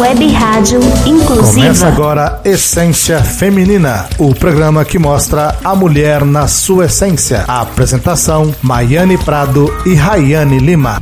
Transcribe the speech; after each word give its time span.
Web 0.00 0.28
Rádio 0.28 0.80
Inclusiva. 1.04 1.60
Começa 1.60 1.86
agora 1.86 2.40
Essência 2.42 3.22
Feminina, 3.22 4.08
o 4.16 4.34
programa 4.34 4.82
que 4.82 4.98
mostra 4.98 5.54
a 5.62 5.74
mulher 5.74 6.24
na 6.24 6.48
sua 6.48 6.86
essência. 6.86 7.44
A 7.46 7.60
apresentação: 7.60 8.54
Maiane 8.62 9.18
Prado 9.18 9.70
e 9.84 9.92
Rayane 9.92 10.58
Lima. 10.58 10.98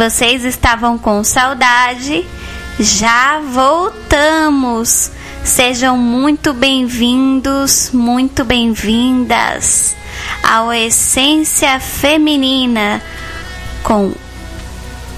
Vocês 0.00 0.46
estavam 0.46 0.96
com 0.96 1.22
saudade, 1.22 2.24
já 2.78 3.38
voltamos! 3.40 5.10
Sejam 5.44 5.94
muito 5.98 6.54
bem-vindos, 6.54 7.90
muito 7.92 8.42
bem-vindas 8.42 9.94
ao 10.42 10.72
Essência 10.72 11.78
Feminina 11.78 13.02
com 13.82 14.14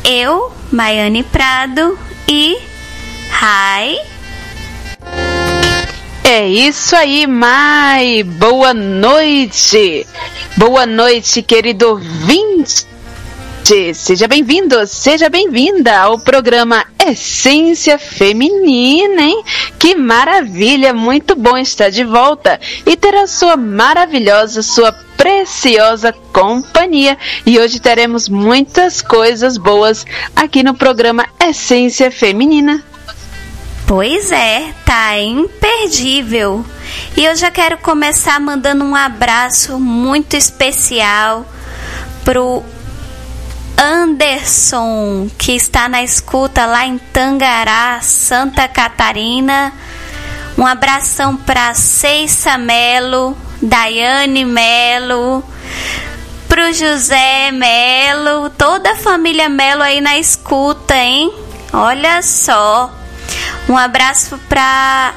eu, 0.04 0.52
Maiane 0.72 1.22
Prado 1.22 1.96
e 2.26 2.58
Rai. 3.30 3.94
É 6.24 6.48
isso 6.48 6.96
aí, 6.96 7.24
Mai! 7.28 8.24
Boa 8.24 8.74
noite! 8.74 10.04
Boa 10.56 10.84
noite, 10.86 11.40
querido 11.40 11.88
ouvinte! 11.90 12.91
Seja 13.94 14.26
bem-vindo, 14.26 14.84
seja 14.88 15.30
bem-vinda 15.30 15.96
ao 15.96 16.18
programa 16.18 16.84
Essência 17.06 17.96
Feminina, 17.96 19.22
hein? 19.22 19.44
Que 19.78 19.94
maravilha! 19.94 20.92
Muito 20.92 21.36
bom 21.36 21.56
estar 21.56 21.88
de 21.88 22.02
volta 22.02 22.60
e 22.84 22.96
ter 22.96 23.14
a 23.14 23.28
sua 23.28 23.56
maravilhosa, 23.56 24.62
sua 24.62 24.92
preciosa 25.16 26.12
companhia. 26.32 27.16
E 27.46 27.58
hoje 27.58 27.78
teremos 27.78 28.28
muitas 28.28 29.00
coisas 29.00 29.56
boas 29.56 30.04
aqui 30.34 30.64
no 30.64 30.74
programa 30.74 31.24
Essência 31.40 32.10
Feminina. 32.10 32.82
Pois 33.86 34.32
é, 34.32 34.74
tá 34.84 35.18
imperdível. 35.18 36.66
E 37.16 37.24
eu 37.24 37.36
já 37.36 37.50
quero 37.50 37.78
começar 37.78 38.40
mandando 38.40 38.84
um 38.84 38.96
abraço 38.96 39.78
muito 39.78 40.36
especial 40.36 41.46
pro 42.24 42.64
Anderson, 43.76 45.28
que 45.38 45.56
está 45.56 45.88
na 45.88 46.02
escuta 46.02 46.66
lá 46.66 46.86
em 46.86 46.98
Tangará, 46.98 48.00
Santa 48.02 48.68
Catarina. 48.68 49.72
Um 50.56 50.66
abração 50.66 51.36
para 51.36 51.74
Ceissa 51.74 52.58
Melo, 52.58 53.36
Daiane 53.60 54.44
Melo, 54.44 55.42
pro 56.48 56.72
José 56.72 57.50
Melo, 57.50 58.50
toda 58.50 58.92
a 58.92 58.96
família 58.96 59.48
Melo 59.48 59.82
aí 59.82 60.00
na 60.00 60.18
escuta, 60.18 60.94
hein? 60.94 61.32
Olha 61.72 62.22
só. 62.22 62.92
Um 63.68 63.76
abraço 63.76 64.38
para 64.48 65.14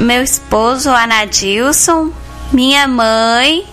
meu 0.00 0.22
esposo 0.22 0.90
Anadilson, 0.90 2.10
minha 2.52 2.88
mãe 2.88 3.66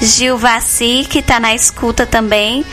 Gilvaci, 0.00 1.06
que 1.08 1.22
tá 1.22 1.38
na 1.38 1.54
escuta 1.54 2.06
também. 2.06 2.64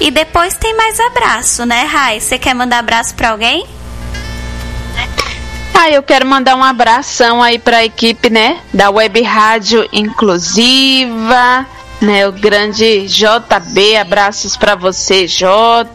E 0.00 0.10
depois 0.10 0.54
tem 0.54 0.74
mais 0.76 0.98
abraço, 0.98 1.66
né, 1.66 1.84
Rai? 1.84 2.20
Você 2.20 2.38
quer 2.38 2.54
mandar 2.54 2.78
abraço 2.78 3.14
para 3.14 3.30
alguém? 3.30 3.66
Ah, 5.74 5.90
eu 5.90 6.02
quero 6.02 6.26
mandar 6.26 6.56
um 6.56 6.64
abração 6.64 7.42
aí 7.42 7.58
para 7.58 7.78
a 7.78 7.84
equipe, 7.84 8.28
né, 8.28 8.60
da 8.72 8.90
Web 8.90 9.22
Rádio 9.22 9.88
Inclusiva, 9.90 11.66
né, 12.02 12.28
o 12.28 12.32
grande 12.32 13.06
JB, 13.06 13.96
abraços 13.96 14.58
para 14.58 14.74
você, 14.74 15.26
J, 15.26 15.88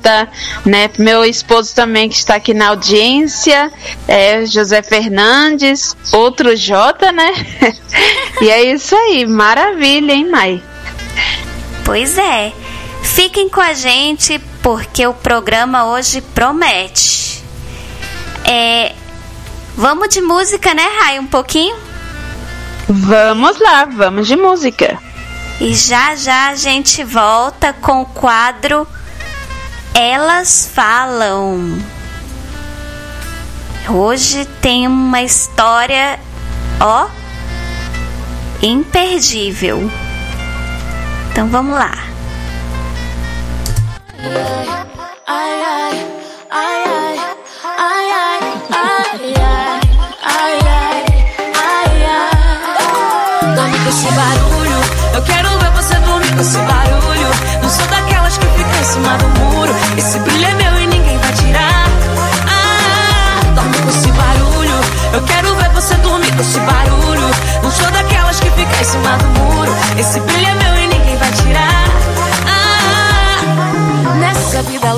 né, 0.66 0.90
meu 0.98 1.24
esposo 1.24 1.76
também 1.76 2.10
que 2.10 2.16
está 2.16 2.34
aqui 2.36 2.52
na 2.52 2.70
audiência, 2.70 3.72
é 4.08 4.44
José 4.46 4.82
Fernandes, 4.82 5.96
outro 6.12 6.56
J, 6.56 7.12
né? 7.12 7.32
e 8.42 8.50
é 8.50 8.64
isso 8.64 8.96
aí, 8.96 9.26
maravilha, 9.28 10.14
hein, 10.14 10.28
Mai? 10.30 10.64
Pois 11.84 12.18
é. 12.18 12.52
Fiquem 13.04 13.48
com 13.48 13.62
a 13.62 13.74
gente 13.74 14.40
porque 14.62 15.06
o 15.06 15.14
programa 15.14 15.86
hoje 15.86 16.22
promete. 16.22 17.44
É, 18.44 18.94
vamos 19.76 20.10
de 20.10 20.22
música, 20.22 20.74
né, 20.74 20.86
Rai, 21.00 21.20
um 21.20 21.28
pouquinho? 21.28 21.76
Vamos 22.88 23.60
lá, 23.60 23.86
vamos 23.86 24.28
de 24.28 24.36
música. 24.36 25.00
E 25.60 25.74
já 25.74 26.16
já 26.16 26.50
a 26.50 26.56
gente 26.56 27.04
volta 27.04 27.74
com 27.74 28.02
o 28.02 28.06
quadro 28.06 28.88
Elas 29.94 30.70
Falam. 30.74 31.80
Hoje 33.88 34.46
tem 34.62 34.88
uma 34.88 35.22
história, 35.22 36.20
ó, 36.80 37.08
imperdível. 38.62 39.90
Então 41.36 41.50
vamos 41.50 41.78
lá. 41.78 41.92
Dorme 53.54 53.80
com 53.80 53.90
esse 53.90 54.12
barulho, 54.14 54.80
eu 55.14 55.22
quero 55.24 55.50
ver 55.60 55.72
você 55.72 55.96
dormir 55.96 56.34
com 56.36 56.40
esse 56.40 56.58
barulho. 56.58 57.28
Não 57.62 57.70
sou 57.70 57.86
daquelas 57.88 58.38
que 58.38 58.46
ficam 58.46 58.80
em 58.80 58.84
cima 58.86 59.18
do 59.18 59.28
muro. 59.42 59.74
Esse 59.98 60.18
brilho 60.20 60.46
é 60.46 60.54
meu 60.54 60.75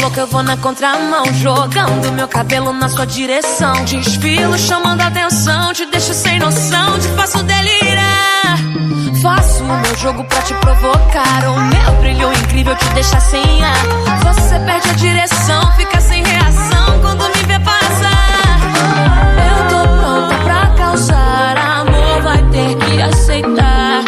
louca 0.07 0.22
eu 0.22 0.28
vou 0.28 0.44
na 0.44 0.56
contramão 0.57 1.25
Jogando 1.34 2.12
meu 2.13 2.28
cabelo 2.28 2.72
na 2.72 2.88
sua 2.88 3.06
direção. 3.06 3.84
Desfilo 3.85 4.57
chamando 4.57 5.01
a 5.01 5.07
atenção 5.07 5.73
Te 5.73 5.85
deixo 5.88 6.13
sem 6.13 6.40
noção, 6.40 6.97
te 7.00 7.07
faço 7.09 7.44
delirar. 7.44 8.57
Faço 9.22 9.63
o 9.63 9.67
meu 9.67 9.96
jogo 9.97 10.23
pra 10.25 10.41
te 10.41 10.53
provocar. 10.56 11.50
O 11.50 11.59
meu 11.59 12.01
brilho 12.01 12.31
incrível 12.31 12.75
te 12.75 12.85
deixa 12.90 13.19
sem 13.19 13.63
ar. 13.63 13.85
Você 14.23 14.59
perde 14.59 14.90
a 14.90 14.94
direção, 14.94 15.72
fica 15.75 15.99
sem 15.99 16.23
reação 16.23 16.99
Quando 17.02 17.23
me 17.35 17.43
vê 17.43 17.59
passar. 17.59 18.59
Eu 19.49 19.67
tô 19.70 19.87
pronta 19.99 20.35
pra 20.43 20.67
causar 20.78 21.58
Amor 21.58 22.22
vai 22.22 22.43
ter 22.49 22.76
que 22.76 23.02
aceitar. 23.02 24.03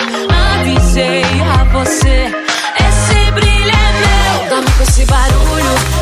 Avisei 0.60 1.24
a 1.24 1.64
você 1.66 2.39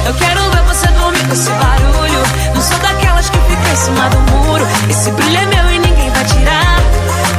Eu 0.06 0.14
quero 0.14 0.42
ver 0.52 0.62
você 0.64 0.88
dormir 0.88 1.26
com 1.28 1.34
esse 1.34 1.52
barulho. 1.52 2.24
Não 2.54 2.62
sou 2.62 2.78
daquelas 2.80 3.30
que 3.30 3.38
ficam 3.40 3.72
em 3.72 3.76
cima 3.76 4.10
do 4.10 4.20
muro. 4.32 4.66
Esse 4.90 5.12
brilho 5.12 5.38
é 5.38 5.46
meu 5.46 5.72
e 5.72 5.80
ninguém 5.80 6.10
vai 6.12 6.26
tirar. 6.26 6.80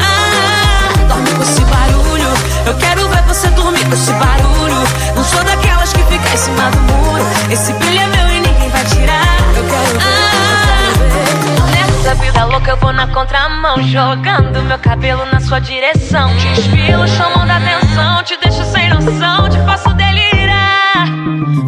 Ah, 0.00 1.06
dorme 1.08 1.30
com 1.32 1.42
esse 1.42 1.60
barulho. 1.62 2.28
Eu 2.66 2.74
quero 2.74 3.08
ver 3.08 3.22
você 3.22 3.48
dormir 3.50 3.84
com 3.86 3.94
esse 3.94 4.12
barulho. 4.12 4.82
Não 5.14 5.24
sou 5.24 5.42
daquelas 5.44 5.92
que 5.92 6.02
ficam 6.04 6.32
em 6.32 6.36
cima 6.36 6.70
do 6.70 6.78
muro. 6.92 7.24
Esse 7.50 7.72
brilho 7.72 8.00
é 8.00 8.06
meu 8.06 8.28
e 8.28 8.40
ninguém 8.40 8.70
vai 8.70 8.84
tirar. 8.84 9.38
Eu 9.56 9.64
quero 9.64 9.98
ver 9.98 10.28
Nessa 11.72 12.14
vida 12.14 12.44
louca 12.44 12.70
eu 12.70 12.76
vou 12.78 12.92
na 12.92 13.06
contramão 13.08 13.82
Jogando 13.82 14.62
meu 14.62 14.78
cabelo 14.78 15.26
na 15.26 15.40
sua 15.40 15.58
direção. 15.58 16.34
Desfilo 16.36 17.06
chamando 17.08 17.50
a 17.50 17.56
atenção 17.56 18.22
Te 18.22 18.38
deixo 18.42 18.64
sem 18.64 18.88
noção, 18.88 19.48
te 19.48 19.58
faço 19.66 19.92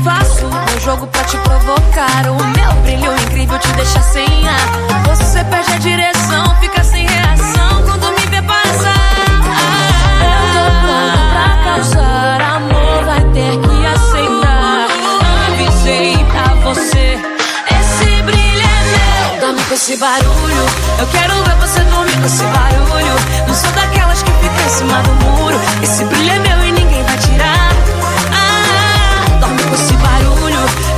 Faço 0.02 0.46
meu 0.46 0.80
jogo 0.80 1.06
pra 1.08 1.22
te 1.24 1.36
provocar. 1.38 2.26
O 2.28 2.34
meu 2.56 2.72
brilho 2.82 3.12
incrível 3.22 3.58
te 3.58 3.68
deixa 3.72 4.00
sem 4.00 4.48
ar. 4.48 4.68
Você 5.04 5.44
perde 5.44 5.72
a 5.72 5.78
direção, 5.78 6.54
fica 6.60 6.82
sem 6.84 7.06
reação 7.06 7.82
quando 7.84 8.10
me 8.18 8.26
vê 8.26 8.42
passar. 8.42 9.20
Eu 10.22 10.42
tô 10.54 10.64
pronto 10.82 11.20
pra 11.32 11.46
causar 11.64 12.40
amor, 12.40 13.04
vai 13.04 13.20
ter 13.32 13.58
que 13.60 13.86
aceitar. 13.86 14.88
Avisei 15.52 16.16
pra 16.24 16.54
você, 16.62 17.18
esse 17.78 18.22
brilho 18.22 18.62
é 18.62 19.32
meu. 19.32 19.40
Dorme 19.40 19.62
com 19.64 19.74
esse 19.74 19.96
barulho, 19.96 20.66
eu 20.98 21.06
quero 21.06 21.34
ver 21.44 21.56
você 21.56 21.80
dormir 21.80 22.16
com 22.18 22.26
esse 22.26 22.44
barulho. 22.44 23.14
Não 23.46 23.54
sou 23.54 23.70
daquelas 23.72 24.22
que 24.22 24.30
fica 24.30 24.62
em 24.64 24.68
cima 24.68 25.02
do 25.02 25.12
muro. 25.24 25.60
Esse 25.82 26.04
brilho 26.04 26.30
é 26.32 26.38
meu 26.38 26.64
e 26.64 26.72
ninguém 26.72 26.89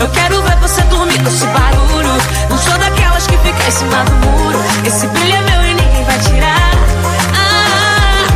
eu 0.02 0.08
quero 0.08 0.42
ver 0.42 0.56
você 0.56 0.82
dormir 0.82 1.22
com 1.22 1.28
esse 1.28 1.46
barulho. 1.46 2.12
Não 2.50 2.58
sou 2.58 2.76
daquelas 2.78 3.26
que 3.26 3.38
fica 3.38 3.68
em 3.68 3.70
cima 3.70 4.04
do 4.04 4.12
muro. 4.26 4.58
Esse 4.84 5.06
brilho 5.06 5.34
é 5.34 5.40
meu 5.42 5.62
e 5.62 5.74
ninguém 5.74 6.04
vai 6.04 6.18
tirar. 6.18 6.72
Ah, 7.36 8.26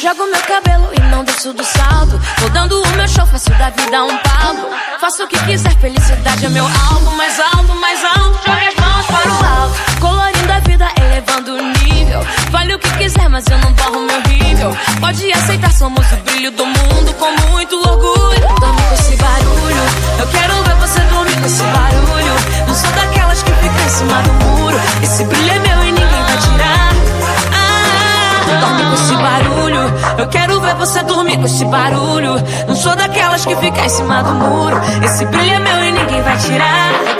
Jogo 0.00 0.26
meu 0.30 0.42
cabelo 0.42 0.90
e 0.92 1.00
não 1.10 1.24
desço 1.24 1.52
do 1.54 1.64
salto. 1.64 2.20
Tô 2.38 2.48
dando 2.50 2.82
o 2.82 2.88
meu 2.96 3.08
show, 3.08 3.26
faço 3.26 3.50
da 3.50 3.70
vida 3.70 4.04
um 4.04 4.16
palco. 4.18 4.68
Faço 5.00 5.24
o 5.24 5.26
que 5.26 5.38
quiser, 5.44 5.74
felicidade 5.78 6.44
é 6.44 6.48
meu 6.50 6.66
alvo. 6.66 7.16
Mais 7.16 7.40
alto, 7.40 7.74
mais 7.76 8.04
alto, 8.04 8.40
jogue 8.46 8.66
as 8.66 8.74
mãos 8.74 8.89
para 9.10 9.30
o 9.30 9.62
alto. 9.62 10.00
Colorindo 10.00 10.52
a 10.52 10.60
vida, 10.60 10.88
elevando 11.00 11.56
o 11.56 11.62
nível. 11.84 12.20
Vale 12.50 12.74
o 12.74 12.78
que 12.78 12.90
quiser, 12.98 13.28
mas 13.28 13.44
eu 13.50 13.58
não 13.58 13.72
borro 13.72 14.00
meu 14.00 14.20
nível. 14.22 14.76
Pode 15.00 15.32
aceitar, 15.32 15.72
somos 15.72 16.06
o 16.12 16.16
brilho 16.18 16.50
do 16.52 16.66
mundo 16.66 17.14
com 17.14 17.30
muito 17.50 17.76
orgulho. 17.76 18.48
Dorme 18.60 18.82
com 18.82 18.94
esse 18.94 19.16
barulho, 19.16 19.82
eu 20.18 20.26
quero 20.26 20.62
ver 20.62 20.74
você 20.76 21.00
dormir 21.00 21.36
com 21.40 21.46
esse 21.46 21.62
barulho. 21.62 22.34
Não 22.66 22.74
sou 22.74 22.90
daquelas 22.92 23.42
que 23.42 23.52
fica 23.52 23.82
em 23.82 23.88
cima 23.88 24.22
do 24.22 24.32
muro. 24.44 24.80
Esse 25.02 25.24
brilho 25.24 25.50
é 25.50 25.58
meu 25.58 25.84
e 25.84 25.92
ninguém 25.92 26.22
vai 26.22 26.38
tirar. 26.38 26.92
Ah, 27.52 28.60
dorme 28.60 28.84
com 28.84 28.94
esse 28.94 29.16
barulho. 29.16 29.80
Eu 30.18 30.28
quero 30.28 30.60
ver 30.60 30.74
você 30.74 31.02
dormir 31.02 31.36
com 31.38 31.46
esse 31.46 31.64
barulho. 31.64 32.34
Não 32.68 32.76
sou 32.76 32.94
daquelas 32.96 33.44
que 33.44 33.56
fica 33.56 33.84
em 33.84 33.88
cima 33.88 34.22
do 34.22 34.34
muro. 34.34 34.80
Esse 35.04 35.24
brilho 35.26 35.54
é 35.54 35.58
meu 35.58 35.84
e 35.84 35.92
ninguém 35.92 36.22
vai 36.22 36.36
tirar. 36.38 37.19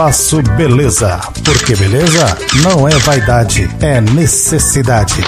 Espaço 0.00 0.42
Beleza. 0.56 1.20
Porque 1.44 1.76
beleza 1.76 2.38
não 2.62 2.88
é 2.88 2.92
vaidade, 3.00 3.68
é 3.82 4.00
necessidade. 4.00 5.22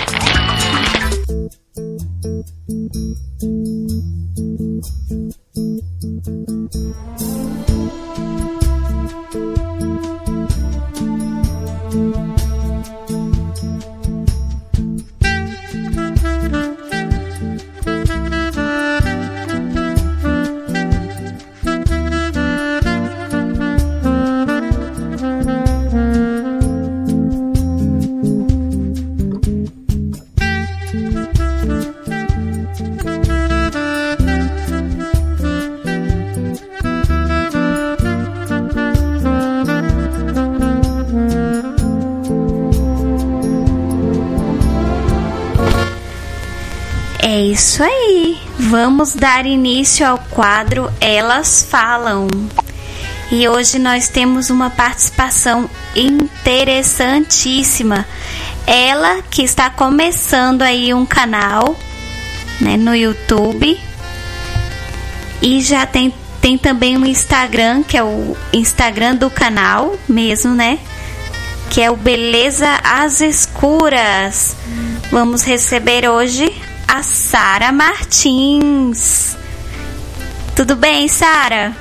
Vamos 48.84 49.14
dar 49.14 49.46
início 49.46 50.04
ao 50.04 50.18
quadro 50.18 50.92
Elas 51.00 51.64
Falam. 51.70 52.26
E 53.30 53.46
hoje 53.46 53.78
nós 53.78 54.08
temos 54.08 54.50
uma 54.50 54.70
participação 54.70 55.70
interessantíssima. 55.94 58.04
Ela 58.66 59.22
que 59.30 59.44
está 59.44 59.70
começando 59.70 60.62
aí 60.62 60.92
um 60.92 61.06
canal 61.06 61.76
né, 62.60 62.76
no 62.76 62.92
YouTube 62.92 63.80
e 65.40 65.60
já 65.60 65.86
tem, 65.86 66.12
tem 66.40 66.58
também 66.58 66.98
um 66.98 67.06
Instagram, 67.06 67.84
que 67.84 67.96
é 67.96 68.02
o 68.02 68.36
Instagram 68.52 69.14
do 69.14 69.30
canal 69.30 69.96
mesmo, 70.08 70.56
né? 70.56 70.80
Que 71.70 71.82
é 71.82 71.88
o 71.88 71.94
Beleza 71.94 72.80
às 72.82 73.20
Escuras. 73.20 74.56
Vamos 75.12 75.44
receber 75.44 76.10
hoje 76.10 76.52
a 76.88 77.02
Sara 77.02 77.72
Martins. 77.72 79.36
Tudo 80.54 80.76
bem, 80.76 81.08
Sara? 81.08 81.74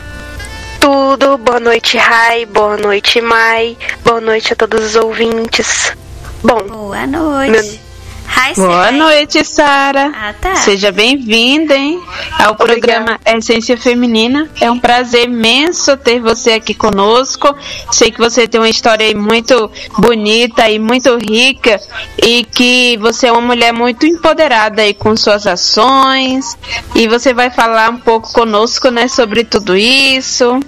Tudo, 0.80 1.38
boa 1.38 1.60
noite, 1.60 1.98
Rai, 1.98 2.46
boa 2.46 2.78
noite, 2.78 3.22
Mai, 3.22 3.78
boa 4.04 4.20
noite 4.22 4.54
a 4.54 4.56
todos 4.56 4.84
os 4.84 4.96
ouvintes. 4.96 5.96
Bom, 6.44 6.64
Boa 6.68 7.06
noite. 7.06 7.52
Meu- 7.52 7.91
Hi, 8.34 8.54
Boa 8.56 8.92
noite, 8.92 9.44
Sara. 9.44 10.12
Ah, 10.16 10.34
tá. 10.34 10.56
Seja 10.56 10.92
bem-vinda, 10.92 11.76
hein, 11.76 12.02
ao 12.40 12.56
programa 12.56 13.20
Essência 13.26 13.78
Feminina. 13.78 14.50
É 14.60 14.72
um 14.72 14.80
prazer 14.80 15.26
imenso 15.26 15.98
ter 15.98 16.20
você 16.20 16.52
aqui 16.54 16.74
conosco. 16.74 17.54
Sei 17.92 18.10
que 18.10 18.18
você 18.18 18.48
tem 18.48 18.60
uma 18.62 18.70
história 18.70 19.14
muito 19.16 19.70
bonita 19.98 20.70
e 20.70 20.80
muito 20.80 21.18
rica 21.18 21.80
e 22.18 22.46
que 22.46 22.98
você 22.98 23.28
é 23.28 23.32
uma 23.32 23.42
mulher 23.42 23.74
muito 23.74 24.06
empoderada 24.06 24.82
aí 24.82 24.94
com 24.94 25.16
suas 25.18 25.46
ações 25.46 26.58
e 26.96 27.08
você 27.10 27.34
vai 27.34 27.50
falar 27.50 27.90
um 27.90 27.98
pouco 27.98 28.32
conosco, 28.32 28.90
né, 28.90 29.10
sobre 29.10 29.44
tudo 29.44 29.76
isso. 29.76 30.60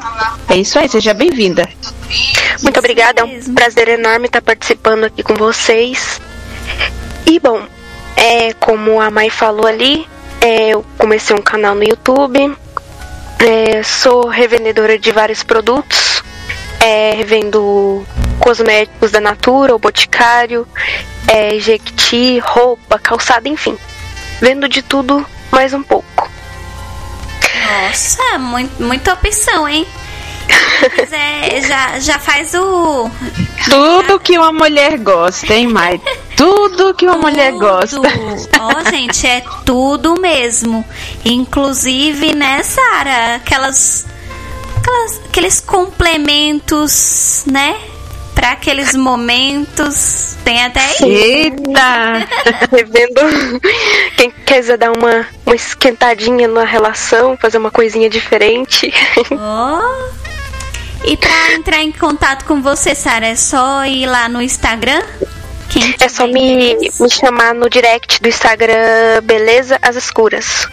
É 0.49 0.57
isso 0.57 0.77
aí, 0.77 0.89
seja 0.89 1.13
bem-vinda. 1.13 1.67
muito 2.61 2.77
obrigada, 2.77 3.21
é 3.21 3.23
um 3.23 3.53
prazer 3.53 3.87
enorme 3.87 4.25
estar 4.25 4.41
participando 4.41 5.05
aqui 5.05 5.23
com 5.23 5.35
vocês. 5.35 6.19
E 7.25 7.39
bom, 7.39 7.65
é, 8.15 8.53
como 8.53 8.99
a 9.01 9.09
Mai 9.09 9.29
falou 9.29 9.65
ali, 9.65 10.07
é, 10.41 10.69
eu 10.69 10.85
comecei 10.97 11.35
um 11.35 11.41
canal 11.41 11.73
no 11.75 11.83
YouTube, 11.83 12.55
é, 13.39 13.83
sou 13.83 14.27
revendedora 14.27 14.97
de 14.99 15.11
vários 15.11 15.43
produtos, 15.43 16.23
é, 16.79 17.13
revendo 17.15 18.05
cosméticos 18.39 19.11
da 19.11 19.21
Natura, 19.21 19.75
o 19.75 19.79
Boticário, 19.79 20.67
é, 21.27 21.57
Jequiti, 21.59 22.39
roupa, 22.39 22.99
calçada, 22.99 23.47
enfim. 23.47 23.77
Vendo 24.41 24.67
de 24.67 24.81
tudo 24.81 25.25
mais 25.51 25.73
um 25.73 25.81
pouco. 25.81 26.29
Nossa, 27.65 28.37
muito, 28.39 28.83
muita 28.83 29.13
opção, 29.13 29.67
hein? 29.67 29.87
Se 30.79 30.89
quiser, 30.89 31.61
já, 31.65 31.99
já 31.99 32.19
faz 32.19 32.53
o. 32.53 33.09
Tudo 33.69 34.19
que 34.19 34.37
uma 34.37 34.51
mulher 34.51 34.97
gosta, 34.97 35.53
hein, 35.53 35.67
Mai? 35.67 35.99
Tudo 36.35 36.93
que 36.93 37.05
uma 37.05 37.17
mulher 37.17 37.53
gosta. 37.53 38.01
Ó, 38.59 38.89
gente, 38.89 39.25
é 39.25 39.41
tudo 39.65 40.19
mesmo. 40.19 40.83
Inclusive, 41.23 42.35
né, 42.35 42.61
Sara? 42.63 43.35
Aquelas, 43.35 44.05
aquelas. 44.77 45.21
Aqueles 45.29 45.61
complementos, 45.61 47.43
né? 47.49 47.75
Pra 48.35 48.51
aqueles 48.51 48.93
momentos. 48.93 50.35
Tem 50.43 50.65
até 50.65 50.81
aí. 50.81 51.13
Eita! 51.13 52.27
Revendo 52.69 53.61
quem 54.17 54.31
quiser 54.45 54.77
dar 54.77 54.91
uma, 54.91 55.25
uma 55.45 55.55
esquentadinha 55.55 56.47
na 56.47 56.65
relação, 56.65 57.37
fazer 57.37 57.57
uma 57.57 57.71
coisinha 57.71 58.09
diferente. 58.09 58.93
Ó. 59.31 60.22
E 61.05 61.17
pra 61.17 61.53
entrar 61.53 61.81
em 61.81 61.91
contato 61.91 62.45
com 62.45 62.61
você, 62.61 62.95
Sara, 62.95 63.27
é 63.27 63.35
só 63.35 63.85
ir 63.85 64.05
lá 64.05 64.29
no 64.29 64.41
Instagram? 64.41 65.01
É 65.99 66.07
só 66.07 66.27
me, 66.27 66.75
me 66.99 67.09
chamar 67.09 67.55
no 67.55 67.67
direct 67.67 68.21
do 68.21 68.29
Instagram 68.29 69.21
Beleza 69.23 69.79
às 69.81 69.95
Escuras. 69.95 70.67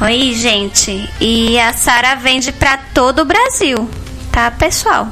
Oi, 0.00 0.32
gente. 0.32 1.08
E 1.20 1.58
a 1.60 1.72
Sara 1.74 2.14
vende 2.14 2.50
pra 2.50 2.78
todo 2.94 3.20
o 3.20 3.24
Brasil, 3.24 3.88
tá, 4.32 4.50
pessoal? 4.50 5.08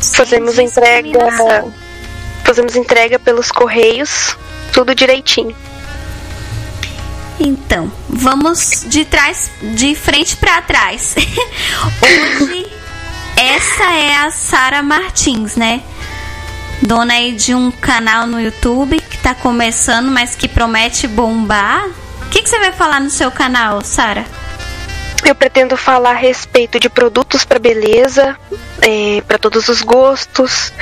Sem 0.00 0.16
Fazemos 0.16 0.58
entrega. 0.58 1.64
Fazemos 2.42 2.74
entrega 2.74 3.18
pelos 3.18 3.52
correios, 3.52 4.36
tudo 4.72 4.94
direitinho. 4.94 5.54
Então, 7.38 7.92
vamos 8.08 8.84
de 8.86 9.04
trás, 9.04 9.50
de 9.60 9.94
frente 9.94 10.36
pra 10.36 10.62
trás. 10.62 11.14
Hoje, 12.40 12.66
essa 13.36 13.84
é 13.92 14.16
a 14.16 14.30
Sara 14.30 14.82
Martins, 14.82 15.56
né? 15.56 15.82
Dona 16.82 17.14
aí 17.14 17.32
de 17.32 17.54
um 17.54 17.70
canal 17.70 18.26
no 18.26 18.40
YouTube 18.40 19.00
que 19.00 19.18
tá 19.18 19.34
começando, 19.34 20.10
mas 20.10 20.34
que 20.34 20.48
promete 20.48 21.06
bombar. 21.06 21.86
O 22.26 22.30
que, 22.30 22.42
que 22.42 22.48
você 22.48 22.58
vai 22.58 22.72
falar 22.72 23.00
no 23.00 23.10
seu 23.10 23.30
canal, 23.30 23.80
Sara? 23.82 24.24
Eu 25.24 25.34
pretendo 25.34 25.76
falar 25.76 26.10
a 26.10 26.14
respeito 26.14 26.80
de 26.80 26.88
produtos 26.88 27.44
para 27.44 27.60
beleza, 27.60 28.36
para 29.28 29.38
todos 29.38 29.68
os 29.68 29.80
gostos. 29.80 30.72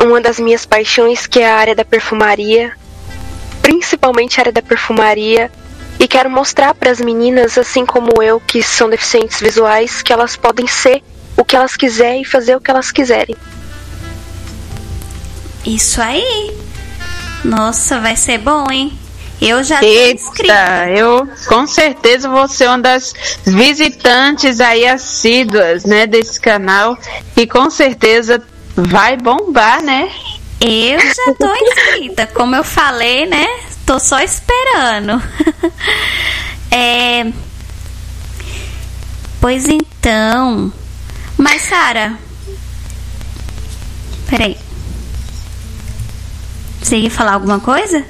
Uma 0.00 0.20
das 0.20 0.38
minhas 0.38 0.64
paixões 0.64 1.26
que 1.26 1.40
é 1.40 1.50
a 1.50 1.56
área 1.56 1.74
da 1.74 1.84
perfumaria, 1.84 2.72
principalmente 3.60 4.38
a 4.38 4.42
área 4.42 4.52
da 4.52 4.62
perfumaria. 4.62 5.50
E 5.98 6.06
quero 6.06 6.30
mostrar 6.30 6.72
para 6.74 6.92
as 6.92 7.00
meninas, 7.00 7.58
assim 7.58 7.84
como 7.84 8.22
eu, 8.22 8.38
que 8.38 8.62
são 8.62 8.88
deficientes 8.88 9.40
visuais, 9.40 10.00
que 10.00 10.12
elas 10.12 10.36
podem 10.36 10.68
ser 10.68 11.02
o 11.38 11.44
que 11.44 11.54
elas 11.54 11.76
quiserem 11.76 12.22
e 12.22 12.24
fazer 12.24 12.56
o 12.56 12.60
que 12.60 12.70
elas 12.70 12.90
quiserem. 12.90 13.36
Isso 15.64 16.02
aí. 16.02 16.56
Nossa, 17.44 18.00
vai 18.00 18.16
ser 18.16 18.38
bom, 18.38 18.66
hein? 18.70 18.98
Eu 19.40 19.62
já 19.62 19.78
tô 19.78 19.86
inscrita. 19.86 20.52
Eita, 20.52 20.90
eu 20.90 21.28
com 21.46 21.64
certeza 21.64 22.28
vou 22.28 22.48
ser 22.48 22.66
uma 22.66 22.80
das 22.80 23.14
visitantes 23.46 24.60
aí 24.60 24.84
assíduas, 24.84 25.84
né, 25.84 26.08
desse 26.08 26.40
canal 26.40 26.98
e 27.36 27.46
com 27.46 27.70
certeza 27.70 28.42
vai 28.74 29.16
bombar, 29.16 29.80
né? 29.80 30.10
Eu 30.60 30.98
já 30.98 31.34
tô 31.38 31.54
inscrita, 31.54 32.26
como 32.26 32.56
eu 32.56 32.64
falei, 32.64 33.26
né? 33.26 33.46
Tô 33.86 34.00
só 34.00 34.18
esperando. 34.18 35.22
é... 36.72 37.26
Pois 39.40 39.66
então. 39.66 40.72
Mas, 41.38 41.62
Sara. 41.62 42.18
Peraí. 44.28 44.56
Você 46.82 46.96
ia 46.96 47.10
falar 47.10 47.34
alguma 47.34 47.60
coisa? 47.60 48.04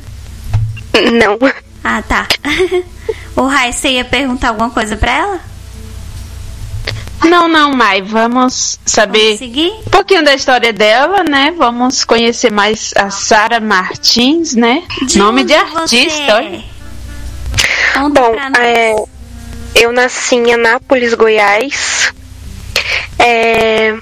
Não. 1.12 1.38
Ah, 1.84 2.02
tá. 2.02 2.26
o 3.36 3.46
Rai, 3.46 3.72
você 3.72 3.90
ia 3.90 4.04
perguntar 4.04 4.48
alguma 4.48 4.70
coisa 4.70 4.96
pra 4.96 5.12
ela? 5.12 5.40
Não, 7.24 7.48
não, 7.48 7.72
Mai, 7.72 8.00
vamos 8.00 8.78
saber 8.86 9.38
um 9.42 9.90
pouquinho 9.90 10.24
da 10.24 10.34
história 10.34 10.72
dela, 10.72 11.24
né? 11.24 11.52
Vamos 11.56 12.04
conhecer 12.04 12.50
mais 12.50 12.92
a 12.96 13.10
Sara 13.10 13.60
Martins, 13.60 14.54
né? 14.54 14.84
Nome 15.16 15.44
de 15.44 15.54
onde 15.54 15.70
você 15.72 15.96
artista, 15.96 16.42
é? 16.42 16.64
Bom, 18.08 18.36
é, 18.58 18.94
eu 19.74 19.92
nasci 19.92 20.36
em 20.36 20.52
Anápolis, 20.52 21.14
Goiás. 21.14 22.12
É, 23.18 23.96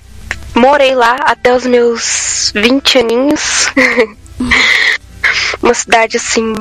morei 0.54 0.94
lá 0.94 1.16
até 1.24 1.54
os 1.54 1.66
meus 1.66 2.52
20 2.54 2.98
aninhos. 2.98 3.70
Uma 5.62 5.74
cidade 5.74 6.16
assim 6.16 6.54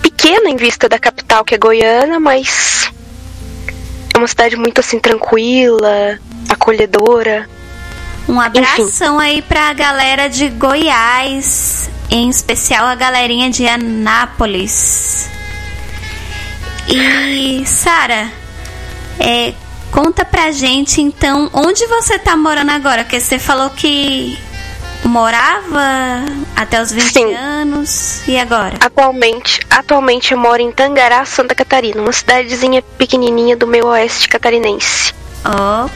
pequena 0.00 0.48
em 0.48 0.56
vista 0.56 0.88
da 0.88 0.98
capital 0.98 1.44
que 1.44 1.54
é 1.54 1.58
Goiânia, 1.58 2.18
mas 2.18 2.90
é 4.14 4.18
uma 4.18 4.26
cidade 4.26 4.56
muito 4.56 4.80
assim 4.80 4.98
tranquila, 4.98 6.18
acolhedora. 6.48 7.48
Um 8.28 8.40
abração 8.40 9.18
aí 9.18 9.42
pra 9.42 9.72
galera 9.72 10.28
de 10.28 10.48
Goiás, 10.48 11.90
em 12.10 12.28
especial 12.28 12.86
a 12.86 12.94
galerinha 12.94 13.50
de 13.50 13.66
Anápolis. 13.66 15.28
E 16.88 17.64
Sara, 17.66 18.30
é, 19.18 19.54
conta 19.92 20.24
pra 20.24 20.50
gente 20.50 21.00
então 21.00 21.50
onde 21.52 21.86
você 21.86 22.18
tá 22.18 22.36
morando 22.36 22.70
agora, 22.70 23.04
porque 23.04 23.20
você 23.20 23.38
falou 23.38 23.70
que 23.70 24.38
morava 25.04 26.24
até 26.56 26.80
os 26.80 26.90
20 26.90 27.12
Sim. 27.12 27.34
anos 27.34 28.26
e 28.26 28.38
agora? 28.38 28.76
Atualmente, 28.80 29.60
atualmente 29.68 30.32
eu 30.32 30.38
moro 30.38 30.62
em 30.62 30.72
Tangará, 30.72 31.24
Santa 31.24 31.54
Catarina, 31.54 32.00
uma 32.00 32.12
cidadezinha 32.12 32.82
pequenininha 32.96 33.56
do 33.56 33.66
meu 33.66 33.86
oeste 33.88 34.28
catarinense. 34.28 35.14
Ó. 35.44 35.88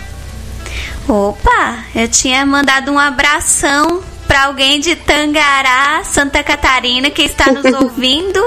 Opa, 1.09 1.85
eu 1.95 2.09
tinha 2.09 2.45
mandado 2.45 2.93
um 2.93 2.99
abração 2.99 4.03
para 4.26 4.45
alguém 4.45 4.80
de 4.80 4.97
Tangará, 4.97 6.02
Santa 6.04 6.42
Catarina, 6.42 7.11
que 7.11 7.23
está 7.23 7.50
nos 7.52 7.64
ouvindo. 7.80 8.42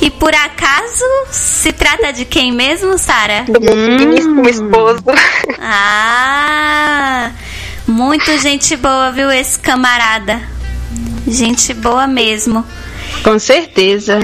E 0.00 0.10
por 0.10 0.34
acaso 0.34 1.04
se 1.30 1.72
trata 1.72 2.12
de 2.12 2.24
quem 2.24 2.52
mesmo, 2.52 2.98
Sara? 2.98 3.44
Do 3.48 3.60
meu 3.60 3.96
digníssimo 3.96 4.48
esposo. 4.48 5.02
Ah, 5.58 7.30
muito 7.86 8.38
gente 8.38 8.76
boa, 8.76 9.10
viu, 9.10 9.30
esse 9.30 9.58
camarada? 9.58 10.40
Gente 11.26 11.72
boa 11.74 12.06
mesmo. 12.06 12.64
Com 13.22 13.38
certeza. 13.38 14.20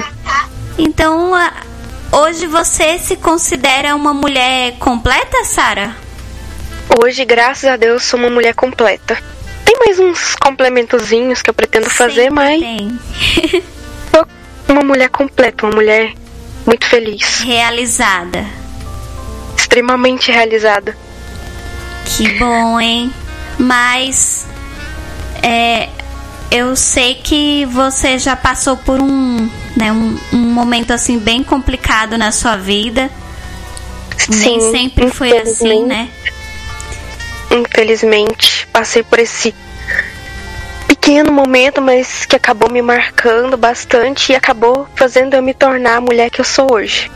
Então, 0.77 1.31
hoje 2.11 2.47
você 2.47 2.97
se 2.99 3.15
considera 3.15 3.95
uma 3.95 4.13
mulher 4.13 4.73
completa, 4.79 5.43
Sara? 5.43 5.95
Hoje, 7.01 7.25
graças 7.25 7.69
a 7.69 7.75
Deus, 7.75 8.03
sou 8.03 8.19
uma 8.19 8.29
mulher 8.29 8.53
completa. 8.53 9.17
Tem 9.65 9.77
mais 9.85 9.99
uns 9.99 10.35
complementozinhos 10.35 11.41
que 11.41 11.49
eu 11.49 11.53
pretendo 11.53 11.89
fazer, 11.89 12.23
Sempre 12.29 12.33
mas 12.35 12.59
tem. 12.59 12.99
uma 14.67 14.81
mulher 14.83 15.09
completa, 15.09 15.65
uma 15.65 15.75
mulher 15.75 16.13
muito 16.65 16.85
feliz, 16.85 17.39
Realizada. 17.39 18.45
extremamente 19.57 20.31
realizada. 20.31 20.95
Que 22.05 22.29
bom, 22.37 22.79
hein? 22.79 23.11
Mas 23.57 24.45
é, 25.41 25.89
eu 26.51 26.75
sei 26.75 27.15
que 27.15 27.65
você 27.65 28.17
já 28.19 28.35
passou 28.35 28.77
por 28.77 29.01
um, 29.01 29.49
né, 29.75 29.91
um, 29.91 30.17
um 30.33 30.37
momento 30.37 30.91
assim 30.91 31.17
bem 31.17 31.43
complicado 31.43 32.17
na 32.17 32.31
sua 32.31 32.55
vida. 32.57 33.09
Nem 34.29 34.59
Sim, 34.59 34.71
sempre 34.71 35.09
foi 35.09 35.35
assim, 35.37 35.85
né? 35.85 36.09
Infelizmente, 37.53 38.67
passei 38.73 39.03
por 39.03 39.19
esse 39.19 39.53
pequeno 40.87 41.31
momento, 41.31 41.81
mas 41.81 42.25
que 42.25 42.35
acabou 42.35 42.71
me 42.71 42.81
marcando 42.81 43.55
bastante 43.57 44.31
e 44.31 44.35
acabou 44.35 44.87
fazendo 44.95 45.35
eu 45.35 45.43
me 45.43 45.53
tornar 45.53 45.97
a 45.97 46.01
mulher 46.01 46.29
que 46.29 46.41
eu 46.41 46.45
sou 46.45 46.73
hoje. 46.73 47.11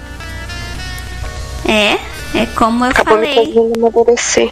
É, 1.68 1.94
é 2.38 2.46
como 2.56 2.86
eu 2.86 2.92
Acabou 2.92 3.18
me 3.18 3.28
falei, 3.28 3.46
fazendo 3.54 3.74
amadurecer. 3.78 4.52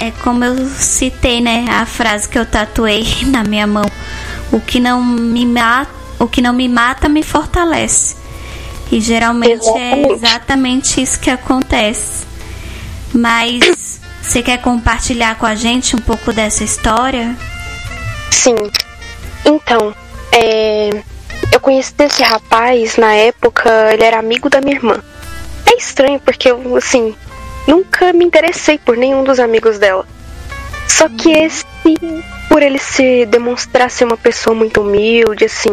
é 0.00 0.10
como 0.22 0.44
eu 0.44 0.68
citei, 0.70 1.40
né, 1.40 1.64
a 1.68 1.86
frase 1.86 2.28
que 2.28 2.38
eu 2.38 2.44
tatuei 2.46 3.04
na 3.28 3.44
minha 3.44 3.66
mão. 3.66 3.86
O 4.52 4.60
que 4.60 4.78
não 4.80 5.02
me 5.02 5.44
mata, 5.46 5.90
o 6.18 6.26
que 6.26 6.40
não 6.40 6.52
me 6.52 6.68
mata 6.68 7.08
me 7.08 7.22
fortalece. 7.22 8.16
E 8.90 9.00
geralmente 9.00 9.66
é 9.68 9.92
Exatamente. 9.92 10.12
exatamente 10.12 11.02
isso 11.02 11.18
que 11.18 11.30
acontece. 11.30 12.24
Mas 13.12 14.00
você 14.26 14.42
quer 14.42 14.60
compartilhar 14.60 15.38
com 15.38 15.46
a 15.46 15.54
gente 15.54 15.94
um 15.94 16.00
pouco 16.00 16.32
dessa 16.32 16.64
história? 16.64 17.34
Sim. 18.30 18.56
Então, 19.44 19.94
é, 20.32 20.90
eu 21.52 21.60
conheci 21.60 21.94
esse 22.00 22.22
rapaz 22.22 22.96
na 22.96 23.14
época, 23.14 23.70
ele 23.92 24.02
era 24.02 24.18
amigo 24.18 24.50
da 24.50 24.60
minha 24.60 24.74
irmã. 24.74 25.02
É 25.64 25.76
estranho 25.76 26.18
porque 26.18 26.50
eu, 26.50 26.76
assim, 26.76 27.14
nunca 27.68 28.12
me 28.12 28.24
interessei 28.24 28.78
por 28.78 28.96
nenhum 28.96 29.22
dos 29.22 29.38
amigos 29.38 29.78
dela. 29.78 30.04
Só 30.88 31.08
que 31.08 31.30
esse, 31.30 31.64
por 32.48 32.62
ele 32.62 32.78
se 32.78 33.26
demonstrar 33.26 33.90
ser 33.90 34.04
uma 34.04 34.16
pessoa 34.16 34.54
muito 34.54 34.80
humilde, 34.80 35.44
assim, 35.44 35.70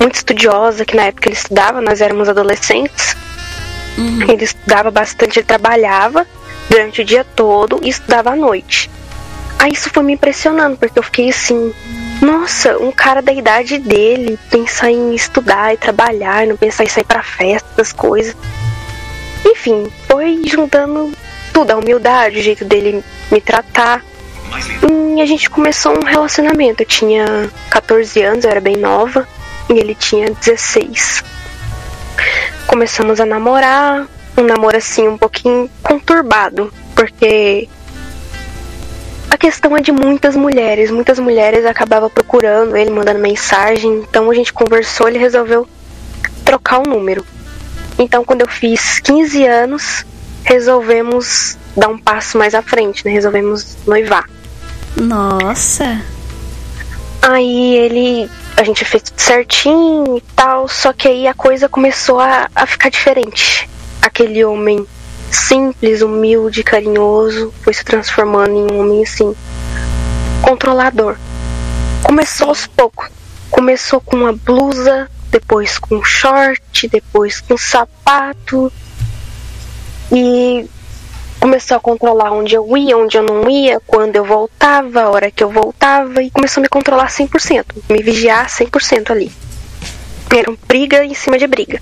muito 0.00 0.16
estudiosa, 0.16 0.84
que 0.84 0.96
na 0.96 1.04
época 1.04 1.28
ele 1.28 1.36
estudava, 1.36 1.80
nós 1.80 2.00
éramos 2.00 2.28
adolescentes. 2.28 3.16
Ele 4.28 4.42
estudava 4.42 4.90
bastante, 4.90 5.38
ele 5.38 5.46
trabalhava 5.46 6.26
durante 6.74 7.02
o 7.02 7.04
dia 7.04 7.22
todo 7.22 7.78
e 7.84 7.88
estudava 7.88 8.30
à 8.30 8.36
noite. 8.36 8.90
Aí 9.60 9.72
isso 9.72 9.88
foi 9.90 10.02
me 10.02 10.14
impressionando, 10.14 10.76
porque 10.76 10.98
eu 10.98 11.04
fiquei 11.04 11.30
assim, 11.30 11.72
nossa, 12.20 12.76
um 12.78 12.90
cara 12.90 13.22
da 13.22 13.32
idade 13.32 13.78
dele 13.78 14.36
pensar 14.50 14.90
em 14.90 15.14
estudar 15.14 15.72
e 15.72 15.76
trabalhar, 15.76 16.44
não 16.48 16.56
pensar 16.56 16.82
em 16.82 16.88
sair 16.88 17.04
pra 17.04 17.22
festa, 17.22 17.68
essas 17.74 17.92
coisas. 17.92 18.36
Enfim, 19.46 19.86
foi 20.08 20.42
juntando 20.46 21.12
tudo, 21.52 21.70
a 21.70 21.76
humildade, 21.76 22.40
o 22.40 22.42
jeito 22.42 22.64
dele 22.64 23.04
me 23.30 23.40
tratar. 23.40 24.04
E 25.16 25.22
a 25.22 25.26
gente 25.26 25.48
começou 25.48 25.96
um 25.96 26.04
relacionamento. 26.04 26.82
Eu 26.82 26.86
tinha 26.86 27.24
14 27.70 28.20
anos, 28.20 28.44
eu 28.44 28.50
era 28.50 28.60
bem 28.60 28.76
nova, 28.76 29.28
e 29.70 29.74
ele 29.74 29.94
tinha 29.94 30.28
16. 30.28 31.22
Começamos 32.66 33.20
a 33.20 33.24
namorar, 33.24 34.08
um 34.36 34.42
namoro 34.42 34.76
assim 34.76 35.06
um 35.08 35.18
pouquinho 35.18 35.70
conturbado, 35.82 36.72
porque 36.94 37.68
a 39.30 39.36
questão 39.36 39.76
é 39.76 39.80
de 39.80 39.92
muitas 39.92 40.36
mulheres. 40.36 40.90
Muitas 40.90 41.18
mulheres 41.18 41.64
acabavam 41.64 42.10
procurando 42.10 42.76
ele, 42.76 42.90
mandando 42.90 43.18
mensagem. 43.18 44.04
Então 44.08 44.30
a 44.30 44.34
gente 44.34 44.52
conversou, 44.52 45.08
ele 45.08 45.18
resolveu 45.18 45.66
trocar 46.44 46.80
o 46.80 46.88
número. 46.88 47.24
Então 47.98 48.24
quando 48.24 48.42
eu 48.42 48.48
fiz 48.48 48.98
15 49.00 49.46
anos, 49.46 50.04
resolvemos 50.44 51.56
dar 51.76 51.88
um 51.88 51.98
passo 51.98 52.38
mais 52.38 52.54
à 52.54 52.62
frente, 52.62 53.04
né? 53.04 53.12
Resolvemos 53.12 53.76
noivar. 53.86 54.28
Nossa, 54.96 56.00
Aí 57.24 57.74
ele. 57.76 58.30
A 58.56 58.62
gente 58.62 58.84
fez 58.84 59.02
tudo 59.02 59.18
certinho 59.18 60.18
e 60.18 60.20
tal, 60.36 60.68
só 60.68 60.92
que 60.92 61.08
aí 61.08 61.26
a 61.26 61.34
coisa 61.34 61.68
começou 61.68 62.20
a, 62.20 62.48
a 62.54 62.66
ficar 62.66 62.88
diferente. 62.88 63.68
Aquele 64.04 64.44
homem 64.44 64.86
simples, 65.30 66.02
humilde, 66.02 66.62
carinhoso, 66.62 67.54
foi 67.62 67.72
se 67.72 67.82
transformando 67.82 68.50
em 68.50 68.70
um 68.70 68.80
homem 68.80 69.02
assim, 69.02 69.34
controlador. 70.42 71.16
Começou 72.02 72.48
aos 72.50 72.66
poucos. 72.66 73.08
Começou 73.50 74.02
com 74.02 74.16
uma 74.16 74.34
blusa, 74.34 75.10
depois 75.30 75.78
com 75.78 75.96
um 75.96 76.04
short, 76.04 76.86
depois 76.86 77.40
com 77.40 77.54
um 77.54 77.56
sapato. 77.56 78.70
E 80.12 80.68
começou 81.40 81.78
a 81.78 81.80
controlar 81.80 82.30
onde 82.32 82.54
eu 82.54 82.76
ia, 82.76 82.98
onde 82.98 83.16
eu 83.16 83.22
não 83.22 83.48
ia, 83.48 83.80
quando 83.86 84.16
eu 84.16 84.24
voltava, 84.26 85.00
a 85.00 85.08
hora 85.08 85.30
que 85.30 85.42
eu 85.42 85.48
voltava, 85.48 86.22
e 86.22 86.30
começou 86.30 86.60
a 86.60 86.64
me 86.64 86.68
controlar 86.68 87.08
100%, 87.08 87.64
me 87.88 88.02
vigiar 88.02 88.48
100% 88.50 89.10
ali. 89.10 89.32
Era 90.30 90.50
um 90.50 90.58
briga 90.68 91.02
em 91.06 91.14
cima 91.14 91.38
de 91.38 91.46
briga. 91.46 91.80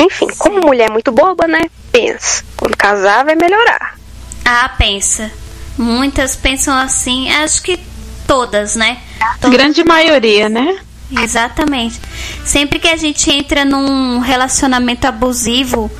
Enfim, 0.00 0.26
como 0.38 0.60
mulher 0.60 0.90
muito 0.90 1.12
boba, 1.12 1.46
né? 1.46 1.60
Pensa, 1.92 2.44
quando 2.56 2.76
casar 2.76 3.24
vai 3.24 3.34
melhorar. 3.34 3.96
ah, 4.44 4.68
pensa. 4.78 5.30
Muitas 5.76 6.36
pensam 6.36 6.76
assim, 6.76 7.30
acho 7.32 7.62
que 7.62 7.78
todas, 8.26 8.76
né? 8.76 8.98
Todas 9.40 9.56
Grande 9.56 9.84
maioria, 9.84 10.48
né? 10.48 10.78
Exatamente. 11.10 12.00
Sempre 12.44 12.78
que 12.78 12.88
a 12.88 12.96
gente 12.96 13.30
entra 13.30 13.64
num 13.64 14.18
relacionamento 14.18 15.06
abusivo, 15.06 15.90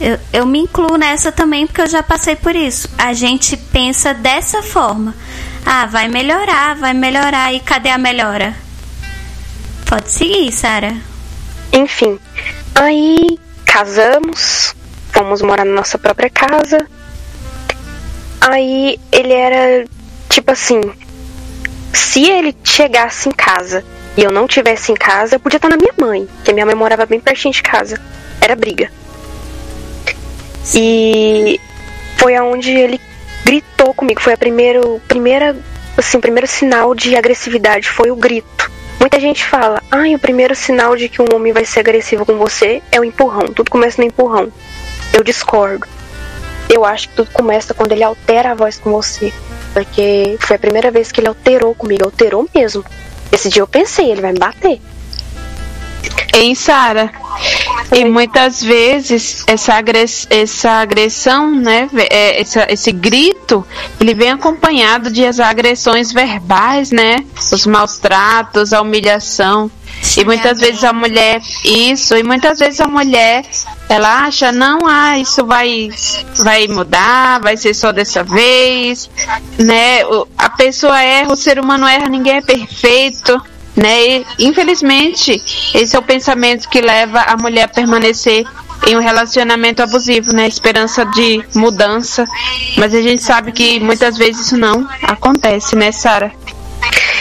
eu, 0.00 0.18
eu 0.32 0.46
me 0.46 0.60
incluo 0.60 0.96
nessa 0.96 1.30
também 1.30 1.66
porque 1.66 1.82
eu 1.82 1.88
já 1.88 2.02
passei 2.02 2.36
por 2.36 2.56
isso. 2.56 2.88
A 2.96 3.12
gente 3.12 3.56
pensa 3.56 4.14
dessa 4.14 4.62
forma. 4.62 5.14
Ah, 5.64 5.86
vai 5.86 6.08
melhorar, 6.08 6.74
vai 6.76 6.94
melhorar. 6.94 7.52
E 7.52 7.60
cadê 7.60 7.90
a 7.90 7.98
melhora? 7.98 8.54
Pode 9.86 10.10
seguir, 10.10 10.50
Sara. 10.52 11.09
Enfim, 11.72 12.18
aí 12.74 13.38
casamos, 13.64 14.74
fomos 15.12 15.42
morar 15.42 15.64
na 15.64 15.72
nossa 15.72 15.98
própria 15.98 16.28
casa. 16.28 16.78
Aí 18.40 18.98
ele 19.12 19.32
era 19.32 19.84
tipo 20.28 20.50
assim: 20.50 20.80
se 21.92 22.28
ele 22.28 22.56
chegasse 22.64 23.28
em 23.28 23.32
casa 23.32 23.84
e 24.16 24.22
eu 24.22 24.32
não 24.32 24.46
tivesse 24.46 24.90
em 24.90 24.96
casa, 24.96 25.36
eu 25.36 25.40
podia 25.40 25.58
estar 25.58 25.68
na 25.68 25.76
minha 25.76 25.94
mãe, 25.98 26.26
porque 26.26 26.52
minha 26.52 26.66
mãe 26.66 26.74
morava 26.74 27.06
bem 27.06 27.20
pertinho 27.20 27.54
de 27.54 27.62
casa. 27.62 28.00
Era 28.40 28.56
briga. 28.56 28.90
E 30.74 31.60
foi 32.16 32.34
aonde 32.34 32.70
ele 32.70 33.00
gritou 33.44 33.94
comigo. 33.94 34.20
Foi 34.20 34.32
a 34.32 34.36
primeiro, 34.36 35.00
primeira, 35.06 35.56
assim, 35.96 36.18
o 36.18 36.20
primeiro 36.20 36.46
sinal 36.46 36.94
de 36.94 37.16
agressividade 37.16 37.88
foi 37.88 38.10
o 38.10 38.16
grito. 38.16 38.70
Muita 39.00 39.18
gente 39.18 39.46
fala, 39.46 39.82
ai, 39.90 40.14
o 40.14 40.18
primeiro 40.18 40.54
sinal 40.54 40.94
de 40.94 41.08
que 41.08 41.22
um 41.22 41.34
homem 41.34 41.54
vai 41.54 41.64
ser 41.64 41.80
agressivo 41.80 42.26
com 42.26 42.36
você 42.36 42.82
é 42.92 43.00
o 43.00 43.04
empurrão. 43.04 43.46
Tudo 43.46 43.70
começa 43.70 43.98
no 43.98 44.06
empurrão. 44.06 44.52
Eu 45.14 45.24
discordo. 45.24 45.86
Eu 46.68 46.84
acho 46.84 47.08
que 47.08 47.16
tudo 47.16 47.30
começa 47.30 47.72
quando 47.72 47.92
ele 47.92 48.04
altera 48.04 48.50
a 48.50 48.54
voz 48.54 48.78
com 48.78 48.92
você. 48.92 49.32
Porque 49.72 50.36
foi 50.38 50.56
a 50.56 50.58
primeira 50.58 50.90
vez 50.90 51.10
que 51.10 51.18
ele 51.18 51.28
alterou 51.28 51.74
comigo, 51.74 52.04
alterou 52.04 52.46
mesmo. 52.54 52.84
Esse 53.32 53.48
dia 53.48 53.62
eu 53.62 53.66
pensei, 53.66 54.10
ele 54.10 54.20
vai 54.20 54.32
me 54.32 54.38
bater. 54.38 54.78
Em 56.34 56.54
Sara. 56.54 57.10
E 57.92 58.04
muitas 58.04 58.62
vezes 58.62 59.42
essa, 59.46 59.74
agress 59.74 60.26
essa 60.30 60.70
agressão, 60.70 61.50
né, 61.50 61.88
é, 62.08 62.40
essa, 62.40 62.66
esse 62.70 62.92
grito, 62.92 63.66
ele 63.98 64.14
vem 64.14 64.30
acompanhado 64.30 65.10
de 65.10 65.26
as 65.26 65.40
agressões 65.40 66.12
verbais, 66.12 66.92
né, 66.92 67.24
os 67.52 67.66
maltratos, 67.66 68.72
a 68.72 68.80
humilhação. 68.80 69.70
E 70.16 70.24
muitas 70.24 70.60
vezes 70.60 70.84
a 70.84 70.92
mulher, 70.92 71.40
isso, 71.64 72.16
e 72.16 72.22
muitas 72.22 72.58
vezes 72.58 72.80
a 72.80 72.88
mulher 72.88 73.44
ela 73.88 74.24
acha, 74.24 74.52
não, 74.52 74.78
ah, 74.86 75.18
isso 75.18 75.44
vai, 75.44 75.90
vai 76.36 76.68
mudar, 76.68 77.40
vai 77.40 77.56
ser 77.56 77.74
só 77.74 77.90
dessa 77.92 78.22
vez, 78.22 79.10
né? 79.58 80.00
A 80.38 80.48
pessoa 80.48 81.00
erra, 81.02 81.32
o 81.32 81.36
ser 81.36 81.58
humano 81.58 81.86
erra, 81.86 82.08
ninguém 82.08 82.36
é 82.36 82.40
perfeito, 82.40 83.42
né? 83.80 84.02
E, 84.02 84.26
infelizmente, 84.38 85.42
esse 85.74 85.96
é 85.96 85.98
o 85.98 86.02
pensamento 86.02 86.68
que 86.68 86.82
leva 86.82 87.20
a 87.20 87.36
mulher 87.36 87.64
a 87.64 87.68
permanecer 87.68 88.44
em 88.86 88.96
um 88.96 89.00
relacionamento 89.00 89.82
abusivo, 89.82 90.34
né? 90.34 90.46
Esperança 90.46 91.04
de 91.06 91.42
mudança. 91.54 92.26
Mas 92.76 92.94
a 92.94 93.00
gente 93.00 93.22
sabe 93.22 93.52
que 93.52 93.80
muitas 93.80 94.18
vezes 94.18 94.46
isso 94.46 94.56
não 94.58 94.86
acontece, 95.02 95.74
né, 95.74 95.92
Sara? 95.92 96.30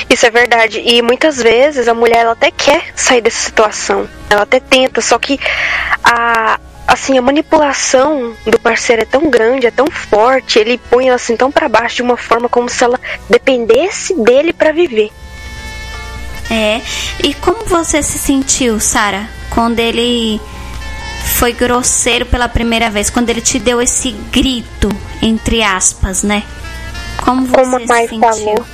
Isso 0.10 0.26
é 0.26 0.32
verdade. 0.32 0.82
E 0.86 1.02
muitas 1.02 1.38
vezes 1.38 1.88
a 1.88 1.94
mulher 1.94 2.20
ela 2.20 2.34
até 2.34 2.52
quer 2.52 2.92
sair 2.94 3.22
dessa 3.22 3.40
situação. 3.40 4.10
Ela 4.30 4.42
até 4.42 4.60
tenta, 4.60 5.00
só 5.00 5.18
que 5.18 5.40
a 6.04 6.60
assim, 6.88 7.20
a 7.20 7.22
manipulação 7.22 8.34
do 8.48 8.60
parceiro 8.60 9.04
é 9.04 9.06
tão 9.06 9.30
grande, 9.30 9.68
é 9.68 9.72
tão 9.72 9.86
forte, 9.92 10.58
ele 10.58 10.80
põe 10.90 11.06
ela 11.06 11.18
assim 11.18 11.38
tão 11.38 11.52
para 11.52 11.70
baixo 11.70 11.98
de 11.98 12.02
uma 12.02 12.18
forma 12.18 12.50
como 12.50 12.68
se 12.68 12.84
ela 12.84 13.00
dependesse 13.30 14.16
dele 14.16 14.52
para 14.52 14.72
viver. 14.72 15.12
É. 16.50 16.82
E 17.24 17.34
como 17.36 17.66
você 17.66 18.02
se 18.02 18.18
sentiu, 18.18 18.80
Sara, 18.80 19.30
quando 19.52 19.80
ele 19.80 20.40
foi 21.38 21.54
grosseiro 21.54 22.26
pela 22.26 22.48
primeira 22.50 22.90
vez, 22.90 23.10
quando 23.10 23.30
ele 23.30 23.42
te 23.42 23.60
deu 23.60 23.82
esse 23.82 24.12
grito, 24.32 24.90
entre 25.22 25.62
aspas, 25.62 26.24
né? 26.24 26.44
Como 27.24 27.46
você 27.46 27.56
Como 27.62 27.76
a 27.76 27.80
se 27.82 27.86
mãe 27.88 28.08
sentiu? 28.08 28.30
falou, 28.30 28.66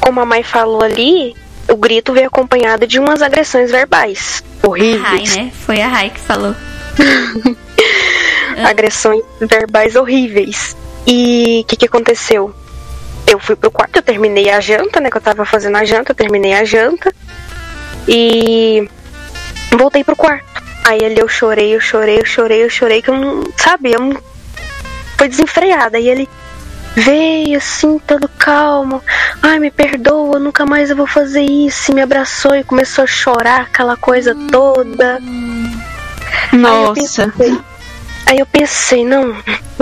como 0.00 0.20
a 0.20 0.24
mãe 0.24 0.42
falou 0.42 0.82
ali, 0.82 1.36
o 1.68 1.76
grito 1.76 2.12
veio 2.12 2.28
acompanhado 2.28 2.86
de 2.86 2.98
umas 2.98 3.20
agressões 3.22 3.70
verbais 3.70 4.42
Rai, 4.62 4.70
horríveis. 4.70 5.36
né? 5.36 5.52
Foi 5.66 5.80
a 5.82 5.88
Rai 5.88 6.10
que 6.10 6.20
falou. 6.20 6.54
agressões 8.68 9.22
verbais 9.40 9.96
horríveis. 9.96 10.76
E 11.06 11.60
o 11.62 11.66
que, 11.66 11.76
que 11.76 11.86
aconteceu? 11.86 12.54
Eu 13.32 13.38
fui 13.38 13.56
pro 13.56 13.70
quarto, 13.70 13.96
eu 13.96 14.02
terminei 14.02 14.50
a 14.50 14.60
janta, 14.60 15.00
né? 15.00 15.10
Que 15.10 15.16
eu 15.16 15.20
tava 15.22 15.46
fazendo 15.46 15.76
a 15.78 15.84
janta, 15.86 16.12
eu 16.12 16.14
terminei 16.14 16.52
a 16.52 16.64
janta. 16.64 17.14
E 18.06 18.86
voltei 19.70 20.04
pro 20.04 20.14
quarto. 20.14 20.62
Aí 20.84 21.02
ali 21.02 21.18
eu 21.18 21.28
chorei, 21.28 21.74
eu 21.74 21.80
chorei, 21.80 22.20
eu 22.20 22.26
chorei, 22.26 22.62
eu 22.62 22.68
chorei, 22.68 23.00
que 23.00 23.08
eu 23.08 23.16
não. 23.16 23.42
Sabe, 23.56 23.92
eu 23.92 24.00
não. 24.00 24.22
Foi 25.16 25.30
desenfreada. 25.30 25.98
E 25.98 26.10
ele 26.10 26.28
veio 26.94 27.56
assim, 27.56 27.98
todo 28.00 28.28
calmo. 28.28 29.02
Ai, 29.42 29.58
me 29.58 29.70
perdoa, 29.70 30.38
nunca 30.38 30.66
mais 30.66 30.90
eu 30.90 30.96
vou 30.96 31.06
fazer 31.06 31.42
isso. 31.42 31.90
E 31.90 31.94
me 31.94 32.02
abraçou 32.02 32.54
e 32.54 32.62
começou 32.62 33.04
a 33.04 33.06
chorar, 33.06 33.62
aquela 33.62 33.96
coisa 33.96 34.36
toda. 34.50 35.18
Nossa. 36.52 36.62
Aí 36.66 36.84
eu, 36.84 36.92
pensei, 36.92 37.60
aí 38.26 38.38
eu 38.40 38.46
pensei, 38.46 39.04
não, 39.06 39.34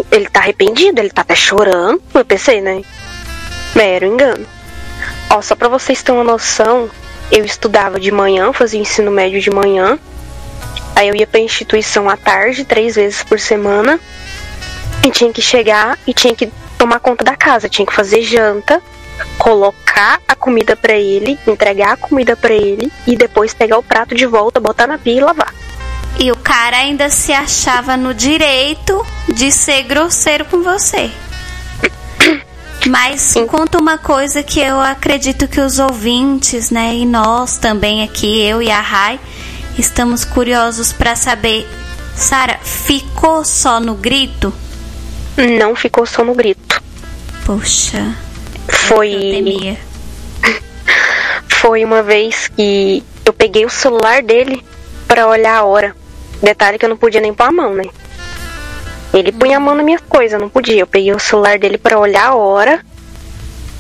ele 0.09 0.29
tá 0.29 0.39
arrependido, 0.39 1.01
ele 1.01 1.11
tá 1.11 1.23
até 1.23 1.35
chorando. 1.35 2.01
Eu 2.15 2.25
pensei, 2.25 2.61
né? 2.61 2.83
Mero 3.75 4.07
engano. 4.07 4.47
Ó, 5.31 5.41
só 5.41 5.55
pra 5.55 5.69
vocês 5.69 6.03
terem 6.03 6.21
uma 6.21 6.33
noção, 6.33 6.91
eu 7.31 7.45
estudava 7.45 8.01
de 8.01 8.11
manhã, 8.11 8.53
fazia 8.53 8.81
ensino 8.81 9.11
médio 9.11 9.41
de 9.41 9.51
manhã. 9.51 9.99
Aí 10.97 11.09
eu 11.09 11.15
ia 11.15 11.27
pra 11.27 11.41
instituição 11.41 12.09
à 12.09 12.17
tarde, 12.17 12.65
três 12.65 12.97
vezes 12.97 13.23
por 13.23 13.39
semana. 13.39 13.99
E 15.05 15.11
tinha 15.11 15.33
que 15.33 15.41
chegar 15.41 15.99
e 16.07 16.13
tinha 16.13 16.35
que 16.35 16.53
tomar 16.77 17.01
conta 17.01 17.25
da 17.25 17.37
casa, 17.37 17.69
tinha 17.69 17.87
que 17.87 17.95
fazer 17.95 18.23
janta, 18.23 18.83
colocar 19.39 20.21
a 20.27 20.35
comida 20.35 20.77
pra 20.77 20.95
ele, 20.95 21.39
entregar 21.47 21.93
a 21.93 21.97
comida 21.97 22.37
pra 22.37 22.53
ele 22.53 22.93
e 23.07 23.17
depois 23.17 23.55
pegar 23.55 23.79
o 23.79 23.83
prato 23.83 24.15
de 24.15 24.27
volta, 24.27 24.61
botar 24.61 24.87
na 24.87 24.99
pia 24.99 25.19
e 25.19 25.21
lavar. 25.21 25.55
E 26.19 26.31
o 26.31 26.37
cara 26.37 26.79
ainda 26.79 27.09
se 27.09 27.33
achava 27.33 27.97
no 27.97 28.13
direito 28.13 29.07
de 29.29 29.51
ser 29.53 29.85
grosseiro 29.85 30.45
com 30.45 30.63
você. 30.63 31.11
Mas 32.87 33.35
conta 33.49 33.79
uma 33.79 33.99
coisa 33.99 34.43
que 34.43 34.61
eu 34.61 34.81
acredito 34.81 35.47
que 35.47 35.61
os 35.61 35.79
ouvintes, 35.79 36.71
né, 36.71 36.95
e 36.95 37.05
nós 37.05 37.59
também 37.59 38.03
aqui, 38.03 38.43
eu 38.43 38.63
e 38.63 38.71
a 38.71 38.81
Rai, 38.81 39.21
estamos 39.79 40.25
curiosos 40.25 40.93
pra 40.93 41.15
saber. 41.15 41.69
Sara, 42.17 42.59
ficou 42.63 43.45
só 43.45 43.81
no 43.81 43.95
grito? 43.95 44.53
Não 45.37 45.75
ficou 45.77 46.07
só 46.07 46.25
no 46.25 46.35
grito. 46.35 46.83
Poxa, 47.45 47.99
eu 48.69 48.75
Foi. 48.75 49.79
Foi 51.49 51.85
uma 51.85 52.03
vez 52.03 52.49
que 52.49 53.03
eu 53.25 53.33
peguei 53.33 53.65
o 53.65 53.71
celular 53.71 54.23
dele 54.23 54.65
pra 55.07 55.27
olhar 55.29 55.57
a 55.57 55.65
hora. 55.65 55.95
Detalhe 56.43 56.79
que 56.79 56.85
eu 56.85 56.89
não 56.89 56.97
podia 56.97 57.21
nem 57.21 57.35
pôr 57.35 57.45
a 57.45 57.53
mão, 57.53 57.75
né? 57.75 57.85
Ele 59.13 59.33
punha 59.33 59.57
a 59.57 59.61
mão 59.61 59.75
nas 59.75 59.85
minhas 59.85 60.03
coisas, 60.03 60.33
eu 60.33 60.41
não 60.41 60.49
podia. 60.49 60.81
Eu 60.81 60.87
peguei 60.87 61.13
o 61.13 61.19
celular 61.19 61.59
dele 61.59 61.79
pra 61.79 61.99
olhar 61.99 62.29
a 62.29 62.35
hora. 62.35 62.85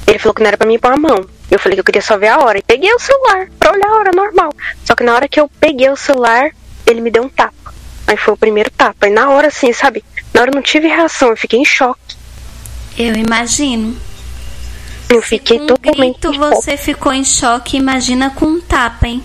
Ele 0.06 0.18
falou 0.18 0.34
que 0.34 0.42
não 0.42 0.48
era 0.48 0.56
pra 0.56 0.66
mim 0.66 0.78
pôr 0.78 0.92
a 0.92 0.96
mão. 0.96 1.24
Eu 1.50 1.58
falei 1.58 1.76
que 1.76 1.80
eu 1.80 1.84
queria 1.84 2.02
só 2.02 2.18
ver 2.18 2.28
a 2.28 2.38
hora. 2.38 2.58
E 2.58 2.62
peguei 2.62 2.92
o 2.92 2.98
celular 2.98 3.48
pra 3.58 3.72
olhar 3.72 3.88
a 3.88 3.94
hora 3.96 4.10
normal. 4.14 4.52
Só 4.84 4.94
que 4.94 5.04
na 5.04 5.14
hora 5.14 5.28
que 5.28 5.38
eu 5.38 5.48
peguei 5.60 5.88
o 5.88 5.96
celular, 5.96 6.50
ele 6.86 7.00
me 7.00 7.10
deu 7.10 7.22
um 7.22 7.28
tapa. 7.28 7.74
Aí 8.06 8.16
foi 8.16 8.34
o 8.34 8.36
primeiro 8.36 8.70
tapa. 8.70 9.08
E 9.08 9.10
na 9.10 9.30
hora, 9.30 9.48
assim, 9.48 9.72
sabe? 9.72 10.04
Na 10.34 10.40
hora 10.40 10.50
eu 10.50 10.54
não 10.54 10.62
tive 10.62 10.88
reação, 10.88 11.28
eu 11.28 11.36
fiquei 11.36 11.60
em 11.60 11.64
choque. 11.64 12.16
Eu 12.98 13.14
imagino. 13.14 13.96
Eu 15.08 15.22
fiquei 15.22 15.58
Com 15.58 15.64
um 15.64 15.66
totalmente 15.68 16.20
grito 16.20 16.38
você 16.38 16.76
ficou 16.76 17.12
em 17.12 17.24
choque, 17.24 17.76
imagina 17.76 18.30
com 18.30 18.46
um 18.46 18.60
tapa, 18.60 19.08
hein? 19.08 19.22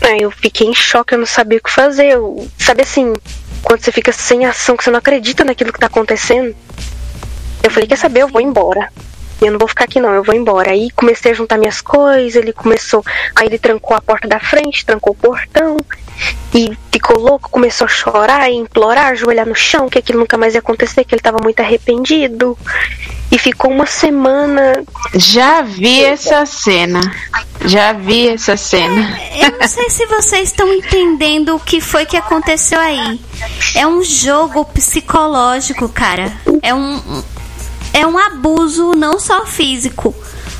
Aí 0.00 0.22
eu 0.22 0.30
fiquei 0.30 0.68
em 0.68 0.74
choque, 0.74 1.14
eu 1.14 1.18
não 1.18 1.26
sabia 1.26 1.58
o 1.58 1.62
que 1.62 1.70
fazer. 1.70 2.12
Eu, 2.12 2.48
sabe 2.58 2.82
assim, 2.82 3.12
quando 3.62 3.82
você 3.82 3.92
fica 3.92 4.12
sem 4.12 4.44
ação, 4.44 4.76
que 4.76 4.84
você 4.84 4.90
não 4.90 4.98
acredita 4.98 5.44
naquilo 5.44 5.72
que 5.72 5.80
tá 5.80 5.86
acontecendo. 5.86 6.54
Eu 7.62 7.70
falei, 7.70 7.88
quer 7.88 7.96
saber, 7.96 8.22
eu 8.22 8.28
vou 8.28 8.40
embora. 8.40 8.90
Eu 9.40 9.50
não 9.50 9.58
vou 9.58 9.68
ficar 9.68 9.84
aqui 9.84 10.00
não, 10.00 10.14
eu 10.14 10.22
vou 10.22 10.34
embora. 10.34 10.70
Aí 10.70 10.90
comecei 10.90 11.32
a 11.32 11.34
juntar 11.34 11.58
minhas 11.58 11.80
coisas, 11.80 12.36
ele 12.36 12.52
começou. 12.52 13.04
Aí 13.34 13.46
ele 13.46 13.58
trancou 13.58 13.96
a 13.96 14.00
porta 14.00 14.28
da 14.28 14.38
frente, 14.38 14.86
trancou 14.86 15.12
o 15.12 15.16
portão. 15.16 15.76
E 16.54 16.76
ficou 16.90 17.18
louco, 17.18 17.48
começou 17.50 17.86
a 17.86 17.88
chorar 17.88 18.50
e 18.50 18.54
implorar, 18.54 19.12
ajoelhar 19.12 19.46
no 19.46 19.54
chão, 19.54 19.88
que 19.88 19.98
aquilo 19.98 20.20
nunca 20.20 20.36
mais 20.36 20.54
ia 20.54 20.60
acontecer, 20.60 21.04
que 21.04 21.14
ele 21.14 21.22
tava 21.22 21.38
muito 21.42 21.60
arrependido. 21.60 22.56
E 23.30 23.38
ficou 23.38 23.70
uma 23.70 23.86
semana. 23.86 24.84
Já 25.14 25.62
vi 25.62 26.04
essa 26.04 26.44
cena. 26.44 27.00
Já 27.64 27.94
vi 27.94 28.28
essa 28.28 28.56
cena. 28.56 29.18
Eu 29.40 29.58
não 29.58 29.66
sei 29.66 29.88
se 29.88 30.04
vocês 30.06 30.48
estão 30.48 30.70
entendendo 30.72 31.56
o 31.56 31.60
que 31.60 31.80
foi 31.80 32.04
que 32.04 32.16
aconteceu 32.16 32.78
aí. 32.78 33.18
É 33.74 33.86
um 33.86 34.02
jogo 34.02 34.64
psicológico, 34.66 35.88
cara. 35.88 36.30
É 36.62 36.74
um 36.74 37.22
é 37.92 38.06
um 38.06 38.18
abuso 38.18 38.92
não 38.96 39.18
só 39.18 39.44
físico, 39.44 40.14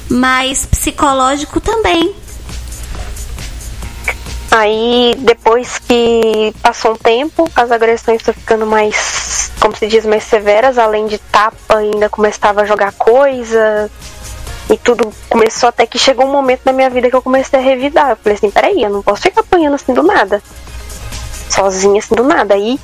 mas 0.09 0.67
psicológico 0.67 1.61
também. 1.61 2.15
Aí, 4.55 5.15
depois 5.17 5.79
que 5.79 6.55
passou 6.63 6.93
um 6.93 6.97
tempo, 6.97 7.51
as 7.57 7.71
agressões 7.71 8.21
estão 8.21 8.35
ficando 8.35 8.67
mais, 8.67 9.51
como 9.59 9.75
se 9.75 9.87
diz, 9.87 10.05
mais 10.05 10.25
severas. 10.25 10.77
Além 10.77 11.07
de 11.07 11.17
tapa, 11.17 11.79
ainda 11.79 12.11
começava 12.11 12.61
a 12.61 12.67
jogar 12.67 12.93
coisa. 12.93 13.91
E 14.69 14.77
tudo 14.77 15.11
começou 15.31 15.71
até 15.71 15.87
que 15.87 15.99
chegou 15.99 16.27
um 16.27 16.31
momento 16.31 16.65
da 16.65 16.73
minha 16.73 16.91
vida 16.91 17.09
que 17.09 17.17
eu 17.17 17.23
comecei 17.23 17.59
a 17.59 17.63
revidar. 17.63 18.11
Eu 18.11 18.17
falei 18.17 18.37
assim: 18.37 18.51
peraí, 18.51 18.83
eu 18.83 18.91
não 18.91 19.03
posso 19.03 19.23
ficar 19.23 19.41
apanhando 19.41 19.75
assim 19.75 19.95
do 19.95 20.03
nada. 20.03 20.43
Sozinha 21.49 21.99
assim 21.99 22.15
do 22.15 22.23
nada. 22.23 22.53
Aí, 22.53 22.79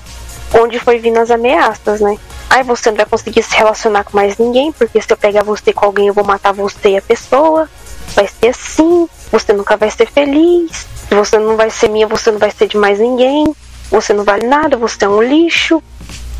onde 0.54 0.80
foi 0.80 0.98
vindo 0.98 1.18
as 1.18 1.30
ameaças, 1.30 2.00
né? 2.00 2.16
Aí 2.48 2.62
você 2.62 2.88
não 2.88 2.96
vai 2.96 3.04
conseguir 3.04 3.42
se 3.42 3.54
relacionar 3.54 4.04
com 4.04 4.16
mais 4.16 4.38
ninguém, 4.38 4.72
porque 4.72 5.02
se 5.02 5.12
eu 5.12 5.18
pegar 5.18 5.44
você 5.44 5.70
com 5.74 5.84
alguém, 5.84 6.08
eu 6.08 6.14
vou 6.14 6.24
matar 6.24 6.52
você 6.52 6.92
e 6.92 6.96
a 6.96 7.02
pessoa. 7.02 7.68
Vai 8.18 8.26
ser 8.26 8.48
assim, 8.48 9.08
você 9.30 9.52
nunca 9.52 9.76
vai 9.76 9.92
ser 9.92 10.10
feliz. 10.10 10.88
Você 11.08 11.38
não 11.38 11.56
vai 11.56 11.70
ser 11.70 11.88
minha, 11.88 12.04
você 12.04 12.32
não 12.32 12.38
vai 12.40 12.50
ser 12.50 12.66
de 12.66 12.76
mais 12.76 12.98
ninguém. 12.98 13.54
Você 13.92 14.12
não 14.12 14.24
vale 14.24 14.44
nada, 14.44 14.76
você 14.76 15.04
é 15.04 15.08
um 15.08 15.22
lixo. 15.22 15.80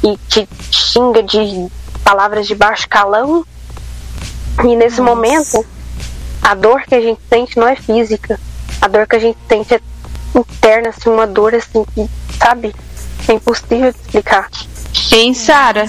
E 0.03 0.17
te 0.29 0.49
xinga 0.73 1.23
de 1.23 1.69
palavras 2.03 2.49
de 2.49 2.57
baixo 2.57 2.89
calão. 2.89 3.47
E 4.65 4.75
nesse 4.75 5.01
momento, 5.01 5.65
a 6.43 6.53
dor 6.57 6.83
que 6.83 6.97
a 6.97 7.01
gente 7.01 7.21
sente 7.29 7.57
não 7.57 7.69
é 7.69 7.77
física. 7.77 8.41
A 8.81 8.89
dor 8.89 9.07
que 9.07 9.15
a 9.15 9.21
gente 9.21 9.39
sente 9.49 9.75
é 9.75 9.81
interna, 10.35 10.89
assim, 10.89 11.09
uma 11.09 11.29
dor 11.29 11.55
assim 11.55 11.85
que, 11.95 12.11
sabe? 12.41 12.75
É 13.29 13.35
impossível 13.35 13.93
de 13.93 13.99
explicar. 14.01 14.51
Hein, 15.11 15.33
Sara? 15.33 15.87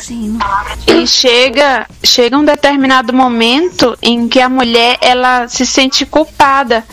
E 0.88 1.06
chega, 1.06 1.86
chega 2.04 2.38
um 2.38 2.46
determinado 2.46 3.14
momento 3.14 3.98
em 4.02 4.28
que 4.30 4.40
a 4.40 4.48
mulher 4.48 4.98
ela 5.02 5.48
se 5.48 5.66
sente 5.66 6.06
culpada. 6.06 6.84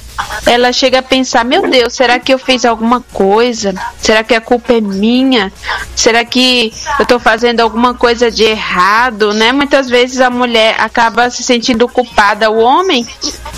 Ela 0.47 0.73
chega 0.73 1.01
a 1.01 1.03
pensar: 1.03 1.45
meu 1.45 1.69
Deus, 1.69 1.95
será 1.95 2.19
que 2.19 2.33
eu 2.33 2.39
fiz 2.39 2.65
alguma 2.65 3.01
coisa? 3.13 3.75
Será 3.99 4.23
que 4.23 4.35
a 4.35 4.41
culpa 4.41 4.75
é 4.75 4.81
minha? 4.81 5.53
Será 5.95 6.25
que 6.25 6.73
eu 6.99 7.03
estou 7.03 7.19
fazendo 7.19 7.61
alguma 7.61 7.95
coisa 7.95 8.31
de 8.31 8.45
errado? 8.45 9.35
Né? 9.35 9.53
Muitas 9.53 9.89
vezes 9.89 10.21
a 10.21 10.31
mulher 10.31 10.77
acaba 10.79 11.29
se 11.31 11.43
sentindo 11.43 11.89
culpada. 11.89 12.51
O 12.51 12.59
homem 12.59 13.07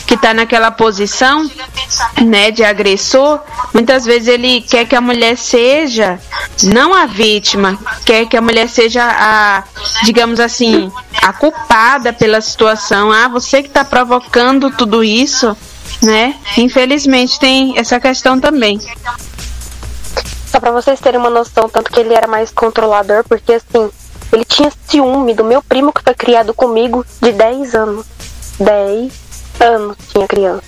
que 0.06 0.14
está 0.14 0.32
naquela 0.32 0.70
posição, 0.70 1.48
né, 2.22 2.50
de 2.50 2.64
agressor, 2.64 3.40
muitas 3.74 4.06
vezes 4.06 4.28
ele 4.28 4.62
quer 4.62 4.86
que 4.86 4.96
a 4.96 5.00
mulher 5.00 5.36
seja 5.36 6.18
não 6.62 6.94
a 6.94 7.04
vítima, 7.04 7.78
quer 8.04 8.26
que 8.26 8.36
a 8.36 8.40
mulher 8.40 8.68
seja 8.68 9.04
a, 9.04 9.64
digamos 10.04 10.40
assim, 10.40 10.90
a 11.22 11.32
culpada 11.32 12.12
pela 12.12 12.40
situação. 12.40 13.12
Ah, 13.12 13.28
você 13.28 13.62
que 13.62 13.68
está 13.68 13.84
provocando 13.84 14.70
tudo 14.70 15.04
isso, 15.04 15.56
né? 16.03 16.35
Infelizmente 16.57 17.38
tem 17.38 17.79
essa 17.79 17.98
questão 18.01 18.38
também. 18.40 18.81
Só 20.46 20.61
pra 20.61 20.70
vocês 20.70 20.98
terem 21.01 21.20
uma 21.20 21.31
noção, 21.31 21.68
tanto 21.68 21.90
que 21.90 22.01
ele 22.01 22.14
era 22.14 22.27
mais 22.27 22.51
controlador, 22.51 23.22
porque 23.29 23.53
assim, 23.53 23.90
ele 24.33 24.44
tinha 24.44 24.72
ciúme 24.87 25.35
do 25.35 25.44
meu 25.44 25.62
primo 25.62 25.92
que 25.92 26.03
foi 26.03 26.14
criado 26.14 26.55
comigo 26.55 27.05
de 27.20 27.33
10 27.33 27.74
anos. 27.74 28.07
10 28.59 29.12
anos 29.61 29.96
tinha 30.11 30.27
criança. 30.27 30.62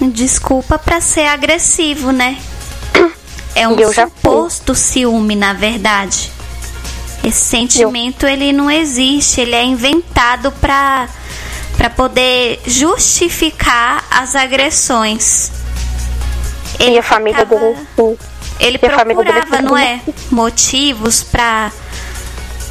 Desculpa 0.00 0.78
pra 0.78 1.00
ser 1.00 1.26
agressivo, 1.26 2.12
né? 2.12 2.38
É 3.54 3.66
um 3.66 3.78
Eu 3.78 3.92
suposto 3.92 4.74
ciúme, 4.74 5.34
na 5.34 5.54
verdade. 5.54 6.30
Esse 7.24 7.40
sentimento 7.40 8.26
ele 8.26 8.52
não 8.52 8.70
existe, 8.70 9.40
ele 9.40 9.54
é 9.54 9.64
inventado 9.64 10.52
pra 10.52 11.08
para 11.76 11.90
poder 11.90 12.60
justificar 12.66 14.04
as 14.10 14.34
agressões. 14.34 15.50
e 16.78 16.98
a 16.98 17.02
família 17.02 17.40
ficava- 17.44 17.60
dele, 17.60 17.86
sim. 17.96 18.16
Ele 18.58 18.78
E 18.82 18.86
a 18.86 18.90
família 18.96 19.22
dele 19.24 19.40
procurava, 19.40 19.62
não 19.62 19.76
é? 19.76 20.00
Motivos 20.30 21.22
pra. 21.22 21.70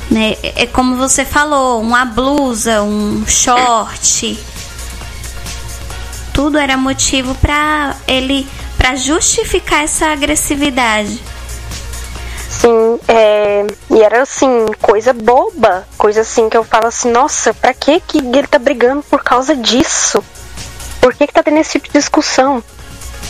Né, 0.09 0.35
é 0.43 0.67
como 0.67 0.95
você 0.97 1.25
falou, 1.25 1.81
uma 1.81 2.05
blusa, 2.05 2.81
um 2.83 3.25
short. 3.27 4.37
Tudo 6.33 6.57
era 6.57 6.77
motivo 6.77 7.33
pra 7.35 7.95
ele. 8.07 8.47
pra 8.77 8.93
justificar 8.95 9.83
essa 9.83 10.07
agressividade. 10.11 11.19
Sim, 12.65 12.99
é, 13.07 13.67
e 13.91 14.01
era 14.01 14.23
assim, 14.23 14.65
coisa 14.81 15.13
boba, 15.13 15.87
coisa 15.99 16.21
assim 16.21 16.49
que 16.49 16.57
eu 16.57 16.63
falo 16.63 16.87
assim, 16.87 17.11
nossa, 17.11 17.53
pra 17.53 17.75
que 17.75 17.99
que 17.99 18.17
ele 18.17 18.47
tá 18.47 18.57
brigando 18.57 19.03
por 19.03 19.23
causa 19.23 19.55
disso? 19.55 20.23
Por 20.99 21.13
que 21.13 21.27
que 21.27 21.33
tá 21.33 21.43
tendo 21.43 21.59
esse 21.59 21.73
tipo 21.73 21.85
de 21.85 21.93
discussão? 21.93 22.63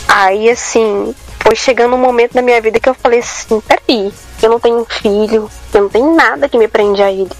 Aí 0.08 0.48
assim, 0.48 1.14
foi 1.40 1.54
chegando 1.54 1.96
um 1.96 1.98
momento 1.98 2.34
na 2.34 2.40
minha 2.40 2.58
vida 2.62 2.80
que 2.80 2.88
eu 2.88 2.94
falei 2.94 3.18
assim, 3.18 3.60
peraí, 3.60 4.10
eu 4.42 4.48
não 4.48 4.58
tenho 4.58 4.86
filho, 4.88 5.50
eu 5.74 5.82
não 5.82 5.90
tenho 5.90 6.14
nada 6.14 6.48
que 6.48 6.56
me 6.56 6.66
prende 6.66 7.02
a 7.02 7.12
ele. 7.12 7.30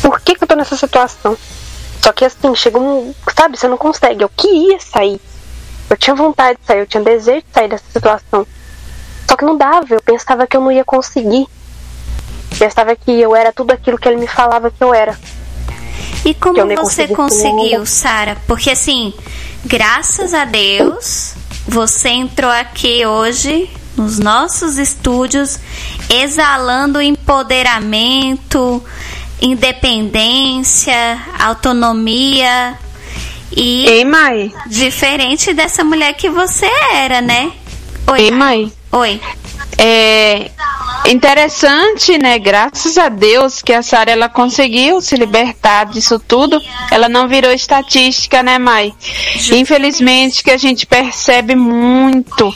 Por 0.00 0.18
que 0.22 0.36
que 0.36 0.42
eu 0.42 0.48
tô 0.48 0.54
nessa 0.54 0.74
situação? 0.74 1.36
Só 2.00 2.14
que 2.14 2.24
assim, 2.24 2.54
chega 2.54 2.78
um, 2.78 3.14
sabe, 3.36 3.58
você 3.58 3.68
não 3.68 3.76
consegue, 3.76 4.24
eu 4.24 4.30
queria 4.30 4.80
sair. 4.80 5.20
Eu 5.90 5.98
tinha 5.98 6.16
vontade 6.16 6.58
de 6.58 6.66
sair, 6.66 6.78
eu 6.78 6.86
tinha 6.86 7.02
desejo 7.02 7.42
de 7.42 7.52
sair 7.52 7.68
dessa 7.68 7.84
situação. 7.92 8.46
Só 9.28 9.36
que 9.36 9.44
não 9.44 9.56
dava, 9.56 9.86
eu 9.90 10.00
pensava 10.00 10.46
que 10.46 10.56
eu 10.56 10.60
não 10.60 10.72
ia 10.72 10.84
conseguir. 10.84 11.46
Pensava 12.58 12.94
que 12.96 13.10
eu 13.10 13.34
era 13.34 13.52
tudo 13.52 13.72
aquilo 13.72 13.98
que 13.98 14.08
ele 14.08 14.16
me 14.16 14.26
falava 14.26 14.70
que 14.70 14.82
eu 14.82 14.94
era. 14.94 15.18
E 16.24 16.34
como 16.34 16.66
você 16.74 17.08
consegui 17.08 17.14
conseguiu. 17.14 17.86
Sara? 17.86 18.36
Porque 18.46 18.70
assim, 18.70 19.12
graças 19.64 20.32
a 20.32 20.44
Deus, 20.44 21.34
você 21.66 22.08
entrou 22.08 22.50
aqui 22.50 23.04
hoje 23.04 23.70
nos 23.96 24.18
nossos 24.18 24.76
estúdios 24.76 25.58
exalando 26.08 27.00
empoderamento, 27.00 28.82
independência, 29.40 31.20
autonomia 31.38 32.78
e 33.54 33.86
Ei, 33.86 34.04
mãe. 34.04 34.52
diferente 34.66 35.54
dessa 35.54 35.82
mulher 35.82 36.12
que 36.14 36.28
você 36.28 36.68
era, 36.92 37.20
né? 37.20 37.52
Oi. 38.08 38.20
Ei, 38.20 38.30
mãe. 38.30 38.72
Oi. 38.96 39.20
É 39.78 40.50
interessante, 41.10 42.18
né? 42.18 42.38
Graças 42.38 42.98
a 42.98 43.08
Deus 43.08 43.62
que 43.62 43.72
a 43.72 43.82
Sara 43.82 44.10
ela 44.10 44.28
conseguiu 44.28 45.00
se 45.00 45.16
libertar 45.16 45.86
disso 45.86 46.18
tudo. 46.18 46.60
Ela 46.90 47.08
não 47.08 47.28
virou 47.28 47.52
estatística, 47.52 48.42
né, 48.42 48.58
Mai? 48.58 48.92
Infelizmente 49.52 50.42
que 50.42 50.50
a 50.50 50.56
gente 50.56 50.86
percebe 50.86 51.54
muito 51.54 52.52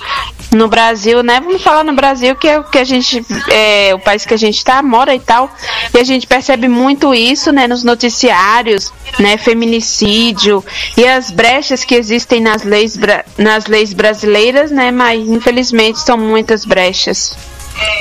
no 0.53 0.67
Brasil, 0.67 1.23
né? 1.23 1.41
Vamos 1.41 1.63
falar 1.63 1.85
no 1.85 1.93
Brasil 1.93 2.35
que 2.35 2.49
é 2.49 2.59
o 2.59 2.65
que 2.65 2.79
a 2.79 2.85
gente 2.85 3.25
é 3.49 3.95
o 3.95 4.01
país 4.01 4.25
que 4.25 4.35
a 4.35 4.39
gente 4.39 4.65
tá, 4.65 4.83
mora 4.83 5.15
e 5.15 5.21
tal. 5.21 5.51
E 5.95 5.99
a 5.99 6.05
gente 6.05 6.27
percebe 6.27 6.67
muito 6.67 7.15
isso, 7.15 7.53
né, 7.53 7.67
nos 7.67 7.85
noticiários, 7.85 8.93
né, 9.19 9.37
feminicídio 9.37 10.65
e 10.97 11.07
as 11.07 11.31
brechas 11.31 11.85
que 11.85 11.95
existem 11.95 12.41
nas 12.41 12.65
leis 12.65 12.99
nas 13.39 13.67
leis 13.67 13.93
brasileiras, 13.93 14.71
né, 14.71 14.91
mas 14.91 15.21
infelizmente 15.29 16.01
são 16.01 16.17
muitas 16.17 16.65
brechas. 16.65 17.00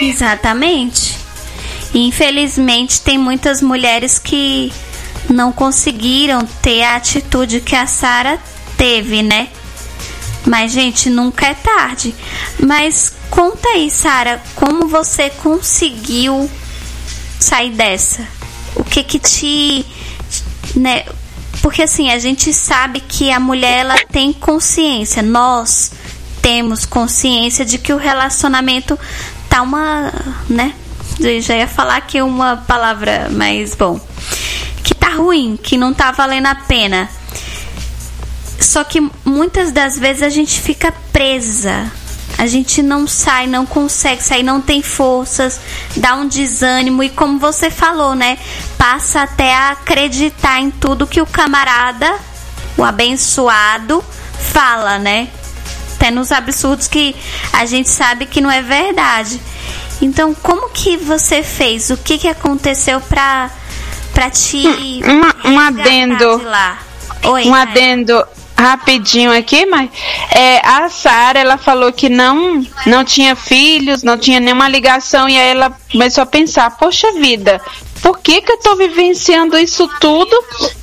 Exatamente. 0.01 1.17
E, 1.93 2.07
Infelizmente, 2.07 3.01
tem 3.01 3.17
muitas 3.17 3.61
mulheres 3.61 4.19
que 4.19 4.71
não 5.29 5.51
conseguiram 5.51 6.45
ter 6.61 6.83
a 6.83 6.95
atitude 6.95 7.61
que 7.61 7.75
a 7.75 7.85
Sara 7.85 8.39
teve, 8.77 9.21
né? 9.21 9.49
Mas, 10.45 10.71
gente, 10.71 11.09
nunca 11.09 11.47
é 11.47 11.53
tarde. 11.53 12.15
Mas 12.59 13.13
conta 13.29 13.67
aí, 13.69 13.89
Sara, 13.91 14.41
como 14.55 14.87
você 14.87 15.29
conseguiu 15.29 16.49
sair 17.39 17.71
dessa? 17.71 18.27
O 18.75 18.83
que 18.83 19.03
que 19.03 19.19
te, 19.19 19.85
né? 20.75 21.05
Porque 21.61 21.83
assim, 21.83 22.09
a 22.09 22.17
gente 22.19 22.53
sabe 22.53 23.01
que 23.01 23.31
a 23.31 23.39
mulher 23.39 23.79
ela 23.79 23.97
tem 24.11 24.31
consciência. 24.31 25.21
Nós 25.21 25.91
temos 26.41 26.85
consciência 26.85 27.65
de 27.65 27.77
que 27.77 27.93
o 27.93 27.97
relacionamento 27.97 28.97
tá 29.49 29.61
uma, 29.61 30.11
né? 30.49 30.73
Eu 31.19 31.41
já 31.41 31.55
ia 31.55 31.67
falar 31.67 31.97
aqui 31.97 32.21
uma 32.21 32.57
palavra, 32.57 33.27
mas 33.31 33.75
bom, 33.75 33.99
que 34.83 34.93
tá 34.93 35.09
ruim, 35.09 35.59
que 35.61 35.77
não 35.77 35.93
tá 35.93 36.11
valendo 36.11 36.47
a 36.47 36.55
pena. 36.55 37.09
Só 38.59 38.83
que 38.83 39.01
muitas 39.25 39.71
das 39.71 39.97
vezes 39.97 40.23
a 40.23 40.29
gente 40.29 40.59
fica 40.59 40.93
presa. 41.11 41.91
A 42.37 42.47
gente 42.47 42.81
não 42.81 43.05
sai, 43.05 43.47
não 43.47 43.65
consegue 43.65 44.23
sair, 44.23 44.43
não 44.43 44.61
tem 44.61 44.81
forças, 44.81 45.59
dá 45.97 46.15
um 46.15 46.25
desânimo 46.25 47.03
e 47.03 47.09
como 47.09 47.37
você 47.37 47.69
falou, 47.69 48.15
né? 48.15 48.37
Passa 48.77 49.23
até 49.23 49.53
a 49.53 49.71
acreditar 49.71 50.61
em 50.61 50.71
tudo 50.71 51.05
que 51.05 51.19
o 51.19 51.25
camarada, 51.25 52.15
o 52.77 52.83
abençoado, 52.83 54.01
fala, 54.53 54.97
né? 54.97 55.27
Até 55.99 56.11
nos 56.11 56.31
absurdos 56.31 56.87
que 56.87 57.13
a 57.51 57.65
gente 57.65 57.89
sabe 57.89 58.25
que 58.25 58.39
não 58.39 58.49
é 58.49 58.61
verdade. 58.61 59.37
Então, 60.01 60.33
como 60.33 60.69
que 60.69 60.95
você 60.95 61.43
fez? 61.43 61.89
O 61.89 61.97
que 61.97 62.17
que 62.17 62.29
aconteceu 62.29 63.01
pra, 63.01 63.51
pra 64.13 64.29
te 64.29 64.65
um 64.65 65.57
resgatar 65.57 65.67
adendo. 65.67 66.41
Oi, 67.23 67.45
um 67.45 67.53
adendo 67.53 68.25
rapidinho 68.57 69.31
aqui, 69.31 69.65
mas 69.65 69.89
é, 70.31 70.65
a 70.65 70.89
Sara 70.89 71.39
ela 71.39 71.57
falou 71.57 71.91
que 71.91 72.09
não 72.09 72.65
não 72.85 73.03
tinha 73.03 73.35
filhos, 73.35 74.03
não 74.03 74.17
tinha 74.17 74.39
nenhuma 74.39 74.67
ligação 74.67 75.27
e 75.29 75.37
aí 75.37 75.49
ela 75.49 75.73
começou 75.91 76.23
a 76.23 76.25
pensar, 76.25 76.77
poxa 76.77 77.11
vida, 77.13 77.61
por 78.01 78.19
que 78.19 78.41
que 78.41 78.51
eu 78.51 78.57
tô 78.59 78.75
vivenciando 78.75 79.57
isso 79.57 79.89
tudo 79.99 80.35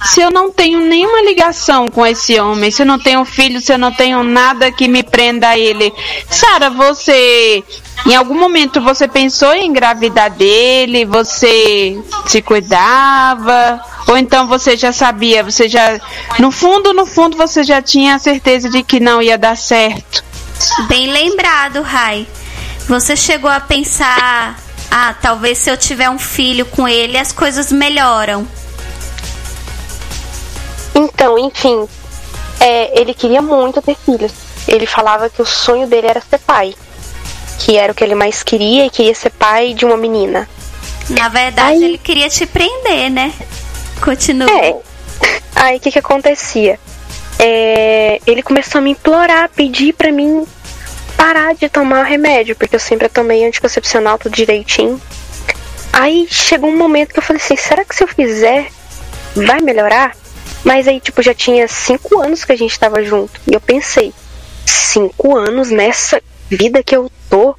se 0.04 0.20
eu 0.20 0.30
não 0.30 0.50
tenho 0.50 0.80
nenhuma 0.80 1.22
ligação 1.22 1.88
com 1.88 2.06
esse 2.06 2.38
homem, 2.38 2.70
se 2.70 2.82
eu 2.82 2.86
não 2.86 2.98
tenho 2.98 3.24
filho, 3.24 3.60
se 3.60 3.72
eu 3.72 3.78
não 3.78 3.92
tenho 3.92 4.22
nada 4.22 4.70
que 4.70 4.88
me 4.88 5.02
prenda 5.02 5.48
a 5.48 5.58
ele? 5.58 5.92
Sara, 6.30 6.70
você 6.70 7.62
em 8.04 8.14
algum 8.14 8.38
momento 8.38 8.80
você 8.80 9.08
pensou 9.08 9.52
em 9.52 9.66
engravidar 9.66 10.30
dele? 10.30 11.04
Você 11.04 12.00
se 12.26 12.42
cuidava? 12.42 13.80
Ou 14.06 14.16
então 14.16 14.46
você 14.46 14.76
já 14.76 14.92
sabia, 14.92 15.42
você 15.42 15.68
já. 15.68 15.98
No 16.38 16.52
fundo, 16.52 16.92
no 16.92 17.04
fundo, 17.04 17.36
você 17.36 17.64
já 17.64 17.82
tinha 17.82 18.14
a 18.14 18.18
certeza 18.18 18.70
de 18.70 18.82
que 18.82 19.00
não 19.00 19.20
ia 19.20 19.36
dar 19.36 19.56
certo. 19.56 20.22
Bem 20.88 21.10
lembrado, 21.10 21.82
Rai. 21.82 22.26
Você 22.88 23.16
chegou 23.16 23.50
a 23.50 23.58
pensar, 23.58 24.56
ah, 24.90 25.14
talvez 25.20 25.58
se 25.58 25.70
eu 25.70 25.76
tiver 25.76 26.08
um 26.08 26.18
filho 26.18 26.66
com 26.66 26.88
ele, 26.88 27.18
as 27.18 27.32
coisas 27.32 27.70
melhoram. 27.72 28.46
Então, 30.94 31.38
enfim, 31.38 31.86
é, 32.60 32.98
ele 33.00 33.12
queria 33.12 33.42
muito 33.42 33.82
ter 33.82 33.96
filhos. 33.96 34.32
Ele 34.66 34.86
falava 34.86 35.28
que 35.28 35.40
o 35.42 35.46
sonho 35.46 35.86
dele 35.86 36.06
era 36.06 36.20
ser 36.20 36.38
pai. 36.38 36.74
Que 37.58 37.76
era 37.76 37.92
o 37.92 37.94
que 37.94 38.02
ele 38.02 38.14
mais 38.14 38.42
queria 38.42 38.86
e 38.86 38.90
queria 38.90 39.14
ser 39.14 39.30
pai 39.30 39.74
de 39.74 39.84
uma 39.84 39.96
menina. 39.96 40.48
Na 41.10 41.28
verdade, 41.28 41.78
Ai. 41.78 41.84
ele 41.84 41.98
queria 41.98 42.28
te 42.28 42.46
prender, 42.46 43.10
né? 43.10 43.32
Continua. 44.00 44.50
É. 44.50 44.76
Aí 45.54 45.76
o 45.76 45.80
que 45.80 45.90
que 45.92 45.98
acontecia? 45.98 46.78
É, 47.38 48.20
ele 48.26 48.42
começou 48.42 48.78
a 48.78 48.82
me 48.82 48.90
implorar, 48.90 49.50
pedir 49.50 49.92
pra 49.92 50.10
mim 50.10 50.46
parar 51.26 51.56
de 51.56 51.68
tomar 51.68 52.04
remédio, 52.04 52.54
porque 52.54 52.76
eu 52.76 52.80
sempre 52.80 53.08
tomei 53.08 53.44
anticoncepcional 53.44 54.16
tudo 54.16 54.32
direitinho. 54.32 55.02
Aí 55.92 56.24
chegou 56.30 56.70
um 56.70 56.76
momento 56.76 57.12
que 57.12 57.18
eu 57.18 57.22
falei 57.22 57.42
assim, 57.42 57.56
será 57.56 57.84
que 57.84 57.96
se 57.96 58.04
eu 58.04 58.06
fizer 58.06 58.68
vai 59.34 59.60
melhorar? 59.60 60.16
Mas 60.64 60.86
aí, 60.86 61.00
tipo, 61.00 61.20
já 61.22 61.34
tinha 61.34 61.66
cinco 61.66 62.20
anos 62.20 62.44
que 62.44 62.52
a 62.52 62.56
gente 62.56 62.78
tava 62.78 63.02
junto. 63.02 63.40
E 63.44 63.54
eu 63.54 63.60
pensei, 63.60 64.14
cinco 64.64 65.36
anos 65.36 65.68
nessa 65.68 66.22
vida 66.48 66.80
que 66.80 66.94
eu 66.94 67.10
tô? 67.28 67.56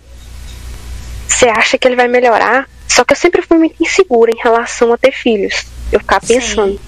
você 1.28 1.50
acha 1.50 1.78
que 1.78 1.86
ele 1.86 1.98
vai 1.98 2.08
melhorar. 2.08 2.70
Só 2.88 3.04
que 3.04 3.12
eu 3.12 3.18
sempre 3.18 3.42
fui 3.42 3.58
muito 3.58 3.84
insegura 3.84 4.32
em 4.32 4.42
relação 4.42 4.94
a 4.94 4.98
ter 4.98 5.12
filhos. 5.12 5.66
Eu 5.92 6.00
ficava 6.00 6.26
Sim. 6.26 6.36
pensando. 6.36 6.80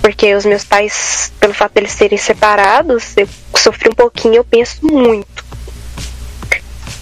Porque 0.00 0.32
os 0.32 0.46
meus 0.46 0.62
pais, 0.62 1.32
pelo 1.40 1.52
fato 1.52 1.72
deles 1.72 1.90
serem 1.90 2.16
separados, 2.16 3.16
eu 3.16 3.28
sofri 3.56 3.88
um 3.88 3.94
pouquinho, 3.94 4.36
eu 4.36 4.44
penso 4.44 4.78
muito. 4.86 5.44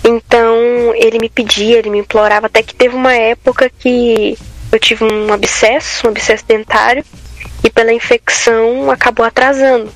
Então, 0.04 0.56
ele 0.94 1.18
me 1.18 1.28
pedia, 1.28 1.78
ele 1.78 1.90
me 1.90 1.98
implorava, 1.98 2.46
até 2.46 2.62
que 2.62 2.74
teve 2.74 2.94
uma 2.96 3.14
época 3.14 3.70
que 3.70 4.36
eu 4.70 4.78
tive 4.78 5.04
um 5.04 5.32
abscesso, 5.32 6.06
um 6.06 6.10
abscesso 6.10 6.44
dentário, 6.46 7.04
e 7.62 7.70
pela 7.70 7.92
infecção 7.92 8.90
acabou 8.90 9.24
atrasando 9.24 9.92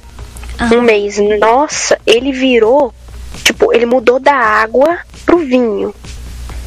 um 0.72 0.80
mês. 0.80 1.18
Nossa, 1.40 1.98
ele 2.06 2.30
virou, 2.32 2.94
tipo, 3.42 3.72
ele 3.72 3.86
mudou 3.86 4.20
da 4.20 4.34
água 4.34 4.98
pro 5.24 5.38
vinho 5.38 5.92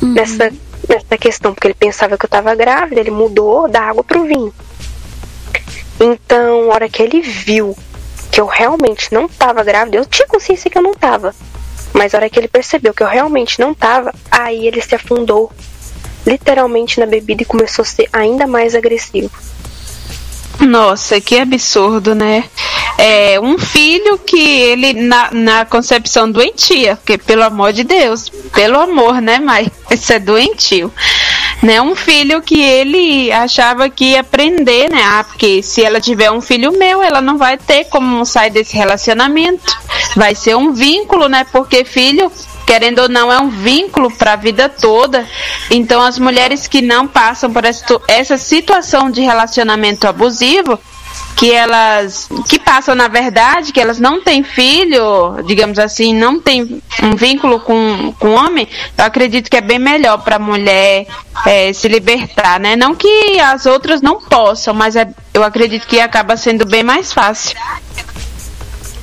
nessa, 0.02 0.52
nessa 0.88 1.18
questão, 1.18 1.54
porque 1.54 1.68
ele 1.68 1.74
pensava 1.74 2.18
que 2.18 2.26
eu 2.26 2.30
tava 2.30 2.54
grávida, 2.56 3.00
ele 3.00 3.12
mudou 3.12 3.70
da 3.70 3.82
água 3.82 4.04
pro 4.04 4.26
vinho. 4.26 4.54
Então, 6.00 6.72
a 6.72 6.76
hora 6.76 6.90
que 6.90 7.02
ele 7.02 7.22
viu 7.22 7.76
que 8.32 8.40
eu 8.40 8.46
realmente 8.46 9.14
não 9.14 9.28
tava 9.28 9.64
grávida, 9.64 9.98
eu 9.98 10.06
tinha 10.06 10.28
consciência 10.28 10.70
que 10.70 10.78
eu 10.78 10.84
não 10.84 10.94
tava. 10.94 11.34
Mas 11.94 12.14
a 12.14 12.18
hora 12.18 12.30
que 12.30 12.40
ele 12.40 12.48
percebeu 12.48 12.94
que 12.94 13.04
eu 13.04 13.08
realmente 13.08 13.60
não 13.60 13.74
tava, 13.74 14.14
aí 14.32 14.68
ele 14.68 14.82
se 14.82 14.96
afundou 14.96 15.52
literalmente 16.26 17.00
na 17.00 17.06
bebida 17.06 17.44
e 17.44 17.46
começou 17.46 17.84
a 17.84 17.86
ser 17.86 18.08
ainda 18.12 18.46
mais 18.46 18.76
agressivo. 18.76 19.32
Nossa, 20.60 21.22
que 21.22 21.38
absurdo, 21.40 22.14
né? 22.14 22.44
É 22.98 23.40
um 23.40 23.58
filho 23.58 24.18
que 24.18 24.38
ele 24.40 24.94
na, 24.94 25.30
na 25.32 25.66
concepção 25.66 26.30
doentia, 26.30 26.98
porque 26.98 27.18
pelo 27.18 27.44
amor 27.44 27.72
de 27.72 27.86
Deus, 27.86 28.30
pelo 28.54 28.78
amor, 28.78 29.22
né, 29.22 29.40
mãe? 29.40 29.72
Isso 29.90 30.12
é 30.12 30.20
doentio. 30.20 30.92
Né, 31.62 31.82
um 31.82 31.94
filho 31.94 32.42
que 32.42 32.62
ele 32.62 33.32
achava 33.34 33.90
que 33.90 34.12
ia 34.12 34.22
aprender, 34.22 34.90
né? 34.90 35.02
Ah, 35.04 35.26
porque 35.26 35.62
se 35.62 35.84
ela 35.84 36.00
tiver 36.00 36.32
um 36.32 36.40
filho 36.40 36.72
meu, 36.72 37.04
ela 37.04 37.22
não 37.22 37.38
vai 37.38 37.58
ter 37.58 37.86
como 37.86 38.26
sair 38.26 38.50
desse 38.50 38.78
relacionamento. 38.78 39.78
Vai 40.16 40.34
ser 40.36 40.56
um 40.56 40.72
vínculo, 40.72 41.28
né? 41.28 41.46
Porque 41.52 41.84
filho 41.84 42.32
querendo 42.70 43.00
ou 43.00 43.10
não, 43.10 43.34
é 43.34 43.40
um 43.40 43.50
vínculo 43.50 44.12
para 44.12 44.34
a 44.34 44.36
vida 44.36 44.70
toda. 44.70 45.28
Então, 45.72 46.04
as 46.04 46.20
mulheres 46.20 46.68
que 46.68 46.84
não 46.84 47.08
passam 47.08 47.52
por 47.52 47.66
essa, 47.66 47.84
essa 48.08 48.38
situação 48.38 49.10
de 49.10 49.22
relacionamento 49.22 50.08
abusivo, 50.08 50.80
que 51.40 51.54
elas 51.54 52.28
que 52.50 52.60
passam 52.60 52.94
na 52.94 53.08
verdade 53.08 53.72
que 53.72 53.80
elas 53.80 53.98
não 53.98 54.22
têm 54.22 54.44
filho, 54.44 55.42
digamos 55.46 55.80
assim, 55.80 56.14
não 56.14 56.38
têm 56.38 56.82
um 57.02 57.16
vínculo 57.16 57.62
com 57.62 58.14
com 58.20 58.32
homem, 58.32 58.68
eu 58.98 59.06
acredito 59.06 59.50
que 59.50 59.56
é 59.56 59.62
bem 59.62 59.80
melhor 59.80 60.18
para 60.18 60.36
a 60.36 60.40
mulher 60.40 61.08
é, 61.46 61.72
se 61.72 61.88
libertar, 61.88 62.60
né? 62.60 62.76
Não 62.76 62.94
que 62.94 63.40
as 63.40 63.66
outras 63.66 64.02
não 64.02 64.20
possam, 64.20 64.74
mas 64.74 64.98
é, 64.98 65.08
eu 65.34 65.42
acredito 65.42 65.88
que 65.88 66.02
acaba 66.02 66.36
sendo 66.36 66.66
bem 66.66 66.84
mais 66.84 67.14
fácil. 67.14 67.58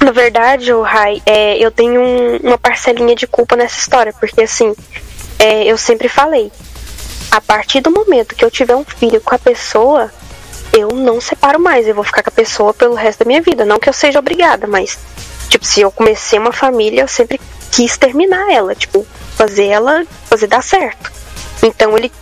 Na 0.05 0.13
verdade, 0.13 0.71
o 0.75 0.83
Rai, 0.83 1.23
é, 1.25 1.57
eu 1.57 1.71
tenho 1.71 2.03
um- 2.03 2.37
uma 2.49 2.59
parcelinha 2.59 3.15
de 3.17 3.27
culpa 3.27 3.57
nessa 3.57 3.79
história, 3.79 4.13
porque 4.13 4.43
assim, 4.43 4.75
é, 5.39 5.65
eu 5.65 5.79
sempre 5.79 6.07
falei, 6.07 6.53
a 7.31 7.41
partir 7.41 7.81
do 7.81 7.91
momento 7.91 8.35
que 8.35 8.45
eu 8.45 8.51
tiver 8.51 8.77
um 8.77 8.85
filho 8.85 9.23
com 9.23 9.35
a 9.35 9.39
pessoa, 9.39 10.13
eu 10.77 10.89
não 10.89 11.21
separo 11.21 11.59
mais, 11.59 11.89
eu 11.89 11.95
vou 11.95 12.05
ficar 12.05 12.23
com 12.23 12.29
a 12.29 12.33
pessoa 12.33 12.75
pelo 12.75 12.95
resto 12.95 13.21
da 13.21 13.25
minha 13.25 13.41
vida. 13.41 13.65
Não 13.65 13.79
que 13.79 13.89
eu 13.89 13.93
seja 13.93 14.19
obrigada, 14.19 14.67
mas, 14.67 14.99
tipo, 15.49 15.65
se 15.65 15.81
eu 15.81 15.91
comecei 15.91 16.39
uma 16.39 16.53
família, 16.53 17.03
eu 17.03 17.09
sempre 17.09 17.41
quis 17.73 17.97
terminar 17.97 18.53
ela, 18.53 18.75
tipo, 18.75 19.07
fazer 19.37 19.67
ela, 19.67 20.05
fazer 20.27 20.47
dar 20.47 20.63
certo. 20.63 21.11
Então 21.63 21.97
ele 21.97 22.13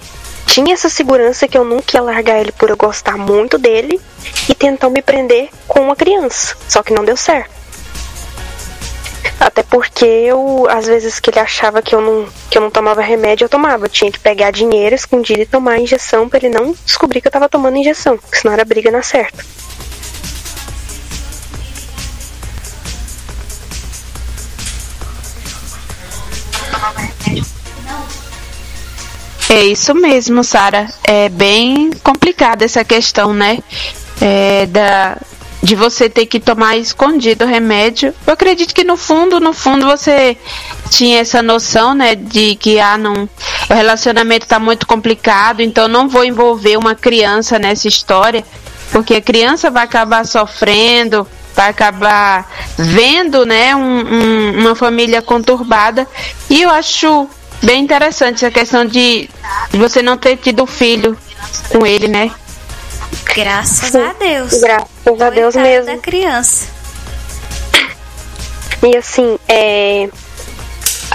tinha 0.47 0.75
essa 0.75 0.89
segurança 0.89 1.49
que 1.49 1.59
eu 1.59 1.65
nunca 1.65 1.97
ia 1.97 2.03
largar 2.03 2.41
ele 2.41 2.53
por 2.53 2.71
eu 2.71 2.77
gostar 2.77 3.17
muito 3.17 3.59
dele 3.59 4.01
e 4.49 4.55
tentou 4.55 4.89
me 4.89 5.03
prender 5.03 5.49
com 5.67 5.81
uma 5.81 5.97
criança. 5.97 6.57
Só 6.69 6.83
que 6.83 6.93
não 6.93 7.05
deu 7.05 7.17
certo. 7.17 7.51
Até 9.39 9.63
porque 9.63 10.05
eu, 10.05 10.67
às 10.69 10.87
vezes 10.87 11.21
que 11.21 11.31
ele 11.31 11.39
achava 11.39 11.83
que 11.83 11.95
eu 11.95 12.01
não, 12.01 12.29
que 12.51 12.59
eu 12.59 12.63
não 12.63 12.71
tomava 12.71 13.01
remédio, 13.01 13.45
eu 13.45 13.49
tomava. 13.49 13.87
Eu 13.87 13.91
tinha 13.91 14.11
que 14.11 14.19
pegar 14.19 14.51
dinheiro 14.51 14.95
escondido 14.95 15.41
e 15.41 15.47
tomar 15.47 15.73
a 15.73 15.81
injeção 15.81 16.29
pra 16.29 16.39
ele 16.39 16.49
não 16.49 16.75
descobrir 16.85 17.21
que 17.21 17.29
eu 17.29 17.33
tava 17.33 17.49
tomando 17.49 17.77
injeção, 17.77 18.17
porque 18.19 18.37
senão 18.37 18.55
era 18.55 18.65
briga 18.65 18.91
na 18.91 19.03
certa. 19.03 19.45
É 29.49 29.63
isso 29.63 29.95
mesmo, 29.95 30.43
Sara. 30.43 30.89
É 31.05 31.29
bem 31.29 31.91
complicada 32.03 32.65
essa 32.65 32.85
questão, 32.85 33.33
né? 33.33 33.59
É, 34.21 34.67
da, 34.67 35.17
de 35.65 35.75
você 35.75 36.11
ter 36.11 36.27
que 36.27 36.39
tomar 36.39 36.77
escondido 36.77 37.47
o 37.47 37.49
remédio. 37.49 38.15
Eu 38.27 38.35
acredito 38.35 38.75
que 38.75 38.85
no 38.85 38.99
fundo, 38.99 39.41
no 39.41 39.55
fundo, 39.55 39.87
você 39.87 40.37
tinha 40.91 41.21
essa 41.21 41.43
noção, 41.43 41.95
né? 41.95 42.15
De 42.15 42.55
que 42.57 42.79
ah, 42.79 42.99
não, 42.99 43.27
o 43.71 43.75
relacionamento 43.75 44.45
está 44.45 44.59
muito 44.59 44.87
complicado, 44.87 45.63
então 45.63 45.89
não 45.89 46.07
vou 46.07 46.23
envolver 46.23 46.77
uma 46.77 46.95
criança 46.95 47.59
nessa 47.59 47.89
história, 47.89 48.45
porque 48.93 49.15
a 49.15 49.23
criança 49.23 49.71
vai 49.71 49.85
acabar 49.85 50.27
sofrendo, 50.27 51.27
vai 51.57 51.71
acabar 51.71 52.47
vendo, 52.77 53.47
né, 53.47 53.75
um- 53.75 53.81
um- 53.81 54.59
uma 54.61 54.75
família 54.75 55.23
conturbada. 55.23 56.07
E 56.51 56.61
eu 56.61 56.69
acho 56.69 57.27
bem 57.63 57.83
interessante 57.83 58.45
essa 58.45 58.51
questão 58.51 58.85
de 58.85 59.31
você 59.73 60.03
não 60.03 60.19
ter 60.19 60.37
tido 60.37 60.67
filho 60.67 61.17
com 61.71 61.87
ele, 61.87 62.07
né? 62.07 62.31
Graças 63.35 63.95
a 63.97 64.13
Deus. 64.13 64.61
Graças 64.61 64.94
a 65.07 65.31
Deus 65.31 65.55
Coitada 65.55 65.63
mesmo. 65.63 65.87
da 65.87 65.99
criança. 65.99 66.67
E 68.83 68.97
assim, 68.97 69.39
é. 69.49 70.09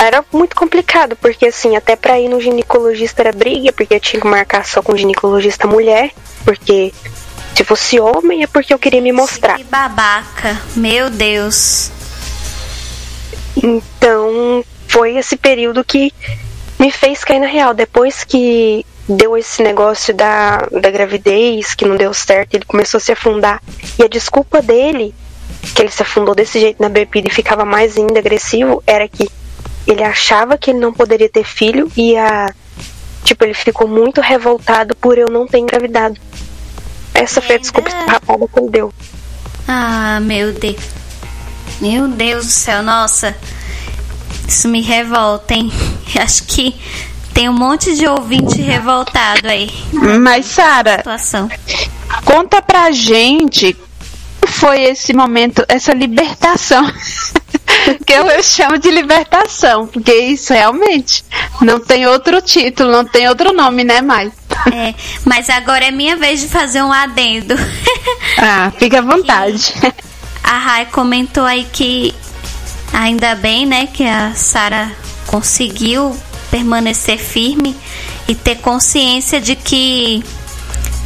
Era 0.02 0.23
muito 0.32 0.56
complicado, 0.56 1.15
porque 1.17 1.47
assim, 1.47 1.75
até 1.75 1.95
pra 1.95 2.19
ir 2.19 2.30
no 2.30 2.39
ginecologista 2.39 3.21
era 3.21 3.32
briga, 3.32 3.73
porque 3.73 3.95
eu 3.95 3.99
tinha 3.99 4.21
que 4.21 4.28
marcar 4.28 4.65
só 4.65 4.82
com 4.82 4.95
ginecologista 4.95 5.67
mulher, 5.67 6.12
porque 6.45 6.93
se 7.56 7.63
fosse 7.65 7.99
homem 7.99 8.43
é 8.43 8.47
porque 8.47 8.73
eu 8.73 8.80
queria 8.80 9.02
me 9.02 9.12
mostrar. 9.12 9.58
Que 9.58 9.63
babaca. 9.65 10.58
Meu 10.75 11.10
Deus. 11.10 11.91
Então, 13.62 14.63
foi 14.88 15.17
esse 15.17 15.36
período 15.36 15.84
que 15.84 16.13
me 16.80 16.91
fez 16.91 17.23
cair 17.25 17.39
na 17.39 17.47
real. 17.47 17.73
Depois 17.73 18.23
que 18.23 18.86
deu 19.10 19.36
esse 19.36 19.63
negócio 19.63 20.13
da, 20.13 20.67
da 20.72 20.91
gravidez, 20.91 21.74
que 21.74 21.86
não 21.86 21.98
deu 21.98 22.13
certo, 22.13 22.54
ele 22.54 22.65
começou 22.65 23.00
a 23.00 23.02
se 23.02 23.12
afundar. 23.12 23.62
E 23.98 24.04
a 24.04 24.08
desculpa 24.08 24.62
dele, 24.62 25.13
que 25.73 25.81
ele 25.81 25.90
se 25.90 26.04
afundou 26.04 26.36
desse 26.36 26.60
jeito 26.60 26.81
na 26.81 26.90
bebida 26.90 27.27
e 27.27 27.31
ficava 27.31 27.65
mais 27.65 27.98
ainda 27.98 28.19
agressivo, 28.19 28.84
era 28.86 29.08
que 29.08 29.27
ele 29.88 30.04
achava 30.04 30.58
que 30.58 30.69
ele 30.69 30.79
não 30.79 30.94
poderia 30.94 31.27
ter 31.27 31.44
filho 31.44 31.92
e 31.98 32.15
a. 32.15 32.54
Tipo, 33.23 33.44
ele 33.44 33.54
ficou 33.54 33.88
muito 33.88 34.21
revoltado 34.21 34.96
por 34.96 35.17
eu 35.17 35.27
não 35.29 35.48
ter 35.48 35.58
engravidado. 35.58 36.19
Essa 37.13 37.42
foi 37.42 37.56
a 37.56 37.60
desculpa 37.60 37.90
esfarrapada 37.90 38.48
que 38.48 38.60
ele 38.60 38.69
deu. 38.69 38.94
Ah, 39.67 40.19
meu 40.21 40.54
Deus. 40.54 40.77
Meu 41.81 42.08
Deus 42.08 42.46
do 42.46 42.52
céu, 42.52 42.81
nossa. 42.81 43.36
Isso 44.48 44.67
me 44.67 44.81
revolta, 44.81 45.54
hein? 45.54 45.71
Acho 46.19 46.44
que 46.46 46.75
tem 47.40 47.48
um 47.48 47.54
monte 47.54 47.96
de 47.96 48.06
ouvinte 48.06 48.62
revoltado 48.62 49.48
aí. 49.48 49.71
Mas, 50.19 50.46
Sara, 50.46 51.02
conta 52.25 52.62
pra 52.62 52.92
gente 52.92 53.73
como 53.73 53.90
foi 54.46 54.81
esse 54.81 55.13
momento, 55.13 55.63
essa 55.69 55.94
libertação. 55.94 56.83
que 58.06 58.12
eu, 58.12 58.27
eu 58.27 58.44
chamo 58.44 58.77
de 58.77 58.92
libertação, 58.92 59.87
porque 59.87 60.13
isso 60.13 60.52
realmente 60.52 61.23
não 61.62 61.79
tem 61.79 62.06
outro 62.06 62.42
título, 62.42 62.92
não 62.92 63.06
tem 63.06 63.29
outro 63.29 63.54
nome, 63.54 63.85
né, 63.85 64.02
Mai? 64.02 64.29
É, 64.73 64.94
mas 65.23 65.50
agora 65.50 65.85
é 65.85 65.92
minha 65.92 66.17
vez 66.17 66.42
de 66.42 66.50
fazer 66.50 66.83
um 66.83 66.92
adendo. 66.92 67.56
Ah, 68.37 68.71
fica 68.77 69.00
à 69.00 69.02
vontade. 69.02 69.73
A 70.44 70.58
Rai 70.58 70.85
comentou 70.85 71.44
aí 71.44 71.65
que 71.71 72.13
ainda 72.94 73.35
bem, 73.35 73.65
né, 73.65 73.87
que 73.87 74.06
a 74.06 74.33
Sara 74.33 74.92
conseguiu 75.27 76.15
permanecer 76.50 77.17
firme 77.17 77.75
e 78.27 78.35
ter 78.35 78.58
consciência 78.58 79.39
de 79.39 79.56
que 79.56 80.23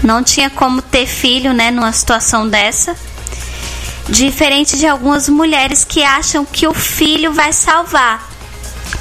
não 0.03 0.23
tinha 0.23 0.49
como 0.49 0.81
ter 0.81 1.07
filho, 1.07 1.53
né, 1.53 1.71
numa 1.71 1.91
situação 1.91 2.47
dessa. 2.47 2.95
Diferente 4.09 4.77
de 4.77 4.85
algumas 4.85 5.29
mulheres 5.29 5.85
que 5.85 6.03
acham 6.03 6.43
que 6.45 6.67
o 6.67 6.73
filho 6.73 7.31
vai 7.31 7.53
salvar. 7.53 8.29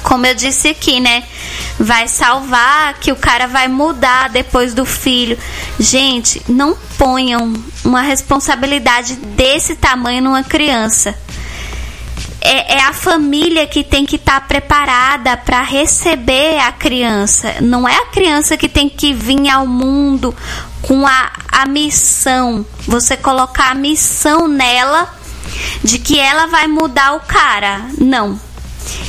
Como 0.01 0.25
eu 0.25 0.33
disse 0.33 0.69
aqui, 0.69 0.99
né? 0.99 1.23
Vai 1.79 2.07
salvar, 2.07 2.93
que 2.99 3.11
o 3.11 3.15
cara 3.15 3.47
vai 3.47 3.67
mudar 3.67 4.29
depois 4.29 4.73
do 4.73 4.85
filho. 4.85 5.37
Gente, 5.79 6.41
não 6.47 6.77
ponham 6.97 7.53
uma 7.83 8.01
responsabilidade 8.01 9.15
desse 9.15 9.75
tamanho 9.75 10.21
numa 10.21 10.43
criança. 10.43 11.15
É, 12.43 12.73
é 12.73 12.83
a 12.83 12.91
família 12.91 13.65
que 13.65 13.85
tem 13.85 14.05
que 14.05 14.17
estar 14.17 14.41
tá 14.41 14.47
preparada 14.47 15.37
para 15.37 15.61
receber 15.61 16.59
a 16.59 16.73
criança. 16.73 17.55
Não 17.61 17.87
é 17.87 17.95
a 17.95 18.07
criança 18.07 18.57
que 18.57 18.67
tem 18.67 18.89
que 18.89 19.13
vir 19.13 19.49
ao 19.49 19.65
mundo 19.65 20.35
com 20.81 21.07
a, 21.07 21.31
a 21.47 21.65
missão. 21.65 22.65
Você 22.85 23.15
colocar 23.15 23.71
a 23.71 23.73
missão 23.73 24.49
nela 24.49 25.09
de 25.81 25.97
que 25.99 26.19
ela 26.19 26.47
vai 26.47 26.67
mudar 26.67 27.13
o 27.13 27.21
cara. 27.21 27.85
Não. 27.97 28.37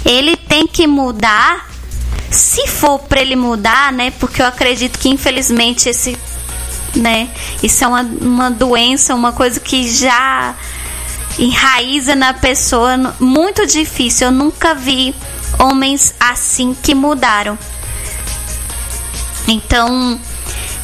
Ele 0.05 0.37
tem 0.37 0.68
que 0.68 0.87
mudar. 0.87 1.68
Se 2.30 2.68
for 2.68 3.01
para 3.01 3.20
ele 3.20 3.37
mudar, 3.37 3.93
né? 3.93 4.12
Porque 4.12 4.43
eu 4.43 4.47
acredito 4.47 4.99
que 4.99 5.09
infelizmente 5.09 5.89
esse, 5.89 6.16
né? 6.95 7.28
Isso 7.62 7.82
é 7.82 7.87
uma, 7.89 8.03
uma 8.03 8.51
doença, 8.51 9.14
uma 9.14 9.32
coisa 9.32 9.59
que 9.59 9.89
já 9.89 10.55
enraiza 11.39 12.14
na 12.14 12.32
pessoa, 12.32 12.97
muito 13.18 13.66
difícil. 13.66 14.28
Eu 14.28 14.32
nunca 14.32 14.74
vi 14.74 15.14
homens 15.59 16.14
assim 16.18 16.76
que 16.82 16.95
mudaram. 16.95 17.59
Então, 19.47 20.18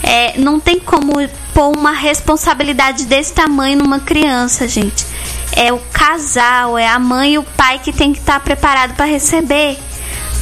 é, 0.02 0.38
não 0.38 0.60
tem 0.60 0.78
como 0.78 1.12
pôr 1.54 1.76
uma 1.76 1.92
responsabilidade 1.92 3.06
desse 3.06 3.32
tamanho 3.32 3.78
numa 3.78 4.00
criança, 4.00 4.68
gente. 4.68 5.06
É 5.52 5.72
o 5.72 5.78
casal, 5.92 6.78
é 6.78 6.86
a 6.86 6.98
mãe 6.98 7.34
e 7.34 7.38
o 7.38 7.42
pai 7.42 7.78
que 7.78 7.92
tem 7.92 8.12
que 8.12 8.20
estar 8.20 8.34
tá 8.34 8.40
preparado 8.40 8.94
para 8.94 9.04
receber 9.04 9.78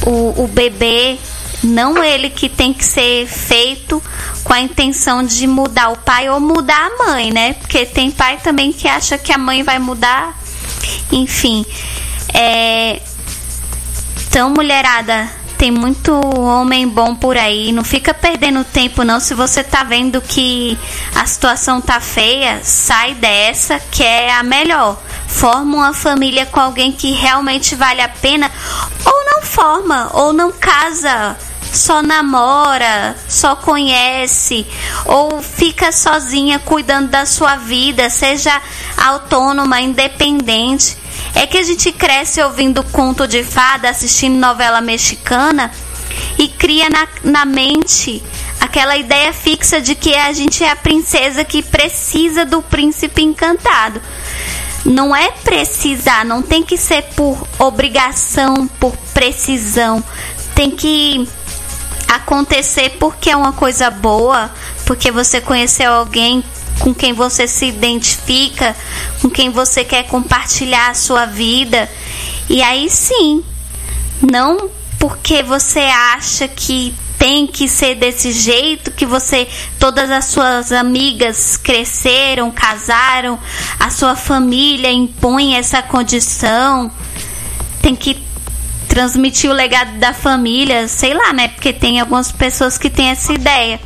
o, 0.05 0.43
o 0.43 0.47
bebê, 0.47 1.17
não 1.63 2.03
ele 2.03 2.29
que 2.29 2.47
tem 2.47 2.73
que 2.73 2.85
ser 2.85 3.27
feito 3.27 4.01
com 4.43 4.53
a 4.53 4.59
intenção 4.59 5.23
de 5.23 5.45
mudar 5.47 5.89
o 5.89 5.97
pai 5.97 6.29
ou 6.29 6.39
mudar 6.39 6.87
a 6.87 7.05
mãe, 7.05 7.31
né? 7.31 7.53
Porque 7.53 7.85
tem 7.85 8.11
pai 8.11 8.37
também 8.37 8.71
que 8.71 8.87
acha 8.87 9.17
que 9.17 9.31
a 9.31 9.37
mãe 9.37 9.63
vai 9.63 9.79
mudar. 9.79 10.37
Enfim. 11.11 11.65
É... 12.33 13.01
Então, 14.27 14.49
mulherada, 14.51 15.29
tem 15.59 15.71
muito 15.71 16.13
homem 16.39 16.87
bom 16.87 17.13
por 17.13 17.37
aí. 17.37 17.73
Não 17.73 17.83
fica 17.83 18.13
perdendo 18.13 18.63
tempo, 18.63 19.03
não. 19.03 19.19
Se 19.19 19.33
você 19.33 19.61
tá 19.61 19.83
vendo 19.83 20.21
que 20.21 20.79
a 21.13 21.25
situação 21.27 21.81
tá 21.81 21.99
feia, 21.99 22.61
sai 22.63 23.13
dessa, 23.15 23.77
que 23.77 24.01
é 24.01 24.31
a 24.31 24.41
melhor. 24.41 24.97
Forma 25.27 25.75
uma 25.75 25.93
família 25.93 26.45
com 26.45 26.61
alguém 26.61 26.93
que 26.93 27.11
realmente 27.11 27.75
vale 27.75 27.99
a 27.99 28.07
pena. 28.07 28.49
Ou 29.05 29.25
não 29.25 29.41
forma, 29.41 30.09
ou 30.13 30.31
não 30.31 30.49
casa 30.49 31.37
só 31.73 32.01
namora, 32.01 33.15
só 33.27 33.55
conhece, 33.55 34.65
ou 35.05 35.39
fica 35.41 35.91
sozinha 35.91 36.57
cuidando 36.57 37.09
da 37.09 37.27
sua 37.27 37.57
vida, 37.57 38.09
seja 38.09 38.59
autônoma, 38.97 39.79
independente. 39.79 40.97
É 41.35 41.45
que 41.45 41.57
a 41.57 41.63
gente 41.63 41.91
cresce 41.91 42.41
ouvindo 42.41 42.83
conto 42.83 43.27
de 43.27 43.43
fada, 43.43 43.89
assistindo 43.89 44.37
novela 44.37 44.81
mexicana 44.81 45.71
e 46.37 46.47
cria 46.47 46.89
na, 46.89 47.07
na 47.23 47.45
mente 47.45 48.23
aquela 48.59 48.97
ideia 48.97 49.31
fixa 49.31 49.79
de 49.79 49.95
que 49.95 50.15
a 50.15 50.31
gente 50.33 50.63
é 50.63 50.71
a 50.71 50.75
princesa 50.75 51.43
que 51.43 51.63
precisa 51.63 52.45
do 52.45 52.61
príncipe 52.61 53.21
encantado. 53.21 54.01
Não 54.85 55.15
é 55.15 55.31
precisar, 55.31 56.25
não 56.25 56.41
tem 56.41 56.63
que 56.63 56.77
ser 56.77 57.03
por 57.15 57.45
obrigação, 57.57 58.67
por 58.79 58.95
precisão. 59.13 60.03
Tem 60.55 60.71
que 60.71 61.27
acontecer 62.07 62.91
porque 62.99 63.29
é 63.29 63.35
uma 63.35 63.53
coisa 63.53 63.89
boa, 63.89 64.49
porque 64.85 65.11
você 65.11 65.39
conheceu 65.39 65.93
alguém 65.93 66.43
com 66.79 66.93
quem 66.93 67.13
você 67.13 67.47
se 67.47 67.65
identifica, 67.65 68.75
com 69.21 69.29
quem 69.29 69.49
você 69.49 69.83
quer 69.83 70.03
compartilhar 70.03 70.89
a 70.89 70.93
sua 70.93 71.25
vida. 71.25 71.89
E 72.49 72.61
aí 72.61 72.89
sim, 72.89 73.43
não 74.21 74.69
porque 74.97 75.41
você 75.43 75.79
acha 75.79 76.47
que 76.47 76.93
tem 77.17 77.45
que 77.45 77.67
ser 77.67 77.95
desse 77.95 78.31
jeito, 78.31 78.91
que 78.91 79.05
você 79.05 79.47
todas 79.77 80.09
as 80.09 80.25
suas 80.25 80.71
amigas 80.71 81.57
cresceram, 81.57 82.49
casaram, 82.49 83.37
a 83.77 83.89
sua 83.89 84.15
família 84.15 84.89
impõe 84.89 85.55
essa 85.55 85.81
condição. 85.81 86.89
Tem 87.81 87.95
que 87.95 88.28
transmitir 88.99 89.49
o 89.49 89.53
legado 89.53 89.97
da 89.97 90.13
família, 90.13 90.85
sei 90.89 91.13
lá, 91.13 91.31
né? 91.31 91.47
Porque 91.47 91.71
tem 91.71 92.01
algumas 92.01 92.33
pessoas 92.33 92.77
que 92.77 92.89
têm 92.89 93.11
essa 93.11 93.31
ideia. 93.31 93.79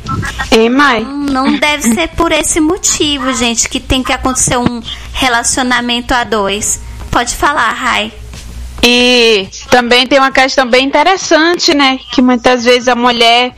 Ei, 0.50 0.68
mãe. 0.68 1.04
Não, 1.04 1.44
não 1.44 1.56
deve 1.56 1.94
ser 1.94 2.08
por 2.16 2.32
esse 2.32 2.60
motivo, 2.60 3.32
gente, 3.32 3.68
que 3.68 3.78
tem 3.78 4.02
que 4.02 4.12
acontecer 4.12 4.56
um 4.56 4.82
relacionamento 5.12 6.12
a 6.12 6.24
dois. 6.24 6.80
Pode 7.12 7.36
falar, 7.36 7.70
Rai. 7.70 8.12
E 8.82 9.46
também 9.70 10.04
tem 10.04 10.18
uma 10.18 10.32
questão 10.32 10.68
bem 10.68 10.84
interessante, 10.84 11.72
né? 11.72 11.96
Que 12.10 12.20
muitas 12.20 12.64
vezes 12.64 12.88
a 12.88 12.96
mulher 12.96 13.54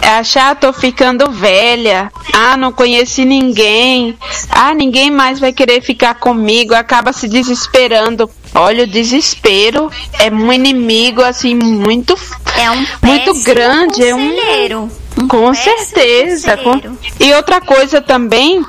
achar, 0.00 0.50
ah, 0.50 0.54
tô 0.54 0.72
ficando 0.72 1.30
velha, 1.30 2.12
ah, 2.32 2.56
não 2.56 2.70
conheci 2.70 3.24
ninguém, 3.24 4.16
ah, 4.50 4.74
ninguém 4.74 5.10
mais 5.10 5.40
vai 5.40 5.52
querer 5.52 5.80
ficar 5.80 6.14
comigo, 6.14 6.74
acaba 6.74 7.12
se 7.12 7.28
desesperando. 7.28 8.30
Olha, 8.54 8.84
o 8.84 8.86
desespero 8.86 9.90
é 10.18 10.30
um 10.30 10.52
inimigo 10.52 11.22
assim 11.22 11.54
muito 11.54 12.18
é 12.56 12.70
um 12.70 12.86
muito 13.02 13.34
grande, 13.42 14.04
é 14.04 14.14
um, 14.14 14.88
com 15.28 15.54
certeza. 15.54 16.56
Com... 16.56 16.80
E 17.20 17.32
outra 17.34 17.60
coisa 17.60 18.00
também 18.00 18.64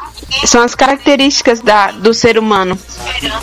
são 0.45 0.61
as 0.61 0.75
características 0.75 1.61
da, 1.61 1.91
do 1.91 2.13
ser 2.13 2.38
humano. 2.38 2.77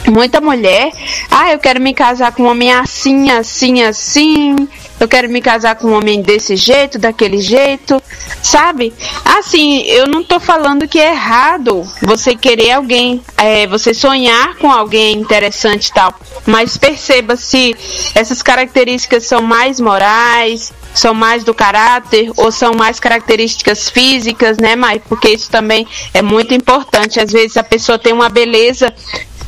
Muita 0.07 0.41
mulher, 0.41 0.93
ah, 1.31 1.53
eu 1.53 1.59
quero 1.59 1.81
me 1.81 1.93
casar 1.93 2.33
com 2.33 2.45
um 2.45 2.51
homem 2.51 2.73
assim, 2.73 3.31
assim, 3.31 3.83
assim, 3.83 4.69
eu 4.99 5.07
quero 5.07 5.29
me 5.29 5.41
casar 5.41 5.77
com 5.77 5.89
um 5.89 5.95
homem 5.97 6.23
desse 6.23 6.57
jeito, 6.57 6.99
daquele 6.99 7.39
jeito, 7.39 8.03
sabe? 8.43 8.93
Assim, 9.25 9.83
eu 9.83 10.07
não 10.07 10.25
tô 10.25 10.41
falando 10.41 10.89
que 10.89 10.99
é 10.99 11.11
errado 11.11 11.83
você 12.03 12.35
querer 12.35 12.73
alguém, 12.73 13.23
é, 13.37 13.67
você 13.67 13.93
sonhar 13.93 14.57
com 14.57 14.71
alguém 14.71 15.19
interessante 15.19 15.89
e 15.89 15.93
tal, 15.93 16.15
mas 16.47 16.77
perceba 16.77 17.37
se 17.37 17.77
essas 18.15 18.43
características 18.43 19.25
são 19.25 19.43
mais 19.43 19.81
morais, 19.81 20.73
são 20.95 21.13
mais 21.13 21.45
do 21.45 21.53
caráter 21.53 22.31
ou 22.37 22.51
são 22.51 22.73
mais 22.75 22.99
características 22.99 23.91
físicas, 23.91 24.57
né, 24.57 24.75
Mai? 24.75 24.99
Porque 24.99 25.29
isso 25.29 25.51
também 25.51 25.87
é 26.15 26.23
muito 26.23 26.55
importante. 26.55 27.21
Às 27.21 27.31
vezes 27.31 27.57
a 27.57 27.63
pessoa 27.63 27.99
tem 27.99 28.13
uma 28.13 28.31
beleza 28.31 28.93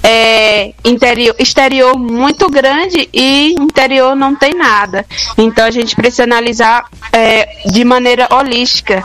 é, 0.02 0.72
interior, 0.84 1.34
exterior 1.38 1.98
muito 1.98 2.48
grande 2.48 3.08
e 3.12 3.54
interior 3.58 4.14
não 4.14 4.34
tem 4.34 4.54
nada. 4.54 5.04
Então 5.36 5.64
a 5.64 5.70
gente 5.70 5.94
precisa 5.96 6.24
analisar 6.24 6.86
é, 7.12 7.62
de 7.66 7.84
maneira 7.84 8.28
holística, 8.30 9.04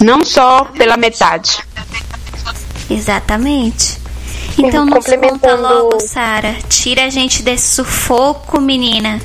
não 0.00 0.24
só 0.24 0.64
pela 0.64 0.96
metade. 0.96 1.58
Exatamente. 2.88 4.00
Então 4.58 4.84
nos 4.84 5.06
conta 5.06 5.54
logo, 5.54 6.00
Sara. 6.00 6.56
Tira 6.68 7.04
a 7.04 7.10
gente 7.10 7.42
desse 7.42 7.74
sufoco, 7.76 8.60
menina. 8.60 9.20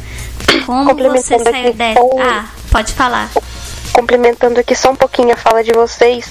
Como 0.66 0.94
você 0.96 1.40
saiu 1.40 1.74
dessa? 1.74 2.00
Ah, 2.22 2.46
pode 2.72 2.94
falar. 2.94 3.30
Complementando 3.92 4.60
aqui 4.60 4.76
só 4.76 4.92
um 4.92 4.96
pouquinho 4.96 5.34
a 5.34 5.38
fala 5.38 5.64
de 5.64 5.72
vocês. 5.72 6.30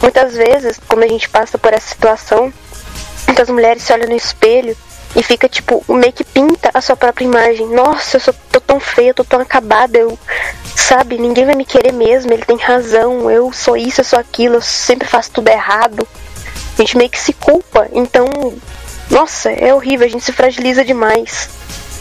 Muitas 0.00 0.34
vezes, 0.34 0.80
quando 0.88 1.04
a 1.04 1.08
gente 1.08 1.28
passa 1.28 1.56
por 1.56 1.72
essa 1.72 1.88
situação, 1.88 2.52
muitas 3.26 3.48
mulheres 3.48 3.82
se 3.82 3.92
olham 3.92 4.08
no 4.08 4.16
espelho 4.16 4.76
e 5.14 5.22
fica 5.22 5.48
tipo, 5.48 5.84
meio 5.88 6.12
que 6.12 6.24
pinta 6.24 6.70
a 6.72 6.80
sua 6.80 6.96
própria 6.96 7.24
imagem. 7.24 7.66
Nossa, 7.68 8.16
eu 8.16 8.20
sou, 8.20 8.34
tô 8.50 8.60
tão 8.60 8.80
feia, 8.80 9.12
tô 9.12 9.24
tão 9.24 9.40
acabada, 9.40 9.98
eu. 9.98 10.18
Sabe, 10.74 11.18
ninguém 11.18 11.44
vai 11.44 11.54
me 11.54 11.64
querer 11.64 11.92
mesmo, 11.92 12.32
ele 12.32 12.44
tem 12.44 12.56
razão, 12.56 13.30
eu 13.30 13.52
sou 13.52 13.76
isso, 13.76 14.00
eu 14.00 14.04
sou 14.04 14.18
aquilo, 14.18 14.56
eu 14.56 14.62
sempre 14.62 15.06
faço 15.06 15.30
tudo 15.30 15.48
errado. 15.48 16.06
A 16.78 16.80
gente 16.80 16.96
meio 16.96 17.10
que 17.10 17.18
se 17.18 17.32
culpa. 17.34 17.88
Então, 17.92 18.26
nossa, 19.10 19.50
é 19.50 19.74
horrível, 19.74 20.06
a 20.06 20.10
gente 20.10 20.24
se 20.24 20.32
fragiliza 20.32 20.84
demais. 20.84 21.50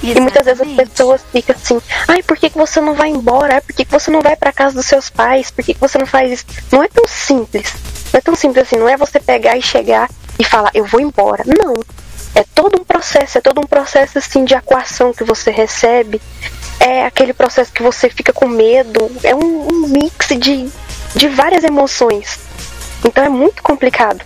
Exatamente. 0.03 0.17
E 0.17 0.21
muitas 0.21 0.45
vezes 0.45 0.61
as 0.61 0.89
pessoas 0.89 1.21
ficam 1.31 1.55
assim, 1.55 1.81
ai, 2.07 2.23
por 2.23 2.37
que, 2.37 2.49
que 2.49 2.57
você 2.57 2.81
não 2.81 2.95
vai 2.95 3.09
embora? 3.09 3.55
Ai, 3.55 3.61
por 3.61 3.75
que, 3.75 3.85
que 3.85 3.91
você 3.91 4.09
não 4.09 4.21
vai 4.21 4.35
para 4.35 4.51
casa 4.51 4.75
dos 4.75 4.85
seus 4.85 5.09
pais? 5.09 5.51
Por 5.51 5.63
que, 5.63 5.73
que 5.73 5.79
você 5.79 5.97
não 5.97 6.07
faz 6.07 6.31
isso? 6.31 6.45
Não 6.71 6.81
é 6.81 6.87
tão 6.87 7.05
simples. 7.07 7.73
Não 8.11 8.17
é 8.17 8.21
tão 8.21 8.35
simples 8.35 8.65
assim, 8.65 8.77
não 8.77 8.89
é 8.89 8.97
você 8.97 9.19
pegar 9.19 9.57
e 9.57 9.61
chegar 9.61 10.09
e 10.41 10.43
falar, 10.43 10.71
eu 10.73 10.83
vou 10.85 10.99
embora. 10.99 11.43
Não. 11.45 11.75
É 12.33 12.43
todo 12.55 12.81
um 12.81 12.83
processo, 12.83 13.37
é 13.37 13.41
todo 13.41 13.61
um 13.61 13.67
processo 13.67 14.17
assim 14.17 14.43
de 14.43 14.55
acuação 14.55 15.13
que 15.13 15.23
você 15.23 15.51
recebe. 15.51 16.19
É 16.79 17.05
aquele 17.05 17.31
processo 17.31 17.71
que 17.71 17.83
você 17.83 18.09
fica 18.09 18.33
com 18.33 18.47
medo. 18.47 19.11
É 19.23 19.35
um, 19.35 19.67
um 19.67 19.87
mix 19.87 20.29
de, 20.29 20.67
de 21.15 21.27
várias 21.27 21.63
emoções. 21.63 22.39
Então 23.05 23.23
é 23.23 23.29
muito 23.29 23.61
complicado. 23.61 24.25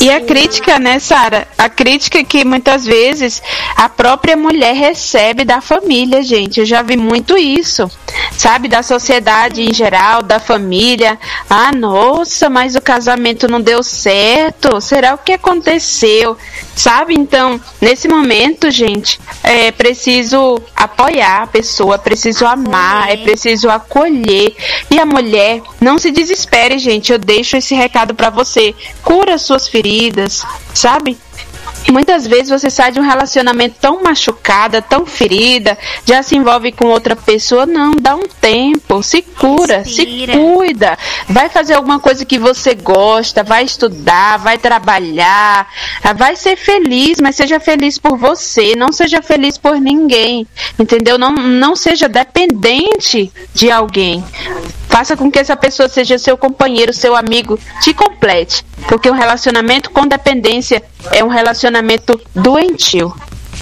E 0.00 0.10
a 0.10 0.20
crítica, 0.20 0.78
né, 0.78 0.98
Sara? 0.98 1.48
A 1.56 1.68
crítica 1.68 2.22
que 2.22 2.44
muitas 2.44 2.84
vezes 2.84 3.42
a 3.74 3.88
própria 3.88 4.36
mulher 4.36 4.74
recebe 4.74 5.44
da 5.44 5.60
família, 5.60 6.22
gente. 6.22 6.60
Eu 6.60 6.66
já 6.66 6.82
vi 6.82 6.96
muito 6.96 7.36
isso. 7.36 7.90
sabe, 8.36 8.68
da 8.68 8.82
sociedade 8.82 9.62
em 9.62 9.72
geral, 9.72 10.22
da 10.22 10.38
família. 10.38 11.18
Ah, 11.48 11.72
nossa, 11.72 12.48
mas 12.48 12.74
o 12.74 12.80
casamento 12.80 13.48
não 13.48 13.60
deu 13.60 13.82
certo. 13.82 14.80
Será 14.80 15.14
o 15.14 15.18
que 15.18 15.32
aconteceu? 15.32 16.36
Sabe? 16.74 17.14
Então, 17.14 17.60
nesse 17.80 18.06
momento, 18.06 18.70
gente, 18.70 19.18
é 19.42 19.70
preciso 19.72 20.60
apoiar 20.74 21.42
a 21.42 21.46
pessoa, 21.46 21.98
preciso 21.98 22.44
amar, 22.46 23.10
é 23.10 23.16
preciso 23.16 23.70
acolher. 23.70 24.54
E 24.90 24.98
a 24.98 25.06
mulher, 25.06 25.62
não 25.80 25.98
se 25.98 26.10
desespere, 26.10 26.78
gente. 26.78 27.12
Eu 27.12 27.18
deixo 27.18 27.56
esse 27.56 27.74
recado 27.74 28.14
para 28.14 28.30
você. 28.30 28.74
Cura 29.02 29.38
suas 29.38 29.66
feridas, 29.66 29.85
sabe? 30.74 31.16
Muitas 31.92 32.26
vezes 32.26 32.48
você 32.48 32.68
sai 32.68 32.90
de 32.90 32.98
um 32.98 33.02
relacionamento 33.02 33.76
tão 33.80 34.02
machucada, 34.02 34.82
tão 34.82 35.06
ferida, 35.06 35.78
já 36.04 36.22
se 36.22 36.36
envolve 36.36 36.72
com 36.72 36.86
outra 36.86 37.14
pessoa. 37.14 37.64
Não, 37.64 37.92
dá 37.92 38.16
um 38.16 38.26
tempo, 38.40 39.02
se 39.02 39.22
cura, 39.22 39.78
Respira. 39.78 40.32
se 40.32 40.38
cuida. 40.38 40.98
Vai 41.28 41.48
fazer 41.48 41.74
alguma 41.74 42.00
coisa 42.00 42.24
que 42.24 42.38
você 42.38 42.74
gosta, 42.74 43.44
vai 43.44 43.64
estudar, 43.64 44.38
vai 44.38 44.58
trabalhar, 44.58 45.68
ah, 46.02 46.12
vai 46.12 46.34
ser 46.34 46.56
feliz, 46.56 47.20
mas 47.20 47.36
seja 47.36 47.60
feliz 47.60 47.98
por 47.98 48.18
você, 48.18 48.74
não 48.74 48.90
seja 48.90 49.22
feliz 49.22 49.56
por 49.56 49.80
ninguém. 49.80 50.46
Entendeu? 50.78 51.16
Não, 51.16 51.32
não 51.32 51.76
seja 51.76 52.08
dependente 52.08 53.32
de 53.54 53.70
alguém. 53.70 54.24
Faça 54.88 55.16
com 55.16 55.30
que 55.30 55.38
essa 55.38 55.56
pessoa 55.56 55.88
seja 55.88 56.18
seu 56.18 56.36
companheiro, 56.36 56.92
seu 56.92 57.14
amigo, 57.16 57.58
te 57.82 57.92
complete. 57.92 58.64
Porque 58.88 59.10
um 59.10 59.14
relacionamento 59.14 59.90
com 59.90 60.06
dependência 60.06 60.82
é 61.12 61.22
um 61.22 61.28
relacionamento 61.28 62.20
doentio. 62.34 63.14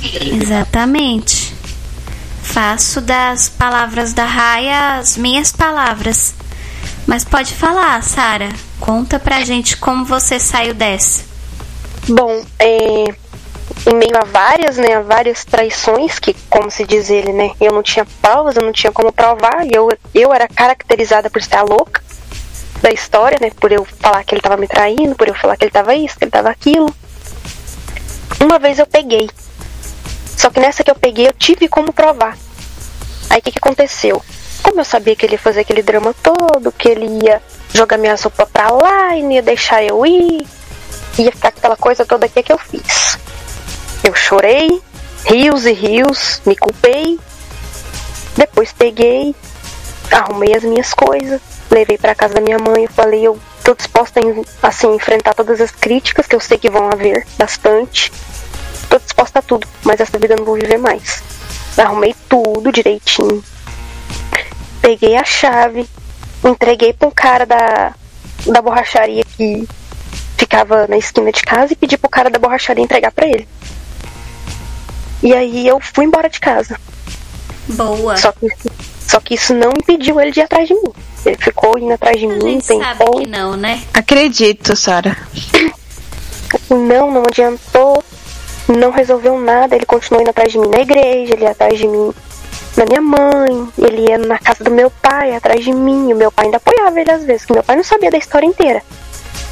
Exatamente. 0.03 1.55
Faço 2.43 3.01
das 3.01 3.49
palavras 3.49 4.13
da 4.13 4.25
Raia 4.25 4.99
as 4.99 5.17
minhas 5.17 5.51
palavras. 5.51 6.35
Mas 7.07 7.25
pode 7.25 7.53
falar, 7.53 8.03
Sara. 8.03 8.51
Conta 8.79 9.19
pra 9.19 9.45
gente 9.45 9.77
como 9.77 10.05
você 10.05 10.39
saiu 10.39 10.75
dessa. 10.75 11.25
Bom, 12.09 12.45
é, 12.59 13.15
em 13.87 13.95
meio 13.95 14.17
a 14.17 14.25
várias, 14.25 14.77
né, 14.79 14.95
a 14.95 15.03
várias 15.03 15.45
traições, 15.45 16.19
que, 16.19 16.35
como 16.49 16.71
se 16.71 16.85
diz 16.85 17.11
ele, 17.11 17.33
né, 17.33 17.51
eu 17.61 17.73
não 17.73 17.83
tinha 17.83 18.07
provas, 18.23 18.57
eu 18.57 18.63
não 18.63 18.73
tinha 18.73 18.91
como 18.91 19.13
provar, 19.13 19.67
e 19.67 19.75
eu, 19.75 19.91
eu 20.15 20.33
era 20.33 20.49
caracterizada 20.49 21.29
por 21.29 21.43
a 21.51 21.63
louca 21.63 22.03
da 22.81 22.91
história, 22.91 23.39
né, 23.41 23.51
por 23.61 23.71
eu 23.73 23.85
falar 23.85 24.25
que 24.25 24.35
ele 24.35 24.43
tava 24.43 24.57
me 24.57 24.67
traindo, 24.67 25.15
por 25.15 25.29
eu 25.29 25.35
falar 25.35 25.57
que 25.57 25.65
ele 25.65 25.71
tava 25.71 25.95
isso, 25.95 26.17
que 26.17 26.25
ele 26.25 26.31
tava 26.31 26.51
aquilo. 26.51 26.95
Uma 28.41 28.59
vez 28.59 28.79
eu 28.79 28.87
peguei. 28.87 29.29
Só 30.37 30.51
que 30.51 30.61
nessa 30.61 30.83
que 30.83 30.91
eu 30.91 30.95
peguei, 30.95 31.27
eu 31.27 31.33
tive 31.33 31.69
como 31.69 31.93
provar. 31.93 32.37
Aí 33.31 33.39
o 33.39 33.43
que, 33.43 33.53
que 33.53 33.59
aconteceu? 33.59 34.23
Como 34.63 34.81
eu 34.81 34.85
sabia 34.85 35.15
que 35.15 35.25
ele 35.25 35.35
ia 35.35 35.39
fazer 35.39 35.61
aquele 35.61 35.83
drama 35.83 36.15
todo, 36.23 36.73
que 36.73 36.89
ele 36.89 37.25
ia 37.25 37.41
jogar 37.73 37.97
minha 37.97 38.17
roupa 38.17 38.47
pra 38.47 38.71
lá 38.71 39.17
e 39.17 39.23
não 39.23 39.33
ia 39.33 39.43
deixar 39.43 39.83
eu 39.83 40.05
ir, 40.07 40.47
ia 41.19 41.33
ficar 41.33 41.49
aquela 41.49 41.77
coisa 41.77 42.05
toda 42.05 42.27
aqui 42.27 42.43
que 42.43 42.53
eu 42.53 42.59
fiz. 42.59 43.19
Eu 44.05 44.15
chorei, 44.15 44.83
rios 45.25 45.65
e 45.65 45.73
rios, 45.73 46.43
me 46.45 46.55
culpei. 46.55 47.19
Depois 48.37 48.71
peguei, 48.71 49.35
arrumei 50.11 50.55
as 50.55 50.63
minhas 50.63 50.93
coisas, 50.93 51.41
levei 51.71 51.97
pra 51.97 52.15
casa 52.15 52.35
da 52.35 52.41
minha 52.43 52.59
mãe 52.59 52.85
e 52.85 52.89
falei, 52.89 53.27
eu 53.27 53.39
tô 53.65 53.75
disposta 53.75 54.21
a 54.21 54.69
assim 54.69 54.95
enfrentar 54.95 55.33
todas 55.33 55.59
as 55.59 55.71
críticas 55.71 56.27
que 56.27 56.37
eu 56.37 56.41
sei 56.41 56.59
que 56.59 56.69
vão 56.69 56.91
haver 56.91 57.27
bastante. 57.39 58.13
Tô 58.91 58.99
disposta 58.99 59.39
a 59.39 59.43
tudo, 59.43 59.67
mas 59.83 59.99
essa 59.99 60.19
vida 60.19 60.35
eu 60.35 60.39
não 60.39 60.45
vou 60.45 60.57
viver 60.57 60.77
mais. 60.77 61.23
Arrumei 61.79 62.15
tudo 62.29 62.71
direitinho. 62.71 63.43
Peguei 64.83 65.17
a 65.17 65.25
chave, 65.25 65.89
entreguei 66.45 66.93
pra 66.93 67.09
um 67.09 67.11
cara 67.11 67.47
da, 67.47 67.95
da 68.45 68.61
borracharia 68.61 69.25
que 69.25 69.67
ficava 70.37 70.87
na 70.87 70.99
esquina 70.99 71.33
de 71.33 71.41
casa 71.41 71.73
e 71.73 71.77
pedi 71.77 71.97
pro 71.97 72.11
cara 72.11 72.29
da 72.29 72.39
borracharia 72.39 72.85
entregar 72.85 73.11
pra 73.11 73.27
ele. 73.27 73.49
E 75.23 75.33
aí 75.35 75.67
eu 75.67 75.81
fui 75.81 76.05
embora 76.05 76.29
de 76.29 76.41
casa. 76.41 76.79
Boa. 77.69 78.17
Só 78.17 78.33
que, 78.33 78.49
só 79.07 79.21
que 79.21 79.35
isso 79.35 79.55
não 79.55 79.71
impediu 79.71 80.21
ele 80.21 80.31
de 80.31 80.41
ir 80.41 80.43
atrás 80.43 80.69
de 80.69 80.75
mim. 80.75 80.93
Ele 81.25 81.37
ficou 81.39 81.79
indo 81.79 81.93
atrás 81.93 82.19
de 82.19 82.27
A 82.27 82.29
mim, 82.29 82.61
gente 82.61 82.67
sabe 82.67 82.99
tentou. 82.99 83.21
que 83.21 83.27
não, 83.27 83.57
né? 83.57 83.83
Acredito, 83.95 84.77
Sara. 84.77 85.17
Não, 86.71 87.11
não 87.11 87.23
adiantou. 87.27 88.03
Não 88.69 88.91
resolveu 88.91 89.39
nada. 89.39 89.75
Ele 89.75 89.87
continuou 89.87 90.21
indo 90.23 90.31
atrás 90.31 90.53
de 90.53 90.59
mim 90.59 90.69
na 90.69 90.81
igreja, 90.81 91.33
ele 91.35 91.45
ia 91.45 91.51
atrás 91.51 91.79
de 91.79 91.87
mim 91.87 92.13
na 92.77 92.85
minha 92.87 93.01
mãe, 93.01 93.69
ele 93.79 94.09
ia 94.11 94.19
na 94.19 94.37
casa 94.39 94.65
do 94.65 94.71
meu 94.71 94.91
pai, 94.91 95.35
atrás 95.35 95.65
de 95.65 95.73
mim. 95.73 96.09
E 96.11 96.13
o 96.13 96.17
meu 96.17 96.31
pai 96.33 96.47
ainda 96.47 96.57
apoiava 96.57 97.01
ele 97.01 97.11
às 97.11 97.25
vezes, 97.25 97.43
porque 97.43 97.55
meu 97.55 97.63
pai 97.63 97.77
não 97.77 97.85
sabia 97.85 98.11
da 98.11 98.19
história 98.19 98.47
inteira. 98.47 98.83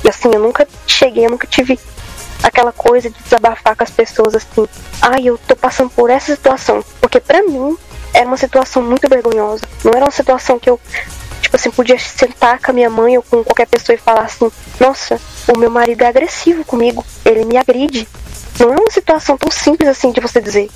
E 0.04 0.08
assim, 0.08 0.28
eu 0.32 0.40
nunca 0.40 0.66
cheguei, 0.86 1.26
eu 1.26 1.30
nunca 1.30 1.46
tive 1.46 1.78
aquela 2.42 2.72
coisa 2.72 3.08
de 3.08 3.22
desabafar 3.22 3.76
com 3.76 3.84
as 3.84 3.90
pessoas 3.90 4.34
assim. 4.34 4.66
Ai, 5.00 5.24
eu 5.24 5.38
tô 5.38 5.54
passando 5.54 5.90
por 5.90 6.10
essa 6.10 6.34
situação. 6.34 6.84
Porque 7.00 7.20
pra 7.20 7.42
mim 7.42 7.76
era 8.12 8.26
uma 8.26 8.36
situação 8.36 8.82
muito 8.82 9.08
vergonhosa. 9.08 9.64
Não 9.84 9.92
era 9.92 10.04
uma 10.04 10.10
situação 10.10 10.58
que 10.58 10.68
eu, 10.68 10.80
tipo 11.40 11.56
assim, 11.56 11.70
podia 11.70 11.98
sentar 11.98 12.60
com 12.60 12.70
a 12.70 12.74
minha 12.74 12.90
mãe 12.90 13.16
ou 13.16 13.22
com 13.22 13.42
qualquer 13.44 13.66
pessoa 13.66 13.94
e 13.94 13.98
falar 13.98 14.22
assim: 14.22 14.50
Nossa, 14.78 15.20
o 15.54 15.58
meu 15.58 15.70
marido 15.70 16.02
é 16.02 16.06
agressivo 16.06 16.64
comigo, 16.64 17.04
ele 17.24 17.44
me 17.44 17.56
agride. 17.56 18.08
Não 18.58 18.72
é 18.72 18.76
uma 18.76 18.90
situação 18.90 19.36
tão 19.36 19.50
simples 19.50 19.88
assim 19.88 20.12
de 20.12 20.20
você 20.20 20.40
dizer. 20.40 20.70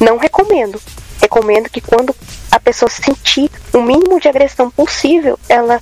Não 0.00 0.18
recomendo. 0.18 0.80
Recomendo 1.20 1.68
que 1.68 1.80
quando 1.80 2.14
a 2.50 2.60
pessoa 2.60 2.88
sentir 2.88 3.50
o 3.72 3.82
mínimo 3.82 4.20
de 4.20 4.28
agressão 4.28 4.70
possível, 4.70 5.38
ela 5.48 5.80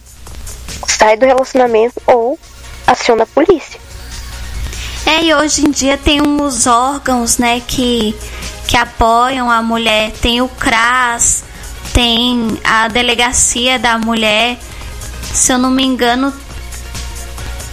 sai 0.87 1.17
do 1.17 1.27
relacionamento 1.27 2.01
ou 2.07 2.39
aciona 2.87 3.25
a 3.25 3.27
polícia. 3.27 3.79
É, 5.07 5.23
e 5.25 5.35
hoje 5.35 5.65
em 5.67 5.71
dia 5.71 5.97
tem 5.97 6.21
uns 6.21 6.67
órgãos, 6.67 7.39
né, 7.39 7.61
que, 7.67 8.15
que 8.67 8.77
apoiam 8.77 9.51
a 9.51 9.63
mulher. 9.63 10.11
Tem 10.21 10.41
o 10.43 10.49
CRAS, 10.49 11.45
tem 11.93 12.59
a 12.65 12.89
Delegacia 12.89 13.79
da 13.79 13.99
Mulher. 13.99 14.59
Se 15.33 15.53
eu 15.53 15.59
não 15.59 15.71
me 15.71 15.85
engano, 15.85 16.33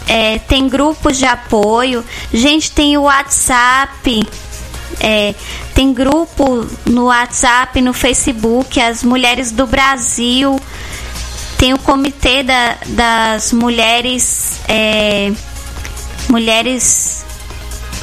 é, 0.08 0.38
tem 0.40 0.70
grupos 0.70 1.18
de 1.18 1.26
apoio. 1.26 2.06
Gente, 2.32 2.72
tem 2.72 2.98
o 2.98 3.04
WhatsApp. 3.04 4.22
é, 5.00 5.34
tem 5.74 5.92
grupo 5.92 6.68
no 6.86 7.06
WhatsApp, 7.06 7.82
no 7.82 7.94
Facebook, 7.94 8.80
as 8.80 9.04
mulheres 9.04 9.52
do 9.52 9.66
Brasil. 9.66 10.60
Tem 11.58 11.74
o 11.74 11.80
comitê 11.80 12.44
da- 12.44 12.78
das 12.90 13.52
mulheres. 13.52 14.60
é, 14.68 15.32
mulheres 16.30 17.26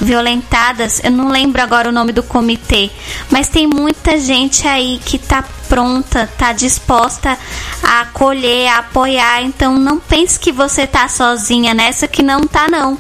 violentadas. 0.00 1.00
Eu 1.04 1.10
não 1.10 1.28
lembro 1.28 1.62
agora 1.62 1.88
o 1.88 1.92
nome 1.92 2.12
do 2.12 2.22
comitê, 2.22 2.90
mas 3.30 3.48
tem 3.48 3.66
muita 3.66 4.18
gente 4.18 4.66
aí 4.66 5.00
que 5.04 5.18
tá 5.18 5.44
pronta, 5.68 6.28
tá 6.38 6.52
disposta 6.52 7.38
a 7.82 8.00
acolher, 8.00 8.68
a 8.68 8.78
apoiar. 8.78 9.42
Então 9.42 9.76
não 9.76 9.98
pense 9.98 10.38
que 10.38 10.50
você 10.50 10.86
tá 10.86 11.08
sozinha 11.08 11.74
nessa 11.74 12.08
que 12.08 12.22
não 12.22 12.40
tá 12.40 12.68
não. 12.68 12.98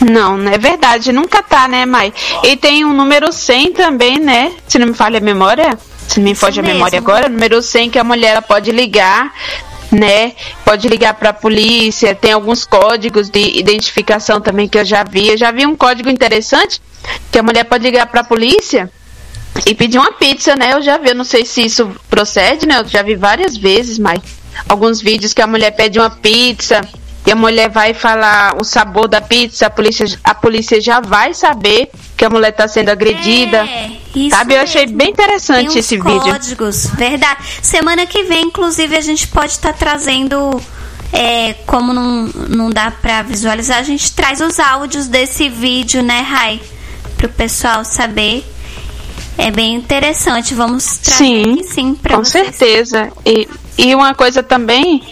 Não, 0.00 0.36
não 0.36 0.50
é 0.50 0.58
verdade, 0.58 1.12
nunca 1.12 1.42
tá, 1.42 1.68
né, 1.68 1.86
Mai? 1.86 2.12
E 2.42 2.56
tem 2.56 2.84
um 2.84 2.92
número 2.92 3.32
100 3.32 3.72
também, 3.72 4.18
né? 4.18 4.52
Se 4.66 4.78
não 4.78 4.88
me 4.88 4.94
falha 4.94 5.18
a 5.18 5.20
memória, 5.20 5.78
se 6.08 6.18
não 6.18 6.24
me 6.24 6.34
foge 6.34 6.58
a 6.58 6.62
memória 6.62 6.98
agora, 6.98 7.28
número 7.28 7.62
100 7.62 7.90
que 7.90 7.98
a 7.98 8.04
mulher 8.04 8.42
pode 8.42 8.72
ligar, 8.72 9.32
né? 9.92 10.32
Pode 10.64 10.88
ligar 10.88 11.14
pra 11.14 11.32
polícia, 11.32 12.14
tem 12.14 12.32
alguns 12.32 12.64
códigos 12.64 13.28
de 13.28 13.58
identificação 13.58 14.40
também 14.40 14.66
que 14.66 14.78
eu 14.78 14.84
já 14.84 15.04
vi. 15.04 15.28
Eu 15.28 15.36
já 15.36 15.52
vi 15.52 15.66
um 15.66 15.76
código 15.76 16.08
interessante 16.08 16.80
que 17.30 17.38
a 17.38 17.42
mulher 17.42 17.64
pode 17.64 17.84
ligar 17.84 18.06
pra 18.06 18.24
polícia 18.24 18.90
e 19.66 19.74
pedir 19.74 19.98
uma 19.98 20.12
pizza, 20.12 20.56
né? 20.56 20.72
Eu 20.72 20.82
já 20.82 20.96
vi, 20.96 21.10
eu 21.10 21.14
não 21.14 21.24
sei 21.24 21.44
se 21.44 21.62
isso 21.64 21.94
procede, 22.08 22.66
né? 22.66 22.80
Eu 22.80 22.88
já 22.88 23.02
vi 23.02 23.14
várias 23.14 23.56
vezes, 23.56 23.98
mas 23.98 24.20
alguns 24.68 25.00
vídeos 25.00 25.34
que 25.34 25.42
a 25.42 25.46
mulher 25.46 25.72
pede 25.72 25.98
uma 25.98 26.10
pizza 26.10 26.80
e 27.26 27.30
a 27.30 27.36
mulher 27.36 27.68
vai 27.70 27.94
falar 27.94 28.56
o 28.60 28.64
sabor 28.64 29.06
da 29.08 29.20
pizza, 29.20 29.66
a 29.66 29.70
polícia, 29.70 30.06
a 30.24 30.34
polícia 30.34 30.80
já 30.80 31.00
vai 31.00 31.32
saber 31.34 31.90
que 32.16 32.24
a 32.24 32.30
mulher 32.30 32.50
está 32.50 32.66
sendo 32.66 32.88
agredida. 32.90 33.58
É, 33.58 33.90
isso 34.14 34.36
Sabe? 34.36 34.54
Eu 34.54 34.60
achei 34.62 34.86
bem 34.86 35.10
interessante 35.10 35.78
esse 35.78 35.96
vídeo. 35.96 36.20
códigos, 36.20 36.86
verdade. 36.94 37.40
Semana 37.62 38.06
que 38.06 38.24
vem, 38.24 38.46
inclusive, 38.46 38.96
a 38.96 39.00
gente 39.00 39.28
pode 39.28 39.52
estar 39.52 39.72
trazendo. 39.72 40.60
é, 41.12 41.54
como 41.66 41.92
não, 41.92 42.24
não 42.48 42.70
dá 42.70 42.90
pra 42.90 43.22
visualizar, 43.22 43.78
a 43.78 43.82
gente 43.82 44.12
traz 44.12 44.40
os 44.40 44.58
áudios 44.58 45.06
desse 45.06 45.48
vídeo, 45.48 46.02
né, 46.02 46.20
Rai? 46.20 46.60
Pro 47.16 47.28
pessoal 47.28 47.84
saber. 47.84 48.44
É 49.38 49.50
bem 49.50 49.74
interessante. 49.76 50.54
Vamos 50.54 50.98
trazer 50.98 51.24
Sim, 51.24 51.52
aqui 51.54 51.64
sim 51.64 51.94
pra 51.94 52.16
com 52.16 52.24
vocês. 52.24 52.54
certeza. 52.56 53.10
E, 53.24 53.48
e 53.78 53.94
uma 53.94 54.14
coisa 54.14 54.42
também 54.42 55.02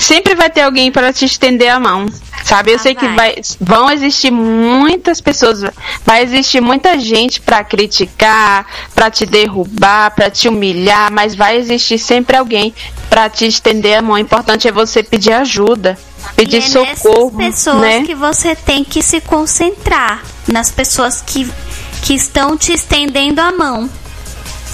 sempre 0.00 0.34
vai 0.34 0.50
ter 0.50 0.62
alguém 0.62 0.90
para 0.90 1.12
te 1.12 1.24
estender 1.24 1.68
a 1.70 1.78
mão. 1.80 2.06
Sabe? 2.44 2.72
Eu 2.72 2.76
Ah, 2.76 2.78
sei 2.78 2.94
que 2.94 3.06
vai. 3.06 3.16
vai, 3.16 3.36
vão 3.60 3.90
existir 3.90 4.30
muitas 4.32 5.20
pessoas, 5.20 5.62
vai 6.04 6.22
existir 6.24 6.60
muita 6.60 6.98
gente 6.98 7.40
para 7.40 7.62
criticar, 7.62 8.66
para 8.94 9.10
te 9.10 9.24
derrubar, 9.24 10.10
para 10.10 10.28
te 10.28 10.48
humilhar, 10.48 11.12
mas 11.12 11.34
vai 11.36 11.56
existir 11.56 11.98
sempre 11.98 12.36
alguém 12.36 12.74
para 13.08 13.30
te 13.30 13.46
estender 13.46 13.98
a 13.98 14.02
mão. 14.02 14.14
O 14.14 14.18
importante 14.18 14.66
é 14.66 14.72
você 14.72 15.02
pedir 15.04 15.32
ajuda, 15.32 15.96
pedir 16.34 16.56
e 16.56 16.58
é 16.58 16.62
socorro, 16.62 17.38
nessas 17.38 17.54
pessoas 17.64 17.80
né? 17.80 18.02
que 18.02 18.14
você 18.14 18.56
tem 18.56 18.82
que 18.82 19.02
se 19.02 19.20
concentrar, 19.20 20.22
nas 20.48 20.70
pessoas 20.70 21.22
que, 21.24 21.48
que 22.02 22.14
estão 22.14 22.56
te 22.56 22.72
estendendo 22.72 23.40
a 23.40 23.52
mão. 23.52 23.88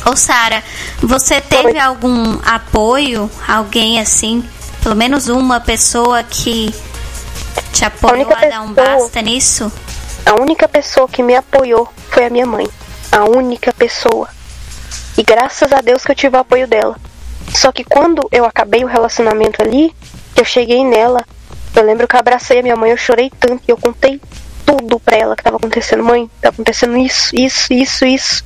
Ô 0.06 0.16
Sara, 0.16 0.64
você 1.02 1.38
teve 1.40 1.78
algum 1.78 2.38
apoio, 2.46 3.30
alguém 3.46 4.00
assim, 4.00 4.42
pelo 4.88 4.96
menos 4.96 5.28
uma 5.28 5.60
pessoa 5.60 6.22
que 6.22 6.74
te 7.74 7.84
apoiou 7.84 8.24
única 8.24 8.46
a 8.46 8.48
dar 8.48 8.62
um 8.62 8.72
basta 8.72 9.20
nisso? 9.20 9.70
A 10.24 10.40
única 10.40 10.66
pessoa 10.66 11.06
que 11.06 11.22
me 11.22 11.36
apoiou 11.36 11.92
foi 12.08 12.24
a 12.24 12.30
minha 12.30 12.46
mãe. 12.46 12.66
A 13.12 13.24
única 13.24 13.70
pessoa. 13.70 14.30
E 15.18 15.22
graças 15.22 15.74
a 15.74 15.82
Deus 15.82 16.06
que 16.06 16.12
eu 16.12 16.16
tive 16.16 16.38
o 16.38 16.40
apoio 16.40 16.66
dela. 16.66 16.96
Só 17.54 17.70
que 17.70 17.84
quando 17.84 18.26
eu 18.32 18.46
acabei 18.46 18.82
o 18.82 18.86
relacionamento 18.86 19.60
ali, 19.60 19.94
eu 20.34 20.44
cheguei 20.46 20.82
nela, 20.82 21.22
eu 21.76 21.82
lembro 21.82 22.08
que 22.08 22.16
eu 22.16 22.20
abracei 22.20 22.60
a 22.60 22.62
minha 22.62 22.76
mãe, 22.76 22.90
eu 22.90 22.96
chorei 22.96 23.30
tanto 23.38 23.64
e 23.68 23.70
eu 23.70 23.76
contei 23.76 24.18
tudo 24.68 25.00
pra 25.00 25.16
ela 25.16 25.34
que 25.34 25.42
tava 25.42 25.56
acontecendo. 25.56 26.04
Mãe, 26.04 26.30
tá 26.42 26.50
acontecendo 26.50 26.98
isso, 26.98 27.34
isso, 27.34 27.72
isso, 27.72 28.04
isso. 28.04 28.44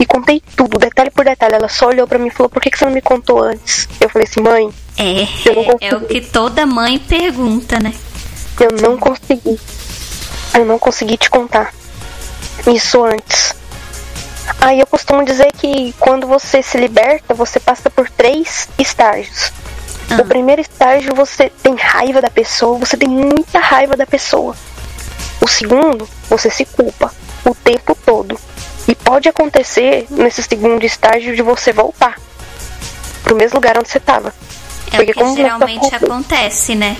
E 0.00 0.04
contei 0.04 0.42
tudo, 0.56 0.78
detalhe 0.78 1.10
por 1.12 1.24
detalhe. 1.24 1.54
Ela 1.54 1.68
só 1.68 1.86
olhou 1.86 2.08
pra 2.08 2.18
mim 2.18 2.26
e 2.26 2.30
falou, 2.30 2.50
por 2.50 2.60
que, 2.60 2.70
que 2.70 2.78
você 2.78 2.84
não 2.84 2.92
me 2.92 3.00
contou 3.00 3.40
antes? 3.40 3.88
Eu 4.00 4.08
falei 4.08 4.26
assim, 4.28 4.40
mãe, 4.40 4.68
É, 4.98 5.28
Eu 5.48 5.54
não 5.54 5.78
é, 5.80 5.88
é 5.88 5.94
o 5.94 6.00
que 6.00 6.20
toda 6.20 6.66
mãe 6.66 6.98
pergunta, 6.98 7.78
né? 7.78 7.94
Eu 8.58 8.70
não 8.82 8.98
consegui. 8.98 9.60
Eu 10.54 10.64
não 10.66 10.76
consegui 10.76 11.16
te 11.16 11.30
contar. 11.30 11.72
Isso 12.66 13.04
antes. 13.04 13.54
Aí 14.60 14.80
eu 14.80 14.86
costumo 14.88 15.24
dizer 15.24 15.52
que 15.52 15.94
quando 16.00 16.26
você 16.26 16.62
se 16.62 16.76
liberta, 16.76 17.32
você 17.32 17.60
passa 17.60 17.88
por 17.88 18.10
três 18.10 18.68
estágios. 18.76 19.52
Ah. 20.10 20.20
O 20.20 20.24
primeiro 20.24 20.60
estágio 20.60 21.14
você 21.14 21.48
tem 21.62 21.76
raiva 21.76 22.20
da 22.20 22.28
pessoa, 22.28 22.76
você 22.76 22.96
tem 22.96 23.08
muita 23.08 23.60
raiva 23.60 23.96
da 23.96 24.04
pessoa. 24.04 24.56
O 25.40 25.48
segundo, 25.48 26.08
você 26.28 26.50
se 26.50 26.64
culpa 26.64 27.12
o 27.44 27.54
tempo 27.54 27.96
todo. 28.04 28.38
E 28.86 28.94
pode 28.94 29.28
acontecer 29.28 30.06
nesse 30.10 30.42
segundo 30.42 30.84
estágio 30.84 31.34
de 31.34 31.42
você 31.42 31.72
voltar 31.72 32.18
pro 33.22 33.36
mesmo 33.36 33.56
lugar 33.56 33.78
onde 33.78 33.88
você 33.88 33.98
estava. 33.98 34.34
É 34.92 34.96
Porque 34.96 35.12
o 35.12 35.14
que 35.14 35.20
sua 35.20 35.36
geralmente 35.36 35.94
acontece, 35.94 36.74
né? 36.74 36.96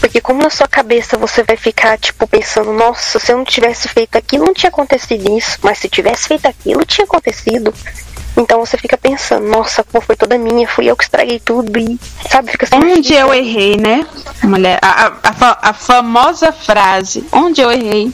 Porque 0.00 0.20
como 0.20 0.42
na 0.42 0.48
sua 0.48 0.66
cabeça 0.66 1.18
você 1.18 1.42
vai 1.42 1.56
ficar, 1.56 1.98
tipo, 1.98 2.26
pensando, 2.26 2.72
nossa, 2.72 3.18
se 3.18 3.32
eu 3.32 3.36
não 3.36 3.44
tivesse 3.44 3.86
feito 3.88 4.16
aquilo, 4.16 4.46
não 4.46 4.54
tinha 4.54 4.70
acontecido 4.70 5.36
isso. 5.36 5.58
Mas 5.62 5.78
se 5.78 5.88
tivesse 5.88 6.28
feito 6.28 6.46
aquilo, 6.46 6.86
tinha 6.86 7.04
acontecido. 7.04 7.74
Então 8.36 8.60
você 8.64 8.76
fica 8.78 8.96
pensando, 8.96 9.46
nossa, 9.46 9.82
como 9.84 10.02
foi 10.02 10.16
toda 10.16 10.38
minha, 10.38 10.66
fui 10.68 10.86
eu 10.86 10.96
que 10.96 11.04
estraguei 11.04 11.38
tudo 11.40 11.78
e, 11.78 11.98
sabe, 12.30 12.52
fica 12.52 12.64
assim. 12.66 12.76
Onde 12.76 13.12
eu 13.12 13.34
errei, 13.34 13.76
né? 13.76 14.06
Mulher, 14.42 14.78
a, 14.80 15.06
a- 15.06 15.12
a 15.24 15.32
fa- 15.32 15.58
a 15.60 15.72
famosa 15.72 16.52
frase, 16.52 17.24
onde 17.32 17.60
eu 17.60 17.70
errei, 17.70 18.12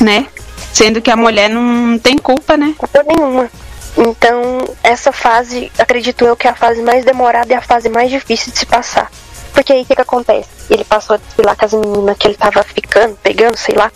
né? 0.00 0.26
Sendo 0.72 1.00
que 1.00 1.10
a 1.10 1.16
mulher 1.16 1.48
não 1.50 1.98
tem 1.98 2.16
culpa, 2.18 2.56
né? 2.56 2.74
culpa 2.76 3.02
nenhuma. 3.06 3.50
Então, 3.96 4.68
essa 4.82 5.10
fase, 5.12 5.70
acredito 5.78 6.24
eu 6.24 6.36
que 6.36 6.46
é 6.46 6.50
a 6.50 6.54
fase 6.54 6.80
mais 6.82 7.04
demorada 7.04 7.52
e 7.52 7.56
a 7.56 7.60
fase 7.60 7.88
mais 7.88 8.10
difícil 8.10 8.52
de 8.52 8.58
se 8.58 8.66
passar. 8.66 9.10
Porque 9.52 9.72
aí 9.72 9.82
o 9.82 9.86
que, 9.86 9.94
que 9.96 10.00
acontece? 10.00 10.48
Ele 10.70 10.84
passou 10.84 11.14
a 11.14 11.16
desfilar 11.18 11.56
com 11.56 11.64
as 11.64 11.72
meninas 11.72 12.16
que 12.16 12.28
ele 12.28 12.36
tava 12.36 12.62
ficando, 12.62 13.16
pegando, 13.22 13.56
sei 13.56 13.74
lá, 13.74 13.90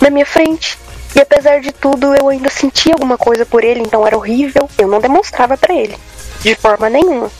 na 0.00 0.10
minha 0.10 0.26
frente. 0.26 0.78
E 1.14 1.20
apesar 1.20 1.60
de 1.60 1.72
tudo, 1.72 2.14
eu 2.14 2.28
ainda 2.28 2.48
sentia 2.48 2.92
alguma 2.92 3.18
coisa 3.18 3.44
por 3.44 3.64
ele, 3.64 3.80
então 3.80 4.06
era 4.06 4.16
horrível. 4.16 4.68
Eu 4.78 4.88
não 4.88 5.00
demonstrava 5.00 5.56
pra 5.56 5.74
ele, 5.74 5.96
de 6.40 6.54
forma 6.54 6.88
nenhuma. 6.88 7.30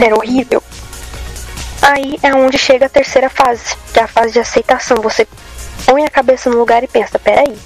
Era 0.00 0.14
horrível. 0.14 0.62
Aí 1.80 2.18
é 2.22 2.34
onde 2.34 2.58
chega 2.58 2.86
a 2.86 2.88
terceira 2.88 3.30
fase, 3.30 3.76
que 3.92 4.00
é 4.00 4.02
a 4.02 4.08
fase 4.08 4.32
de 4.32 4.40
aceitação. 4.40 4.98
Você 4.98 5.26
põe 5.86 6.04
a 6.04 6.10
cabeça 6.10 6.50
no 6.50 6.58
lugar 6.58 6.82
e 6.82 6.88
pensa: 6.88 7.18
peraí, 7.18 7.56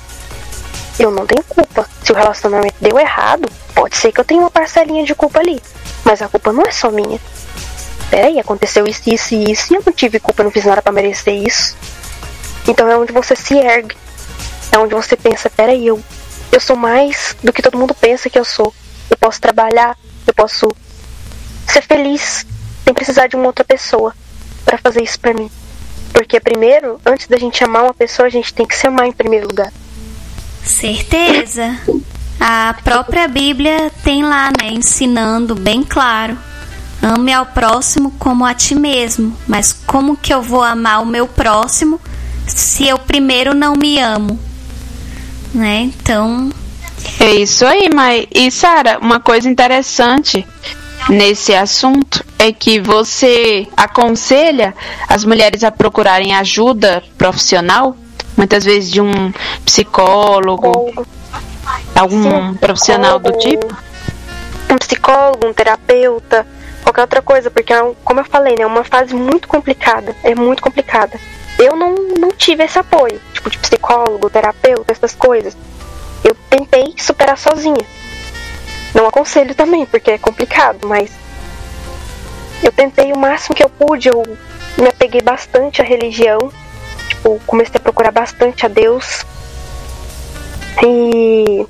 eu 0.98 1.10
não 1.10 1.26
tenho 1.26 1.42
culpa. 1.44 1.86
Se 2.02 2.12
o 2.12 2.14
relacionamento 2.14 2.74
deu 2.80 2.98
errado, 2.98 3.48
pode 3.74 3.96
ser 3.96 4.12
que 4.12 4.20
eu 4.20 4.24
tenha 4.24 4.40
uma 4.40 4.50
parcelinha 4.50 5.04
de 5.04 5.14
culpa 5.14 5.40
ali. 5.40 5.60
Mas 6.04 6.20
a 6.20 6.28
culpa 6.28 6.52
não 6.52 6.62
é 6.62 6.70
só 6.70 6.90
minha. 6.90 7.18
Peraí, 8.10 8.38
aconteceu 8.38 8.86
isso, 8.86 9.02
isso 9.06 9.34
e 9.34 9.52
isso, 9.52 9.72
e 9.72 9.76
eu 9.76 9.82
não 9.86 9.92
tive 9.92 10.20
culpa, 10.20 10.44
não 10.44 10.50
fiz 10.50 10.66
nada 10.66 10.82
pra 10.82 10.92
merecer 10.92 11.34
isso. 11.34 11.74
Então 12.68 12.88
é 12.88 12.96
onde 12.96 13.12
você 13.12 13.34
se 13.34 13.56
ergue. 13.56 13.96
É 14.72 14.78
onde 14.78 14.94
você 14.94 15.16
pensa, 15.16 15.50
peraí, 15.50 15.86
eu, 15.86 16.02
eu 16.50 16.60
sou 16.60 16.74
mais 16.74 17.36
do 17.44 17.52
que 17.52 17.60
todo 17.60 17.78
mundo 17.78 17.94
pensa 17.94 18.30
que 18.30 18.38
eu 18.38 18.44
sou. 18.44 18.74
Eu 19.10 19.16
posso 19.18 19.38
trabalhar, 19.38 19.96
eu 20.26 20.32
posso 20.32 20.66
ser 21.68 21.82
feliz 21.82 22.46
sem 22.84 22.94
precisar 22.94 23.26
de 23.26 23.36
uma 23.36 23.46
outra 23.46 23.64
pessoa 23.64 24.14
pra 24.64 24.78
fazer 24.78 25.02
isso 25.02 25.20
pra 25.20 25.34
mim. 25.34 25.50
Porque 26.12 26.40
primeiro, 26.40 27.00
antes 27.04 27.26
da 27.28 27.36
gente 27.36 27.62
amar 27.62 27.84
uma 27.84 27.94
pessoa, 27.94 28.26
a 28.26 28.30
gente 28.30 28.52
tem 28.52 28.66
que 28.66 28.74
se 28.74 28.86
amar 28.86 29.06
em 29.06 29.12
primeiro 29.12 29.46
lugar. 29.46 29.72
Certeza. 30.64 31.78
A 32.40 32.74
própria 32.82 33.28
Bíblia 33.28 33.90
tem 34.02 34.22
lá, 34.24 34.50
né, 34.50 34.68
ensinando 34.70 35.54
bem 35.54 35.82
claro. 35.82 36.36
Ame 37.02 37.32
ao 37.32 37.46
próximo 37.46 38.12
como 38.18 38.44
a 38.44 38.54
ti 38.54 38.74
mesmo. 38.74 39.36
Mas 39.46 39.72
como 39.72 40.16
que 40.16 40.32
eu 40.32 40.40
vou 40.40 40.62
amar 40.62 41.02
o 41.02 41.06
meu 41.06 41.26
próximo 41.26 42.00
se 42.46 42.86
eu 42.86 42.98
primeiro 42.98 43.54
não 43.54 43.74
me 43.74 43.98
amo? 43.98 44.38
Né? 45.55 45.90
Então, 46.03 46.50
É 47.20 47.30
isso 47.34 47.66
aí, 47.66 47.88
mas 47.92 48.26
e 48.34 48.50
Sara, 48.50 48.98
uma 49.00 49.20
coisa 49.20 49.48
interessante 49.48 50.46
nesse 51.09 51.53
assunto 51.55 52.24
é 52.38 52.53
que 52.53 52.80
você 52.80 53.66
aconselha 53.76 54.74
as 55.09 55.24
mulheres 55.24 55.64
a 55.64 55.70
procurarem 55.70 56.34
ajuda 56.34 57.03
profissional, 57.18 57.96
muitas 58.36 58.64
vezes 58.64 58.90
de 58.90 59.00
um 59.00 59.32
psicólogo, 59.64 60.92
algum 61.94 62.22
Sim, 62.22 62.55
profissional 62.55 63.18
do 63.18 63.32
tipo. 63.32 63.66
Um 64.70 64.78
psicólogo, 64.78 65.46
um 65.46 65.53
terapeuta, 65.53 66.46
qualquer 66.82 67.03
outra 67.03 67.22
coisa, 67.22 67.50
porque 67.50 67.72
é 67.72 67.82
um- 67.82 67.94
como 68.05 68.20
eu 68.20 68.24
falei, 68.24 68.55
né, 68.57 68.62
é 68.62 68.66
uma 68.66 68.84
fase 68.84 69.14
muito 69.14 69.46
complicada, 69.48 70.14
é 70.22 70.34
muito 70.34 70.62
complicada. 70.62 71.18
Eu 71.59 71.76
não, 71.76 71.94
não 72.22 72.30
tive 72.30 72.62
esse 72.62 72.78
apoio, 72.78 73.20
tipo 73.32 73.50
de 73.50 73.58
psicólogo, 73.58 74.30
terapeuta, 74.30 74.92
essas 74.92 75.12
coisas. 75.12 75.56
Eu 76.22 76.36
tentei 76.48 76.94
superar 76.96 77.36
sozinha. 77.36 77.84
Não 78.94 79.08
aconselho 79.08 79.56
também, 79.56 79.84
porque 79.84 80.12
é 80.12 80.18
complicado, 80.18 80.86
mas 80.86 81.10
eu 82.62 82.70
tentei 82.70 83.12
o 83.12 83.18
máximo 83.18 83.56
que 83.56 83.64
eu 83.64 83.68
pude, 83.68 84.08
eu 84.08 84.22
me 84.78 84.86
apeguei 84.86 85.20
bastante 85.20 85.82
à 85.82 85.84
religião, 85.84 86.38
tipo, 87.08 87.40
comecei 87.44 87.74
a 87.76 87.80
procurar 87.80 88.12
bastante 88.12 88.64
a 88.64 88.68
Deus. 88.68 89.26
E 90.80 91.66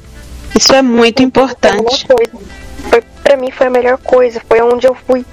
Isso 0.54 0.74
é 0.74 0.82
muito 0.82 1.22
importante. 1.22 2.06
Foi, 2.06 3.00
pra 3.24 3.38
mim 3.38 3.50
foi 3.50 3.68
a 3.68 3.70
melhor 3.70 3.96
coisa. 3.98 4.40
Foi 4.46 4.60
onde 4.60 4.86
eu 4.86 4.94
fui 4.94 5.24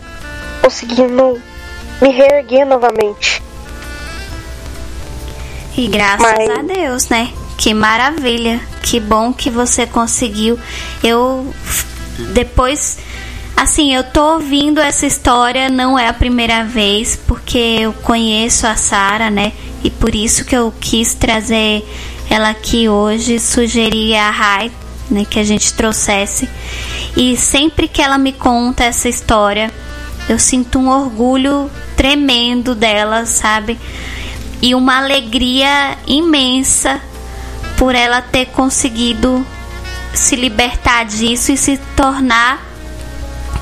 conseguindo 0.61 1.41
me 2.01 2.09
reerguer 2.09 2.65
novamente. 2.65 3.48
E 5.83 5.87
graças 5.87 6.21
Mas- 6.37 6.49
a 6.49 6.61
Deus, 6.61 7.09
né? 7.09 7.29
Que 7.57 7.73
maravilha. 7.73 8.59
Que 8.81 8.99
bom 8.99 9.33
que 9.33 9.49
você 9.49 9.85
conseguiu. 9.85 10.57
Eu 11.03 11.53
depois 12.33 12.97
assim, 13.55 13.93
eu 13.93 14.03
tô 14.03 14.35
ouvindo 14.35 14.79
essa 14.79 15.05
história, 15.05 15.69
não 15.69 15.99
é 15.99 16.07
a 16.07 16.13
primeira 16.13 16.63
vez, 16.63 17.17
porque 17.27 17.57
eu 17.57 17.91
conheço 17.91 18.65
a 18.65 18.75
Sara, 18.75 19.29
né? 19.29 19.51
E 19.83 19.89
por 19.89 20.15
isso 20.15 20.45
que 20.45 20.55
eu 20.55 20.73
quis 20.79 21.13
trazer 21.13 21.83
ela 22.29 22.49
aqui 22.51 22.87
hoje, 22.87 23.37
sugerir 23.39 24.15
a 24.15 24.29
Rai, 24.31 24.71
né, 25.09 25.25
que 25.29 25.39
a 25.39 25.43
gente 25.43 25.73
trouxesse. 25.73 26.47
E 27.17 27.35
sempre 27.35 27.87
que 27.87 28.01
ela 28.01 28.17
me 28.17 28.31
conta 28.31 28.85
essa 28.85 29.09
história, 29.09 29.71
eu 30.29 30.39
sinto 30.39 30.79
um 30.79 30.87
orgulho 30.89 31.69
tremendo 31.97 32.73
dela, 32.75 33.25
sabe? 33.25 33.77
E 34.61 34.75
uma 34.75 34.97
alegria 34.97 35.97
imensa 36.05 36.99
por 37.77 37.95
ela 37.95 38.21
ter 38.21 38.47
conseguido 38.47 39.45
se 40.13 40.35
libertar 40.35 41.05
disso 41.05 41.51
e 41.51 41.57
se 41.57 41.77
tornar 41.95 42.69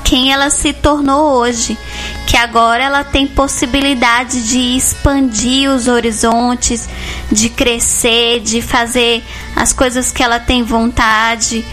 quem 0.04 0.32
ela 0.32 0.50
se 0.50 0.72
tornou 0.72 1.34
hoje, 1.34 1.78
que 2.26 2.38
agora 2.38 2.82
ela 2.82 3.04
tem 3.04 3.28
possibilidade 3.28 4.42
de 4.48 4.78
expandir 4.78 5.70
os 5.70 5.90
horizontes, 5.90 6.88
de 7.30 7.50
crescer, 7.50 8.40
de 8.40 8.62
fazer 8.62 9.22
as 9.54 9.74
coisas 9.74 10.10
que 10.10 10.24
ela 10.24 10.40
tem 10.40 10.64
vontade. 10.64 11.66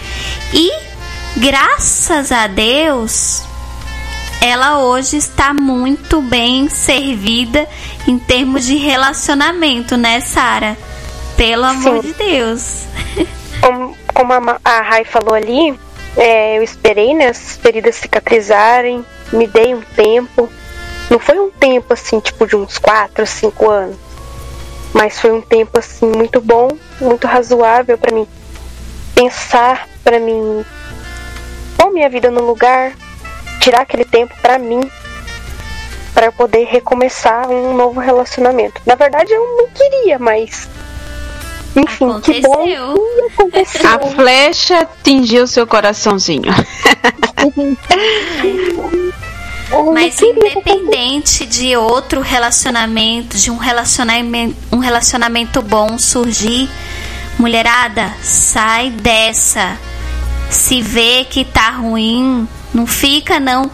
E 0.53 0.72
graças 1.37 2.33
a 2.33 2.49
Deus, 2.49 3.45
ela 4.45 4.78
hoje 4.78 5.16
está 5.16 5.55
muito 5.55 6.20
bem 6.20 6.68
servida 6.68 7.66
em 8.07 8.18
termos 8.18 8.66
de 8.66 8.76
relacionamento, 8.76 9.97
né, 9.97 10.20
Sara? 10.20 10.76
Pelo 11.34 11.64
amor 11.64 12.03
Sim. 12.03 12.09
de 12.09 12.12
Deus. 12.12 12.84
Como, 13.62 13.97
como 14.12 14.32
a, 14.34 14.61
a 14.62 14.82
Rai 14.82 15.05
falou 15.07 15.32
ali, 15.32 15.78
é, 16.18 16.59
eu 16.59 16.62
esperei 16.62 17.14
né, 17.14 17.28
as 17.28 17.57
feridas 17.57 17.95
cicatrizarem, 17.95 19.03
me 19.32 19.47
dei 19.47 19.74
um 19.74 19.80
tempo. 19.80 20.51
Não 21.09 21.18
foi 21.18 21.38
um 21.38 21.51
tempo 21.51 21.95
assim, 21.95 22.20
tipo 22.20 22.47
de 22.47 22.55
uns 22.55 22.76
4, 22.76 23.26
5 23.26 23.70
anos. 23.70 23.97
Mas 24.92 25.18
foi 25.18 25.32
um 25.32 25.40
tempo 25.40 25.78
assim 25.78 26.05
muito 26.05 26.42
bom, 26.42 26.68
muito 27.01 27.26
razoável 27.26 27.97
pra 27.97 28.14
mim 28.14 28.28
pensar, 29.14 29.88
pra 30.03 30.20
mim 30.20 30.62
pôr 31.78 31.90
minha 31.90 32.11
vida 32.11 32.30
no 32.30 32.45
lugar, 32.45 32.92
tirar 33.65 33.81
aquele 33.81 34.05
tempo 34.05 34.35
pra 34.43 34.59
mim, 34.59 34.83
pra 36.12 36.27
eu 36.27 36.33
poder 36.33 36.65
recomeçar 36.67 37.49
um 37.51 37.75
novo 37.75 37.99
relacionamento. 37.99 38.79
Na 38.85 38.95
verdade 38.95 39.33
eu 39.33 39.41
não 39.57 39.69
queria, 39.71 40.19
mas 40.19 40.69
enfim, 41.75 42.21
que 42.21 42.41
bom 42.43 42.53
Aconteceu. 42.53 42.95
que 42.95 43.33
aconteceu. 43.33 43.91
A 43.91 43.99
flecha 43.99 44.81
atingiu 44.81 45.47
seu 45.47 45.67
coraçãozinho. 45.67 46.53
Mas 49.95 50.21
independente 50.21 51.47
de 51.47 51.75
outro 51.75 52.21
relacionamento, 52.21 53.39
de 53.39 53.51
um 53.51 53.57
relacionamento, 53.57 54.57
um 54.71 54.79
relacionamento 54.79 55.62
bom 55.62 55.99
surgir, 55.99 56.69
mulherada, 57.39 58.12
sai 58.23 58.91
dessa. 58.91 59.79
Se 60.51 60.83
vê 60.83 61.27
que 61.29 61.45
tá 61.47 61.71
ruim, 61.71 62.47
não 62.75 62.87
fica 62.87 63.39
não. 63.39 63.70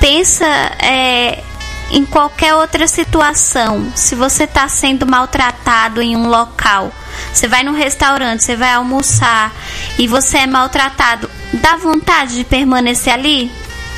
Pensa 0.00 0.46
é, 0.78 1.42
em 1.90 2.04
qualquer 2.04 2.54
outra 2.54 2.86
situação. 2.86 3.90
Se 3.94 4.14
você 4.14 4.46
tá 4.46 4.68
sendo 4.68 5.06
maltratado 5.06 6.00
em 6.02 6.16
um 6.16 6.28
local, 6.28 6.92
você 7.32 7.48
vai 7.48 7.62
num 7.64 7.72
restaurante, 7.72 8.44
você 8.44 8.54
vai 8.54 8.72
almoçar 8.74 9.52
e 9.98 10.06
você 10.06 10.38
é 10.38 10.46
maltratado, 10.46 11.28
dá 11.54 11.76
vontade 11.76 12.36
de 12.36 12.44
permanecer 12.44 13.12
ali? 13.12 13.50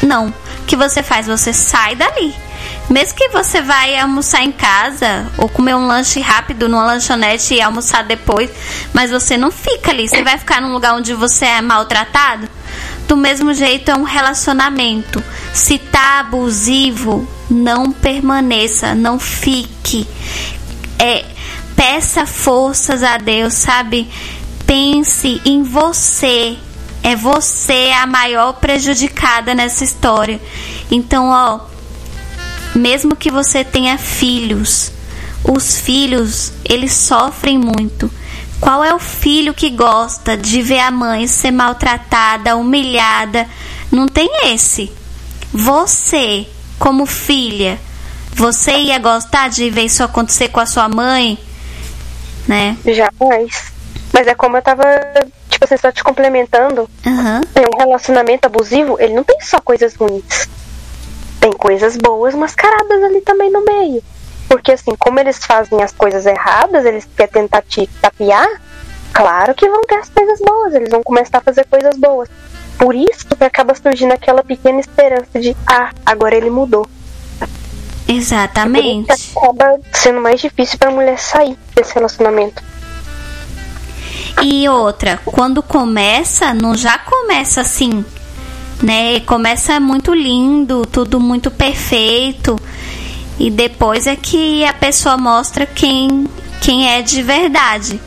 Não. 0.03 0.28
O 0.28 0.66
que 0.66 0.76
você 0.76 1.03
faz? 1.03 1.26
Você 1.26 1.53
sai 1.53 1.97
dali. 1.97 2.35
Mesmo 2.89 3.16
que 3.16 3.28
você 3.28 3.61
vai 3.62 3.99
almoçar 3.99 4.43
em 4.43 4.53
casa 4.53 5.26
ou 5.39 5.49
comer 5.49 5.74
um 5.74 5.87
lanche 5.87 6.20
rápido 6.20 6.68
numa 6.68 6.85
lanchonete 6.85 7.55
e 7.55 7.61
almoçar 7.61 8.05
depois, 8.05 8.51
mas 8.93 9.11
você 9.11 9.37
não 9.37 9.51
fica 9.51 9.91
ali. 9.91 10.09
Você 10.09 10.22
vai 10.22 10.39
ficar 10.39 10.61
num 10.61 10.72
lugar 10.72 10.95
onde 10.95 11.14
você 11.14 11.45
é 11.45 11.61
maltratado? 11.61 12.49
Do 13.11 13.17
mesmo 13.17 13.53
jeito 13.53 13.91
é 13.91 13.97
um 13.97 14.05
relacionamento. 14.05 15.21
Se 15.53 15.79
tá 15.79 16.21
abusivo, 16.21 17.29
não 17.51 17.91
permaneça, 17.91 18.95
não 18.95 19.19
fique. 19.19 20.07
É, 20.97 21.25
peça 21.75 22.25
forças 22.25 23.03
a 23.03 23.19
Deus, 23.19 23.55
sabe? 23.55 24.09
Pense 24.65 25.43
em 25.45 25.65
você. 25.65 26.57
É 27.03 27.17
você 27.17 27.91
a 28.01 28.07
maior 28.07 28.53
prejudicada 28.53 29.57
nessa 29.57 29.83
história. 29.83 30.41
Então, 30.89 31.31
ó, 31.31 31.63
mesmo 32.77 33.17
que 33.17 33.29
você 33.29 33.65
tenha 33.65 33.99
filhos, 33.99 34.93
os 35.43 35.81
filhos, 35.81 36.53
eles 36.65 36.93
sofrem 36.93 37.59
muito. 37.59 38.09
Qual 38.61 38.85
é 38.85 38.95
o 38.95 38.99
filho 38.99 39.55
que 39.55 39.71
gosta 39.71 40.37
de 40.37 40.61
ver 40.61 40.81
a 40.81 40.91
mãe 40.91 41.27
ser 41.27 41.51
maltratada, 41.51 42.57
humilhada? 42.57 43.49
Não 43.91 44.07
tem 44.07 44.29
esse. 44.53 44.93
Você, 45.53 46.47
como 46.79 47.07
filha, 47.07 47.81
você 48.33 48.73
ia 48.73 48.99
gostar 48.99 49.49
de 49.49 49.71
ver 49.71 49.83
isso 49.83 50.05
acontecer 50.05 50.49
com 50.49 50.61
a 50.61 50.67
sua 50.67 50.89
mãe? 50.89 51.39
Né? 52.47 52.77
Jamais. 52.85 53.73
Mas 54.13 54.27
é 54.27 54.35
como 54.35 54.57
eu 54.57 54.63
tava, 54.63 54.85
tipo 55.49 55.65
assim, 55.65 55.77
só 55.77 55.91
te 55.91 56.05
complementando. 56.05 56.89
É 57.55 57.61
um 57.61 57.79
relacionamento 57.79 58.47
abusivo, 58.47 58.97
ele 59.01 59.15
não 59.15 59.25
tem 59.25 59.41
só 59.41 59.61
coisas 59.61 59.95
ruins. 59.95 60.49
Tem 61.41 61.53
coisas 61.53 61.97
boas 61.97 62.35
mascaradas 62.35 63.03
ali 63.03 63.21
também 63.23 63.51
no 63.51 63.65
meio. 63.65 64.03
Porque 64.51 64.72
assim, 64.72 64.96
como 64.98 65.20
eles 65.20 65.44
fazem 65.44 65.80
as 65.80 65.92
coisas 65.92 66.26
erradas, 66.26 66.84
eles 66.84 67.09
querem 67.16 67.32
tentar 67.32 67.62
te 67.62 67.86
tapear, 68.03 68.48
claro 69.12 69.55
que 69.55 69.68
vão 69.68 69.82
ter 69.82 69.94
as 69.94 70.09
coisas 70.09 70.40
boas, 70.40 70.74
eles 70.74 70.90
vão 70.90 71.05
começar 71.05 71.38
a 71.38 71.40
fazer 71.40 71.64
coisas 71.66 71.96
boas. 71.96 72.28
Por 72.76 72.92
isso 72.92 73.28
que 73.28 73.44
acaba 73.44 73.76
surgindo 73.76 74.11
aquela 74.11 74.42
pequena 74.42 74.80
esperança 74.80 75.38
de, 75.38 75.57
ah, 75.68 75.92
agora 76.05 76.34
ele 76.34 76.51
mudou. 76.51 76.84
Isso 78.09 78.34
Exatamente. 78.34 79.12
acaba 79.36 79.78
sendo 79.92 80.20
mais 80.20 80.40
difícil 80.40 80.76
pra 80.80 80.90
mulher 80.90 81.16
sair 81.16 81.57
desse 81.76 81.94
relacionamento. 81.94 82.61
E 84.42 84.68
outra, 84.68 85.20
quando 85.24 85.62
começa, 85.62 86.53
não 86.53 86.76
já 86.76 86.98
começa 86.98 87.61
assim, 87.61 88.05
né? 88.82 89.20
Começa 89.20 89.78
muito 89.78 90.12
lindo, 90.12 90.84
tudo 90.86 91.20
muito 91.20 91.53
perfeito. 91.53 92.59
E 93.41 93.51
depois 93.51 94.07
é 94.07 94.14
que 94.14 94.66
a 94.66 94.74
pessoa 94.74 95.16
mostra 95.16 95.64
quem, 95.64 96.28
quem 96.61 96.91
é 96.91 97.01
de 97.01 97.22
verdade. 97.22 97.99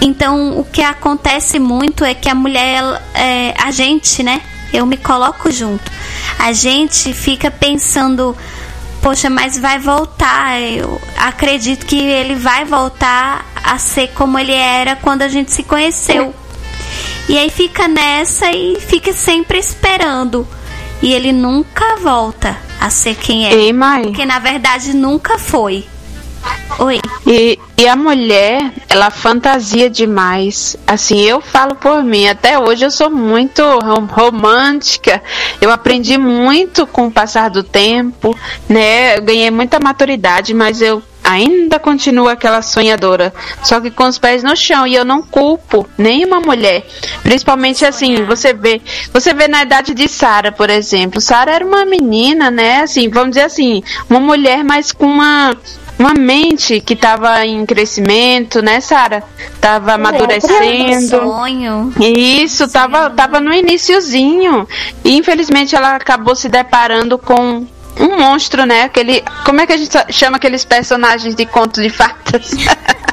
Então, 0.00 0.58
o 0.58 0.64
que 0.64 0.82
acontece 0.82 1.60
muito 1.60 2.04
é 2.04 2.12
que 2.12 2.28
a 2.28 2.34
mulher, 2.34 2.82
é, 3.14 3.54
a 3.56 3.70
gente, 3.70 4.20
né? 4.20 4.42
Eu 4.72 4.84
me 4.84 4.96
coloco 4.96 5.48
junto. 5.52 5.88
A 6.40 6.52
gente 6.52 7.12
fica 7.12 7.52
pensando, 7.52 8.36
poxa, 9.00 9.30
mas 9.30 9.56
vai 9.56 9.78
voltar. 9.78 10.60
Eu 10.60 11.00
acredito 11.16 11.86
que 11.86 11.96
ele 11.96 12.34
vai 12.34 12.64
voltar 12.64 13.46
a 13.62 13.78
ser 13.78 14.08
como 14.08 14.40
ele 14.40 14.52
era 14.52 14.96
quando 14.96 15.22
a 15.22 15.28
gente 15.28 15.52
se 15.52 15.62
conheceu. 15.62 16.34
E 17.28 17.38
aí 17.38 17.48
fica 17.48 17.86
nessa 17.86 18.50
e 18.50 18.76
fica 18.80 19.12
sempre 19.12 19.56
esperando. 19.56 20.44
E 21.00 21.14
ele 21.14 21.30
nunca 21.30 21.94
volta 22.02 22.67
a 22.80 22.90
ser 22.90 23.14
quem 23.14 23.46
é. 23.46 23.52
Ei, 23.54 23.72
mãe. 23.72 24.02
Porque 24.02 24.24
na 24.24 24.38
verdade 24.38 24.94
nunca 24.94 25.38
foi. 25.38 25.84
Oi. 26.78 27.00
E, 27.26 27.58
e 27.76 27.88
a 27.88 27.96
mulher, 27.96 28.72
ela 28.88 29.10
fantasia 29.10 29.90
demais. 29.90 30.76
Assim, 30.86 31.20
eu 31.20 31.40
falo 31.40 31.74
por 31.74 32.02
mim, 32.04 32.28
até 32.28 32.58
hoje 32.58 32.84
eu 32.84 32.90
sou 32.90 33.10
muito 33.10 33.62
rom- 33.80 34.06
romântica. 34.06 35.20
Eu 35.60 35.70
aprendi 35.70 36.16
muito 36.16 36.86
com 36.86 37.08
o 37.08 37.10
passar 37.10 37.50
do 37.50 37.62
tempo, 37.64 38.38
né? 38.68 39.18
Eu 39.18 39.22
ganhei 39.22 39.50
muita 39.50 39.80
maturidade, 39.80 40.54
mas 40.54 40.80
eu 40.80 41.02
ainda 41.28 41.78
continuo 41.78 42.26
aquela 42.26 42.62
sonhadora, 42.62 43.34
só 43.62 43.78
que 43.80 43.90
com 43.90 44.04
os 44.04 44.18
pés 44.18 44.42
no 44.42 44.56
chão 44.56 44.86
e 44.86 44.94
eu 44.94 45.04
não 45.04 45.20
culpo 45.20 45.86
nenhuma 45.98 46.40
mulher. 46.40 46.86
Principalmente 47.22 47.84
assim, 47.84 48.24
você 48.24 48.54
vê, 48.54 48.80
você 49.12 49.34
vê 49.34 49.46
na 49.46 49.62
idade 49.62 49.92
de 49.92 50.08
Sara, 50.08 50.50
por 50.50 50.70
exemplo. 50.70 51.20
Sara 51.20 51.52
era 51.52 51.66
uma 51.66 51.84
menina, 51.84 52.50
né? 52.50 52.80
Assim, 52.80 53.10
vamos 53.10 53.30
dizer 53.30 53.42
assim, 53.42 53.82
uma 54.08 54.20
mulher 54.20 54.64
mais 54.64 54.90
com 54.90 55.04
uma 55.06 55.54
uma 55.98 56.14
mente 56.14 56.80
que 56.80 56.94
estava 56.94 57.44
em 57.44 57.66
crescimento, 57.66 58.62
né, 58.62 58.80
Sara? 58.80 59.24
Tava 59.60 59.94
amadurecendo. 59.94 61.08
Sonho. 61.08 61.92
Isso, 62.00 62.68
tava, 62.68 63.10
tava 63.10 63.40
no 63.40 63.52
iniciozinho. 63.52 64.66
E 65.04 65.16
infelizmente 65.16 65.74
ela 65.74 65.96
acabou 65.96 66.36
se 66.36 66.48
deparando 66.48 67.18
com 67.18 67.66
um 67.98 68.18
monstro, 68.18 68.64
né? 68.64 68.82
Aquele. 68.82 69.22
Como 69.44 69.60
é 69.60 69.66
que 69.66 69.72
a 69.72 69.76
gente 69.76 69.96
chama 70.10 70.36
aqueles 70.36 70.64
personagens 70.64 71.34
de 71.34 71.44
conto 71.46 71.82
de 71.82 71.90
fadas? 71.90 72.50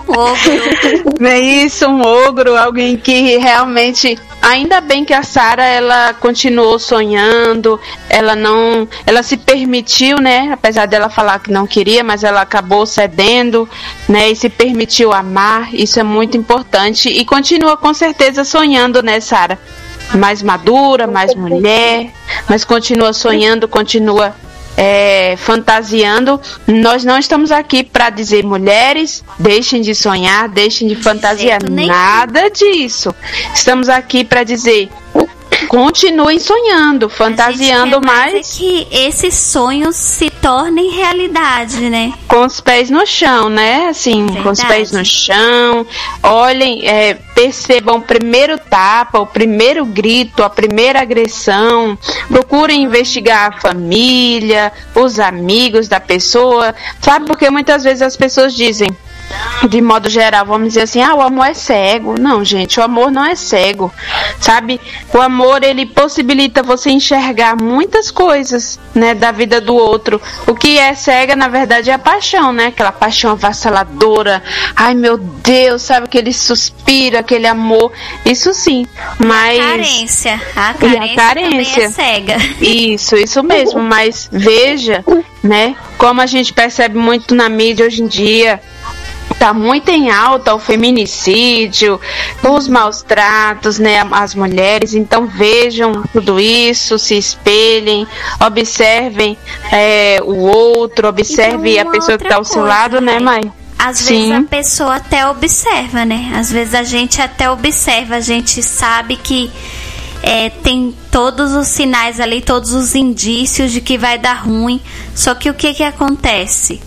Ogro. 0.07 1.15
É 1.25 1.39
isso, 1.39 1.87
um 1.87 2.01
ogro, 2.01 2.55
alguém 2.55 2.97
que 2.97 3.37
realmente. 3.37 4.19
Ainda 4.41 4.79
bem 4.79 5.03
que 5.03 5.13
a 5.13 5.23
Sara 5.23 5.65
ela 5.65 6.13
continuou 6.13 6.77
sonhando, 6.77 7.79
ela 8.07 8.35
não, 8.35 8.87
ela 9.07 9.23
se 9.23 9.37
permitiu, 9.37 10.17
né? 10.17 10.51
Apesar 10.51 10.85
dela 10.85 11.09
falar 11.09 11.39
que 11.39 11.51
não 11.51 11.65
queria, 11.65 12.03
mas 12.03 12.23
ela 12.23 12.41
acabou 12.41 12.85
cedendo, 12.85 13.67
né? 14.07 14.29
E 14.29 14.35
se 14.35 14.49
permitiu 14.49 15.11
amar. 15.11 15.73
Isso 15.73 15.99
é 15.99 16.03
muito 16.03 16.37
importante 16.37 17.09
e 17.09 17.25
continua 17.25 17.75
com 17.75 17.93
certeza 17.93 18.43
sonhando, 18.43 19.01
né, 19.01 19.19
Sara? 19.19 19.57
Mais 20.13 20.43
madura, 20.43 21.07
mais 21.07 21.33
mulher, 21.33 22.11
mas 22.47 22.63
continua 22.63 23.13
sonhando, 23.13 23.67
continua 23.67 24.35
é, 24.77 25.35
fantasiando. 25.37 26.39
Nós 26.67 27.03
não 27.03 27.17
estamos 27.17 27.51
aqui 27.51 27.83
para 27.83 28.09
dizer 28.09 28.43
mulheres 28.43 29.23
deixem 29.39 29.81
de 29.81 29.93
sonhar, 29.93 30.49
deixem 30.49 30.87
de 30.87 30.95
fantasiar, 30.95 31.59
nada 31.69 32.49
disso. 32.49 33.13
Estamos 33.53 33.89
aqui 33.89 34.23
para 34.23 34.43
dizer 34.43 34.89
continuem 35.67 36.39
sonhando, 36.39 37.09
fantasiando 37.09 38.01
mais 38.01 38.15
mais 38.15 38.33
é 38.33 38.57
que 38.57 38.87
esses 38.91 39.33
sonhos 39.33 39.95
se 39.95 40.29
tornem 40.29 40.89
realidade, 40.91 41.89
né? 41.89 42.13
com 42.35 42.45
os 42.45 42.59
pés 42.59 42.89
no 42.89 43.05
chão, 43.05 43.47
né? 43.47 43.87
Assim, 43.87 44.27
com 44.27 44.49
os 44.49 44.59
Verdade. 44.59 44.67
pés 44.67 44.91
no 44.91 45.05
chão. 45.05 45.87
Olhem, 46.21 46.85
é, 46.85 47.13
percebam 47.13 47.95
o 47.95 48.01
primeiro 48.01 48.57
tapa, 48.57 49.19
o 49.19 49.25
primeiro 49.25 49.85
grito, 49.85 50.43
a 50.43 50.49
primeira 50.49 51.01
agressão. 51.01 51.97
Procurem 52.27 52.83
investigar 52.83 53.53
a 53.53 53.61
família, 53.61 54.69
os 54.93 55.17
amigos 55.17 55.87
da 55.87 56.01
pessoa. 56.01 56.75
Sabe, 56.99 57.25
porque 57.25 57.49
muitas 57.49 57.85
vezes 57.85 58.01
as 58.01 58.17
pessoas 58.17 58.53
dizem. 58.53 58.89
De 59.69 59.81
modo 59.81 60.09
geral, 60.09 60.45
vamos 60.45 60.69
dizer 60.69 60.81
assim, 60.81 61.01
ah, 61.01 61.15
o 61.15 61.21
amor 61.21 61.47
é 61.47 61.53
cego. 61.53 62.15
Não, 62.19 62.43
gente, 62.43 62.79
o 62.79 62.83
amor 62.83 63.11
não 63.11 63.25
é 63.25 63.35
cego. 63.35 63.91
Sabe? 64.39 64.79
O 65.13 65.19
amor 65.19 65.63
ele 65.63 65.85
possibilita 65.85 66.61
você 66.61 66.89
enxergar 66.91 67.55
muitas 67.59 68.11
coisas, 68.11 68.79
né, 68.93 69.13
da 69.15 69.31
vida 69.31 69.59
do 69.59 69.75
outro. 69.75 70.21
O 70.45 70.53
que 70.53 70.77
é 70.77 70.93
cega, 70.93 71.35
na 71.35 71.47
verdade, 71.47 71.89
é 71.89 71.93
a 71.93 71.99
paixão, 71.99 72.51
né? 72.53 72.67
Aquela 72.67 72.91
paixão 72.91 73.31
avassaladora. 73.31 74.43
Ai, 74.75 74.93
meu 74.93 75.17
Deus, 75.17 75.81
sabe 75.81 76.05
aquele 76.05 76.31
suspiro, 76.33 77.17
aquele 77.17 77.47
amor. 77.47 77.91
Isso 78.25 78.53
sim. 78.53 78.85
Mas 79.17 79.57
Carência. 79.57 80.41
A 80.55 80.71
E 80.71 80.73
carência, 80.75 81.13
a 81.13 81.15
carência. 81.15 81.83
é 81.83 81.89
cega. 81.89 82.37
isso, 82.61 83.15
isso 83.15 83.43
mesmo, 83.43 83.81
mas 83.81 84.29
veja, 84.31 85.03
né, 85.43 85.75
como 85.97 86.21
a 86.21 86.25
gente 86.25 86.53
percebe 86.53 86.97
muito 86.97 87.33
na 87.33 87.49
mídia 87.49 87.85
hoje 87.85 88.01
em 88.03 88.07
dia, 88.07 88.61
tá 89.33 89.53
muito 89.53 89.89
em 89.89 90.09
alta 90.09 90.53
o 90.53 90.59
feminicídio, 90.59 91.99
os 92.43 92.67
maus 92.67 93.01
tratos, 93.01 93.79
né, 93.79 94.07
as 94.11 94.35
mulheres, 94.35 94.93
então 94.93 95.27
vejam 95.27 96.03
tudo 96.13 96.39
isso, 96.39 96.97
se 96.97 97.17
espelhem, 97.17 98.07
observem 98.39 99.37
é, 99.71 100.19
o 100.23 100.35
outro, 100.35 101.07
observe 101.07 101.69
E 101.69 101.73
tem 101.73 101.79
a 101.79 101.85
pessoa 101.85 102.17
que 102.17 102.23
está 102.23 102.35
ao 102.35 102.43
seu 102.43 102.61
coisa, 102.61 102.67
lado, 102.67 103.01
né, 103.01 103.19
Mai? 103.19 103.41
mãe? 103.41 103.51
Às 103.77 103.99
Sim. 103.99 104.29
vezes 104.29 104.31
a 104.31 104.41
pessoa 104.43 104.95
até 104.95 105.27
observa, 105.27 106.05
né? 106.05 106.31
Às 106.33 106.49
vezes 106.49 106.73
a 106.73 106.83
gente 106.83 107.21
até 107.21 107.49
observa, 107.51 108.15
a 108.15 108.21
gente 108.21 108.63
sabe 108.63 109.17
que 109.17 109.51
é, 110.23 110.49
tem 110.49 110.95
todos 111.11 111.51
os 111.53 111.67
sinais 111.67 112.19
ali, 112.19 112.41
todos 112.41 112.71
os 112.71 112.95
indícios 112.95 113.71
de 113.71 113.81
que 113.81 113.97
vai 113.97 114.17
dar 114.17 114.45
ruim. 114.45 114.81
Só 115.13 115.35
que 115.35 115.49
o 115.49 115.53
que 115.53 115.73
que 115.73 115.83
acontece? 115.83 116.81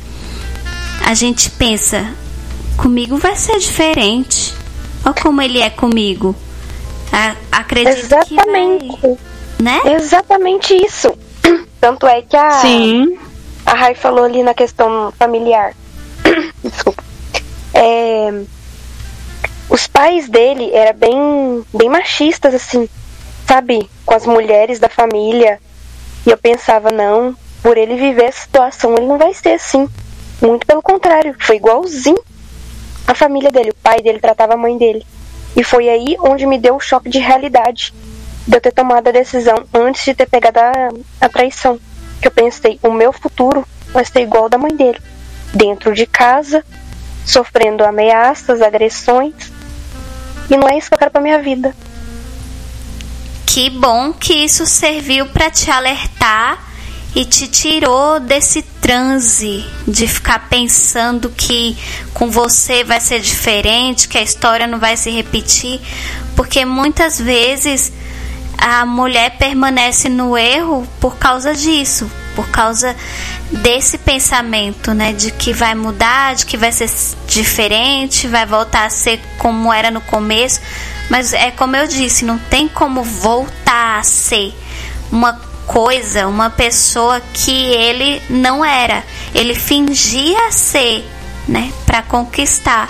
A 1.05 1.15
gente 1.15 1.51
pensa, 1.51 2.13
comigo 2.79 3.17
vai 3.19 3.37
ser 3.37 3.59
diferente. 3.59 4.55
Olha 5.05 5.15
como 5.21 5.43
ele 5.43 5.61
é 5.61 5.69
comigo. 5.69 6.35
A- 7.13 7.37
acredito 7.53 7.99
Exatamente. 7.99 8.89
que 8.89 9.01
vai, 9.07 9.17
né? 9.61 9.81
Exatamente 9.95 10.75
isso. 10.75 11.13
Tanto 11.81 12.07
é 12.07 12.23
que 12.23 12.37
a, 12.37 12.51
Sim, 12.53 13.19
a 13.67 13.75
Rai 13.75 13.95
falou 13.95 14.25
ali 14.25 14.43
na 14.43 14.55
questão 14.55 15.13
familiar. 15.19 15.75
Desculpa. 16.63 17.03
É, 17.75 18.43
os 19.69 19.87
pais 19.87 20.29
dele 20.29 20.71
eram 20.73 20.99
bem, 20.99 21.65
bem 21.75 21.89
machistas, 21.89 22.55
assim, 22.55 22.89
sabe? 23.47 23.89
Com 24.07 24.15
as 24.15 24.25
mulheres 24.27 24.79
da 24.79 24.89
família. 24.89 25.61
E 26.27 26.31
eu 26.31 26.39
pensava, 26.39 26.91
não, 26.91 27.35
por 27.63 27.77
ele 27.77 27.97
viver 27.97 28.27
a 28.27 28.33
situação, 28.33 28.95
ele 28.97 29.07
não 29.07 29.19
vai 29.19 29.33
ser 29.35 29.51
assim. 29.51 29.89
Muito 30.41 30.67
pelo 30.67 30.83
contrário, 30.83 31.35
foi 31.41 31.57
igualzinho 31.57 32.19
a 33.09 33.15
família 33.15 33.51
dele. 33.51 33.71
O 33.71 33.83
pai 33.83 34.03
dele 34.03 34.21
tratava 34.21 34.53
a 34.53 34.57
mãe 34.57 34.77
dele. 34.77 35.05
E 35.57 35.65
foi 35.65 35.89
aí 35.89 36.15
onde 36.21 36.45
me 36.45 36.59
deu 36.59 36.77
o 36.77 36.81
choque 36.81 37.09
de 37.09 37.19
realidade. 37.19 37.95
De 38.47 38.55
eu 38.55 38.61
ter 38.61 38.71
tomado 38.71 39.09
a 39.09 39.13
decisão 39.13 39.57
antes 39.73 40.05
de 40.05 40.15
ter 40.15 40.29
pegado 40.29 40.61
a, 40.61 40.91
a 41.23 41.29
traição. 41.29 41.81
Que 42.21 42.29
eu 42.29 42.33
pensei, 42.33 42.79
o 42.83 42.93
meu 42.93 43.11
futuro 43.11 43.67
vai 43.93 44.05
ser 44.05 44.21
igual 44.21 44.45
ao 44.45 44.49
da 44.51 44.59
mãe 44.59 44.77
dele. 44.77 45.01
Dentro 45.55 45.95
de 45.95 46.05
casa, 46.05 46.63
sofrendo 47.25 47.83
ameaças, 47.83 48.61
agressões. 48.61 49.51
E 50.51 50.57
não 50.57 50.69
é 50.69 50.77
isso 50.77 50.89
que 50.89 50.95
eu 50.95 50.99
quero 50.99 51.11
pra 51.11 51.23
minha 51.23 51.41
vida. 51.41 51.75
Que 53.47 53.71
bom 53.71 54.13
que 54.13 54.35
isso 54.35 54.67
serviu 54.67 55.27
para 55.27 55.51
te 55.51 55.71
alertar 55.71 56.68
e 57.19 57.25
te 57.25 57.49
tirou 57.49 58.21
desse 58.21 58.63
transe 58.63 59.67
de 59.89 60.07
ficar 60.07 60.49
pensando 60.49 61.29
que 61.29 61.77
com 62.15 62.31
você 62.31 62.85
vai 62.85 63.01
ser 63.01 63.19
diferente, 63.19 64.07
que 64.07 64.17
a 64.17 64.23
história 64.23 64.69
não 64.69 64.79
vai 64.79 64.97
se 64.97 65.11
repetir, 65.11 65.81
porque 66.37 66.65
muitas 66.65 67.19
vezes 67.21 67.93
a 68.57 68.87
mulher 68.87 69.37
permanece 69.37 70.09
no 70.09 70.39
erro 70.39 70.87
por 71.01 71.17
causa 71.17 71.57
disso, 71.57 72.09
por 72.37 72.49
causa 72.51 72.95
desse 73.51 73.99
pensamento, 73.99 74.95
né, 74.95 75.13
de 75.13 75.33
que 75.33 75.53
vai 75.53 75.75
mudar, 75.75 76.37
de 76.37 76.47
que 76.47 76.57
vai 76.57 76.71
ser 76.71 76.89
diferente, 77.27 78.29
vai 78.29 78.47
voltar 78.47 78.87
a 78.87 78.91
ser 78.91 79.21
como 79.39 79.73
era 79.73 79.91
no 79.91 80.01
começo, 80.03 80.61
mas 81.11 81.33
é 81.33 81.51
como 81.51 81.75
eu 81.75 81.89
disse, 81.89 82.25
não 82.25 82.39
tem 82.39 82.69
como 82.69 83.03
voltar 83.03 83.99
a 83.99 84.05
ser 84.05 84.55
uma 85.11 85.48
coisa, 85.69 86.27
uma 86.27 86.49
pessoa 86.51 87.21
que 87.33 87.53
ele 87.73 88.21
não 88.29 88.65
era. 88.65 89.05
Ele 89.35 89.55
fingia 89.55 90.51
ser, 90.51 91.05
né, 91.47 91.71
para 91.87 92.03
conquistar. 92.03 92.89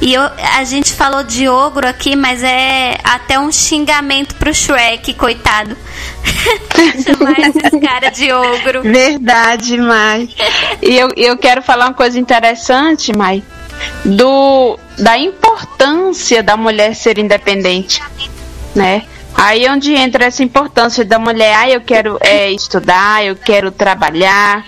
E 0.00 0.14
eu- 0.14 0.30
a 0.58 0.62
gente 0.64 0.92
falou 0.92 1.24
de 1.24 1.48
ogro 1.48 1.88
aqui, 1.88 2.14
mas 2.14 2.42
é 2.42 2.96
até 3.02 3.38
um 3.38 3.50
xingamento 3.50 4.34
pro 4.36 4.54
Shrek, 4.54 5.12
coitado. 5.14 5.76
Chamar 7.04 7.38
esses 7.40 7.80
caras 7.80 8.16
de 8.16 8.32
ogro. 8.32 8.82
Verdade, 8.82 9.76
Mai. 9.78 10.28
E 10.80 10.96
eu, 10.96 11.08
eu 11.16 11.36
quero 11.36 11.62
falar 11.62 11.86
uma 11.86 11.94
coisa 11.94 12.18
interessante, 12.18 13.12
Mai, 13.16 13.42
do 14.04 14.78
da 14.98 15.18
importância 15.18 16.42
da 16.42 16.56
mulher 16.56 16.94
ser 16.94 17.18
independente, 17.18 18.00
né? 18.74 19.02
Aí 19.36 19.66
é 19.66 19.72
onde 19.72 19.92
entra 19.94 20.24
essa 20.24 20.42
importância 20.42 21.04
da 21.04 21.18
mulher, 21.18 21.54
ah, 21.56 21.70
eu 21.70 21.80
quero 21.80 22.18
é, 22.20 22.50
estudar, 22.50 23.24
eu 23.24 23.36
quero 23.36 23.70
trabalhar, 23.70 24.64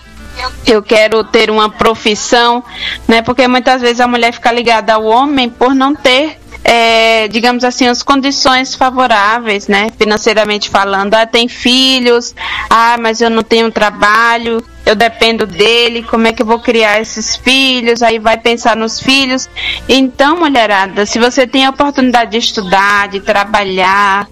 eu 0.67 0.83
quero 0.83 1.25
ter 1.25 1.51
uma 1.51 1.71
profissão, 1.71 2.63
né? 3.07 3.23
Porque 3.23 3.49
muitas 3.49 3.81
vezes 3.81 4.01
a 4.01 4.07
mulher 4.07 4.33
fica 4.33 4.53
ligada 4.53 4.95
ao 4.95 5.05
homem 5.05 5.49
por 5.49 5.75
não 5.75 5.95
ter, 5.95 6.39
é, 6.63 7.29
digamos 7.29 7.65
assim, 7.65 7.87
as 7.87 8.03
condições 8.03 8.75
favoráveis, 8.75 9.69
né? 9.69 9.89
Financeiramente 9.99 10.69
falando, 10.69 11.15
ah, 11.15 11.27
tem 11.27 11.49
filhos, 11.49 12.35
ah, 12.69 12.97
mas 13.01 13.21
eu 13.21 13.31
não 13.31 13.43
tenho 13.43 13.73
trabalho, 13.73 14.63
eu 14.85 14.95
dependo 14.95 15.47
dele, 15.47 16.03
como 16.03 16.27
é 16.27 16.33
que 16.33 16.43
eu 16.43 16.47
vou 16.47 16.61
criar 16.61 17.01
esses 17.01 17.37
filhos? 17.37 18.03
Aí 18.03 18.19
vai 18.19 18.37
pensar 18.37 18.77
nos 18.77 19.01
filhos. 19.01 19.49
Então, 19.89 20.37
mulherada, 20.37 21.07
se 21.07 21.19
você 21.19 21.47
tem 21.47 21.65
a 21.65 21.71
oportunidade 21.71 22.33
de 22.33 22.39
estudar, 22.39 23.09
de 23.09 23.21
trabalhar, 23.21 24.29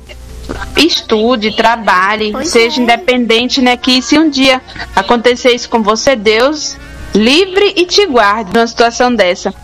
estude, 0.77 1.57
trabalhe, 1.57 2.33
Pois 2.33 2.49
seja 2.49 2.81
é. 2.81 2.85
independente, 2.85 3.61
né? 3.61 3.77
Que 3.77 4.01
se 4.03 4.19
um 4.19 4.29
dia 4.29 4.61
acontecer 4.95 5.55
isso 5.55 5.69
com 5.69 5.83
você, 5.83 6.17
Deus 6.17 6.77
livre 7.17 7.73
e 7.77 7.87
te 7.87 8.05
guarde 8.07 8.53
numa 8.53 8.67
situação 8.67 9.15
dessa. 9.15 9.55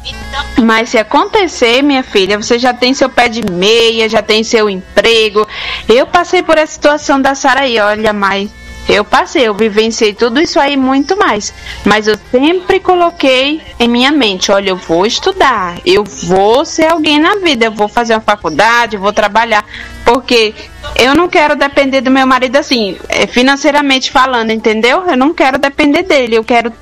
Mas 0.58 0.88
se 0.88 0.98
acontecer, 0.98 1.82
minha 1.82 2.02
filha, 2.02 2.40
você 2.40 2.58
já 2.58 2.72
tem 2.72 2.94
seu 2.94 3.10
pé 3.10 3.28
de 3.28 3.42
meia, 3.50 4.08
já 4.08 4.22
tem 4.22 4.42
seu 4.42 4.70
emprego. 4.70 5.46
Eu 5.86 6.06
passei 6.06 6.42
por 6.42 6.56
essa 6.56 6.72
situação 6.72 7.20
da 7.20 7.34
Sara 7.34 7.60
aí, 7.60 7.78
olha, 7.78 8.12
mãe. 8.12 8.50
Eu 8.88 9.04
passei, 9.04 9.46
eu 9.46 9.54
vivenciei 9.54 10.12
tudo 10.12 10.40
isso 10.40 10.58
aí 10.58 10.76
muito 10.76 11.16
mais. 11.16 11.54
Mas 11.84 12.08
eu 12.08 12.18
sempre 12.30 12.80
coloquei 12.80 13.60
em 13.78 13.86
minha 13.86 14.10
mente, 14.10 14.50
olha, 14.50 14.70
eu 14.70 14.76
vou 14.76 15.06
estudar, 15.06 15.76
eu 15.86 16.02
vou 16.02 16.64
ser 16.64 16.86
alguém 16.86 17.18
na 17.20 17.36
vida, 17.36 17.66
eu 17.66 17.70
vou 17.70 17.86
fazer 17.86 18.14
uma 18.14 18.20
faculdade, 18.20 18.96
eu 18.96 19.00
vou 19.00 19.12
trabalhar, 19.12 19.64
porque 20.04 20.52
eu 20.96 21.14
não 21.14 21.28
quero 21.28 21.56
depender 21.56 22.00
do 22.00 22.10
meu 22.10 22.26
marido 22.26 22.56
assim, 22.56 22.96
eh, 23.08 23.26
financeiramente 23.26 24.10
falando, 24.10 24.50
entendeu? 24.50 25.04
Eu 25.08 25.16
não 25.16 25.32
quero 25.32 25.58
depender 25.58 26.02
dele, 26.02 26.36
eu 26.36 26.44
quero 26.44 26.72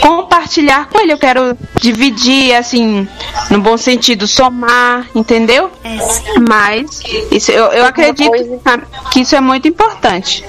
compartilhar 0.00 0.88
com 0.88 1.00
ele, 1.00 1.12
eu 1.12 1.18
quero 1.18 1.56
dividir, 1.80 2.54
assim, 2.54 3.08
no 3.50 3.60
bom 3.60 3.76
sentido, 3.76 4.26
somar, 4.26 5.06
entendeu? 5.14 5.70
É. 5.84 6.40
Mas 6.48 7.02
isso, 7.30 7.50
eu, 7.50 7.66
eu 7.66 7.84
acredito 7.84 8.30
que 9.10 9.20
isso 9.20 9.34
é 9.36 9.40
muito 9.40 9.68
importante. 9.68 10.44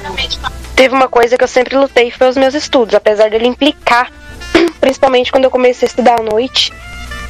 Teve 0.76 0.96
uma 0.96 1.10
coisa 1.10 1.38
que 1.38 1.44
eu 1.44 1.48
sempre 1.48 1.76
lutei 1.76 2.10
foi 2.12 2.30
os 2.30 2.38
meus 2.38 2.54
estudos, 2.54 2.96
apesar 2.96 3.30
dele 3.30 3.48
implicar, 3.48 4.12
principalmente 4.80 5.32
quando 5.32 5.44
eu 5.44 5.52
comecei 5.52 5.86
a 5.86 5.90
estudar 5.90 6.20
à 6.20 6.24
noite, 6.24 6.72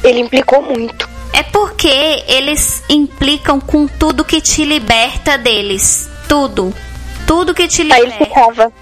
ele 0.04 0.20
implicou 0.20 0.62
muito. 0.62 1.09
É 1.32 1.42
porque 1.42 2.24
eles 2.26 2.82
implicam 2.88 3.60
com 3.60 3.86
tudo 3.86 4.24
que 4.24 4.40
te 4.40 4.64
liberta 4.64 5.38
deles. 5.38 6.08
Tudo. 6.28 6.74
Tudo 7.26 7.54
que 7.54 7.68
te 7.68 7.82
Aí 7.82 8.00
ele 8.00 8.12
liberta. 8.12 8.24
ficava. 8.24 8.72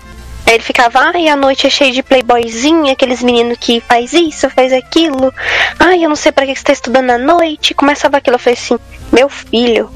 Aí 0.46 0.54
ele 0.54 0.62
ficava, 0.62 0.98
ai, 1.14 1.28
a 1.28 1.36
noite 1.36 1.66
é 1.66 1.70
cheia 1.70 1.92
de 1.92 2.02
playboyzinho, 2.02 2.90
aqueles 2.90 3.22
meninos 3.22 3.58
que 3.60 3.80
faz 3.80 4.14
isso, 4.14 4.48
faz 4.48 4.72
aquilo. 4.72 5.32
Ai, 5.78 6.02
eu 6.02 6.08
não 6.08 6.16
sei 6.16 6.32
pra 6.32 6.46
que 6.46 6.54
você 6.56 6.64
tá 6.64 6.72
estudando 6.72 7.10
à 7.10 7.18
noite. 7.18 7.74
Começava 7.74 8.16
aquilo, 8.16 8.36
eu 8.36 8.40
falei 8.40 8.58
assim, 8.58 8.78
meu 9.12 9.28
filho, 9.28 9.90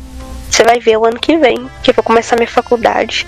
você 0.50 0.62
Você 0.62 0.64
vai 0.64 0.78
ver 0.78 0.98
o 0.98 1.06
ano 1.06 1.18
que 1.18 1.38
vem, 1.38 1.70
que 1.82 1.90
eu 1.90 1.94
vou 1.94 2.04
começar 2.04 2.36
minha 2.36 2.46
faculdade. 2.46 3.26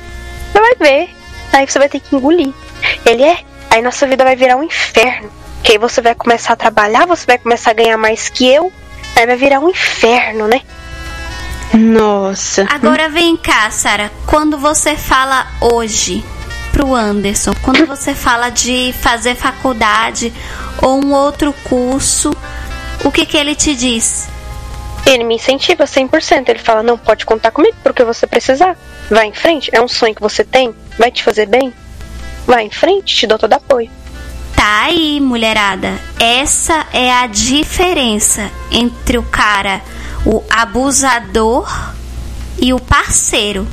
Você 0.53 0.61
vai 0.61 0.75
ver. 0.75 1.17
Aí 1.53 1.67
você 1.67 1.79
vai 1.79 1.89
ter 1.89 2.01
que 2.01 2.15
engolir. 2.15 2.53
Ele 3.07 3.23
é. 3.23 3.39
Aí 3.71 3.81
nossa 3.81 4.07
vida 4.07 4.23
vai 4.23 4.37
virar 4.37 4.57
um 4.57 4.63
inferno. 4.63 5.31
Que 5.63 5.73
aí 5.73 5.79
você 5.79 6.03
vai 6.03 6.15
começar 6.15 6.53
a 6.53 6.57
trabalhar, 6.57 7.07
você 7.07 7.25
vai 7.25 7.39
começar 7.39 7.71
a 7.71 7.75
ganhar 7.75 7.97
mais 7.97 8.29
que 8.29 8.47
eu. 8.47 8.71
Aí 9.17 9.27
vai 9.27 9.37
virar 9.37 9.61
um 9.61 9.69
inferno, 9.69 10.49
né? 10.49 10.63
Nossa. 11.73 12.67
Agora 12.71 13.09
vem 13.09 13.37
cá, 13.37 13.71
Sara. 13.71 14.11
Quando 14.27 14.59
você 14.59 14.97
fala 14.97 15.47
hoje 15.61 16.25
pro 16.73 16.95
Anderson, 16.95 17.53
quando 17.63 17.87
você 17.87 18.15
fala 18.15 18.51
de 18.51 18.93
fazer 19.01 19.35
faculdade 19.35 20.33
ou 20.83 21.05
um 21.05 21.13
outro 21.13 21.53
curso, 21.65 22.35
o 23.05 23.11
que 23.11 23.27
que 23.27 23.37
ele 23.37 23.55
te 23.55 23.75
diz? 23.75 24.29
Ele 25.07 25.25
me 25.25 25.35
incentiva 25.35 25.85
100%. 25.85 26.49
Ele 26.49 26.59
fala: 26.59 26.83
não, 26.83 26.97
pode 26.97 27.27
contar 27.27 27.51
comigo 27.51 27.77
porque 27.83 28.05
você 28.05 28.27
precisar. 28.27 28.77
Vai 29.11 29.27
em 29.27 29.35
frente. 29.35 29.71
É 29.73 29.81
um 29.81 29.89
sonho 29.89 30.15
que 30.15 30.23
você 30.23 30.45
tem. 30.45 30.75
Vai 30.99 31.11
te 31.11 31.23
fazer 31.23 31.47
bem. 31.47 31.73
Vai 32.47 32.65
em 32.65 32.71
frente, 32.71 33.15
te 33.15 33.27
dou 33.27 33.39
todo 33.39 33.53
apoio. 33.53 33.91
Tá 34.65 34.85
aí, 34.85 35.21
mulherada. 35.21 36.01
Essa 36.19 36.87
é 36.91 37.13
a 37.13 37.27
diferença 37.27 38.51
entre 38.71 39.19
o 39.19 39.23
cara, 39.23 39.83
o 40.25 40.43
abusador 40.49 41.69
e 42.59 42.73
o 42.73 42.81
parceiro. 42.81 43.69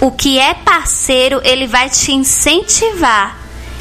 O- 0.00 0.10
que 0.10 0.38
é 0.38 0.54
parceiro, 0.54 1.42
ele 1.44 1.66
vai 1.66 1.90
te 1.90 2.12
incentivar. 2.12 3.36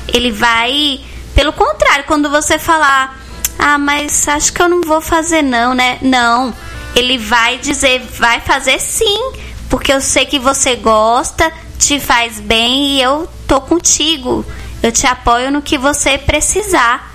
Ele 0.10 0.30
vai, 0.30 1.00
pelo 1.34 1.54
contrário, 1.54 2.04
quando 2.04 2.30
você 2.30 2.60
falar, 2.60 3.18
ah, 3.58 3.78
mas 3.78 4.28
acho 4.28 4.52
que 4.52 4.62
eu 4.62 4.68
não 4.68 4.82
vou 4.82 5.00
fazer 5.00 5.42
não, 5.42 5.74
né? 5.74 6.00
Não. 6.02 6.54
Ele 6.94 7.18
vai 7.18 7.60
dizer, 7.60 8.02
vai 8.20 8.42
fazer 8.42 8.78
sim, 8.82 9.32
porque 9.70 9.94
eu 9.94 10.02
sei 10.02 10.26
que 10.26 10.38
você 10.38 10.76
gosta, 10.76 11.50
te 11.80 11.98
faz 11.98 12.42
bem 12.42 12.98
e 12.98 13.02
eu 13.02 13.26
tô 13.48 13.62
contigo. 13.62 14.46
Eu 14.86 14.92
te 14.92 15.08
apoio 15.08 15.50
no 15.50 15.64
que 15.64 15.80
você 15.80 16.16
precisar. 16.16 17.12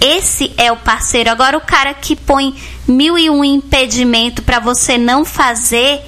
Esse 0.00 0.52
é 0.56 0.72
o 0.72 0.76
parceiro. 0.76 1.30
Agora 1.30 1.56
o 1.56 1.60
cara 1.60 1.94
que 1.94 2.16
põe 2.16 2.60
mil 2.88 3.16
e 3.16 3.30
um 3.30 3.44
impedimento 3.44 4.42
para 4.42 4.58
você 4.58 4.98
não 4.98 5.24
fazer 5.24 6.02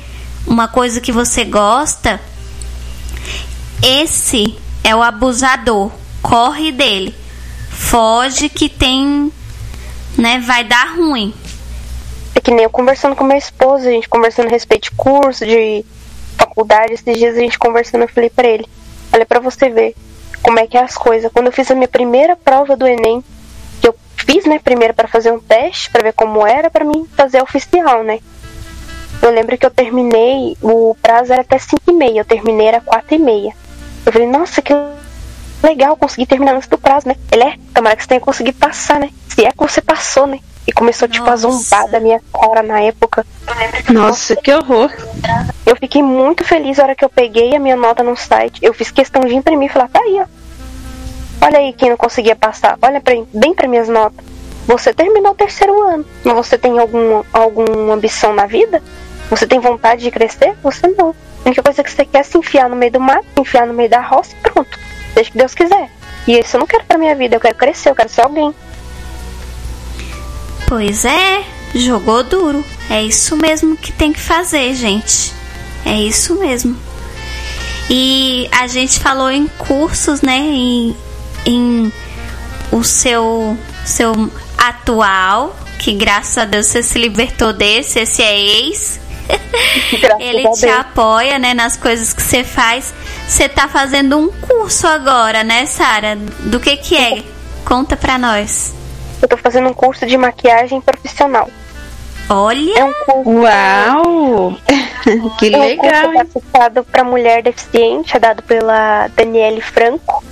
uma 0.45 0.66
coisa 0.66 1.01
que 1.01 1.12
você 1.12 1.45
gosta, 1.45 2.20
esse 3.80 4.59
é 4.82 4.93
o 4.93 5.01
abusador. 5.01 5.93
Corre 6.20 6.72
dele. 6.72 7.14
Foge 7.70 8.49
que 8.49 8.68
tem, 8.68 9.32
né, 10.18 10.41
vai 10.41 10.64
dar 10.64 10.97
ruim. 10.97 11.32
É 12.34 12.41
que 12.41 12.51
nem 12.51 12.64
eu 12.64 12.70
conversando 12.70 13.14
com 13.14 13.22
meu 13.22 13.38
esposo, 13.38 13.86
a 13.86 13.93
gente 13.93 14.09
conversando 14.09 14.49
a 14.49 14.51
respeito 14.51 14.91
de 14.91 14.97
curso, 14.97 15.47
de 15.47 15.84
faculdade, 16.36 16.95
esses 16.95 17.16
dias 17.16 17.36
a 17.36 17.41
gente 17.41 17.61
conversando, 17.61 18.03
eu 18.03 18.09
falei 18.09 18.28
pra 18.28 18.49
ele, 18.49 18.66
olha 19.12 19.24
pra 19.24 19.38
você 19.38 19.68
ver 19.68 19.95
como 20.43 20.59
é 20.59 20.66
que 20.66 20.76
é 20.76 20.82
as 20.82 20.97
coisas. 20.97 21.30
Quando 21.32 21.47
eu 21.47 21.53
fiz 21.53 21.70
a 21.70 21.74
minha 21.74 21.88
primeira 21.88 22.36
prova 22.36 22.76
do 22.76 22.86
Enem, 22.86 23.22
que 23.80 23.88
eu 23.88 23.95
fiz, 24.16 24.45
né, 24.45 24.59
primeiro 24.59 24.95
pra 24.95 25.09
fazer 25.09 25.32
um 25.32 25.41
teste, 25.41 25.91
pra 25.91 26.03
ver 26.03 26.12
como 26.12 26.47
era, 26.47 26.70
pra 26.70 26.84
mim 26.84 27.07
fazer 27.16 27.43
oficial, 27.43 28.03
né. 28.03 28.20
Eu 29.22 29.30
lembro 29.30 29.59
que 29.59 29.66
eu 29.66 29.70
terminei, 29.70 30.57
o 30.62 30.97
prazo 31.03 31.32
era 31.32 31.43
até 31.43 31.59
5 31.59 31.82
e 31.88 31.93
meia, 31.93 32.20
eu 32.20 32.24
terminei 32.24 32.68
era 32.68 32.80
4 32.80 33.14
e 33.14 33.18
meia. 33.18 33.55
Eu 34.07 34.12
falei, 34.12 34.26
nossa, 34.26 34.62
que 34.62 34.72
legal, 35.62 35.97
consegui 35.97 36.24
terminar 36.26 36.55
antes 36.55 36.68
do 36.68 36.78
prazo, 36.78 37.07
né? 37.07 37.16
Ele 37.30 37.45
é, 37.45 37.57
tomara 37.74 37.97
que 37.97 38.03
você 38.03 38.09
tenha 38.09 38.20
conseguido 38.20 38.59
passar, 38.59 38.99
né? 38.99 39.11
Se 39.28 39.45
é 39.45 39.51
que 39.51 39.59
você 39.59 39.82
passou, 39.82 40.26
né? 40.26 40.41
E 40.71 40.73
começou, 40.73 41.09
tipo, 41.09 41.27
a 41.27 41.31
Nossa. 41.31 41.49
zombar 41.49 41.89
da 41.89 41.99
minha 41.99 42.21
cara 42.33 42.62
na 42.62 42.81
época. 42.81 43.27
Nossa, 43.93 44.37
que 44.37 44.55
horror. 44.55 44.89
Eu 45.66 45.75
fiquei 45.75 46.01
muito 46.01 46.45
feliz 46.45 46.79
na 46.79 46.85
hora 46.85 46.95
que 46.95 47.05
eu 47.05 47.09
peguei 47.09 47.57
a 47.57 47.59
minha 47.59 47.75
nota 47.75 48.05
no 48.05 48.16
site. 48.16 48.61
Eu 48.62 48.73
fiz 48.73 48.89
questão 48.93 49.23
de 49.23 49.35
imprimir 49.35 49.68
e 49.68 49.73
falar, 49.73 49.89
tá 49.89 49.99
aí, 49.99 50.21
ó. 50.21 50.27
Olha 51.45 51.59
aí 51.59 51.73
quem 51.73 51.91
não 51.91 51.97
conseguia 51.97 52.37
passar. 52.37 52.79
Olha 52.81 53.01
pra, 53.01 53.14
bem 53.35 53.53
para 53.53 53.66
minhas 53.66 53.89
notas. 53.89 54.25
Você 54.64 54.95
terminou 54.95 55.33
o 55.33 55.35
terceiro 55.35 55.77
ano. 55.89 56.07
Mas 56.23 56.37
você 56.37 56.57
tem 56.57 56.79
algum, 56.79 57.25
alguma 57.33 57.95
ambição 57.95 58.33
na 58.33 58.47
vida? 58.47 58.81
Você 59.29 59.49
tem 59.49 59.59
vontade 59.59 60.03
de 60.03 60.11
crescer? 60.12 60.55
Você 60.62 60.87
não. 60.87 61.09
A 61.45 61.49
única 61.49 61.64
coisa 61.64 61.83
que 61.83 61.91
você 61.91 62.05
quer 62.05 62.21
é 62.21 62.23
se 62.23 62.39
enfiar 62.39 62.71
no 62.71 62.77
meio 62.77 62.93
do 62.93 63.01
mato, 63.01 63.27
se 63.35 63.41
enfiar 63.41 63.66
no 63.66 63.75
meio 63.75 63.91
da 63.91 64.01
roça 64.01 64.37
e 64.37 64.49
pronto. 64.49 64.79
Deixa 65.16 65.33
que 65.33 65.39
Deus 65.39 65.53
quiser. 65.53 65.91
E 66.29 66.39
isso 66.39 66.55
eu 66.57 66.61
não 66.61 66.66
quero 66.68 66.85
pra 66.85 66.97
minha 66.97 67.16
vida. 67.16 67.35
Eu 67.35 67.41
quero 67.41 67.57
crescer, 67.57 67.91
eu 67.91 67.97
quero 67.97 68.09
ser 68.09 68.21
alguém. 68.21 68.55
Pois 70.71 71.05
é, 71.05 71.45
jogou 71.75 72.23
duro. 72.23 72.64
É 72.89 73.03
isso 73.03 73.37
mesmo 73.37 73.77
que 73.77 73.91
tem 73.91 74.12
que 74.12 74.21
fazer, 74.21 74.73
gente. 74.73 75.33
É 75.85 76.01
isso 76.01 76.37
mesmo. 76.37 76.77
E 77.91 78.49
a 78.53 78.68
gente 78.68 79.01
falou 79.01 79.29
em 79.33 79.49
cursos, 79.49 80.23
né? 80.23 80.39
Em, 80.39 80.97
em 81.45 81.93
o 82.71 82.85
seu, 82.85 83.59
seu 83.85 84.12
atual, 84.57 85.59
que 85.77 85.93
graças 85.93 86.39
a 86.39 86.45
Deus 86.45 86.66
você 86.66 86.85
se 86.85 87.01
libertou 87.01 87.53
desse, 87.53 87.99
esse 87.99 88.23
é 88.23 88.39
ex. 88.39 89.01
Graças 90.01 90.21
Ele 90.21 90.49
te 90.53 90.68
apoia, 90.68 91.37
né, 91.37 91.53
nas 91.53 91.77
coisas 91.77 92.12
que 92.12 92.23
você 92.23 92.45
faz. 92.45 92.95
Você 93.27 93.49
tá 93.49 93.66
fazendo 93.66 94.16
um 94.16 94.31
curso 94.31 94.87
agora, 94.87 95.43
né, 95.43 95.66
Sara? 95.66 96.14
Do 96.14 96.61
que 96.61 96.77
que 96.77 96.97
é? 96.97 97.25
Conta 97.64 97.97
pra 97.97 98.16
nós. 98.16 98.79
Eu 99.21 99.29
tô 99.29 99.37
fazendo 99.37 99.68
um 99.68 99.75
curso 99.75 100.07
de 100.07 100.16
maquiagem 100.16 100.81
profissional. 100.81 101.49
É 102.29 102.33
Olha, 102.33 102.85
um 102.87 102.93
curso 103.05 103.31
Uau! 103.31 104.57
que 105.39 105.53
É 105.53 105.59
um 105.59 105.61
legal. 105.61 105.77
curso 105.91 106.07
hein? 106.12 106.21
adaptado 106.21 106.85
para 106.85 107.05
mulher 107.05 107.43
deficiente, 107.43 108.16
é 108.16 108.21
dado 108.21 108.43
pela 108.43 109.09
Daniele 109.09 109.61
Franco, 109.61 110.23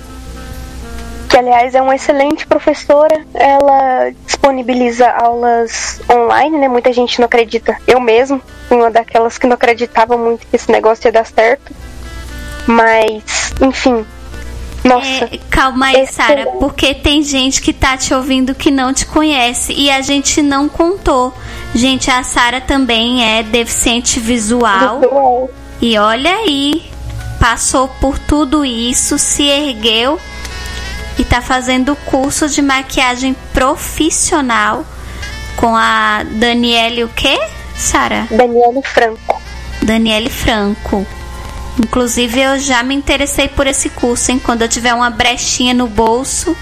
que 1.29 1.37
aliás 1.37 1.75
é 1.75 1.81
uma 1.81 1.95
excelente 1.95 2.47
professora. 2.47 3.23
Ela 3.33 4.11
disponibiliza 4.25 5.09
aulas 5.09 6.01
online, 6.09 6.57
né? 6.57 6.67
Muita 6.67 6.91
gente 6.93 7.19
não 7.19 7.25
acredita. 7.25 7.77
Eu 7.85 7.99
mesmo, 7.99 8.41
uma 8.71 8.89
daquelas 8.89 9.37
que 9.37 9.45
não 9.45 9.55
acreditava 9.55 10.17
muito 10.17 10.47
que 10.47 10.55
esse 10.55 10.71
negócio 10.71 11.07
ia 11.07 11.11
dar 11.11 11.25
certo. 11.25 11.73
Mas, 12.65 13.53
enfim. 13.61 14.05
Nossa, 14.83 15.25
É, 15.25 15.39
calma 15.49 15.87
aí. 15.87 16.07
Sara, 16.07 16.45
porque 16.59 16.93
tem 16.93 17.21
gente 17.21 17.61
que 17.61 17.73
tá 17.73 17.97
te 17.97 18.13
ouvindo 18.13 18.55
que 18.55 18.71
não 18.71 18.93
te 18.93 19.05
conhece 19.05 19.73
e 19.73 19.91
a 19.91 20.01
gente 20.01 20.41
não 20.41 20.69
contou. 20.69 21.33
Gente, 21.75 22.09
a 22.09 22.23
Sara 22.23 22.61
também 22.61 23.23
é 23.23 23.43
deficiente 23.43 24.19
visual 24.19 24.39
visual. 24.99 25.49
e 25.81 25.97
olha 25.97 26.31
aí, 26.31 26.83
passou 27.39 27.87
por 27.87 28.17
tudo 28.17 28.65
isso, 28.65 29.17
se 29.19 29.43
ergueu 29.43 30.19
e 31.17 31.23
tá 31.23 31.41
fazendo 31.41 31.95
curso 32.05 32.47
de 32.47 32.61
maquiagem 32.61 33.35
profissional 33.53 34.85
com 35.57 35.75
a 35.75 36.23
Daniele 36.23 37.03
o 37.03 37.09
quê, 37.09 37.37
Sara? 37.75 38.27
Daniele 38.31 38.81
Franco. 38.83 39.41
Daniele 39.81 40.29
Franco. 40.29 41.05
Inclusive, 41.79 42.39
eu 42.41 42.59
já 42.59 42.83
me 42.83 42.93
interessei 42.93 43.47
por 43.47 43.65
esse 43.65 43.89
curso, 43.89 44.31
hein? 44.31 44.39
Quando 44.43 44.61
eu 44.63 44.67
tiver 44.69 44.93
uma 44.93 45.09
brechinha 45.09 45.73
no 45.73 45.87
bolso, 45.87 46.55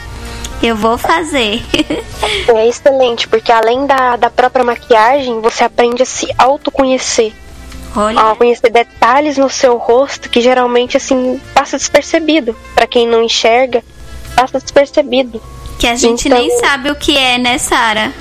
eu 0.62 0.76
vou 0.76 0.98
fazer. 0.98 1.62
É 2.50 2.68
excelente, 2.68 3.28
porque 3.28 3.52
além 3.52 3.86
da, 3.86 4.16
da 4.16 4.30
própria 4.30 4.64
maquiagem, 4.64 5.40
você 5.42 5.64
aprende 5.64 6.02
a 6.04 6.06
se 6.06 6.28
autoconhecer. 6.38 7.32
Olha, 7.96 8.20
a 8.32 8.36
conhecer 8.36 8.70
detalhes 8.72 9.38
no 9.38 9.50
seu 9.50 9.78
rosto 9.78 10.30
que 10.30 10.42
geralmente 10.42 10.98
assim 10.98 11.40
passa 11.54 11.78
despercebido. 11.78 12.56
Pra 12.76 12.86
quem 12.88 13.08
não 13.08 13.24
enxerga, 13.24 13.84
passa 14.36 14.60
despercebido. 14.60 15.42
que 15.80 15.88
a 15.88 15.96
gente 15.96 16.28
então- 16.28 16.40
nem 16.40 16.60
sabe 16.60 16.90
o 16.92 16.96
que 16.96 17.16
é, 17.18 17.38
né, 17.38 17.58
Sara? 17.58 18.14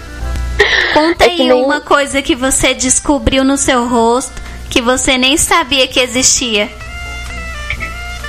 Conta 0.94 1.24
É 1.26 1.30
aí 1.30 1.38
nem- 1.48 1.64
uma 1.64 1.80
coisa 1.80 2.20
que 2.22 2.34
você 2.34 2.74
descobriu 2.74 3.44
no 3.44 3.56
seu 3.56 3.86
rosto 3.88 4.32
que 4.70 4.80
você 4.82 5.16
nem 5.16 5.36
sabia 5.36 5.86
que 5.88 6.00
existia. 6.00 6.70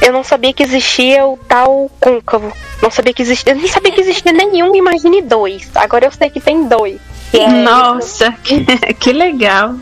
Eu 0.01 0.13
não 0.13 0.23
sabia 0.23 0.53
que 0.53 0.63
existia 0.63 1.25
o 1.25 1.37
tal 1.47 1.89
côncavo. 1.99 2.51
Não 2.81 2.91
sabia 2.91 3.13
que 3.13 3.21
existia. 3.21 3.53
Eu 3.53 3.57
nem 3.57 3.67
sabia 3.67 3.91
que 3.91 4.01
existia 4.01 4.31
nenhum, 4.31 4.75
imagine 4.75 5.21
dois. 5.21 5.69
Agora 5.75 6.05
eu 6.05 6.11
sei 6.11 6.29
que 6.29 6.39
tem 6.39 6.67
dois. 6.67 6.99
Que 7.31 7.39
é, 7.39 7.49
Nossa, 7.49 8.31
que, 8.43 8.65
que 8.93 9.11
legal. 9.11 9.75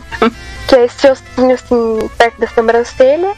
que 0.66 0.74
é 0.74 0.84
esse 0.86 1.08
ossinho 1.08 1.54
assim, 1.54 2.10
perto 2.16 2.40
da 2.40 2.48
sobrancelha. 2.48 3.32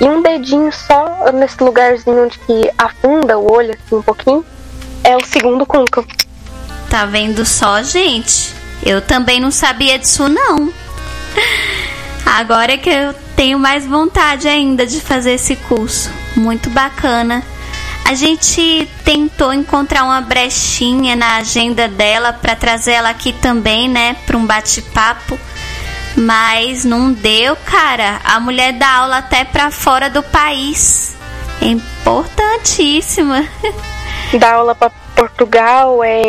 E 0.00 0.04
um 0.04 0.22
dedinho 0.22 0.72
só 0.72 1.30
nesse 1.32 1.62
lugarzinho 1.62 2.24
onde 2.24 2.38
que 2.40 2.70
afunda 2.76 3.38
o 3.38 3.52
olho 3.52 3.70
assim 3.70 3.96
um 3.96 4.02
pouquinho. 4.02 4.44
É 5.04 5.16
o 5.16 5.24
segundo 5.24 5.64
côncavo. 5.66 6.08
Tá 6.90 7.06
vendo 7.06 7.44
só, 7.44 7.82
gente? 7.82 8.54
Eu 8.84 9.00
também 9.00 9.40
não 9.40 9.50
sabia 9.50 9.98
disso, 9.98 10.28
não. 10.28 10.72
Agora 12.26 12.72
é 12.72 12.76
que 12.76 12.90
eu 12.90 13.14
tenho 13.36 13.58
mais 13.58 13.86
vontade 13.86 14.48
ainda 14.48 14.86
de 14.86 15.00
fazer 15.00 15.32
esse 15.32 15.56
curso. 15.56 16.10
Muito 16.36 16.70
bacana. 16.70 17.42
A 18.04 18.14
gente 18.14 18.86
tentou 19.04 19.52
encontrar 19.52 20.04
uma 20.04 20.20
brechinha 20.20 21.16
na 21.16 21.36
agenda 21.36 21.88
dela 21.88 22.34
para 22.34 22.54
trazer 22.54 22.92
ela 22.92 23.10
aqui 23.10 23.32
também, 23.32 23.88
né, 23.88 24.14
para 24.26 24.36
um 24.36 24.44
bate-papo. 24.44 25.38
Mas 26.16 26.84
não 26.84 27.12
deu, 27.12 27.56
cara. 27.56 28.20
A 28.22 28.38
mulher 28.38 28.72
dá 28.74 28.98
aula 28.98 29.18
até 29.18 29.44
pra 29.44 29.70
fora 29.70 30.08
do 30.10 30.22
país. 30.22 31.16
É 31.60 31.66
importantíssima. 31.66 33.48
Dá 34.38 34.54
aula 34.54 34.74
pra 34.74 34.90
Portugal, 35.14 36.02
é, 36.02 36.22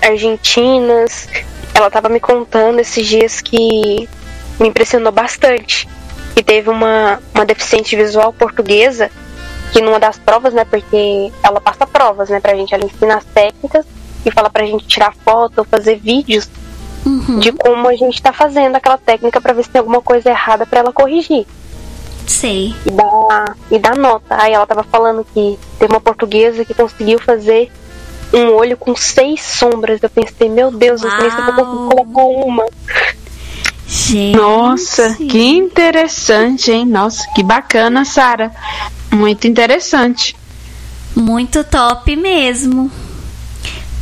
Argentinas. 0.00 1.28
Ela 1.74 1.90
tava 1.90 2.08
me 2.08 2.20
contando 2.20 2.80
esses 2.80 3.06
dias 3.06 3.40
que 3.40 4.08
me 4.58 4.68
impressionou 4.68 5.12
bastante. 5.12 5.88
Que 6.34 6.42
teve 6.42 6.70
uma, 6.70 7.20
uma 7.34 7.44
deficiente 7.44 7.94
visual 7.96 8.32
portuguesa 8.32 9.10
que 9.72 9.80
numa 9.80 9.98
das 9.98 10.18
provas, 10.18 10.52
né? 10.52 10.64
Porque 10.64 11.32
ela 11.42 11.60
passa 11.60 11.86
provas, 11.86 12.28
né, 12.28 12.40
pra 12.40 12.54
gente. 12.54 12.74
Ela 12.74 12.84
ensina 12.84 13.16
as 13.16 13.24
técnicas 13.24 13.84
e 14.24 14.30
fala 14.30 14.50
pra 14.50 14.64
gente 14.66 14.86
tirar 14.86 15.14
foto 15.24 15.58
ou 15.58 15.64
fazer 15.64 15.96
vídeos 15.96 16.48
Uhum. 17.04 17.40
de 17.40 17.50
como 17.50 17.88
a 17.88 17.96
gente 17.96 18.22
tá 18.22 18.32
fazendo 18.32 18.76
aquela 18.76 18.96
técnica 18.96 19.40
pra 19.40 19.52
ver 19.52 19.64
se 19.64 19.70
tem 19.70 19.80
alguma 19.80 20.00
coisa 20.00 20.30
errada 20.30 20.64
pra 20.64 20.78
ela 20.78 20.92
corrigir. 20.92 21.44
Sei. 22.28 22.74
e 22.86 22.90
dá, 22.92 23.54
e 23.72 23.78
dá 23.78 23.94
nota. 23.96 24.36
Aí 24.40 24.52
ela 24.52 24.66
tava 24.66 24.84
falando 24.84 25.26
que 25.34 25.58
teve 25.80 25.92
uma 25.92 26.00
portuguesa 26.00 26.64
que 26.64 26.72
conseguiu 26.74 27.18
fazer 27.18 27.70
um 28.32 28.52
olho 28.54 28.76
com 28.76 28.94
seis 28.94 29.42
sombras. 29.42 30.00
Eu 30.00 30.08
pensei, 30.10 30.48
meu 30.48 30.70
Deus, 30.70 31.02
eu 31.02 31.10
nem 31.10 31.20
sei 31.22 31.30
se 31.30 31.36
eu 31.38 31.54
colocar 31.54 32.22
uma. 32.24 32.64
Gente. 33.92 34.34
Nossa, 34.34 35.14
que 35.16 35.38
interessante, 35.38 36.72
hein? 36.72 36.86
Nossa, 36.86 37.28
que 37.34 37.42
bacana, 37.42 38.06
Sara. 38.06 38.50
Muito 39.10 39.46
interessante. 39.46 40.34
Muito 41.14 41.62
top 41.62 42.16
mesmo. 42.16 42.90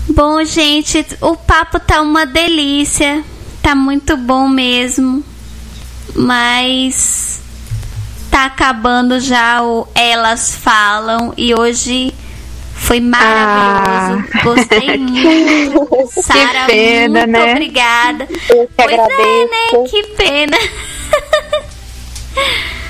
Bom, 0.08 0.44
gente, 0.44 1.04
o 1.20 1.34
papo 1.34 1.80
tá 1.80 2.00
uma 2.02 2.24
delícia. 2.24 3.24
Tá 3.60 3.74
muito 3.74 4.16
bom 4.16 4.48
mesmo. 4.48 5.24
Mas 6.14 7.40
tá 8.30 8.44
acabando 8.46 9.18
já 9.18 9.60
o 9.60 9.88
Elas 9.92 10.54
Falam 10.54 11.34
e 11.36 11.52
hoje 11.52 12.14
foi 12.80 12.98
maravilhoso. 12.98 14.28
Ah. 14.34 14.42
Gostei 14.42 14.96
muito. 14.98 16.10
Sara, 16.22 16.66
pena, 16.66 17.20
muito 17.26 17.30
né? 17.30 17.52
obrigada. 17.52 18.28
Eu 18.48 18.66
que 18.66 18.72
Pois 18.76 18.92
agradeço. 18.92 19.20
é, 19.20 19.44
né? 19.44 19.88
Que 19.88 20.02
pena. 20.16 20.58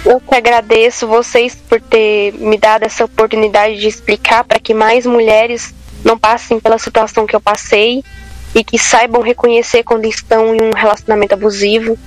Eu 0.04 0.20
que 0.20 0.34
agradeço 0.34 1.06
vocês 1.06 1.54
por 1.54 1.80
ter 1.80 2.32
me 2.34 2.56
dado 2.56 2.84
essa 2.84 3.04
oportunidade 3.04 3.78
de 3.78 3.86
explicar 3.88 4.44
para 4.44 4.58
que 4.58 4.72
mais 4.72 5.04
mulheres 5.04 5.74
não 6.04 6.18
passem 6.18 6.58
pela 6.58 6.78
situação 6.78 7.26
que 7.26 7.36
eu 7.36 7.40
passei 7.40 8.02
e 8.54 8.64
que 8.64 8.78
saibam 8.78 9.20
reconhecer 9.20 9.82
quando 9.82 10.06
estão 10.06 10.54
em 10.54 10.62
um 10.62 10.70
relacionamento 10.74 11.34
abusivo. 11.34 11.98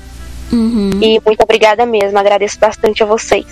Uhum. 0.52 0.90
E 1.02 1.22
muito 1.24 1.42
obrigada 1.42 1.86
mesmo. 1.86 2.18
Agradeço 2.18 2.60
bastante 2.60 3.04
a 3.04 3.06
vocês. 3.06 3.46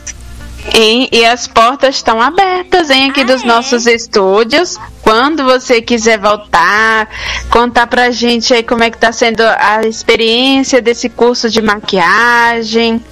E, 0.76 1.09
e 1.12 1.26
as 1.26 1.47
portas 1.47 1.95
estão 1.95 2.22
abertas, 2.22 2.89
hein, 2.89 3.09
aqui 3.09 3.22
Ah, 3.22 3.26
dos 3.26 3.43
é? 3.43 3.45
nossos 3.45 3.88
estúdios. 3.88 4.78
Quando 5.01 5.43
você 5.43 5.82
quiser 5.82 6.20
voltar, 6.20 7.09
contar 7.49 7.88
pra 7.88 8.12
gente 8.12 8.53
aí 8.53 8.62
como 8.64 8.84
é 8.84 8.89
que 8.91 8.97
tá 8.97 9.12
sendo 9.12 9.41
a 9.41 9.82
experiência 9.88 10.82
desse 10.82 11.09
curso 11.09 11.49
de 11.49 11.62
maquiagem, 11.62 13.03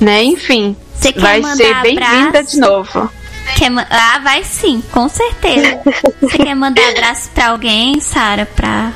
né? 0.00 0.22
Enfim, 0.24 0.76
Você 0.94 1.12
quer 1.12 1.20
vai 1.20 1.42
ser 1.56 1.74
bem-vinda 1.82 2.42
de 2.42 2.58
novo. 2.58 3.10
Quer 3.56 3.68
ma- 3.70 3.86
ah, 3.90 4.18
vai 4.20 4.42
sim, 4.42 4.82
com 4.90 5.08
certeza. 5.08 5.78
Você 6.20 6.38
quer 6.38 6.54
mandar 6.56 6.88
abraço 6.88 7.30
pra 7.34 7.48
alguém, 7.48 8.00
Sara? 8.00 8.46
Pra 8.46 8.90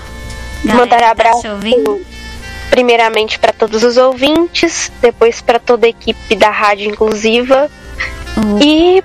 galera 0.64 0.84
Mandar 0.84 1.00
tá 1.00 1.10
abraço 1.10 1.48
ouvindo? 1.48 2.00
primeiramente 2.70 3.38
para 3.38 3.52
todos 3.52 3.82
os 3.82 3.96
ouvintes, 3.96 4.90
depois 5.00 5.40
para 5.40 5.58
toda 5.58 5.86
a 5.86 5.90
equipe 5.90 6.34
da 6.36 6.50
Rádio 6.50 6.90
Inclusiva 6.90 7.70
Oh, 8.38 8.62
e 8.62 9.02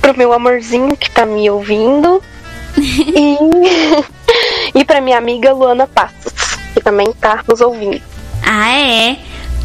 pro 0.00 0.16
meu 0.16 0.32
amorzinho 0.32 0.96
que 0.96 1.10
tá 1.10 1.24
me 1.24 1.48
ouvindo 1.48 2.22
e, 2.76 3.38
e 4.78 4.84
para 4.84 5.00
minha 5.00 5.16
amiga 5.18 5.52
Luana 5.52 5.86
Passos, 5.86 6.58
que 6.74 6.80
também 6.80 7.12
tá 7.14 7.42
nos 7.48 7.60
ouvindo. 7.60 8.02
Ah, 8.44 8.70
é? 8.78 9.16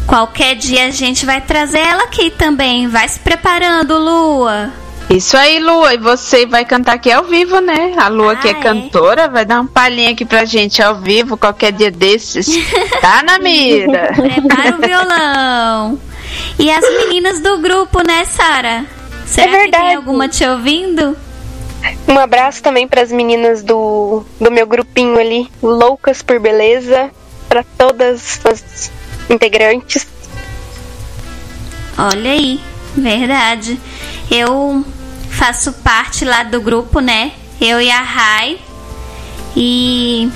Qualquer 0.06 0.56
dia 0.56 0.86
a 0.86 0.90
gente 0.90 1.26
vai 1.26 1.40
trazer 1.40 1.80
ela 1.80 2.04
aqui 2.04 2.30
também. 2.30 2.88
Vai 2.88 3.06
se 3.08 3.18
preparando, 3.20 3.96
Lua. 3.98 4.70
Isso 5.10 5.36
aí, 5.36 5.58
Lua, 5.58 5.92
e 5.94 5.98
você 5.98 6.46
vai 6.46 6.64
cantar 6.64 6.94
aqui 6.94 7.10
ao 7.12 7.24
vivo, 7.24 7.60
né? 7.60 7.94
A 7.98 8.08
Lua, 8.08 8.36
que 8.36 8.48
Ah, 8.48 8.52
é 8.52 8.54
é? 8.54 8.60
cantora, 8.60 9.28
vai 9.28 9.44
dar 9.44 9.60
um 9.60 9.66
palhinho 9.66 10.12
aqui 10.12 10.24
pra 10.24 10.44
gente 10.44 10.80
ao 10.80 10.96
vivo, 10.96 11.36
qualquer 11.36 11.72
dia 11.72 11.90
desses. 11.90 12.46
Tá 13.00 13.22
na 13.22 13.38
mira. 13.38 14.12
Prepara 14.14 14.76
o 14.76 14.80
violão. 14.80 15.98
E 16.58 16.70
as 16.70 16.84
meninas 16.98 17.40
do 17.40 17.58
grupo, 17.58 18.02
né, 18.06 18.24
Sara? 18.24 18.84
Será 19.30 19.46
que 19.46 19.58
verdade. 19.58 19.84
tem 19.84 19.94
alguma 19.94 20.28
te 20.28 20.44
ouvindo? 20.44 21.16
Um 22.06 22.18
abraço 22.18 22.62
também 22.62 22.86
para 22.86 23.00
as 23.00 23.12
meninas 23.12 23.62
do, 23.62 24.24
do 24.40 24.50
meu 24.50 24.66
grupinho 24.66 25.18
ali, 25.18 25.48
Loucas 25.62 26.20
por 26.20 26.40
Beleza, 26.40 27.10
para 27.48 27.64
todas 27.78 28.40
as 28.44 28.90
integrantes. 29.30 30.06
Olha 31.96 32.32
aí, 32.32 32.60
verdade. 32.96 33.80
Eu 34.30 34.84
faço 35.30 35.72
parte 35.74 36.24
lá 36.24 36.42
do 36.42 36.60
grupo, 36.60 36.98
né? 37.00 37.32
Eu 37.60 37.80
e 37.80 37.90
a 37.90 38.02
Rai. 38.02 38.58
E 39.56 40.30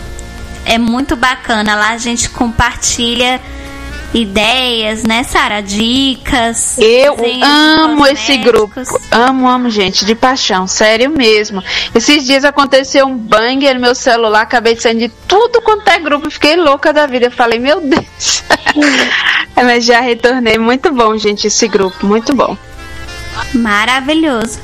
é 0.65 0.79
muito 0.79 1.17
bacana. 1.17 1.75
Lá 1.75 1.91
a 1.91 1.99
gente 1.99 2.31
compartilha 2.31 3.41
ideias, 4.15 5.03
né, 5.03 5.25
Sara? 5.25 5.61
Dicas. 5.61 6.79
Eu 6.79 7.17
amo 7.43 8.07
esse 8.07 8.37
grupo. 8.39 8.81
Amo, 9.11 9.49
amo, 9.49 9.69
gente, 9.69 10.05
de 10.05 10.15
paixão, 10.15 10.67
sério 10.67 11.11
mesmo. 11.11 11.63
Esses 11.95 12.25
dias 12.25 12.45
aconteceu 12.45 13.07
um 13.07 13.17
banger 13.17 13.75
no 13.75 13.81
meu 13.81 13.95
celular, 13.95 14.43
acabei 14.43 14.75
de 14.75 14.83
sair 14.83 14.97
de 14.97 15.09
tudo 15.27 15.61
quanto 15.61 15.89
é 15.89 15.99
grupo, 15.99 16.31
fiquei 16.31 16.57
louca 16.57 16.93
da 16.93 17.07
vida. 17.07 17.27
Eu 17.27 17.33
falei, 17.33 17.59
meu 17.59 17.81
Deus. 17.81 18.45
Mas 19.57 19.85
já 19.85 20.01
retornei. 20.01 20.59
Muito 20.59 20.93
bom, 20.93 21.17
gente, 21.19 21.49
esse 21.49 21.67
grupo, 21.67 22.07
muito 22.07 22.35
bom. 22.35 22.57
Maravilhoso. 23.53 24.61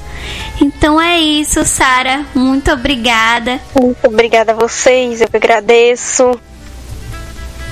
Então 0.61 1.01
é 1.01 1.19
isso, 1.19 1.65
Sara. 1.65 2.25
Muito 2.35 2.71
obrigada. 2.71 3.61
Muito 3.75 4.07
obrigada 4.07 4.53
a 4.53 4.55
vocês, 4.55 5.21
eu 5.21 5.29
que 5.29 5.37
agradeço. 5.37 6.39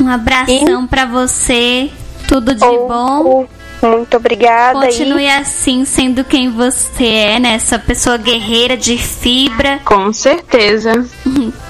Um 0.00 0.08
abração 0.08 0.86
pra 0.86 1.04
você. 1.06 1.90
Tudo 2.26 2.54
de 2.54 2.60
bom. 2.60 3.22
Outro, 3.24 3.48
Muito 3.82 4.16
obrigada. 4.16 4.80
Continue 4.80 5.28
assim, 5.28 5.84
sendo 5.84 6.24
quem 6.24 6.50
você 6.50 7.06
é, 7.06 7.38
né? 7.38 7.54
Essa 7.54 7.78
pessoa 7.78 8.16
guerreira 8.16 8.76
de 8.76 8.98
fibra. 8.98 9.80
Com 9.84 10.12
certeza. 10.12 11.06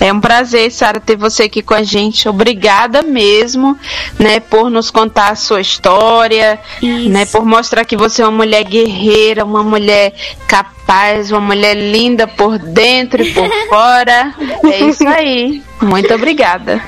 É 0.00 0.12
um 0.12 0.20
prazer, 0.20 0.70
Sara, 0.70 1.00
ter 1.00 1.16
você 1.16 1.44
aqui 1.44 1.60
com 1.60 1.74
a 1.74 1.82
gente. 1.82 2.28
Obrigada 2.28 3.02
mesmo, 3.02 3.76
né, 4.18 4.38
por 4.38 4.70
nos 4.70 4.90
contar 4.90 5.30
a 5.30 5.34
sua 5.34 5.60
história, 5.60 6.58
Isso. 6.80 7.08
né, 7.08 7.26
por 7.26 7.44
mostrar 7.44 7.84
que 7.84 7.96
você 7.96 8.22
é 8.22 8.24
uma 8.24 8.36
mulher 8.36 8.62
guerreira, 8.62 9.44
uma 9.44 9.64
mulher 9.64 10.14
capaz, 10.46 11.32
uma 11.32 11.40
mulher 11.40 11.74
linda 11.74 12.28
por 12.28 12.58
dentro 12.58 13.22
e 13.22 13.32
por 13.32 13.50
fora. 13.68 14.32
É 14.64 14.84
isso 14.84 15.06
aí. 15.06 15.62
Muito 15.82 16.14
obrigada. 16.14 16.80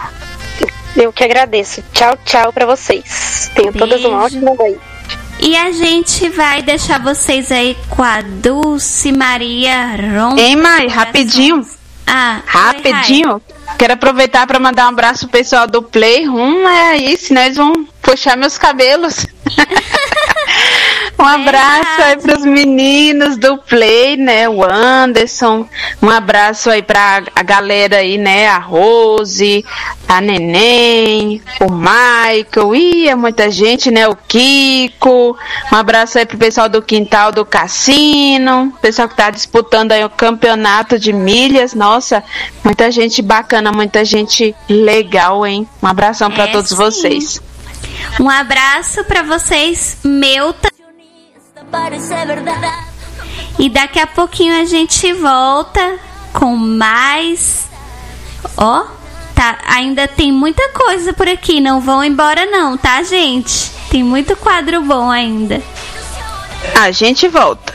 Eu 0.96 1.12
que 1.12 1.24
agradeço. 1.24 1.82
Tchau, 1.92 2.18
tchau 2.24 2.52
pra 2.52 2.66
vocês. 2.66 3.50
Tenham 3.54 3.72
todas 3.72 4.04
uma 4.04 4.28
Beijo. 4.28 4.46
ótima 4.46 4.54
noite. 4.54 4.80
E 5.40 5.56
a 5.56 5.72
gente 5.72 6.28
vai 6.28 6.62
deixar 6.62 7.00
vocês 7.00 7.50
aí 7.50 7.76
com 7.88 8.02
a 8.02 8.20
Dulce 8.20 9.10
Maria 9.10 9.96
Ron. 9.96 10.36
Hein, 10.36 10.56
Mai, 10.56 10.86
rapidinho. 10.86 11.66
Ah, 12.06 12.40
oi, 12.44 12.50
Rapidinho, 12.50 13.40
quero 13.78 13.92
aproveitar 13.92 14.44
para 14.44 14.58
mandar 14.58 14.86
um 14.86 14.88
abraço 14.88 15.28
pro 15.28 15.38
pessoal 15.38 15.66
do 15.68 15.80
Playroom. 15.80 16.68
É 16.68 16.90
aí, 16.90 17.16
senão 17.16 17.42
eles 17.42 17.56
vão 17.56 17.86
puxar 18.02 18.36
meus 18.36 18.58
cabelos. 18.58 19.24
Um 21.18 21.24
abraço 21.26 22.02
aí 22.02 22.16
pros 22.16 22.44
meninos 22.44 23.36
do 23.36 23.58
Play, 23.58 24.16
né? 24.16 24.48
O 24.48 24.62
Anderson. 24.64 25.68
Um 26.02 26.08
abraço 26.08 26.70
aí 26.70 26.82
pra 26.82 27.22
a 27.34 27.42
galera 27.42 27.98
aí, 27.98 28.16
né? 28.16 28.48
A 28.48 28.58
Rose, 28.58 29.64
a 30.08 30.20
Neném, 30.20 31.42
o 31.60 31.70
Michael. 31.70 32.74
Ih, 32.74 33.08
é 33.08 33.14
muita 33.14 33.50
gente, 33.50 33.90
né? 33.90 34.08
O 34.08 34.16
Kiko. 34.16 35.36
Um 35.70 35.76
abraço 35.76 36.18
aí 36.18 36.24
pro 36.24 36.38
pessoal 36.38 36.68
do 36.68 36.80
Quintal 36.80 37.32
do 37.32 37.44
Cassino. 37.44 38.72
Pessoal 38.80 39.08
que 39.08 39.16
tá 39.16 39.30
disputando 39.30 39.92
aí 39.92 40.02
o 40.04 40.10
campeonato 40.10 40.98
de 40.98 41.12
milhas. 41.12 41.74
Nossa, 41.74 42.24
muita 42.64 42.90
gente 42.90 43.20
bacana, 43.20 43.70
muita 43.72 44.04
gente 44.06 44.54
legal, 44.68 45.46
hein? 45.46 45.68
Um 45.82 45.86
abração 45.86 46.30
pra 46.30 46.44
É, 46.44 46.46
todos 46.52 46.70
sim. 46.70 46.76
vocês. 46.76 47.49
Um 48.18 48.28
abraço 48.28 49.04
pra 49.04 49.22
vocês, 49.22 49.98
meu 50.04 50.52
também. 50.52 50.70
E 53.58 53.68
daqui 53.68 53.98
a 53.98 54.06
pouquinho 54.06 54.60
a 54.60 54.64
gente 54.64 55.12
volta 55.12 55.98
com 56.32 56.56
mais. 56.56 57.68
Ó, 58.56 58.86
tá, 59.34 59.58
ainda 59.66 60.08
tem 60.08 60.32
muita 60.32 60.68
coisa 60.70 61.12
por 61.12 61.28
aqui. 61.28 61.60
Não 61.60 61.80
vão 61.80 62.02
embora, 62.02 62.46
não, 62.46 62.76
tá, 62.76 63.02
gente? 63.02 63.70
Tem 63.90 64.02
muito 64.02 64.36
quadro 64.36 64.82
bom 64.82 65.10
ainda. 65.10 65.62
A 66.80 66.90
gente 66.90 67.28
volta. 67.28 67.74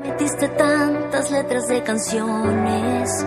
Metiste 0.00 0.48
tantas 0.56 1.30
letras 1.30 1.66
de 1.66 1.80
canciones. 1.80 3.24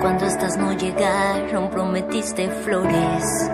Cuando 0.00 0.26
estas 0.26 0.56
no 0.56 0.72
llegaron, 0.74 1.70
prometiste 1.70 2.48
flores. 2.48 3.50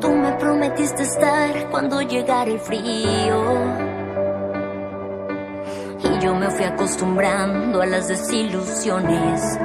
Tú 0.00 0.10
me 0.10 0.32
prometiste 0.32 1.04
estar 1.04 1.70
cuando 1.70 2.02
llegara 2.02 2.50
el 2.50 2.58
frío. 2.58 3.42
Y 6.02 6.18
yo 6.20 6.34
me 6.34 6.50
fui 6.50 6.64
acostumbrando 6.64 7.80
a 7.80 7.86
las 7.86 8.08
desilusiones. 8.08 9.58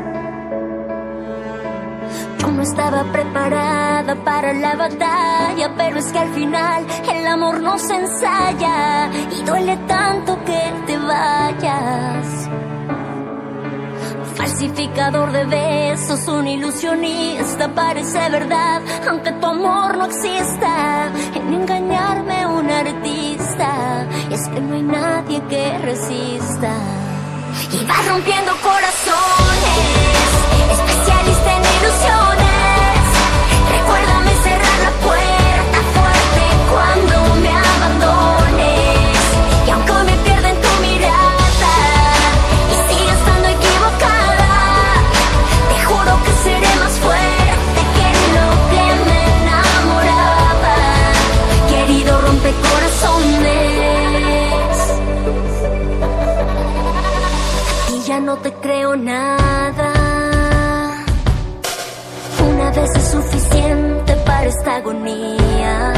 Yo 2.37 2.51
no 2.51 2.61
estaba 2.61 3.03
preparada 3.11 4.15
para 4.23 4.53
la 4.53 4.75
batalla, 4.75 5.73
pero 5.75 5.97
es 5.97 6.11
que 6.11 6.19
al 6.19 6.29
final 6.29 6.85
el 7.11 7.25
amor 7.25 7.59
no 7.59 7.79
se 7.79 7.95
ensaya 7.95 9.09
y 9.31 9.43
duele 9.45 9.77
tanto 9.87 10.37
que 10.45 10.73
te 10.85 10.97
vayas. 10.97 12.49
Falsificador 14.35 15.31
de 15.31 15.45
besos, 15.45 16.27
un 16.27 16.47
ilusionista, 16.47 17.73
parece 17.73 18.29
verdad, 18.29 18.81
aunque 19.07 19.31
tu 19.33 19.45
amor 19.45 19.97
no 19.97 20.05
exista. 20.05 21.11
En 21.35 21.53
engañarme 21.53 22.47
un 22.47 22.69
artista, 22.69 24.07
es 24.31 24.47
que 24.49 24.59
no 24.59 24.75
hay 24.75 24.83
nadie 24.83 25.41
que 25.49 25.77
resista. 25.77 26.71
Y 27.71 27.85
vas 27.85 28.07
rompiendo 28.07 28.51
corazones, 28.61 29.77
especialista 30.71 31.57
en 31.57 31.61
ilusiones. 31.61 32.32
No 58.33 58.39
te 58.39 58.51
creo 58.53 58.95
nada. 58.95 59.93
Una 62.51 62.71
vez 62.71 62.89
es 62.95 63.07
suficiente 63.11 64.15
para 64.25 64.45
esta 64.47 64.75
agonía. 64.77 65.93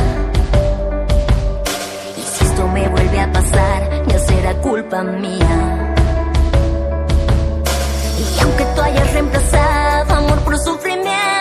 Y 2.17 2.21
si 2.21 2.45
esto 2.45 2.67
me 2.67 2.89
vuelve 2.89 3.19
a 3.21 3.31
pasar, 3.31 4.05
ya 4.07 4.19
será 4.19 4.53
culpa 4.55 5.01
mía. 5.03 5.93
Y 8.19 8.41
aunque 8.41 8.65
tú 8.75 8.81
hayas 8.81 9.13
reemplazado 9.13 10.15
amor 10.15 10.39
por 10.39 10.59
sufrimiento, 10.59 11.34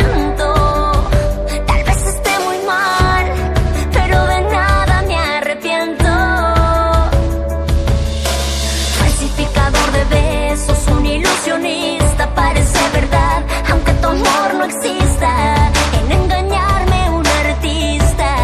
exista. 14.64 15.70
En 16.00 16.12
engañarme 16.12 17.10
un 17.10 17.26
artista, 17.26 18.36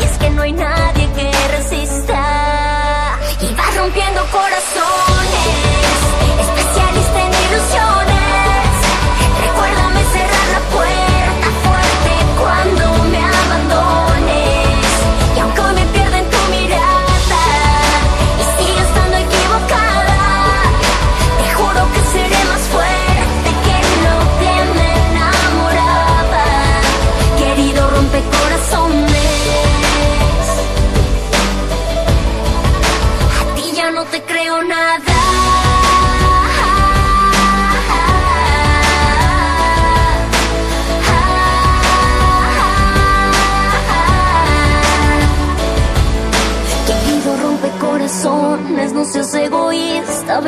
y 0.00 0.04
es 0.04 0.18
que 0.18 0.30
no 0.30 0.42
hay 0.42 0.52
nadie 0.52 1.08
que 1.12 1.30
resista. 1.56 3.18
Y 3.40 3.54
vas 3.54 3.76
rompiendo 3.76 4.20
corazones, 4.30 5.11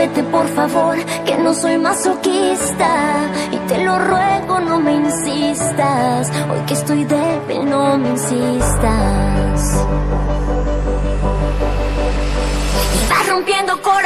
por 0.09 0.47
favor, 0.49 0.97
que 1.25 1.37
no 1.39 1.55
soy 1.55 1.79
masoquista. 1.79 3.31
Y 3.53 3.57
te 3.69 3.85
lo 3.85 3.99
ruego, 3.99 4.61
no 4.61 4.81
me 4.81 4.93
insistas, 4.93 6.31
hoy 6.51 6.61
que 6.67 6.75
estoy 6.75 7.05
débil, 7.05 7.69
no 7.69 7.97
me 7.99 8.11
insistas. 8.11 9.87
Y 13.09 13.31
rompiendo 13.31 13.81
corazones, 13.83 14.04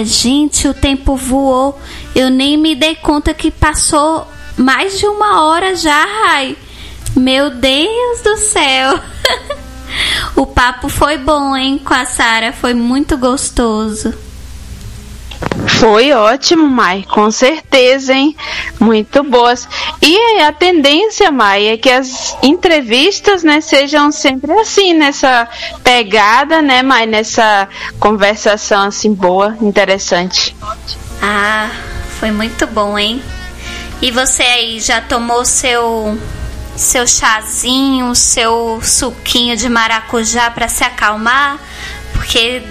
maravilha. 0.00 0.04
Gente, 0.04 0.68
o 0.68 0.74
tempo 0.74 1.16
voou. 1.16 1.78
Eu 2.14 2.30
nem 2.30 2.56
me 2.56 2.74
dei 2.74 2.94
conta 2.94 3.34
que 3.34 3.50
passou 3.50 4.26
mais 4.56 4.98
de 4.98 5.06
uma 5.06 5.42
hora 5.42 5.74
já, 5.74 6.04
Rai. 6.04 6.56
Meu 7.16 7.50
Deus 7.50 8.20
do 8.22 8.36
céu. 8.36 9.00
o 10.36 10.46
papo 10.46 10.88
foi 10.88 11.18
bom, 11.18 11.56
hein, 11.56 11.80
com 11.84 11.94
a 11.94 12.04
Sara. 12.04 12.52
Foi 12.52 12.74
muito 12.74 13.16
gostoso. 13.16 14.14
Foi 15.66 16.12
ótimo, 16.12 16.68
Mai, 16.68 17.04
com 17.08 17.30
certeza, 17.30 18.12
hein? 18.12 18.36
Muito 18.78 19.22
boas. 19.22 19.66
E 20.02 20.40
a 20.40 20.52
tendência, 20.52 21.30
Mai, 21.30 21.68
é 21.68 21.76
que 21.78 21.88
as 21.88 22.36
entrevistas, 22.42 23.42
né, 23.42 23.60
sejam 23.62 24.12
sempre 24.12 24.52
assim, 24.52 24.92
nessa 24.92 25.48
pegada, 25.82 26.60
né, 26.60 26.82
Mai, 26.82 27.06
nessa 27.06 27.66
conversação 28.00 28.82
assim 28.82 29.12
boa, 29.12 29.56
interessante. 29.60 30.56
Ah, 31.22 31.70
foi 32.18 32.32
muito 32.32 32.66
bom, 32.66 32.98
hein? 32.98 33.22
E 34.02 34.10
você 34.10 34.42
aí 34.42 34.80
já 34.80 35.00
tomou 35.02 35.44
seu 35.44 36.18
seu 36.74 37.06
chazinho, 37.06 38.14
seu 38.14 38.80
suquinho 38.82 39.54
de 39.54 39.68
maracujá 39.68 40.50
para 40.50 40.66
se 40.66 40.82
acalmar? 40.82 41.58
Porque 42.14 42.62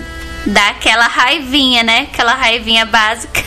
dá 0.47 0.69
aquela 0.69 1.07
raivinha, 1.07 1.83
né? 1.83 2.07
Aquela 2.11 2.33
raivinha 2.33 2.85
básica. 2.85 3.43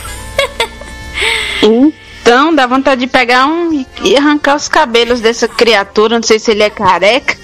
Então, 2.25 2.55
dá 2.55 2.67
vontade 2.67 3.01
de 3.01 3.07
pegar 3.09 3.47
um 3.47 3.85
e 4.03 4.17
arrancar 4.17 4.55
os 4.55 4.69
cabelos 4.69 5.21
dessa 5.21 5.49
criatura, 5.49 6.17
não 6.17 6.23
sei 6.23 6.39
se 6.39 6.53
ele 6.53 6.63
é 6.63 6.71
careca. 6.71 7.37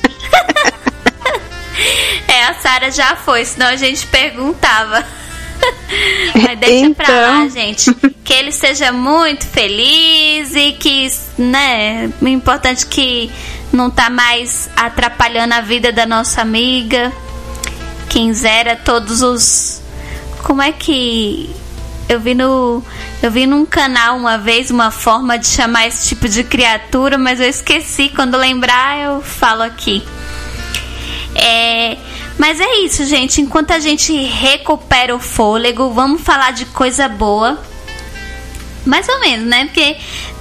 Sara 2.69 2.91
já 2.91 3.17
foi, 3.17 3.47
senão 3.47 3.67
a 3.67 3.77
gente 3.77 4.07
perguntava. 4.09 5.03
Mas 6.37 6.59
deixa 6.59 6.91
pra 6.95 7.09
lá, 7.09 7.45
Então. 7.45 7.51
gente. 7.51 7.95
Que 8.23 8.35
ele 8.35 8.53
seja 8.53 8.93
muito 8.93 9.47
feliz 9.47 10.55
e 10.55 10.73
que, 10.73 11.11
né, 11.39 12.13
o 12.21 12.29
importante 12.29 12.85
é 12.85 12.89
que 12.89 13.33
não 13.73 13.89
tá 13.91 14.11
mais 14.11 14.69
atrapalhando 14.77 15.55
a 15.55 15.63
vida 15.63 15.91
da 15.91 16.05
nossa 16.05 16.43
amiga. 16.43 17.11
Quem 18.11 18.35
zera 18.35 18.77
todos 18.77 19.23
os. 19.23 19.81
Como 20.43 20.61
é 20.61 20.71
que. 20.71 21.49
Eu 22.07 22.21
vi 22.21 22.35
no. 22.35 22.85
Eu 23.23 23.31
vi 23.31 23.47
num 23.47 23.65
canal 23.65 24.15
uma 24.19 24.37
vez 24.37 24.71
uma 24.71 24.91
forma 24.91 25.39
de 25.39 25.47
chamar 25.47 25.87
esse 25.87 26.07
tipo 26.09 26.29
de 26.29 26.45
criatura, 26.45 27.17
mas 27.17 27.41
eu 27.41 27.49
esqueci. 27.49 28.11
Quando 28.15 28.37
lembrar, 28.37 28.99
eu 28.99 29.23
falo 29.23 29.63
aqui. 29.63 30.07
É, 31.35 31.97
mas 32.39 32.61
é 32.61 32.77
isso, 32.79 33.05
gente. 33.05 33.41
Enquanto 33.41 33.73
a 33.73 33.81
gente 33.81 34.15
recupera 34.15 35.15
o 35.15 35.19
fôlego, 35.19 35.91
vamos 35.91 36.23
falar 36.23 36.53
de 36.53 36.65
coisa 36.67 37.09
boa. 37.09 37.61
Mais 38.87 39.09
ou 39.09 39.21
menos, 39.21 39.47
né? 39.47 39.67
Porque 39.67 39.97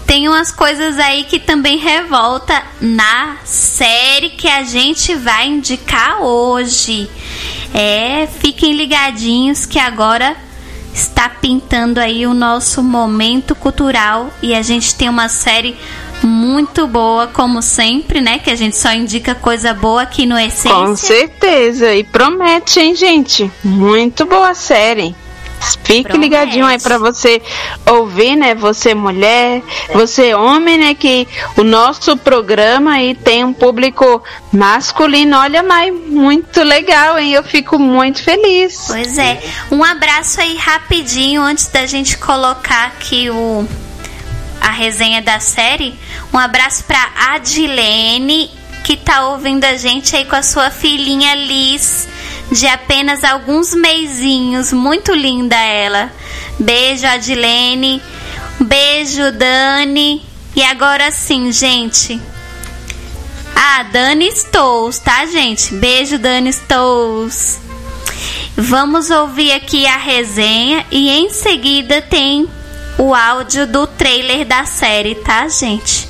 tem 0.05 0.29
umas 0.29 0.51
coisas 0.51 0.97
aí 0.99 1.25
que 1.25 1.39
também 1.39 1.77
revolta 1.77 2.63
na 2.79 3.37
série 3.43 4.29
que 4.29 4.47
a 4.47 4.63
gente 4.63 5.15
vai 5.15 5.47
indicar 5.47 6.21
hoje. 6.21 7.09
É, 7.73 8.27
fiquem 8.39 8.73
ligadinhos 8.73 9.65
que 9.65 9.79
agora 9.79 10.37
está 10.93 11.27
pintando 11.27 11.99
aí 11.99 12.25
o 12.25 12.33
nosso 12.33 12.81
momento 12.81 13.53
cultural 13.53 14.31
e 14.41 14.55
a 14.55 14.61
gente 14.61 14.95
tem 14.95 15.09
uma 15.09 15.29
série 15.29 15.75
muito 16.23 16.87
boa, 16.87 17.27
como 17.27 17.61
sempre, 17.61 18.21
né? 18.21 18.39
Que 18.39 18.49
a 18.49 18.55
gente 18.55 18.75
só 18.77 18.91
indica 18.91 19.35
coisa 19.35 19.73
boa 19.73 20.01
aqui 20.01 20.25
no 20.25 20.37
Essência. 20.37 20.71
Com 20.71 20.95
certeza. 20.95 21.93
E 21.93 22.03
promete, 22.03 22.79
hein, 22.79 22.95
gente? 22.95 23.51
Muito 23.63 24.25
boa 24.25 24.53
série. 24.53 25.15
Fique 25.83 26.03
Promete. 26.03 26.19
ligadinho 26.21 26.65
aí 26.65 26.79
pra 26.79 26.97
você 26.97 27.41
ouvir, 27.85 28.35
né? 28.35 28.53
Você 28.55 28.93
mulher, 28.93 29.63
você 29.93 30.33
homem, 30.33 30.77
né? 30.77 30.93
Que 30.93 31.27
o 31.55 31.63
nosso 31.63 32.15
programa 32.15 32.93
aí 32.93 33.15
tem 33.15 33.43
um 33.43 33.53
público 33.53 34.21
masculino. 34.51 35.37
Olha, 35.37 35.63
Mai, 35.63 35.91
muito 35.91 36.61
legal, 36.61 37.17
hein? 37.17 37.33
Eu 37.33 37.43
fico 37.43 37.79
muito 37.79 38.23
feliz. 38.23 38.85
Pois 38.87 39.17
é. 39.17 39.41
Um 39.71 39.83
abraço 39.83 40.39
aí 40.39 40.55
rapidinho 40.55 41.41
antes 41.41 41.67
da 41.67 41.85
gente 41.85 42.17
colocar 42.17 42.87
aqui 42.87 43.29
o 43.29 43.67
a 44.61 44.71
resenha 44.71 45.21
da 45.21 45.39
série. 45.39 45.97
Um 46.33 46.37
abraço 46.37 46.83
pra 46.83 47.11
Adilene 47.33 48.49
que 48.87 48.95
tá 48.95 49.27
ouvindo 49.27 49.65
a 49.65 49.75
gente 49.75 50.15
aí 50.15 50.23
com 50.23 50.37
a 50.37 50.41
sua 50.41 50.69
filhinha 50.69 51.35
Liz, 51.35 52.07
de 52.49 52.65
apenas 52.67 53.21
alguns 53.21 53.73
meizinhos, 53.73 54.71
muito 54.71 55.13
linda 55.13 55.57
ela. 55.57 56.09
Beijo 56.57 57.05
Adilene. 57.05 58.01
Beijo 58.61 59.29
Dani. 59.33 60.25
E 60.55 60.63
agora 60.63 61.11
sim, 61.11 61.51
gente. 61.51 62.17
Ah, 63.53 63.83
Dani 63.91 64.31
Stous, 64.31 64.99
tá, 64.99 65.25
gente? 65.25 65.73
Beijo, 65.75 66.17
Dani 66.17 66.49
Stous. 66.53 67.59
Vamos 68.55 69.09
ouvir 69.09 69.51
aqui 69.51 69.85
a 69.85 69.97
resenha 69.97 70.85
e 70.89 71.09
em 71.09 71.29
seguida 71.29 72.01
tem 72.01 72.47
o 72.97 73.13
áudio 73.13 73.67
do 73.67 73.85
trailer 73.85 74.45
da 74.45 74.65
série, 74.65 75.15
tá, 75.15 75.47
gente? 75.47 76.09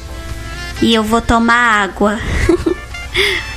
E 0.82 0.94
eu 0.94 1.04
vou 1.04 1.22
tomar 1.22 1.84
água. 1.84 2.20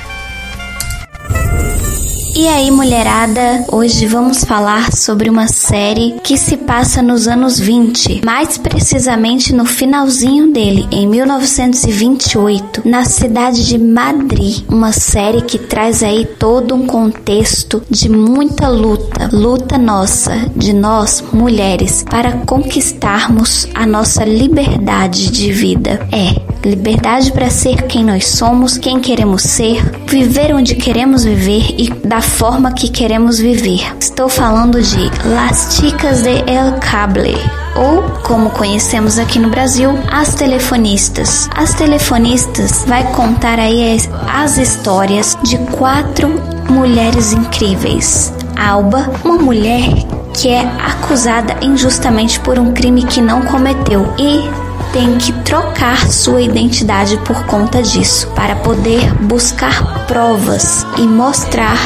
E 2.33 2.47
aí, 2.47 2.71
mulherada, 2.71 3.65
hoje 3.69 4.05
vamos 4.05 4.45
falar 4.45 4.93
sobre 4.93 5.29
uma 5.29 5.47
série 5.47 6.15
que 6.23 6.37
se 6.37 6.55
passa 6.55 7.01
nos 7.01 7.27
anos 7.27 7.59
20, 7.59 8.21
mais 8.23 8.57
precisamente 8.57 9.53
no 9.53 9.65
finalzinho 9.65 10.51
dele, 10.51 10.87
em 10.91 11.05
1928, 11.07 12.83
na 12.85 13.03
cidade 13.03 13.67
de 13.67 13.77
Madrid. 13.77 14.63
Uma 14.69 14.93
série 14.93 15.41
que 15.41 15.57
traz 15.57 16.01
aí 16.01 16.25
todo 16.25 16.73
um 16.73 16.87
contexto 16.87 17.83
de 17.89 18.07
muita 18.09 18.69
luta, 18.69 19.29
luta 19.33 19.77
nossa, 19.77 20.49
de 20.55 20.71
nós, 20.71 21.21
mulheres, 21.33 22.05
para 22.09 22.31
conquistarmos 22.45 23.67
a 23.75 23.85
nossa 23.85 24.23
liberdade 24.23 25.29
de 25.29 25.51
vida. 25.51 26.07
É, 26.13 26.51
liberdade 26.67 27.31
para 27.31 27.49
ser 27.49 27.83
quem 27.83 28.03
nós 28.03 28.27
somos, 28.27 28.77
quem 28.77 28.99
queremos 28.99 29.43
ser, 29.43 29.81
viver 30.07 30.53
onde 30.53 30.75
queremos 30.75 31.23
viver 31.23 31.75
e 31.77 31.89
da 32.07 32.20
forma 32.21 32.71
que 32.71 32.89
queremos 32.89 33.39
viver. 33.39 33.81
Estou 33.99 34.29
falando 34.29 34.81
de 34.81 35.11
Las 35.25 35.75
Chicas 35.75 36.23
de 36.23 36.43
El 36.47 36.73
Cable, 36.79 37.37
ou 37.75 38.03
como 38.23 38.49
conhecemos 38.49 39.17
aqui 39.17 39.39
no 39.39 39.49
Brasil, 39.49 39.91
As 40.11 40.33
Telefonistas. 40.35 41.49
As 41.55 41.73
Telefonistas 41.73 42.85
vai 42.87 43.03
contar 43.13 43.59
aí 43.59 43.95
as, 43.95 44.09
as 44.27 44.57
histórias 44.57 45.37
de 45.43 45.57
quatro 45.77 46.29
mulheres 46.69 47.33
incríveis. 47.33 48.33
Alba, 48.55 49.09
uma 49.23 49.37
mulher 49.37 49.89
que 50.33 50.49
é 50.49 50.61
acusada 50.61 51.57
injustamente 51.61 52.39
por 52.39 52.57
um 52.57 52.73
crime 52.73 53.03
que 53.03 53.21
não 53.21 53.41
cometeu 53.41 54.07
e 54.17 54.70
tem 54.93 55.17
que 55.17 55.31
trocar 55.43 56.11
sua 56.11 56.41
identidade 56.41 57.17
por 57.25 57.45
conta 57.45 57.81
disso, 57.81 58.27
para 58.35 58.55
poder 58.57 59.13
buscar 59.23 60.05
provas 60.05 60.85
e 60.97 61.01
mostrar 61.01 61.77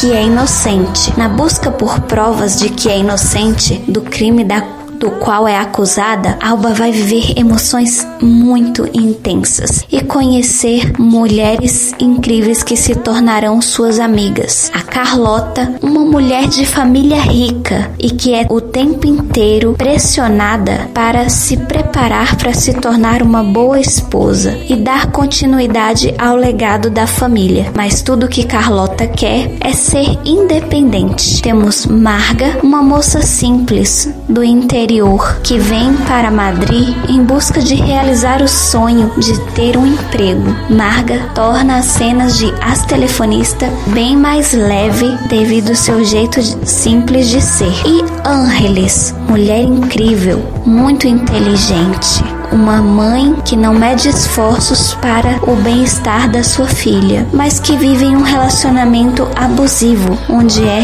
que 0.00 0.12
é 0.12 0.24
inocente. 0.24 1.12
Na 1.16 1.28
busca 1.28 1.70
por 1.70 2.00
provas 2.00 2.58
de 2.58 2.68
que 2.70 2.88
é 2.88 2.98
inocente 2.98 3.76
do 3.88 4.00
crime 4.02 4.44
da 4.44 4.83
do 5.04 5.10
qual 5.10 5.46
é 5.46 5.58
acusada, 5.58 6.38
Alba 6.42 6.72
vai 6.72 6.90
viver 6.90 7.38
emoções 7.38 8.08
muito 8.22 8.88
intensas 8.94 9.84
e 9.92 10.00
conhecer 10.00 10.98
mulheres 10.98 11.92
incríveis 12.00 12.62
que 12.62 12.74
se 12.74 12.94
tornarão 12.94 13.60
suas 13.60 14.00
amigas. 14.00 14.70
A 14.72 14.80
Carlota, 14.80 15.74
uma 15.82 16.06
mulher 16.06 16.48
de 16.48 16.64
família 16.64 17.20
rica 17.20 17.90
e 17.98 18.08
que 18.08 18.32
é 18.32 18.46
o 18.48 18.62
tempo 18.62 19.06
inteiro 19.06 19.74
pressionada 19.76 20.88
para 20.94 21.28
se 21.28 21.58
preparar 21.58 22.36
para 22.36 22.54
se 22.54 22.72
tornar 22.72 23.20
uma 23.20 23.44
boa 23.44 23.78
esposa 23.78 24.58
e 24.70 24.74
dar 24.74 25.10
continuidade 25.10 26.14
ao 26.16 26.34
legado 26.34 26.88
da 26.88 27.06
família. 27.06 27.70
Mas 27.76 28.00
tudo 28.00 28.26
que 28.26 28.44
Carlota 28.44 29.06
quer 29.06 29.50
é 29.60 29.72
ser 29.74 30.18
independente. 30.24 31.42
Temos 31.42 31.84
Marga, 31.84 32.58
uma 32.62 32.82
moça 32.82 33.20
simples 33.20 34.08
do 34.26 34.42
interior 34.42 34.93
que 35.42 35.58
vem 35.58 35.94
para 36.06 36.30
Madrid 36.30 36.94
em 37.08 37.22
busca 37.24 37.60
de 37.60 37.74
realizar 37.74 38.40
o 38.42 38.48
sonho 38.48 39.10
de 39.18 39.38
ter 39.52 39.76
um 39.76 39.86
emprego. 39.86 40.54
Marga 40.70 41.30
torna 41.34 41.78
as 41.78 41.86
cenas 41.86 42.38
de 42.38 42.52
As 42.60 42.84
Telefonista 42.86 43.68
bem 43.88 44.16
mais 44.16 44.52
leve 44.52 45.08
devido 45.28 45.70
ao 45.70 45.74
seu 45.74 46.04
jeito 46.04 46.40
simples 46.64 47.28
de 47.28 47.40
ser. 47.40 47.72
E 47.84 48.04
Ángeles, 48.24 49.14
mulher 49.28 49.62
incrível, 49.62 50.42
muito 50.64 51.08
inteligente, 51.08 52.22
uma 52.52 52.82
mãe 52.82 53.34
que 53.44 53.56
não 53.56 53.74
mede 53.74 54.08
esforços 54.08 54.94
para 54.94 55.38
o 55.50 55.56
bem-estar 55.56 56.30
da 56.30 56.42
sua 56.42 56.66
filha, 56.66 57.26
mas 57.32 57.58
que 57.60 57.76
vive 57.76 58.04
em 58.04 58.16
um 58.16 58.22
relacionamento 58.22 59.28
abusivo, 59.34 60.18
onde 60.28 60.62
é, 60.62 60.82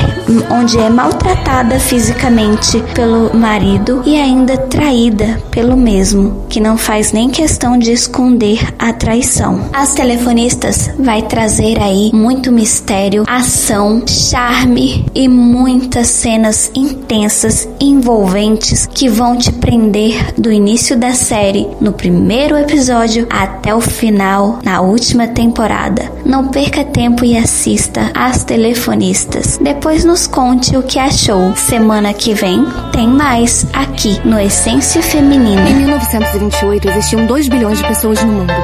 onde 0.50 0.78
é 0.78 0.88
maltratada 0.88 1.78
fisicamente 1.78 2.82
pelo 2.94 3.34
marido 3.36 4.02
e 4.06 4.16
ainda 4.16 4.56
traída 4.56 5.40
pelo 5.50 5.76
mesmo, 5.76 6.44
que 6.48 6.60
não 6.60 6.76
faz 6.76 7.12
nem 7.12 7.30
questão 7.30 7.78
de 7.78 7.92
esconder 7.92 8.74
a 8.78 8.92
traição. 8.92 9.68
As 9.72 9.94
telefonistas 9.94 10.90
vai 10.98 11.22
trazer 11.22 11.80
aí 11.80 12.10
muito 12.12 12.52
mistério, 12.52 13.24
ação, 13.26 14.02
charme 14.06 15.04
e 15.14 15.28
muitas 15.28 16.08
cenas 16.08 16.70
intensas, 16.74 17.68
envolventes 17.80 18.86
que 18.86 19.08
vão 19.08 19.36
te 19.36 19.52
prender 19.52 20.34
do 20.38 20.50
início 20.50 20.96
da 20.96 21.12
série 21.12 21.49
no 21.80 21.92
primeiro 21.92 22.56
episódio 22.56 23.26
até 23.28 23.74
o 23.74 23.80
final 23.80 24.60
na 24.62 24.80
última 24.80 25.26
temporada. 25.26 26.10
Não 26.24 26.48
perca 26.48 26.84
tempo 26.84 27.24
e 27.24 27.36
assista 27.36 28.10
As 28.14 28.44
Telefonistas. 28.44 29.58
Depois 29.60 30.04
nos 30.04 30.26
conte 30.26 30.76
o 30.76 30.82
que 30.82 30.98
achou. 30.98 31.54
Semana 31.56 32.12
que 32.12 32.34
vem 32.34 32.64
tem 32.92 33.08
mais 33.08 33.66
aqui 33.72 34.20
no 34.24 34.38
Essência 34.38 35.02
Feminina. 35.02 35.68
Em 35.68 35.74
1928 35.74 36.88
existiam 36.88 37.26
2 37.26 37.48
bilhões 37.48 37.78
de 37.78 37.86
pessoas 37.86 38.22
no 38.22 38.32
mundo, 38.32 38.54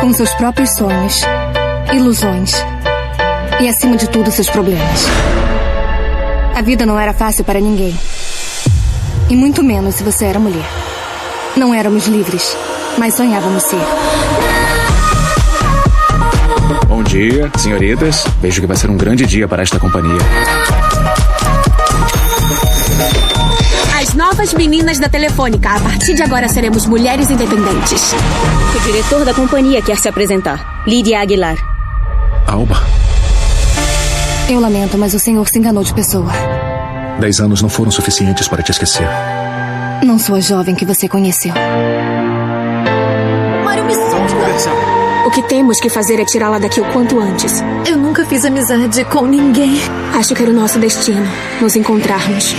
com 0.00 0.12
seus 0.12 0.32
próprios 0.34 0.70
sonhos, 0.70 1.22
ilusões 1.94 2.52
e, 3.60 3.68
acima 3.68 3.96
de 3.96 4.08
tudo, 4.08 4.30
seus 4.30 4.50
problemas. 4.50 5.06
A 6.54 6.60
vida 6.60 6.84
não 6.84 7.00
era 7.00 7.14
fácil 7.14 7.44
para 7.44 7.60
ninguém. 7.60 7.98
E 9.30 9.34
muito 9.34 9.62
menos 9.62 9.94
se 9.94 10.04
você 10.04 10.26
era 10.26 10.38
mulher. 10.38 10.85
Não 11.56 11.72
éramos 11.74 12.06
livres, 12.06 12.56
mas 12.98 13.14
sonhávamos 13.14 13.62
ser. 13.62 13.80
Bom 16.86 17.02
dia, 17.02 17.50
senhoritas. 17.56 18.24
Vejo 18.40 18.60
que 18.60 18.66
vai 18.66 18.76
ser 18.76 18.90
um 18.90 18.96
grande 18.96 19.24
dia 19.26 19.48
para 19.48 19.62
esta 19.62 19.78
companhia. 19.78 20.18
As 23.98 24.14
novas 24.14 24.52
meninas 24.54 24.98
da 24.98 25.08
Telefônica. 25.08 25.70
A 25.70 25.80
partir 25.80 26.14
de 26.14 26.22
agora 26.22 26.48
seremos 26.48 26.86
mulheres 26.86 27.30
independentes. 27.30 28.12
O 28.74 28.80
diretor 28.80 29.24
da 29.24 29.32
companhia 29.34 29.80
quer 29.80 29.96
se 29.96 30.08
apresentar. 30.08 30.82
Lídia 30.86 31.20
Aguilar. 31.20 31.56
Alba, 32.46 32.80
Eu 34.48 34.60
lamento, 34.60 34.96
mas 34.96 35.12
o 35.14 35.18
senhor 35.18 35.48
se 35.48 35.58
enganou 35.58 35.82
de 35.82 35.92
pessoa. 35.92 36.30
dez 37.18 37.40
anos 37.40 37.60
não 37.62 37.68
foram 37.68 37.90
suficientes 37.90 38.46
para 38.46 38.62
te 38.62 38.70
esquecer. 38.70 39.08
Não 40.04 40.18
sou 40.18 40.36
a 40.36 40.40
jovem 40.40 40.74
que 40.74 40.84
você 40.84 41.08
conheceu. 41.08 41.52
Mário, 43.64 43.84
me 43.84 43.94
solta! 43.94 44.96
O 45.26 45.30
que 45.30 45.42
temos 45.42 45.80
que 45.80 45.88
fazer 45.88 46.20
é 46.20 46.24
tirá-la 46.24 46.58
daqui 46.58 46.80
o 46.80 46.84
quanto 46.92 47.18
antes. 47.18 47.62
Eu 47.86 47.96
nunca 47.96 48.24
fiz 48.24 48.44
amizade 48.44 49.04
com 49.06 49.26
ninguém. 49.26 49.74
Acho 50.14 50.34
que 50.34 50.42
era 50.42 50.52
o 50.52 50.54
nosso 50.54 50.78
destino 50.78 51.26
nos 51.60 51.74
encontrarmos. 51.74 52.54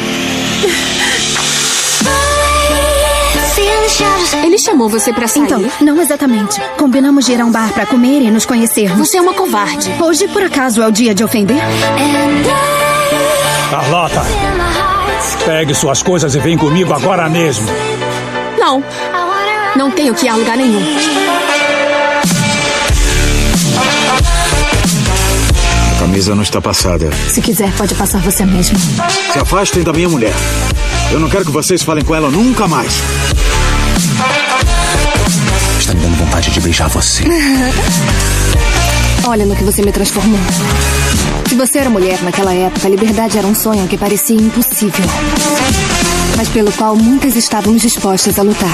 Ele 4.44 4.58
chamou 4.58 4.90
você 4.90 5.14
para 5.14 5.28
sair? 5.28 5.44
Então, 5.44 5.64
não 5.82 6.02
exatamente. 6.02 6.60
Combinamos 6.78 7.26
de 7.26 7.34
ir 7.34 7.42
a 7.42 7.46
um 7.46 7.52
bar 7.52 7.72
para 7.74 7.86
comer 7.86 8.22
e 8.22 8.30
nos 8.30 8.46
conhecermos. 8.46 9.08
Você 9.08 9.18
é 9.18 9.22
uma 9.22 9.34
covarde. 9.34 9.90
Hoje, 10.02 10.28
por 10.28 10.44
acaso, 10.44 10.82
é 10.82 10.88
o 10.88 10.92
dia 10.92 11.16
de 11.16 11.24
ofender? 11.24 11.58
Carlota! 13.70 14.24
Pegue 15.46 15.74
suas 15.74 16.04
coisas 16.04 16.36
e 16.36 16.40
vem 16.40 16.58
comigo 16.58 16.94
agora 16.94 17.30
mesmo. 17.30 17.66
Não, 18.60 18.84
não 19.76 19.92
tenho 19.92 20.14
que 20.14 20.26
ir 20.26 20.30
a 20.30 20.36
lugar 20.36 20.58
nenhum. 20.58 20.82
A 25.96 26.00
camisa 26.00 26.36
não 26.36 26.44
está 26.44 26.62
passada. 26.62 27.10
Se 27.30 27.42
quiser, 27.42 27.72
pode 27.74 27.96
passar 27.96 28.22
você 28.22 28.46
mesmo. 28.46 28.78
Se 29.32 29.40
afastem 29.40 29.84
da 29.84 29.94
minha 29.94 30.10
mulher. 30.10 30.34
Eu 31.12 31.20
não 31.20 31.30
quero 31.30 31.46
que 31.46 31.52
vocês 31.52 31.82
falem 31.82 32.04
com 32.04 32.14
ela 32.14 32.30
nunca 32.30 32.68
mais. 32.68 33.02
Está 35.80 35.94
me 35.94 36.02
dando 36.02 36.18
vontade 36.18 36.52
de 36.52 36.60
beijar 36.60 36.90
você. 36.90 37.24
Olha 39.28 39.46
no 39.46 39.58
que 39.58 39.64
você 39.66 39.82
me 39.82 39.92
transformou. 39.92 40.40
Se 41.50 41.56
você 41.56 41.80
era 41.80 41.90
mulher 41.90 42.24
naquela 42.24 42.54
época, 42.54 42.88
a 42.88 42.90
liberdade 42.90 43.38
era 43.38 43.46
um 43.46 43.54
sonho 43.54 43.86
que 43.86 43.98
parecia 43.98 44.38
impossível, 44.38 45.06
mas 46.38 46.48
pelo 46.48 46.72
qual 46.72 46.96
muitas 46.96 47.36
estavam 47.36 47.76
dispostas 47.76 48.40
a 48.40 48.44
lutar. 48.44 48.72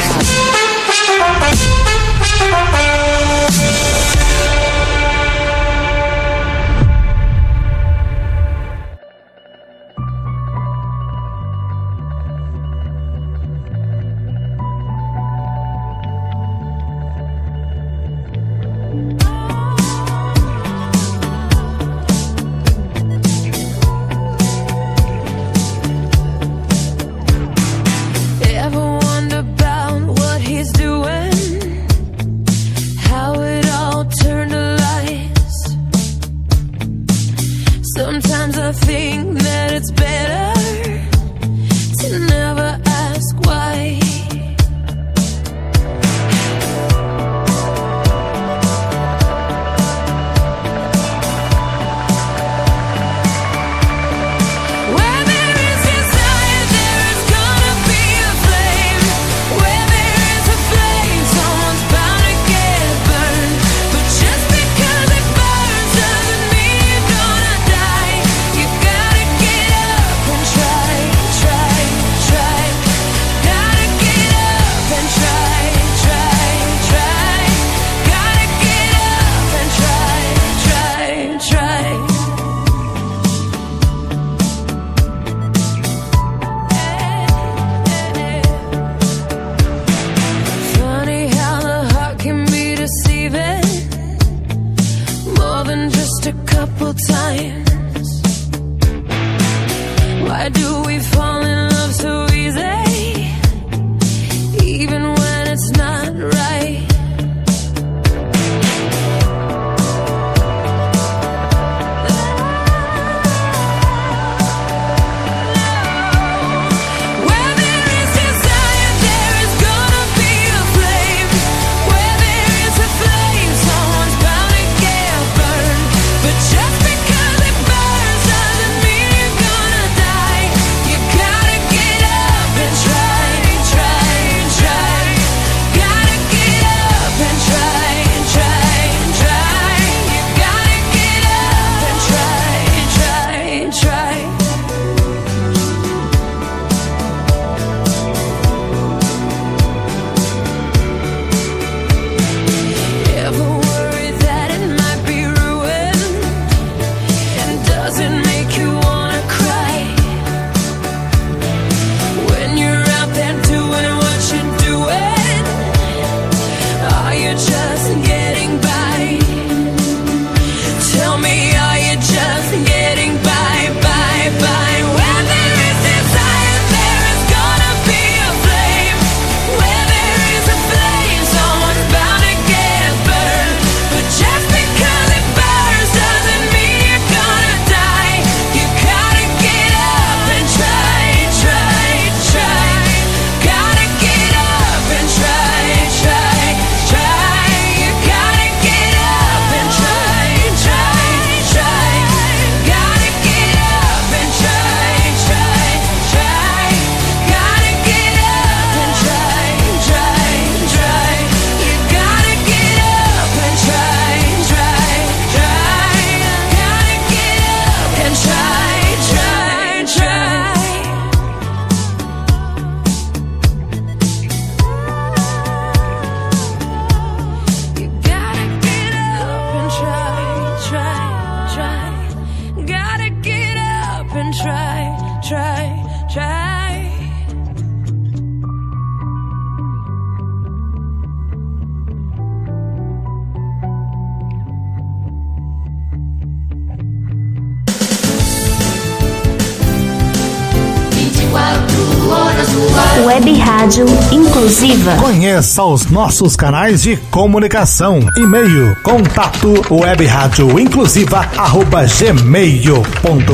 Pertença 255.33 255.63
os 255.63 255.87
nossos 255.87 256.35
canais 256.35 256.83
de 256.83 256.95
comunicação. 257.09 257.99
E-mail 258.15 258.75
contato 258.83 259.51
webradioinclusiva 259.71 261.27
arroba 261.35 261.87
gmail.com 261.87 263.33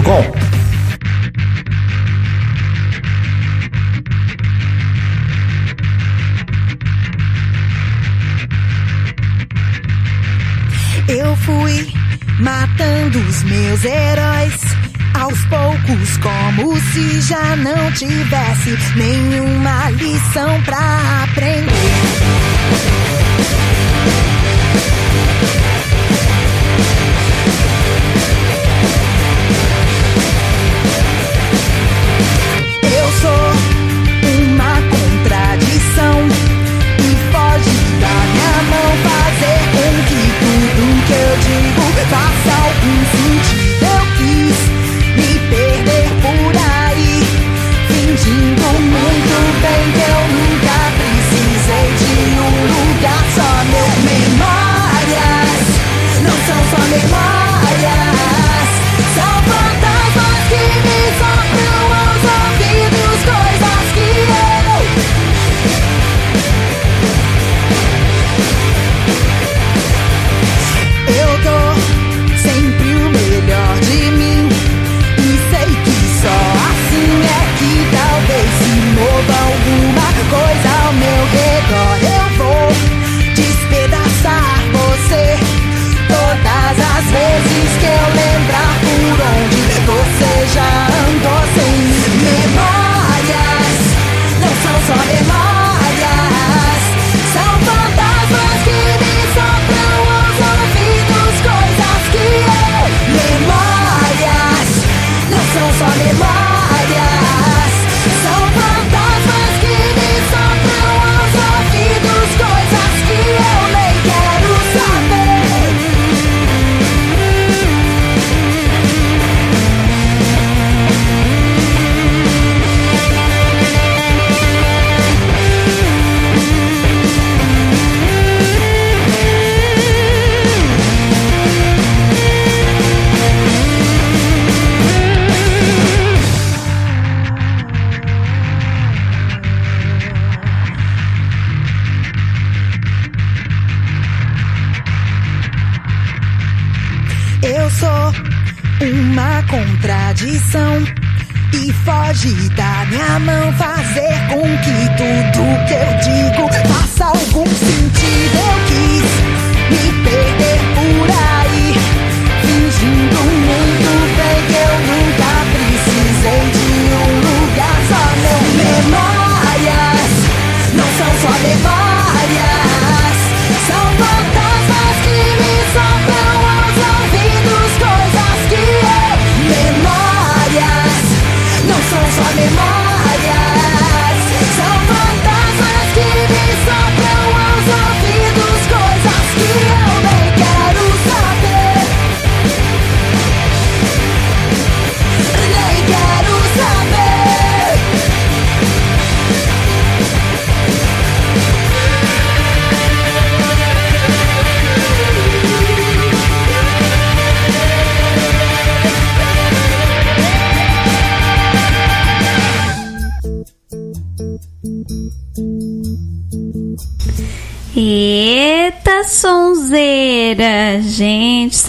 Eu 11.09 11.35
fui 11.35 11.91
matando 12.39 13.19
os 13.19 13.43
meus 13.43 13.83
heróis 13.83 14.79
aos 15.19 15.39
poucos, 15.47 16.17
como 16.17 16.79
se 16.79 17.21
já 17.21 17.57
não 17.57 17.91
tivesse 17.91 18.77
nenhuma 18.95 19.89
lição 19.91 20.61
pra 20.63 20.98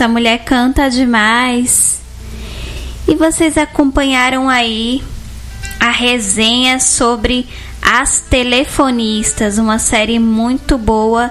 essa 0.01 0.09
mulher 0.09 0.39
canta 0.47 0.89
demais. 0.89 2.01
E 3.06 3.14
vocês 3.14 3.59
acompanharam 3.59 4.48
aí 4.48 5.05
a 5.78 5.90
resenha 5.90 6.81
sobre 6.81 7.47
As 7.82 8.20
Telefonistas, 8.31 9.59
uma 9.59 9.78
série 9.78 10.18
muito 10.18 10.78
boa, 10.78 11.31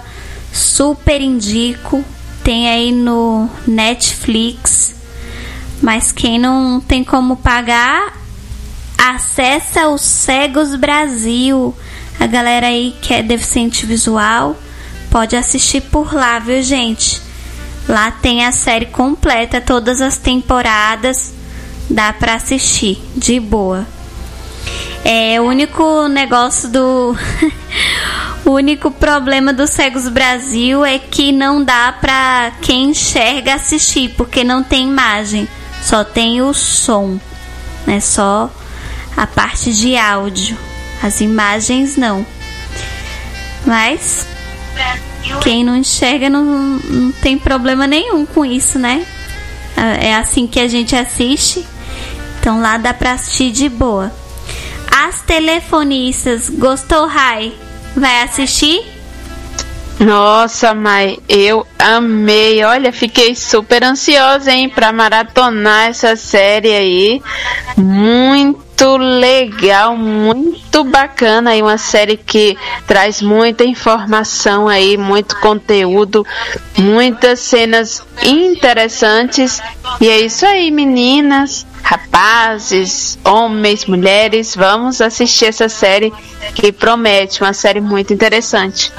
super 0.54 1.20
indico. 1.20 2.06
Tem 2.44 2.70
aí 2.70 2.92
no 2.92 3.50
Netflix. 3.66 4.94
Mas 5.82 6.12
quem 6.12 6.38
não 6.38 6.80
tem 6.80 7.04
como 7.04 7.38
pagar, 7.38 8.20
acessa 9.00 9.88
o 9.88 9.98
Cegos 9.98 10.76
Brasil. 10.76 11.76
A 12.20 12.28
galera 12.28 12.68
aí 12.68 12.96
que 13.02 13.16
é 13.16 13.24
deficiente 13.24 13.88
visual 13.88 14.56
pode 15.10 15.36
assistir 15.36 15.82
por 15.82 16.14
lá, 16.14 16.38
viu, 16.38 16.62
gente? 16.62 17.19
Lá 17.90 18.12
tem 18.12 18.46
a 18.46 18.52
série 18.52 18.86
completa, 18.86 19.60
todas 19.60 20.00
as 20.00 20.16
temporadas, 20.16 21.34
dá 21.90 22.14
pra 22.14 22.36
assistir 22.36 23.02
de 23.16 23.40
boa. 23.40 23.84
É 25.04 25.42
o 25.42 25.46
único 25.46 26.08
negócio 26.08 26.70
do 26.70 27.18
o 28.46 28.52
único 28.52 28.92
problema 28.92 29.52
do 29.52 29.66
Cegos 29.66 30.08
Brasil 30.08 30.86
é 30.86 31.00
que 31.00 31.32
não 31.32 31.64
dá 31.64 31.92
pra 32.00 32.52
quem 32.62 32.92
enxerga 32.92 33.56
assistir, 33.56 34.14
porque 34.16 34.44
não 34.44 34.62
tem 34.62 34.88
imagem, 34.88 35.48
só 35.82 36.04
tem 36.04 36.44
o 36.44 36.54
som, 36.54 37.20
né? 37.88 38.00
Só 38.00 38.52
a 39.18 39.26
parte 39.26 39.74
de 39.74 39.98
áudio. 39.98 40.56
As 41.02 41.22
imagens 41.22 41.98
não. 41.98 42.24
Mas 43.66 44.28
quem 45.42 45.64
não 45.64 45.76
enxerga 45.76 46.30
não, 46.30 46.44
não 46.44 47.12
tem 47.12 47.38
problema 47.38 47.88
nenhum 47.88 48.26
com 48.26 48.46
isso, 48.46 48.78
né? 48.80 49.06
É 50.02 50.16
assim 50.16 50.46
que 50.48 50.60
a 50.60 50.68
gente 50.68 50.96
assiste. 50.96 51.66
Então 52.40 52.62
lá 52.62 52.78
dá 52.78 52.94
pra 52.94 53.14
assistir 53.14 53.52
de 53.52 53.70
boa. 53.70 54.12
As 54.92 55.22
telefonistas, 55.22 56.50
gostou, 56.50 57.06
Rai? 57.08 57.54
Vai 57.96 58.24
assistir? 58.24 58.82
Nossa, 60.00 60.74
Mai, 60.74 61.20
eu 61.28 61.68
amei. 61.78 62.64
Olha, 62.64 62.92
fiquei 62.94 63.36
super 63.36 63.84
ansiosa, 63.84 64.52
hein, 64.52 64.70
pra 64.70 64.94
maratonar 64.94 65.90
essa 65.90 66.16
série 66.16 66.74
aí. 66.74 67.22
Muito 67.76 68.69
muito 68.80 68.98
legal, 68.98 69.98
muito 69.98 70.86
bacana 70.86 71.52
aí 71.52 71.62
uma 71.62 71.78
série 71.78 72.16
que 72.16 72.58
traz 72.88 73.22
muita 73.22 73.66
informação 73.66 74.70
aí, 74.70 74.96
muito 74.98 75.38
conteúdo, 75.42 76.26
muitas 76.78 77.42
cenas 77.42 78.02
interessantes. 78.24 79.62
E 80.00 80.08
é 80.08 80.22
isso 80.22 80.46
aí, 80.46 80.72
meninas, 80.72 81.68
rapazes, 81.84 83.20
homens, 83.26 83.86
mulheres, 83.86 84.56
vamos 84.56 85.02
assistir 85.02 85.46
essa 85.46 85.68
série 85.68 86.14
que 86.56 86.72
promete 86.72 87.42
uma 87.42 87.52
série 87.54 87.82
muito 87.82 88.14
interessante. 88.14 88.94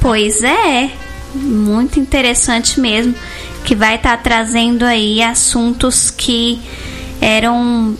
Pois 0.00 0.42
é, 0.42 0.90
muito 1.34 2.00
interessante 2.00 2.80
mesmo, 2.80 3.14
que 3.62 3.74
vai 3.74 3.96
estar 3.96 4.16
tá 4.16 4.22
trazendo 4.22 4.86
aí 4.86 5.22
assuntos 5.22 6.10
que 6.10 6.58
eram 7.20 7.94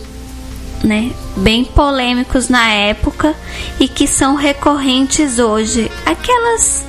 né, 0.82 1.12
bem 1.36 1.64
polêmicos 1.64 2.48
na 2.48 2.68
época 2.70 3.34
e 3.80 3.88
que 3.88 4.06
são 4.06 4.34
recorrentes 4.34 5.38
hoje. 5.38 5.90
Aquelas 6.04 6.84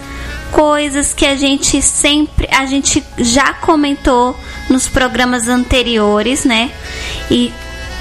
coisas 0.51 1.13
que 1.13 1.25
a 1.25 1.35
gente 1.35 1.81
sempre, 1.81 2.47
a 2.51 2.65
gente 2.65 3.03
já 3.17 3.53
comentou 3.53 4.37
nos 4.69 4.87
programas 4.87 5.47
anteriores, 5.47 6.45
né? 6.45 6.71
E 7.29 7.51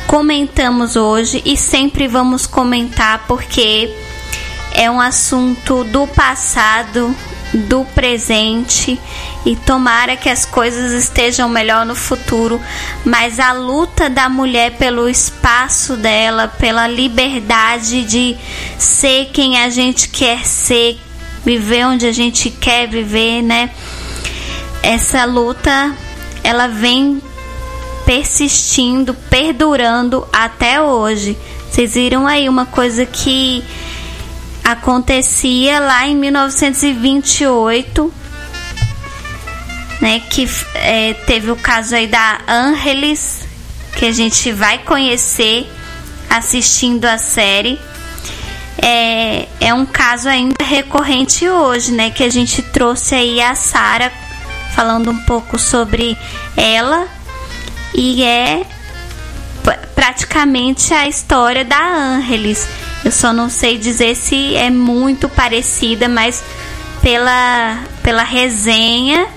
comentamos 0.07 0.97
hoje 0.97 1.43
e 1.45 1.57
sempre 1.57 2.07
vamos 2.07 2.47
comentar 2.47 3.25
porque 3.27 3.93
é 4.73 4.91
um 4.91 5.01
assunto 5.01 5.85
do 5.85 6.07
passado, 6.07 7.15
do 7.53 7.85
presente 7.85 8.99
e 9.45 9.55
tomara 9.57 10.17
que 10.17 10.29
as 10.29 10.45
coisas 10.45 10.93
estejam 10.93 11.49
melhor 11.49 11.87
no 11.87 11.95
futuro, 11.95 12.61
mas 13.05 13.39
a 13.39 13.53
luta 13.53 14.11
da 14.11 14.29
mulher 14.29 14.73
pelo 14.73 15.09
espaço 15.09 15.97
dela, 15.97 16.49
pela 16.49 16.89
liberdade 16.89 18.05
de 18.05 18.37
ser 18.79 19.27
quem 19.33 19.61
a 19.61 19.71
gente 19.71 20.09
quer 20.09 20.45
ser, 20.45 20.99
viver 21.45 21.87
onde 21.87 22.07
a 22.07 22.13
gente 22.13 22.51
quer 22.51 22.89
viver, 22.89 23.43
né? 23.43 23.71
Essa 24.83 25.25
luta 25.25 25.95
ela 26.43 26.69
vem 26.69 27.21
persistindo, 28.05 29.15
perdurando 29.29 30.27
até 30.33 30.81
hoje. 30.81 31.37
Vocês 31.69 31.95
viram 31.95 32.27
aí 32.27 32.49
uma 32.49 32.65
coisa 32.65 33.05
que 33.05 33.65
acontecia 34.67 35.79
lá 35.79 36.07
em 36.09 36.17
1928, 36.17 38.13
né? 40.01 40.21
Que 40.29 40.51
é, 40.75 41.15
teve 41.15 41.53
o 41.53 41.57
caso 41.57 41.95
aí 41.95 42.09
da 42.09 42.41
Angelis, 42.49 43.47
que 43.97 44.05
a 44.07 44.13
gente 44.13 44.51
vai 44.51 44.79
conhecer 44.79 45.71
assistindo 46.29 47.05
a 47.05 47.17
série. 47.17 47.79
É, 48.83 49.47
é 49.61 49.73
um 49.73 49.87
caso 49.87 50.29
ainda 50.29 50.65
recorrente 50.65 51.49
hoje, 51.49 51.93
né? 51.93 52.11
Que 52.11 52.25
a 52.25 52.29
gente 52.29 52.61
trouxe 52.61 53.15
aí 53.15 53.41
a 53.41 53.55
Sara 53.55 54.13
falando 54.75 55.13
um 55.13 55.19
pouco 55.21 55.61
sobre 55.61 56.19
ela 56.57 57.07
e 57.95 58.25
é 58.25 58.67
praticamente 59.95 60.93
a 60.93 61.07
história 61.09 61.65
da 61.65 61.81
Angelis 61.81 62.69
eu 63.07 63.13
só 63.13 63.33
não 63.33 63.49
sei 63.49 63.79
dizer 63.79 64.17
se 64.17 64.57
é 64.57 64.69
muito 64.69 65.29
parecida, 65.29 66.09
mas 66.09 66.43
pela, 67.01 67.79
pela 68.03 68.25
resenha 68.25 69.29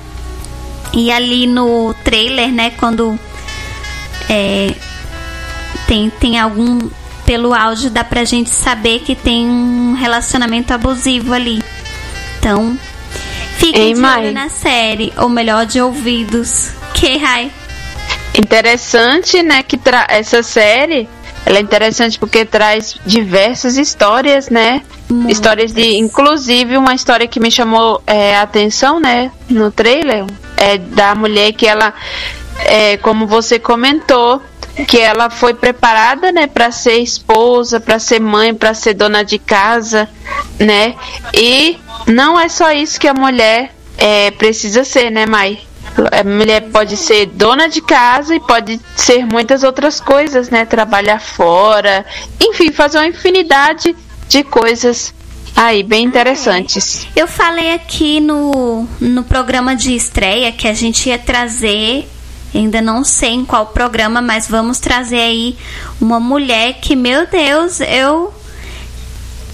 e 0.91 1.11
ali 1.11 1.45
no 1.45 1.93
trailer, 2.03 2.51
né, 2.51 2.71
quando 2.71 3.17
é, 4.27 4.73
tem, 5.85 6.09
tem 6.09 6.39
algum. 6.39 6.89
Pelo 7.27 7.53
áudio 7.53 7.91
dá 7.91 8.03
pra 8.03 8.23
gente 8.23 8.49
saber 8.49 9.01
que 9.01 9.13
tem 9.13 9.47
um 9.47 9.93
relacionamento 9.93 10.73
abusivo 10.73 11.31
ali. 11.31 11.63
Então, 12.39 12.75
fiquem 13.57 13.93
de 13.93 14.01
olho 14.01 14.31
na 14.31 14.49
série, 14.49 15.13
ou 15.15 15.29
melhor, 15.29 15.67
de 15.67 15.79
ouvidos. 15.79 16.71
Que 16.95 17.17
Rai? 17.17 17.51
Interessante, 18.35 19.43
né, 19.43 19.61
que 19.61 19.79
essa 20.07 20.41
série 20.41 21.07
ela 21.49 21.57
é 21.57 21.61
interessante 21.61 22.19
porque 22.19 22.45
traz 22.45 22.95
diversas 23.07 23.75
histórias, 23.75 24.51
né? 24.51 24.83
Muitas. 25.09 25.31
Histórias 25.31 25.73
de, 25.73 25.97
inclusive, 25.97 26.77
uma 26.77 26.93
história 26.93 27.27
que 27.27 27.39
me 27.39 27.49
chamou 27.49 28.03
é, 28.05 28.35
a 28.35 28.43
atenção, 28.43 28.99
né? 28.99 29.31
No 29.49 29.71
trailer, 29.71 30.25
é 30.55 30.77
da 30.77 31.15
mulher 31.15 31.51
que 31.53 31.65
ela, 31.65 31.91
é, 32.59 32.97
como 32.97 33.25
você 33.25 33.57
comentou, 33.57 34.39
que 34.87 34.99
ela 34.99 35.31
foi 35.31 35.55
preparada, 35.55 36.31
né, 36.31 36.45
para 36.45 36.71
ser 36.71 36.99
esposa, 36.99 37.79
para 37.79 37.97
ser 37.97 38.21
mãe, 38.21 38.53
para 38.53 38.75
ser 38.75 38.93
dona 38.93 39.23
de 39.23 39.39
casa, 39.39 40.07
né? 40.59 40.93
E 41.33 41.79
não 42.05 42.39
é 42.39 42.47
só 42.47 42.71
isso 42.71 42.99
que 42.99 43.07
a 43.07 43.13
mulher 43.15 43.73
é, 43.97 44.29
precisa 44.29 44.83
ser, 44.83 45.09
né, 45.09 45.25
Mai? 45.25 45.59
A 46.11 46.23
mulher 46.23 46.69
pode 46.71 46.95
ser 46.95 47.25
dona 47.27 47.67
de 47.67 47.81
casa 47.81 48.35
e 48.35 48.39
pode 48.39 48.79
ser 48.95 49.25
muitas 49.25 49.63
outras 49.63 49.99
coisas, 49.99 50.49
né? 50.49 50.65
Trabalhar 50.65 51.19
fora, 51.19 52.05
enfim, 52.41 52.71
fazer 52.71 52.97
uma 52.97 53.07
infinidade 53.07 53.95
de 54.27 54.43
coisas 54.43 55.13
aí 55.55 55.83
bem 55.83 56.05
interessantes. 56.05 57.07
Eu 57.15 57.27
falei 57.27 57.73
aqui 57.73 58.19
no, 58.19 58.87
no 58.99 59.23
programa 59.23 59.75
de 59.75 59.93
estreia 59.93 60.51
que 60.51 60.67
a 60.67 60.73
gente 60.73 61.09
ia 61.09 61.17
trazer, 61.17 62.07
ainda 62.53 62.81
não 62.81 63.03
sei 63.03 63.31
em 63.31 63.45
qual 63.45 63.67
programa, 63.67 64.21
mas 64.21 64.47
vamos 64.47 64.79
trazer 64.79 65.19
aí 65.19 65.57
uma 65.99 66.19
mulher 66.19 66.75
que, 66.79 66.95
meu 66.95 67.27
Deus, 67.27 67.81
eu 67.81 68.33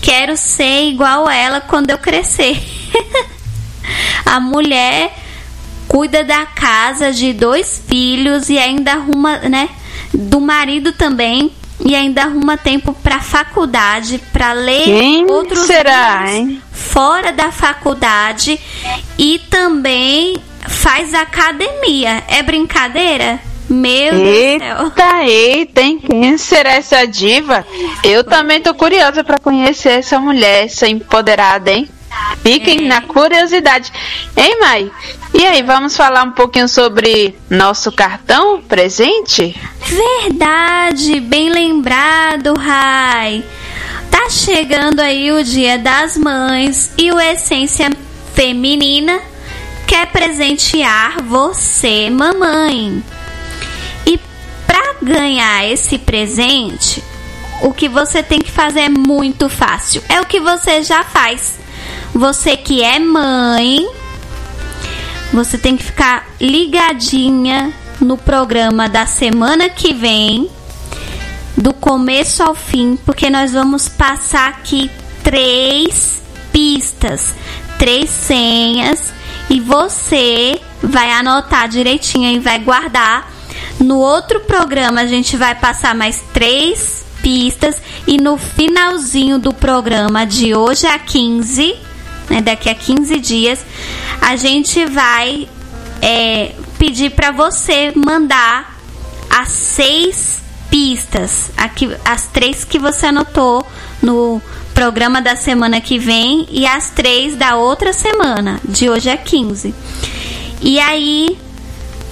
quero 0.02 0.38
ser 0.38 0.90
igual 0.90 1.30
ela 1.30 1.60
quando 1.60 1.90
eu 1.90 1.98
crescer. 1.98 2.62
a 4.26 4.40
mulher 4.40 5.25
cuida 5.88 6.24
da 6.24 6.46
casa 6.46 7.12
de 7.12 7.34
dois 7.34 7.82
filhos 7.88 8.50
e 8.50 8.58
ainda 8.58 8.94
arruma, 8.94 9.38
né, 9.40 9.70
do 10.14 10.40
marido 10.42 10.92
também 10.92 11.52
e 11.84 11.96
ainda 11.96 12.24
arruma 12.24 12.58
tempo 12.58 12.94
para 12.94 13.20
faculdade, 13.20 14.22
para 14.32 14.54
ler 14.54 14.84
Quem 14.84 15.30
outros 15.30 15.66
será, 15.66 16.22
livros 16.26 16.36
hein? 16.36 16.62
fora 16.72 17.32
da 17.32 17.52
faculdade 17.52 18.60
e 19.18 19.40
também 19.50 20.38
faz 20.68 21.14
academia. 21.14 22.24
É 22.28 22.42
brincadeira? 22.42 23.40
Meu 23.68 24.14
eita, 24.16 24.66
Deus 24.66 24.90
do 24.90 24.96
céu. 24.96 25.22
Eita, 25.24 25.82
hein? 25.82 26.00
Quem 26.00 26.38
será 26.38 26.74
essa 26.74 27.06
diva? 27.06 27.66
Eu 28.04 28.24
também 28.24 28.62
tô 28.62 28.74
curiosa 28.76 29.24
para 29.24 29.40
conhecer 29.40 29.90
essa 29.90 30.20
mulher, 30.20 30.66
essa 30.66 30.88
empoderada, 30.88 31.72
hein? 31.72 31.90
Fiquem 32.42 32.86
é. 32.86 32.88
na 32.88 33.02
curiosidade. 33.02 33.92
Hein, 34.36 34.60
Mai? 34.60 34.92
E 35.34 35.46
aí, 35.46 35.62
vamos 35.64 35.98
falar 35.98 36.24
um 36.24 36.32
pouquinho 36.32 36.70
sobre 36.70 37.36
nosso 37.50 37.92
cartão 37.92 38.62
presente? 38.62 39.60
Verdade, 39.82 41.20
bem 41.20 41.50
lembrado, 41.50 42.54
Rai. 42.54 43.44
Tá 44.10 44.30
chegando 44.30 45.02
aí 45.02 45.32
o 45.32 45.44
Dia 45.44 45.78
das 45.78 46.18
Mães 46.18 46.92
e 46.98 47.12
o 47.12 47.20
Essência 47.20 47.90
Feminina 48.34 49.20
quer 49.86 50.08
presentear 50.08 51.22
você, 51.24 52.10
mamãe. 52.10 53.04
E 54.06 54.20
para 54.66 54.96
ganhar 55.02 55.66
esse 55.70 55.98
presente, 55.98 57.04
o 57.62 57.74
que 57.74 57.90
você 57.90 58.22
tem 58.24 58.40
que 58.40 58.52
fazer 58.52 58.82
é 58.82 58.90
muito 58.90 59.50
fácil. 59.50 60.02
É 60.08 60.22
o 60.22 60.26
que 60.26 60.40
você 60.40 60.84
já 60.84 61.04
faz 61.04 61.65
você 62.16 62.56
que 62.56 62.82
é 62.82 62.98
mãe, 62.98 63.86
você 65.34 65.58
tem 65.58 65.76
que 65.76 65.84
ficar 65.84 66.26
ligadinha 66.40 67.74
no 68.00 68.18
programa 68.18 68.88
da 68.88 69.06
semana 69.06 69.68
que 69.68 69.94
vem, 69.94 70.50
do 71.58 71.74
começo 71.74 72.42
ao 72.42 72.56
fim, 72.56 72.98
porque 73.06 73.30
nós 73.30 73.52
vamos 73.52 73.90
passar 73.90 74.48
aqui 74.50 74.90
três 75.24 76.22
pistas, 76.54 77.34
três 77.78 78.10
senhas 78.10 79.14
e 79.50 79.60
você 79.60 80.60
vai 80.82 81.12
anotar 81.12 81.68
direitinho 81.68 82.32
e 82.32 82.40
vai 82.40 82.60
guardar. 82.60 83.30
No 83.78 83.98
outro 83.98 84.40
programa 84.40 85.02
a 85.02 85.06
gente 85.06 85.36
vai 85.36 85.54
passar 85.54 85.94
mais 85.94 86.24
três 86.34 87.06
pistas 87.22 87.82
e 88.08 88.18
no 88.18 88.38
finalzinho 88.38 89.38
do 89.38 89.54
programa 89.54 90.26
de 90.26 90.56
hoje 90.56 90.88
a 90.88 90.98
15 90.98 91.95
né, 92.30 92.42
daqui 92.42 92.70
a 92.70 92.76
15 92.76 93.20
dias, 93.20 93.66
a 94.22 94.36
gente 94.36 94.86
vai 94.86 95.48
é, 96.02 96.54
pedir 96.78 97.12
para 97.12 97.32
você 97.32 97.92
mandar 97.96 98.78
as 99.30 99.50
seis 99.50 100.42
pistas, 100.70 101.52
aqui, 101.58 101.90
as 102.04 102.28
três 102.28 102.64
que 102.64 102.80
você 102.80 103.08
anotou 103.08 103.66
no 104.02 104.42
programa 104.74 105.22
da 105.22 105.36
semana 105.36 105.80
que 105.80 105.98
vem 105.98 106.46
e 106.50 106.66
as 106.66 106.90
três 106.90 107.36
da 107.36 107.56
outra 107.56 107.94
semana, 107.94 108.60
de 108.64 108.90
hoje 108.90 109.10
a 109.10 109.18
15. 109.18 109.74
E 110.62 110.80
aí 110.80 111.38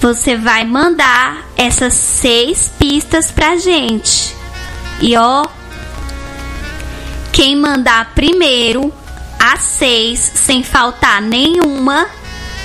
você 0.00 0.36
vai 0.36 0.64
mandar 0.64 1.46
essas 1.56 1.94
seis 1.94 2.72
pistas 2.78 3.30
pra 3.30 3.56
gente. 3.56 4.34
E 5.00 5.16
ó, 5.16 5.46
quem 7.32 7.56
mandar 7.56 8.12
primeiro 8.14 8.92
às 9.52 9.60
seis, 9.60 10.32
sem 10.34 10.62
faltar 10.62 11.20
nenhuma, 11.20 12.06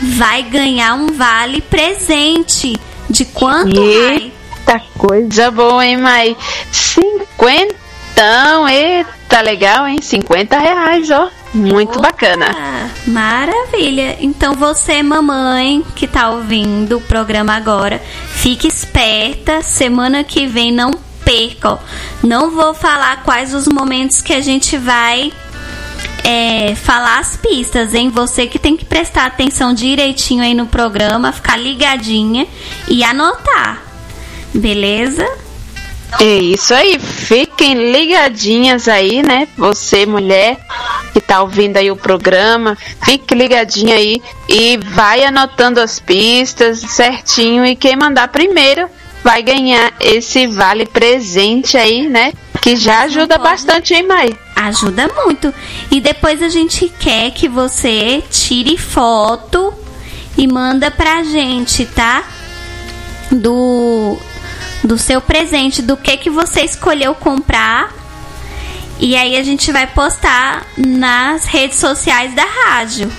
vai 0.01 0.43
ganhar 0.43 0.93
um 0.95 1.07
vale 1.07 1.61
presente. 1.61 2.77
De 3.09 3.25
quanto? 3.25 3.81
Eita 3.81 4.79
coisa 4.97 5.49
boa, 5.51 5.85
hein, 5.85 5.97
Mai? 5.97 6.37
Cinquentão, 6.71 8.67
eita, 8.69 9.41
legal, 9.41 9.87
hein? 9.87 9.97
50 10.01 10.57
reais, 10.57 11.09
ó. 11.11 11.29
Muito 11.53 11.97
Opa, 11.97 12.09
bacana. 12.09 12.55
Maravilha. 13.07 14.17
Então 14.19 14.53
você, 14.53 15.01
mamãe, 15.01 15.83
que 15.95 16.07
tá 16.07 16.29
ouvindo 16.29 16.97
o 16.97 17.01
programa 17.01 17.55
agora, 17.55 18.01
fique 18.27 18.67
esperta. 18.67 19.61
Semana 19.63 20.23
que 20.23 20.45
vem 20.45 20.71
não 20.71 20.91
perca. 21.25 21.71
ó. 21.71 21.77
Não 22.21 22.51
vou 22.51 22.73
falar 22.73 23.23
quais 23.23 23.53
os 23.53 23.67
momentos 23.67 24.21
que 24.21 24.33
a 24.33 24.41
gente 24.41 24.77
vai 24.77 25.33
é, 26.23 26.75
falar 26.75 27.19
as 27.19 27.37
pistas, 27.37 27.93
hein? 27.93 28.09
Você 28.09 28.47
que 28.47 28.59
tem 28.59 28.75
que 28.75 28.85
prestar 28.85 29.25
atenção 29.25 29.73
direitinho 29.73 30.43
aí 30.43 30.53
no 30.53 30.67
programa, 30.67 31.31
ficar 31.31 31.57
ligadinha 31.57 32.47
e 32.87 33.03
anotar. 33.03 33.83
Beleza? 34.53 35.25
É 36.19 36.35
isso 36.37 36.73
aí, 36.73 36.97
fiquem 36.97 37.91
ligadinhas 37.91 38.87
aí, 38.87 39.21
né? 39.21 39.47
Você, 39.55 40.05
mulher, 40.07 40.57
que 41.13 41.21
tá 41.21 41.41
ouvindo 41.41 41.77
aí 41.77 41.91
o 41.91 41.95
programa, 41.95 42.75
fique 43.03 43.35
ligadinha 43.35 43.95
aí 43.95 44.21
e 44.47 44.77
vai 44.77 45.23
anotando 45.23 45.79
as 45.79 45.99
pistas 45.99 46.79
certinho. 46.79 47.63
E 47.63 47.75
quem 47.75 47.95
mandar 47.95 48.29
primeiro 48.29 48.89
vai 49.23 49.43
ganhar 49.43 49.93
esse 49.99 50.47
vale 50.47 50.85
presente 50.85 51.77
aí, 51.77 52.07
né? 52.07 52.33
Que 52.61 52.75
já 52.75 53.01
ajuda 53.01 53.37
bastante, 53.37 53.93
hein, 53.93 54.03
Mai? 54.03 54.29
Ajuda 54.55 55.07
muito. 55.07 55.53
E 55.89 56.01
depois 56.01 56.43
a 56.43 56.49
gente 56.49 56.91
quer 56.99 57.31
que 57.31 57.47
você 57.47 58.21
tire 58.29 58.77
foto 58.77 59.73
e 60.37 60.47
manda 60.47 60.91
pra 60.91 61.23
gente, 61.23 61.85
tá? 61.85 62.23
Do 63.31 64.17
do 64.83 64.97
seu 64.97 65.19
presente, 65.19 65.81
do 65.81 65.97
que 65.97 66.17
que 66.17 66.29
você 66.29 66.61
escolheu 66.61 67.13
comprar. 67.13 67.93
E 68.99 69.15
aí 69.15 69.37
a 69.37 69.43
gente 69.43 69.71
vai 69.71 69.87
postar 69.87 70.65
nas 70.77 71.45
redes 71.45 71.77
sociais 71.77 72.33
da 72.35 72.43
rádio. 72.43 73.11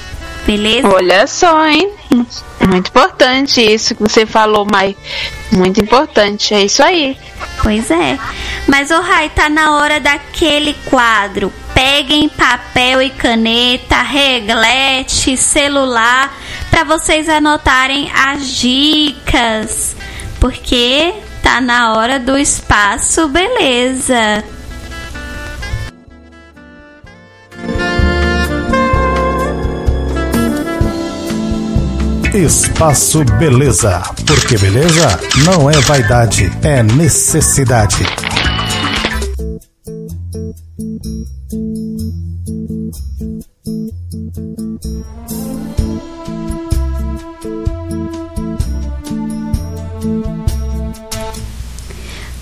Beleza? 0.47 0.89
Olha 0.89 1.27
só, 1.27 1.67
hein? 1.67 1.91
Muito 2.11 2.89
importante 2.89 3.61
isso 3.61 3.95
que 3.95 4.03
você 4.03 4.27
falou, 4.27 4.67
Mai. 4.71 4.97
Muito 5.53 5.81
importante, 5.81 6.53
é 6.53 6.65
isso 6.65 6.83
aí. 6.83 7.17
Pois 7.63 7.91
é. 7.91 8.19
Mas, 8.67 8.91
o 8.91 9.01
Rai, 9.01 9.29
tá 9.31 9.49
na 9.49 9.77
hora 9.77 10.01
daquele 10.01 10.75
quadro. 10.87 11.53
Peguem 11.73 12.29
papel 12.29 13.01
e 13.01 13.11
caneta, 13.11 14.03
reglete, 14.03 15.37
celular, 15.37 16.37
para 16.71 16.85
vocês 16.85 17.29
anotarem 17.29 18.11
as 18.13 18.49
dicas. 18.49 19.97
Porque 20.41 21.15
tá 21.43 21.61
na 21.61 21.95
hora 21.95 22.19
do 22.19 22.37
espaço 22.37 23.29
beleza. 23.29 24.45
Espaço 32.35 33.25
Beleza. 33.25 34.03
Porque 34.25 34.57
beleza 34.57 35.19
não 35.45 35.69
é 35.69 35.73
vaidade, 35.81 36.51
é 36.63 36.81
necessidade. 36.81 38.07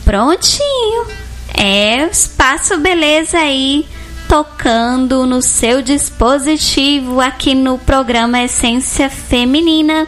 Prontinho. 0.05 1.07
É 1.55 2.07
espaço 2.11 2.79
beleza 2.79 3.39
aí 3.39 3.87
tocando 4.29 5.27
no 5.27 5.41
seu 5.41 5.81
dispositivo 5.81 7.19
aqui 7.19 7.55
no 7.55 7.79
programa 7.79 8.43
Essência 8.43 9.09
Feminina 9.09 10.07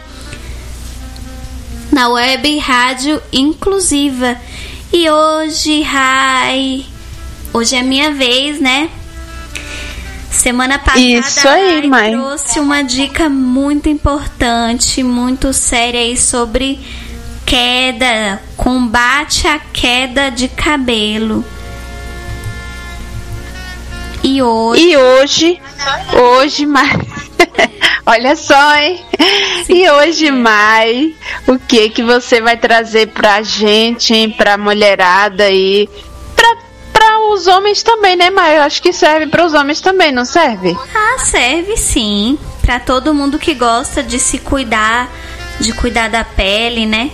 na 1.91 2.07
web 2.07 2.57
rádio 2.59 3.21
inclusiva. 3.33 4.37
E 4.93 5.09
hoje, 5.09 5.81
Rai, 5.81 6.85
hoje 7.51 7.75
é 7.75 7.81
minha 7.81 8.11
vez, 8.11 8.61
né? 8.61 8.89
Semana 10.29 10.77
passada 10.79 11.01
Isso 11.01 11.47
aí, 11.47 11.87
mãe. 11.87 12.11
trouxe 12.11 12.59
uma 12.59 12.83
dica 12.83 13.27
muito 13.27 13.89
importante, 13.89 15.03
muito 15.03 15.51
séria 15.51 15.99
aí 15.99 16.15
sobre 16.15 16.79
queda, 17.45 18.41
combate 18.55 19.47
à 19.47 19.59
queda 19.59 20.29
de 20.29 20.47
cabelo. 20.47 21.43
E 24.23 24.41
hoje, 24.41 24.81
E 24.83 24.97
hoje, 24.97 25.61
hoje, 26.13 26.65
Mai. 26.65 26.89
Olha 28.05 28.35
só, 28.35 28.75
hein? 28.75 28.99
e 29.69 29.89
hoje, 29.89 30.31
Mai, 30.31 31.13
o 31.47 31.57
que 31.57 31.89
que 31.89 32.03
você 32.03 32.41
vai 32.41 32.57
trazer 32.57 33.07
pra 33.07 33.41
gente, 33.41 34.13
hein? 34.13 34.29
Pra 34.29 34.57
mulherada 34.57 35.45
aí? 35.45 35.89
Pra, 36.35 36.57
pra 36.93 37.19
os 37.31 37.47
homens 37.47 37.81
também, 37.83 38.15
né, 38.15 38.29
Mai? 38.29 38.57
Eu 38.57 38.61
acho 38.63 38.81
que 38.81 38.93
serve 38.93 39.27
para 39.27 39.45
os 39.45 39.53
homens 39.53 39.81
também, 39.81 40.11
não 40.11 40.25
serve? 40.25 40.75
ah, 40.95 41.19
serve 41.19 41.77
sim 41.77 42.37
para 42.61 42.79
todo 42.79 43.13
mundo 43.13 43.39
que 43.39 43.53
gosta 43.55 44.03
de 44.03 44.19
se 44.19 44.37
cuidar, 44.37 45.09
de 45.59 45.73
cuidar 45.73 46.09
da 46.09 46.23
pele, 46.23 46.85
né? 46.85 47.09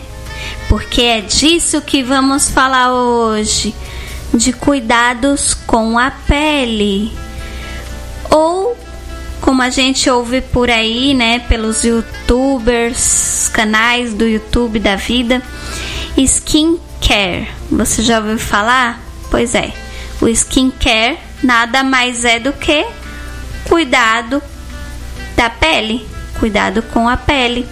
Porque 0.67 1.01
é 1.01 1.21
disso 1.21 1.81
que 1.81 2.03
vamos 2.03 2.49
falar 2.49 2.93
hoje, 2.93 3.73
de 4.37 4.53
cuidados 4.53 5.53
com 5.53 5.97
a 5.97 6.11
pele. 6.11 7.11
Ou 8.29 8.77
como 9.41 9.61
a 9.61 9.69
gente 9.69 10.09
ouve 10.09 10.41
por 10.41 10.69
aí, 10.69 11.13
né, 11.13 11.39
pelos 11.39 11.83
youtubers, 11.83 13.49
canais 13.53 14.13
do 14.13 14.27
YouTube 14.27 14.79
da 14.79 14.95
vida, 14.95 15.41
skincare. 16.17 17.47
Você 17.71 18.01
já 18.01 18.19
ouviu 18.19 18.37
falar? 18.37 19.01
Pois 19.29 19.55
é. 19.55 19.71
O 20.21 20.27
skincare 20.27 21.17
nada 21.43 21.83
mais 21.83 22.25
é 22.25 22.39
do 22.39 22.51
que 22.53 22.85
cuidado 23.65 24.41
da 25.35 25.49
pele, 25.49 26.05
cuidado 26.39 26.81
com 26.81 27.07
a 27.07 27.15
pele. 27.15 27.67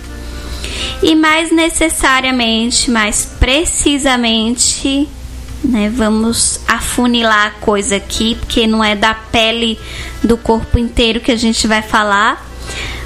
E 1.02 1.16
mais 1.16 1.52
necessariamente, 1.52 2.92
mais 2.92 3.26
precisamente, 3.40 5.10
né, 5.66 5.90
vamos 5.90 6.60
afunilar 6.68 7.48
a 7.48 7.52
coisa 7.52 7.96
aqui, 7.96 8.36
porque 8.36 8.68
não 8.68 8.84
é 8.84 8.96
da 8.96 9.14
pele 9.14 9.80
do 10.24 10.38
corpo 10.38 10.78
inteiro 10.78 11.20
que 11.20 11.32
a 11.32 11.36
gente 11.36 11.68
vai 11.68 11.82
falar. 11.82 12.46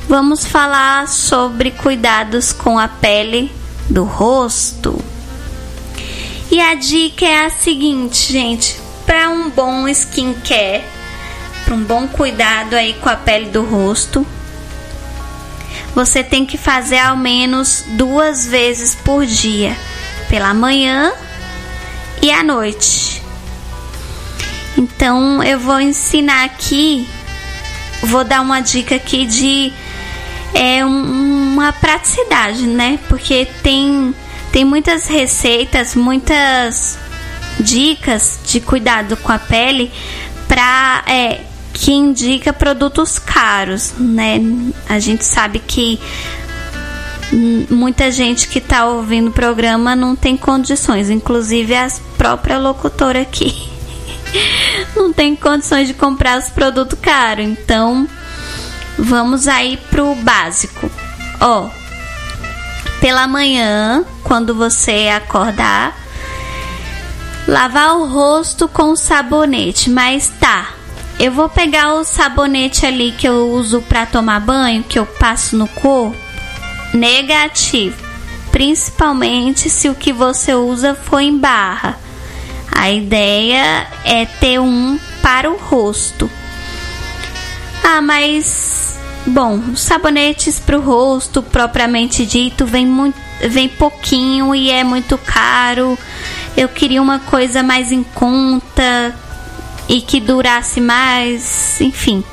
Vamos 0.08 0.46
falar 0.46 1.08
sobre 1.08 1.72
cuidados 1.72 2.52
com 2.52 2.78
a 2.78 2.88
pele 2.88 3.52
do 3.90 4.04
rosto. 4.04 5.00
E 6.52 6.60
a 6.60 6.74
dica 6.74 7.26
é 7.26 7.46
a 7.46 7.50
seguinte, 7.50 8.34
gente, 8.34 8.80
para 9.06 9.30
um 9.30 9.50
bom 9.50 9.88
skincare, 9.88 10.84
para 11.64 11.76
um 11.76 11.84
bom 11.84 12.08
cuidado 12.08 12.74
aí 12.74 12.94
com 12.96 13.10
a 13.10 13.16
pele 13.16 13.50
do 13.50 13.64
rosto, 13.64 14.26
você 15.94 16.24
tem 16.24 16.46
que 16.46 16.58
fazer 16.58 16.98
ao 16.98 17.16
menos 17.16 17.84
duas 17.90 18.48
vezes 18.48 18.96
por 18.96 19.26
dia, 19.26 19.78
pela 20.28 20.54
manhã 20.54 21.14
e 22.22 22.32
à 22.32 22.44
noite. 22.44 23.22
Então 24.78 25.44
eu 25.44 25.60
vou 25.60 25.80
ensinar 25.80 26.46
aqui, 26.46 27.08
vou 28.04 28.24
dar 28.24 28.42
uma 28.42 28.62
dica 28.62 28.96
aqui 28.96 29.26
de 29.26 29.74
é 30.54 30.86
um- 30.86 31.54
uma 31.54 31.74
praticidade, 31.74 32.66
né? 32.66 33.00
Porque 33.08 33.46
tem 33.64 34.14
tem 34.52 34.66
muitas 34.66 35.06
receitas, 35.06 35.94
muitas 35.94 36.98
dicas 37.60 38.40
de 38.48 38.60
cuidado 38.60 39.16
com 39.18 39.32
a 39.32 39.38
pele 39.38 39.92
para 40.48 41.04
é, 41.06 41.42
que 41.74 41.92
indica 41.92 42.52
produtos 42.52 43.20
caros, 43.20 43.94
né? 44.00 44.40
A 44.88 44.98
gente 44.98 45.24
sabe 45.24 45.60
que 45.60 46.00
muita 47.32 48.12
gente 48.12 48.48
que 48.48 48.60
está 48.60 48.86
ouvindo 48.86 49.30
o 49.30 49.34
programa 49.34 49.96
não 49.96 50.16
tem 50.16 50.36
condições, 50.36 51.10
inclusive 51.10 51.76
as 51.76 52.00
próprias 52.18 52.62
locutoras 52.62 53.22
aqui 53.22 53.70
não 54.96 55.14
tem 55.14 55.36
condições 55.36 55.88
de 55.88 55.94
comprar 55.94 56.40
os 56.40 56.50
produtos 56.50 56.98
caros. 57.00 57.46
Então, 57.46 58.08
vamos 58.98 59.48
aí 59.48 59.78
pro 59.90 60.16
básico. 60.16 60.90
Ó, 61.40 61.70
pela 63.00 63.28
manhã, 63.28 64.04
quando 64.24 64.54
você 64.54 65.10
acordar, 65.16 65.96
Lavar 67.50 67.98
o 67.98 68.06
rosto 68.06 68.68
com 68.68 68.96
sabonete, 68.96 69.90
mas 69.90 70.32
tá. 70.40 70.70
Eu 71.20 71.32
vou 71.32 71.50
pegar 71.50 71.96
o 71.96 72.04
sabonete 72.04 72.86
ali 72.86 73.12
que 73.12 73.28
eu 73.28 73.50
uso 73.50 73.82
para 73.82 74.06
tomar 74.06 74.40
banho, 74.40 74.84
que 74.84 75.00
eu 75.00 75.06
passo 75.08 75.58
no 75.58 75.68
corpo. 75.68 76.16
Negativo. 76.94 77.98
Principalmente 78.52 79.70
se 79.70 79.90
o 79.90 79.96
que 79.96 80.12
você 80.12 80.54
usa 80.54 80.96
for 80.96 81.20
em 81.20 81.38
barra. 81.38 81.98
A 82.72 82.90
ideia 82.92 83.88
é 84.04 84.26
ter 84.26 84.60
um 84.60 85.00
para 85.22 85.50
o 85.50 85.58
rosto. 85.58 86.30
Ah, 87.84 88.02
mas 88.02 89.00
bom, 89.26 89.76
sabonetes 89.76 90.60
para 90.60 90.78
o 90.78 90.82
rosto 90.82 91.42
propriamente 91.42 92.26
dito 92.26 92.66
vem 92.66 92.86
muito, 92.86 93.20
vem 93.50 93.68
pouquinho 93.68 94.54
e 94.56 94.70
é 94.70 94.84
muito 94.84 95.18
caro. 95.18 95.98
Eu 96.56 96.70
queria 96.70 97.02
uma 97.02 97.20
coisa 97.20 97.62
mais 97.64 97.92
em 97.92 98.04
conta 98.04 99.16
e 99.88 100.02
que 100.02 100.20
durasse 100.20 100.80
mais, 100.80 101.80
enfim. 101.82 102.24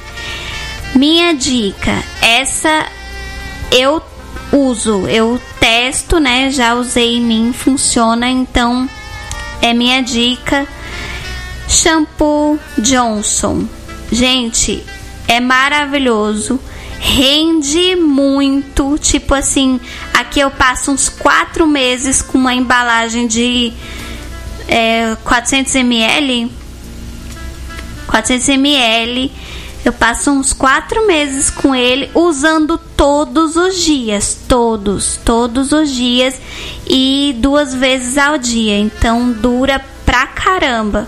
Minha 0.94 1.34
dica, 1.34 2.02
essa 2.20 2.86
eu 3.70 4.00
uso, 4.56 5.06
eu 5.06 5.40
testo, 5.60 6.18
né? 6.18 6.50
Já 6.50 6.74
usei 6.74 7.16
em 7.16 7.20
mim, 7.20 7.52
funciona, 7.52 8.28
então 8.28 8.88
é 9.60 9.74
minha 9.74 10.02
dica. 10.02 10.66
Shampoo 11.68 12.58
Johnson. 12.78 13.64
Gente, 14.10 14.84
é 15.28 15.40
maravilhoso. 15.40 16.60
Rende 16.98 17.96
muito. 17.96 18.98
Tipo 18.98 19.34
assim, 19.34 19.80
aqui 20.14 20.40
eu 20.40 20.50
passo 20.50 20.90
uns 20.90 21.08
quatro 21.08 21.66
meses 21.66 22.22
com 22.22 22.38
uma 22.38 22.54
embalagem 22.54 23.26
de 23.26 23.72
é, 24.68 25.16
400 25.24 25.74
ml. 25.74 26.50
400 28.06 28.48
ml. 28.50 29.32
Eu 29.86 29.92
passo 29.92 30.32
uns 30.32 30.52
quatro 30.52 31.06
meses 31.06 31.48
com 31.48 31.72
ele 31.72 32.10
usando 32.12 32.76
todos 32.76 33.54
os 33.54 33.76
dias, 33.76 34.36
todos, 34.48 35.16
todos 35.24 35.70
os 35.70 35.88
dias 35.88 36.34
e 36.88 37.36
duas 37.38 37.72
vezes 37.72 38.18
ao 38.18 38.36
dia. 38.36 38.76
Então 38.76 39.30
dura 39.30 39.80
pra 40.04 40.26
caramba. 40.26 41.06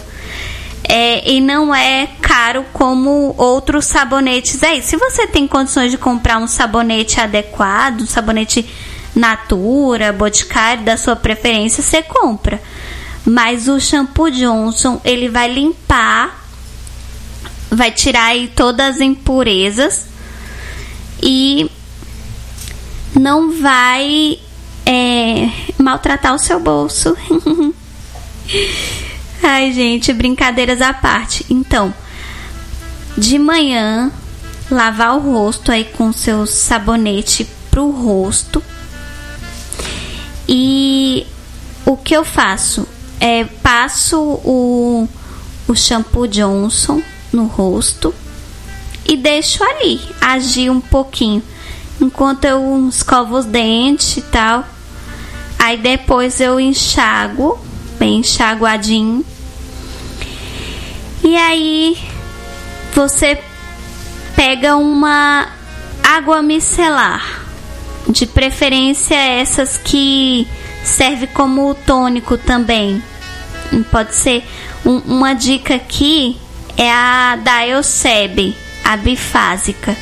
É, 0.89 1.29
e 1.29 1.41
não 1.41 1.75
é 1.75 2.09
caro 2.23 2.65
como 2.73 3.35
outros 3.37 3.85
sabonetes 3.85 4.63
aí. 4.63 4.81
Se 4.81 4.97
você 4.97 5.27
tem 5.27 5.49
condições 5.49 5.91
de 5.91 5.99
comprar 5.99 6.39
um 6.39 6.47
sabonete 6.47 7.21
adequado, 7.21 8.03
um 8.03 8.07
sabonete 8.07 8.65
Natura, 9.13 10.13
Boticário 10.13 10.85
da 10.85 10.97
sua 10.97 11.17
preferência, 11.17 11.83
você 11.83 12.01
compra. 12.01 12.63
Mas 13.27 13.67
o 13.67 13.81
shampoo 13.81 14.31
Johnson, 14.31 15.01
ele 15.05 15.29
vai 15.29 15.53
limpar, 15.53 16.38
vai 17.70 17.90
tirar 17.90 18.27
aí 18.27 18.49
todas 18.49 18.97
as 18.97 19.01
impurezas 19.01 20.07
e 21.23 21.70
não 23.15 23.61
vai 23.61 24.39
é, 24.86 25.51
maltratar 25.78 26.35
o 26.35 26.39
seu 26.39 26.61
bolso. 26.61 27.16
Ai, 29.43 29.73
gente, 29.73 30.12
brincadeiras 30.12 30.81
à 30.81 30.93
parte. 30.93 31.45
Então, 31.51 31.95
de 33.16 33.39
manhã, 33.39 34.11
lavar 34.70 35.16
o 35.16 35.20
rosto 35.20 35.70
aí 35.70 35.85
com 35.85 36.12
seu 36.12 36.47
sabonete 36.47 37.47
pro 37.70 37.90
rosto. 37.90 38.62
E 40.49 41.27
o 41.85 41.97
que 41.97 42.15
eu 42.15 42.24
faço? 42.24 42.86
É, 43.20 43.45
passo 43.45 44.19
o, 44.20 45.09
o 45.66 45.74
shampoo 45.74 46.27
Johnson 46.27 47.03
no 47.33 47.47
rosto 47.47 48.15
e 49.07 49.17
deixo 49.17 49.65
ali 49.65 50.01
agir 50.21 50.71
um 50.71 50.81
pouquinho 50.81 51.43
enquanto 52.01 52.45
eu 52.45 52.87
escovo 52.89 53.37
os 53.37 53.45
dentes 53.45 54.17
e 54.19 54.23
tal. 54.23 54.65
Aí 55.59 55.77
depois 55.77 56.41
eu 56.41 56.61
enxago, 56.61 57.59
bem 57.99 58.19
enxaguadinho. 58.19 59.25
E 61.25 61.37
aí 61.37 61.99
você 62.95 63.39
pega 64.37 64.77
uma 64.77 65.49
água 66.03 66.43
micelar, 66.43 67.43
de 68.09 68.25
preferência 68.25 69.15
essas 69.15 69.77
que 69.77 70.47
serve 70.85 71.27
como 71.27 71.75
tônico 71.75 72.39
também. 72.39 73.03
Pode 73.91 74.15
ser 74.15 74.45
um, 74.87 74.99
uma 74.99 75.35
dica 75.35 75.75
aqui 75.75 76.39
é 76.79 76.91
a 76.91 77.37
da 77.37 77.59
a 78.85 78.97
bifásica 78.97 79.95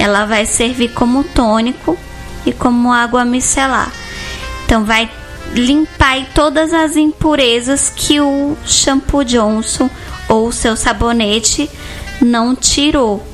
ela 0.00 0.24
vai 0.24 0.46
servir 0.46 0.88
como 0.94 1.22
tônico 1.22 1.98
e 2.46 2.52
como 2.52 2.90
água 2.90 3.22
micelar. 3.22 3.92
Então 4.64 4.82
vai 4.84 5.10
limpar 5.52 6.24
todas 6.34 6.72
as 6.72 6.96
impurezas 6.96 7.92
que 7.94 8.18
o 8.18 8.56
shampoo 8.64 9.24
Johnson 9.24 9.90
ou 10.26 10.48
o 10.48 10.52
seu 10.52 10.74
sabonete 10.74 11.68
não 12.20 12.54
tirou. 12.56 13.26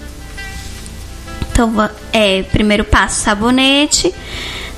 Então, 1.53 1.73
é, 2.13 2.43
primeiro 2.43 2.85
passo 2.85 3.23
sabonete, 3.23 4.13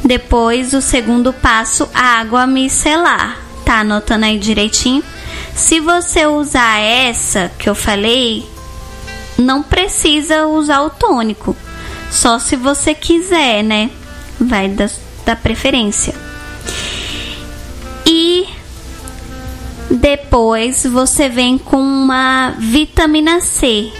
depois 0.04 0.74
o 0.74 0.82
segundo 0.82 1.32
passo 1.32 1.88
água 1.94 2.46
micelar. 2.46 3.40
Tá 3.64 3.80
anotando 3.80 4.26
aí 4.26 4.38
direitinho? 4.38 5.02
Se 5.58 5.80
você 5.80 6.24
usar 6.24 6.78
essa 6.78 7.50
que 7.58 7.68
eu 7.68 7.74
falei, 7.74 8.48
não 9.36 9.62
precisa 9.62 10.46
usar 10.46 10.82
o 10.82 10.88
tônico 10.88 11.54
só 12.10 12.38
se 12.38 12.56
você 12.56 12.94
quiser, 12.94 13.62
né? 13.62 13.90
Vai 14.40 14.68
da, 14.68 14.88
da 15.26 15.36
preferência. 15.36 16.14
E 18.06 18.46
depois 19.90 20.84
você 20.84 21.28
vem 21.28 21.58
com 21.58 21.76
uma 21.76 22.54
vitamina 22.58 23.40
C. 23.40 23.92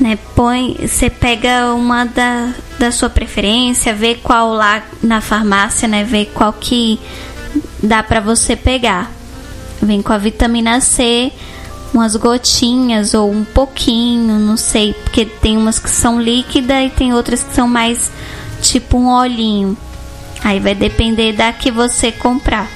Né? 0.00 0.18
Põe, 0.34 0.88
você 0.88 1.08
pega 1.08 1.72
uma 1.74 2.06
da, 2.06 2.52
da 2.78 2.90
sua 2.90 3.10
preferência, 3.10 3.94
vê 3.94 4.16
qual 4.16 4.54
lá 4.54 4.82
na 5.02 5.20
farmácia, 5.20 5.86
né? 5.86 6.02
Vê 6.02 6.24
qual 6.24 6.54
que 6.54 6.98
dá 7.80 8.02
para 8.02 8.18
você 8.18 8.56
pegar. 8.56 9.21
Vem 9.82 10.00
com 10.00 10.12
a 10.12 10.18
vitamina 10.18 10.80
C 10.80 11.32
umas 11.92 12.16
gotinhas 12.16 13.14
ou 13.14 13.30
um 13.30 13.44
pouquinho, 13.44 14.38
não 14.38 14.56
sei, 14.56 14.94
porque 14.94 15.26
tem 15.26 15.58
umas 15.58 15.78
que 15.78 15.90
são 15.90 16.20
líquidas 16.20 16.86
e 16.86 16.90
tem 16.90 17.12
outras 17.12 17.42
que 17.42 17.54
são 17.54 17.68
mais 17.68 18.10
tipo 18.62 18.96
um 18.96 19.12
olhinho. 19.12 19.76
Aí 20.42 20.58
vai 20.58 20.74
depender 20.74 21.32
da 21.32 21.52
que 21.52 21.70
você 21.70 22.10
comprar. 22.10 22.68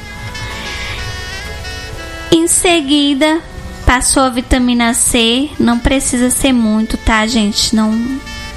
Em 2.31 2.47
seguida, 2.47 3.41
passou 3.87 4.23
a 4.23 4.29
vitamina 4.29 4.93
C, 4.93 5.49
não 5.59 5.79
precisa 5.79 6.29
ser 6.29 6.53
muito, 6.53 6.97
tá, 6.97 7.27
gente? 7.27 7.75
Não 7.75 7.93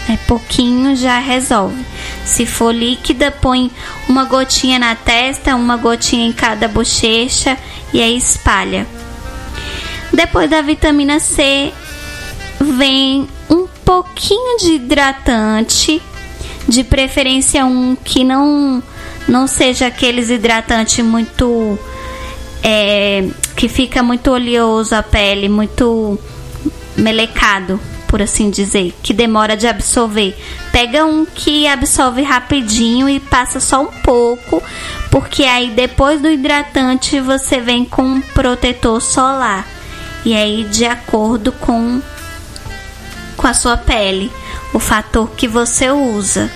é 0.10 0.18
pouquinho 0.18 0.96
já 0.96 1.20
resolve. 1.20 1.86
Se 2.26 2.46
for 2.46 2.74
líquida, 2.74 3.30
põe 3.30 3.72
uma 4.08 4.26
gotinha 4.26 4.80
na 4.80 4.96
testa, 4.96 5.56
uma 5.56 5.78
gotinha 5.78 6.28
em 6.28 6.34
cada 6.34 6.68
bochecha 6.68 7.56
e 7.94 8.02
aí 8.02 8.18
espalha. 8.18 8.88
Depois 10.12 10.50
da 10.50 10.62
vitamina 10.62 11.20
C, 11.20 11.72
vem 12.60 13.28
um 13.50 13.68
pouquinho 13.86 14.58
de 14.58 14.74
hidratante, 14.74 16.02
de 16.68 16.84
preferência 16.84 17.66
um 17.66 17.96
que 17.96 18.24
não 18.24 18.82
não 19.28 19.46
seja 19.46 19.86
aqueles 19.86 20.32
hidratantes 20.32 21.06
muito 21.06 21.78
é, 22.64 23.28
que 23.56 23.70
fica 23.70 24.02
muito 24.02 24.32
oleoso 24.32 24.96
a 24.96 25.04
pele, 25.04 25.48
muito 25.48 26.18
melecado, 26.98 27.80
por 28.10 28.24
assim 28.24 28.50
dizer, 28.50 28.94
que 29.04 29.14
demora 29.14 29.56
de 29.56 29.68
absorver. 29.68 30.36
Pega 30.72 31.06
um 31.06 31.26
que 31.26 31.68
absorve 31.68 32.24
rapidinho 32.24 33.08
e 33.08 33.20
passa 33.20 33.60
só 33.60 33.84
um 33.84 33.92
pouco, 34.02 34.62
porque 35.12 35.44
aí 35.44 35.70
depois 35.70 36.20
do 36.20 36.28
hidratante 36.28 37.20
você 37.20 37.62
vem 37.62 37.86
com 37.86 38.02
um 38.02 38.20
protetor 38.20 39.00
solar 39.00 39.66
e 40.26 40.34
aí 40.34 40.64
de 40.64 40.86
acordo 40.86 41.52
com 41.52 42.02
com 43.38 43.48
a 43.48 43.54
sua 43.54 43.78
pele, 43.78 44.30
o 44.74 44.80
fator 44.80 45.30
que 45.38 45.48
você 45.48 45.90
usa. 45.92 46.52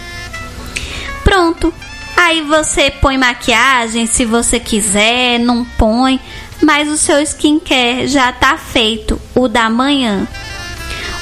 Pronto. 1.24 1.74
Aí 2.18 2.42
você 2.42 2.92
põe 2.92 3.18
maquiagem 3.18 4.06
se 4.06 4.26
você 4.26 4.60
quiser, 4.60 5.40
não 5.40 5.64
põe, 5.64 6.20
mas 6.62 6.90
o 6.90 6.98
seu 6.98 7.22
skincare 7.22 8.08
já 8.08 8.32
tá 8.32 8.58
feito, 8.58 9.20
o 9.34 9.48
da 9.48 9.70
manhã. 9.70 10.28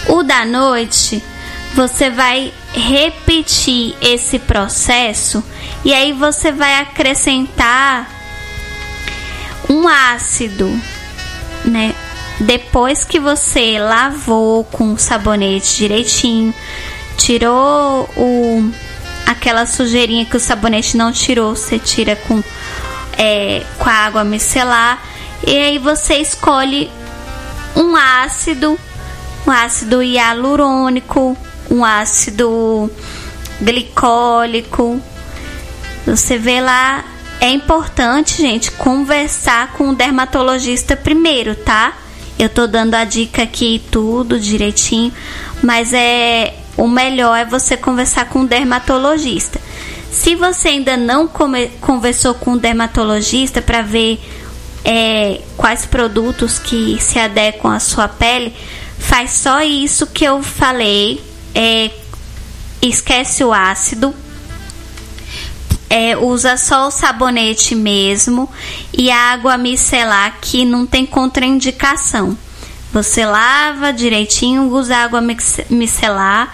O 0.08 0.24
da 0.24 0.46
noite, 0.46 1.24
você 1.74 2.10
vai 2.10 2.54
repetir 2.74 3.96
esse 4.02 4.40
processo 4.40 5.44
e 5.84 5.94
aí 5.94 6.12
você 6.14 6.52
vai 6.52 6.76
acrescentar 6.76 8.10
um 9.70 9.88
ácido, 9.88 10.70
né? 11.64 11.96
Depois 12.40 13.04
que 13.04 13.20
você 13.20 13.78
lavou 13.80 14.64
com 14.64 14.94
o 14.94 14.98
sabonete 14.98 15.78
direitinho, 15.78 16.54
tirou 17.18 18.10
o 18.18 18.72
aquela 19.26 19.66
sujeirinha 19.66 20.26
que 20.26 20.36
o 20.36 20.40
sabonete 20.40 20.98
não 20.98 21.12
tirou, 21.12 21.56
você 21.56 21.80
tira 21.80 22.16
com 22.16 22.44
é, 23.18 23.64
com 23.78 23.88
a 23.88 23.94
água 23.94 24.24
micelar 24.24 25.02
e 25.46 25.58
aí 25.58 25.78
você 25.78 26.16
escolhe 26.16 26.90
um 27.76 27.96
ácido, 27.96 28.78
um 29.46 29.52
ácido 29.52 30.02
hialurônico, 30.02 31.38
um 31.70 31.84
ácido 31.84 32.90
glicólico. 33.62 35.02
Você 36.06 36.38
vê 36.38 36.62
lá, 36.62 37.06
é 37.40 37.50
importante, 37.50 38.42
gente, 38.42 38.72
conversar 38.72 39.74
com 39.74 39.90
o 39.90 39.96
dermatologista 39.96 40.96
primeiro, 40.96 41.56
tá? 41.56 41.94
Eu 42.38 42.50
tô 42.50 42.66
dando 42.68 42.96
a 42.96 43.04
dica 43.04 43.44
aqui 43.44 43.82
tudo 43.92 44.40
direitinho, 44.40 45.14
mas 45.62 45.94
é 45.94 46.56
o 46.78 46.88
melhor 46.88 47.38
é 47.38 47.46
você 47.46 47.78
conversar 47.78 48.26
com 48.30 48.42
o 48.42 48.48
dermatologista. 48.48 49.60
Se 50.12 50.36
você 50.36 50.70
ainda 50.70 50.98
não 50.98 51.28
come, 51.28 51.68
conversou 51.80 52.34
com 52.34 52.54
o 52.54 52.60
dermatologista 52.60 53.62
para 53.62 53.82
ver 53.82 54.20
é, 54.84 55.42
quais 55.56 55.86
produtos 55.86 56.60
que 56.60 56.98
se 57.00 57.20
adequam 57.20 57.74
à 57.74 57.80
sua 57.80 58.08
pele, 58.08 58.54
faz 59.02 59.32
só 59.32 59.62
isso 59.62 60.08
que 60.08 60.24
eu 60.24 60.42
falei. 60.42 61.22
É, 61.54 61.92
esquece 62.82 63.44
o 63.44 63.52
ácido. 63.52 64.14
É, 65.90 66.16
usa 66.16 66.56
só 66.56 66.88
o 66.88 66.92
sabonete 66.92 67.76
mesmo 67.76 68.50
e 68.98 69.12
a 69.12 69.34
água 69.34 69.58
micelar 69.58 70.38
que 70.40 70.64
não 70.64 70.86
tem 70.86 71.06
contraindicação. 71.06 72.38
Você 72.94 73.26
lava 73.26 73.92
direitinho, 73.92 74.70
usa 74.70 74.96
água 74.96 75.22
micelar 75.70 76.54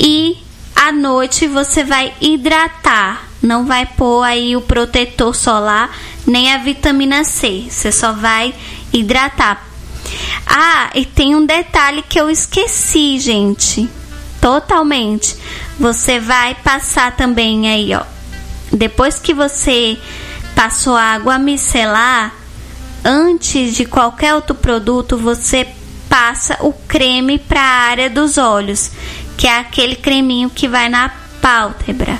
e 0.00 0.38
à 0.74 0.90
noite 0.90 1.46
você 1.46 1.84
vai 1.84 2.14
hidratar. 2.20 3.26
Não 3.42 3.66
vai 3.66 3.84
pôr 3.84 4.22
aí 4.22 4.56
o 4.56 4.62
protetor 4.62 5.34
solar 5.34 5.90
nem 6.26 6.52
a 6.52 6.58
vitamina 6.58 7.24
C. 7.24 7.66
Você 7.68 7.92
só 7.92 8.12
vai 8.12 8.54
hidratar. 8.92 9.65
Ah, 10.46 10.90
e 10.94 11.04
tem 11.04 11.34
um 11.34 11.44
detalhe 11.44 12.02
que 12.02 12.20
eu 12.20 12.30
esqueci, 12.30 13.18
gente. 13.18 13.88
Totalmente. 14.40 15.36
Você 15.78 16.18
vai 16.18 16.54
passar 16.54 17.16
também 17.16 17.68
aí, 17.68 17.94
ó. 17.94 18.02
Depois 18.72 19.18
que 19.18 19.34
você 19.34 19.98
passou 20.54 20.96
a 20.96 21.02
água 21.02 21.38
micelar, 21.38 22.34
antes 23.04 23.74
de 23.74 23.84
qualquer 23.84 24.34
outro 24.34 24.54
produto, 24.54 25.16
você 25.16 25.66
passa 26.08 26.56
o 26.60 26.72
creme 26.72 27.38
para 27.38 27.60
a 27.60 27.88
área 27.90 28.10
dos 28.10 28.38
olhos, 28.38 28.90
que 29.36 29.46
é 29.46 29.58
aquele 29.58 29.96
creminho 29.96 30.48
que 30.50 30.66
vai 30.66 30.88
na 30.88 31.10
pálpebra. 31.40 32.18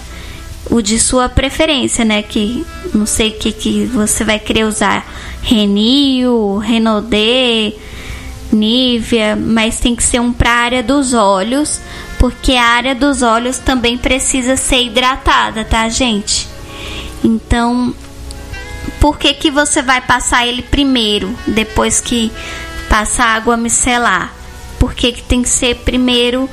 O 0.71 0.83
de 0.83 0.99
sua 0.99 1.29
preferência, 1.29 2.05
né? 2.05 2.23
Que 2.23 2.67
não 2.93 3.07
sei 3.07 3.31
o 3.31 3.39
que, 3.39 3.53
que 3.53 3.87
você 3.87 4.25
vai 4.25 4.39
querer 4.39 4.65
usar. 4.65 5.07
Renil, 5.47 6.59
Renaudet, 6.59 7.79
Nivea, 8.53 9.37
mas 9.37 9.79
tem 9.79 9.95
que 9.95 10.03
ser 10.03 10.21
um 10.21 10.33
para 10.33 10.51
a 10.51 10.57
área 10.57 10.83
dos 10.83 11.15
olhos, 11.15 11.81
porque 12.19 12.55
a 12.55 12.65
área 12.65 12.97
dos 12.97 13.23
olhos 13.23 13.59
também 13.59 13.97
precisa 13.97 14.57
ser 14.57 14.83
hidratada, 14.83 15.65
tá, 15.65 15.89
gente? 15.89 16.49
Então, 17.23 17.95
por 18.99 19.17
que, 19.17 19.33
que 19.35 19.49
você 19.49 19.83
vai 19.83 20.01
passar 20.01 20.45
ele 20.45 20.63
primeiro, 20.63 21.33
depois 21.47 22.01
que 22.01 22.33
passa 22.89 23.23
água 23.23 23.57
micelar? 23.57 24.35
Por 24.81 24.95
que, 24.95 25.13
que 25.13 25.23
tem 25.23 25.43
que 25.43 25.49
ser 25.49 25.77
primeiro 25.77 26.51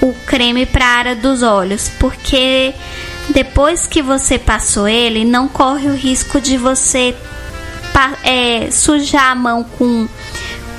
o 0.00 0.14
creme 0.24 0.66
para 0.66 0.84
a 0.84 0.98
área 0.98 1.16
dos 1.16 1.42
olhos? 1.42 1.90
Porque 1.98 2.72
depois 3.30 3.88
que 3.88 4.00
você 4.00 4.38
passou 4.38 4.86
ele, 4.86 5.24
não 5.24 5.48
corre 5.48 5.88
o 5.88 5.96
risco 5.96 6.40
de 6.40 6.56
você 6.56 7.16
é, 8.22 8.70
sujar 8.70 9.32
a 9.32 9.34
mão 9.34 9.64
com, 9.64 10.08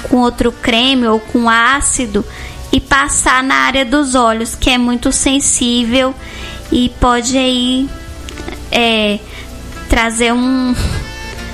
com 0.03 0.17
outro 0.17 0.51
creme 0.51 1.07
ou 1.07 1.19
com 1.19 1.49
ácido 1.49 2.25
e 2.71 2.79
passar 2.79 3.43
na 3.43 3.55
área 3.55 3.83
dos 3.83 4.15
olhos, 4.15 4.55
que 4.55 4.69
é 4.69 4.77
muito 4.77 5.11
sensível 5.11 6.15
e 6.71 6.89
pode 6.99 7.37
aí 7.37 7.89
é, 8.71 9.19
trazer 9.89 10.31
um, 10.31 10.73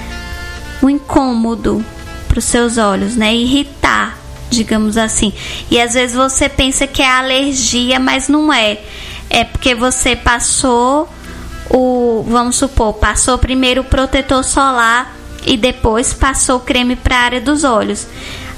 um 0.83 0.89
incômodo 0.89 1.83
para 2.27 2.39
os 2.39 2.45
seus 2.45 2.77
olhos, 2.77 3.15
né? 3.15 3.33
Irritar, 3.33 4.17
digamos 4.49 4.95
assim. 4.95 5.33
E 5.71 5.81
às 5.81 5.95
vezes 5.95 6.15
você 6.15 6.47
pensa 6.47 6.85
que 6.85 7.01
é 7.01 7.09
alergia, 7.09 7.99
mas 7.99 8.27
não 8.27 8.53
é. 8.53 8.79
É 9.29 9.43
porque 9.43 9.73
você 9.73 10.15
passou 10.15 11.09
o, 11.69 12.23
vamos 12.27 12.55
supor, 12.57 12.93
passou 12.93 13.37
primeiro 13.37 13.81
o 13.81 13.85
protetor 13.85 14.43
solar 14.43 15.16
e 15.47 15.55
depois 15.55 16.13
passou 16.13 16.57
o 16.57 16.59
creme 16.59 16.95
para 16.95 17.15
a 17.15 17.21
área 17.21 17.41
dos 17.41 17.63
olhos. 17.63 18.05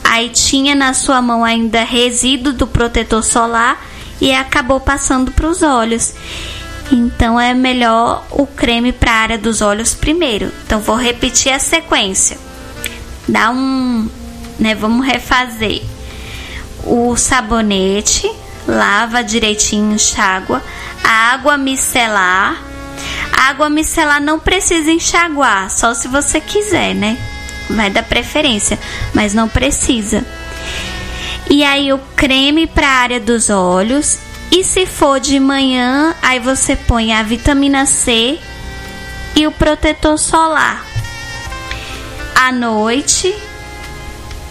Aí 0.04 0.30
tinha 0.30 0.74
na 0.74 0.94
sua 0.94 1.22
mão 1.22 1.46
ainda 1.46 1.84
resíduo 1.84 2.52
do 2.52 2.66
protetor 2.66 3.24
solar 3.24 3.86
e 4.20 4.34
acabou 4.34 4.80
passando 4.80 5.32
para 5.32 5.48
os 5.48 5.62
olhos. 5.62 6.16
Então 6.92 7.40
é 7.40 7.54
melhor 7.54 8.26
o 8.32 8.48
creme 8.48 8.92
para 8.92 9.12
a 9.12 9.16
área 9.18 9.38
dos 9.38 9.62
olhos 9.62 9.94
primeiro. 9.94 10.52
Então 10.66 10.80
vou 10.80 10.96
repetir 10.96 11.52
a 11.52 11.60
sequência. 11.60 12.38
Dá 13.28 13.52
um, 13.52 14.10
né, 14.58 14.74
vamos 14.74 15.06
refazer. 15.06 15.84
O 16.84 17.16
sabonete, 17.16 18.30
lava 18.68 19.24
direitinho, 19.24 19.94
enxágua. 19.94 20.64
A 21.04 21.34
água 21.34 21.56
micelar. 21.56 22.69
Água 23.32 23.70
micelar 23.70 24.22
não 24.22 24.40
precisa 24.40 24.92
enxaguar, 24.92 25.70
só 25.70 25.94
se 25.94 26.08
você 26.08 26.40
quiser, 26.40 26.94
né? 26.94 27.18
Vai 27.70 27.90
dar 27.90 28.04
preferência, 28.04 28.78
mas 29.14 29.34
não 29.34 29.48
precisa. 29.48 30.26
E 31.50 31.64
aí 31.64 31.92
o 31.92 32.00
creme 32.16 32.68
para 32.68 32.88
a 32.88 33.02
área 33.02 33.20
dos 33.20 33.50
olhos 33.50 34.20
e 34.52 34.64
se 34.64 34.86
for 34.86 35.20
de 35.20 35.40
manhã, 35.40 36.14
aí 36.22 36.40
você 36.40 36.76
põe 36.76 37.14
a 37.14 37.24
vitamina 37.24 37.86
C 37.86 38.40
e 39.36 39.48
o 39.48 39.52
protetor 39.52 40.18
solar. 40.18 40.86
À 42.36 42.52
noite, 42.52 43.36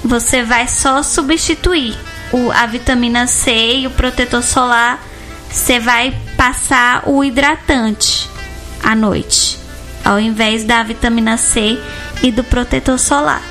você 0.05 0.43
vai 0.43 0.67
só 0.67 1.03
substituir 1.03 1.97
o, 2.33 2.51
a 2.51 2.67
vitamina 2.67 3.27
C 3.27 3.77
e 3.79 3.87
o 3.87 3.91
protetor 3.91 4.43
solar. 4.43 5.03
Você 5.51 5.81
vai 5.81 6.15
passar 6.37 7.05
o 7.07 7.25
hidratante 7.25 8.38
à 8.83 8.95
noite, 8.95 9.59
ao 10.05 10.19
invés 10.19 10.65
da 10.65 10.83
vitamina 10.83 11.37
C 11.37 11.79
e 12.23 12.31
do 12.31 12.45
protetor 12.45 12.99
solar. 12.99 13.43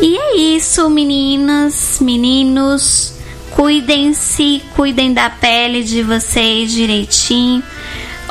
E 0.00 0.16
é 0.16 0.36
isso, 0.56 0.88
meninas, 0.90 1.98
meninos. 2.00 3.14
Cuidem-se, 3.50 4.62
cuidem 4.74 5.12
da 5.12 5.28
pele 5.28 5.84
de 5.84 6.02
vocês 6.02 6.72
direitinho. 6.72 7.62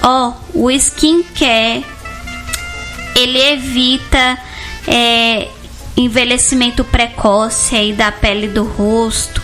Ó, 0.02 0.34
oh, 0.54 0.66
o 0.66 0.72
skincare 0.72 1.86
ele 3.16 3.40
evita 3.40 4.38
é, 4.88 5.48
envelhecimento 5.96 6.84
precoce 6.84 7.76
aí 7.76 7.94
da 7.94 8.12
pele 8.12 8.48
do 8.48 8.64
rosto, 8.64 9.42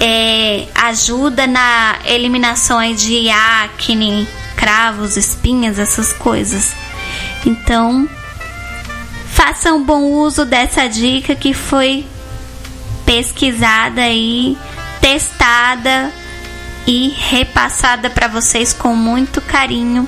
é, 0.00 0.66
ajuda 0.74 1.46
na 1.46 1.98
eliminação 2.04 2.78
aí 2.78 2.94
de 2.94 3.28
acne, 3.30 4.26
cravos, 4.60 5.16
espinhas, 5.16 5.78
essas 5.78 6.12
coisas. 6.12 6.76
Então, 7.46 8.06
façam 9.32 9.82
bom 9.82 10.02
uso 10.02 10.44
dessa 10.44 10.86
dica 10.86 11.34
que 11.34 11.54
foi 11.54 12.04
pesquisada 13.06 14.02
aí 14.02 14.56
testada 15.00 16.12
e 16.86 17.08
repassada 17.08 18.10
para 18.10 18.28
vocês 18.28 18.74
com 18.74 18.94
muito 18.94 19.40
carinho. 19.40 20.06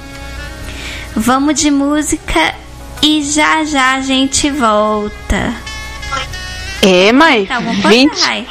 Vamos 1.17 1.59
de 1.59 1.71
música 1.71 2.55
e 3.03 3.23
já 3.23 3.65
já 3.65 3.95
a 3.95 4.01
gente 4.03 4.51
volta. 4.51 5.55
É, 6.83 7.11
mãe. 7.13 7.47
Tá 7.47 7.59
20, 7.59 8.47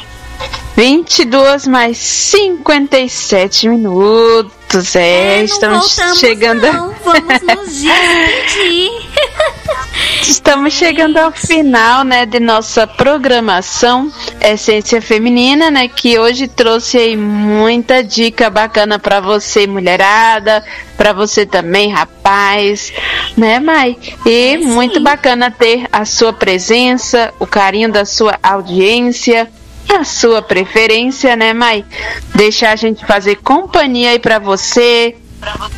22 0.76 1.66
mais 1.66 1.98
57 1.98 3.68
minutos. 3.68 4.61
É, 4.94 5.40
é 5.40 5.44
estamos 5.44 5.98
chegando. 6.16 6.62
Não, 6.62 6.94
vamos 7.04 7.42
nos 7.42 7.82
despedir. 7.82 8.90
Estamos 10.22 10.72
chegando 10.72 11.18
ao 11.18 11.30
final, 11.32 12.04
né, 12.04 12.24
de 12.24 12.40
nossa 12.40 12.86
programação 12.86 14.10
Essência 14.40 15.00
Feminina, 15.00 15.70
né, 15.70 15.88
que 15.88 16.18
hoje 16.18 16.48
trouxe 16.48 16.96
aí 16.96 17.16
muita 17.16 18.02
dica 18.02 18.48
bacana 18.48 18.98
para 18.98 19.20
você, 19.20 19.66
mulherada, 19.66 20.64
para 20.96 21.12
você 21.12 21.44
também, 21.44 21.90
rapaz 21.90 22.22
paz, 22.22 22.92
né, 23.36 23.58
Mai? 23.58 23.96
E 24.24 24.56
muito 24.58 25.00
bacana 25.00 25.50
ter 25.50 25.86
a 25.92 26.04
sua 26.04 26.32
presença, 26.32 27.32
o 27.38 27.46
carinho 27.46 27.90
da 27.90 28.04
sua 28.04 28.38
audiência, 28.42 29.50
a 29.88 30.04
sua 30.04 30.42
preferência, 30.42 31.36
né, 31.36 31.52
Mai? 31.52 31.84
Deixar 32.34 32.72
a 32.72 32.76
gente 32.76 33.04
fazer 33.04 33.36
companhia 33.36 34.10
aí 34.10 34.18
para 34.18 34.38
você, 34.38 35.16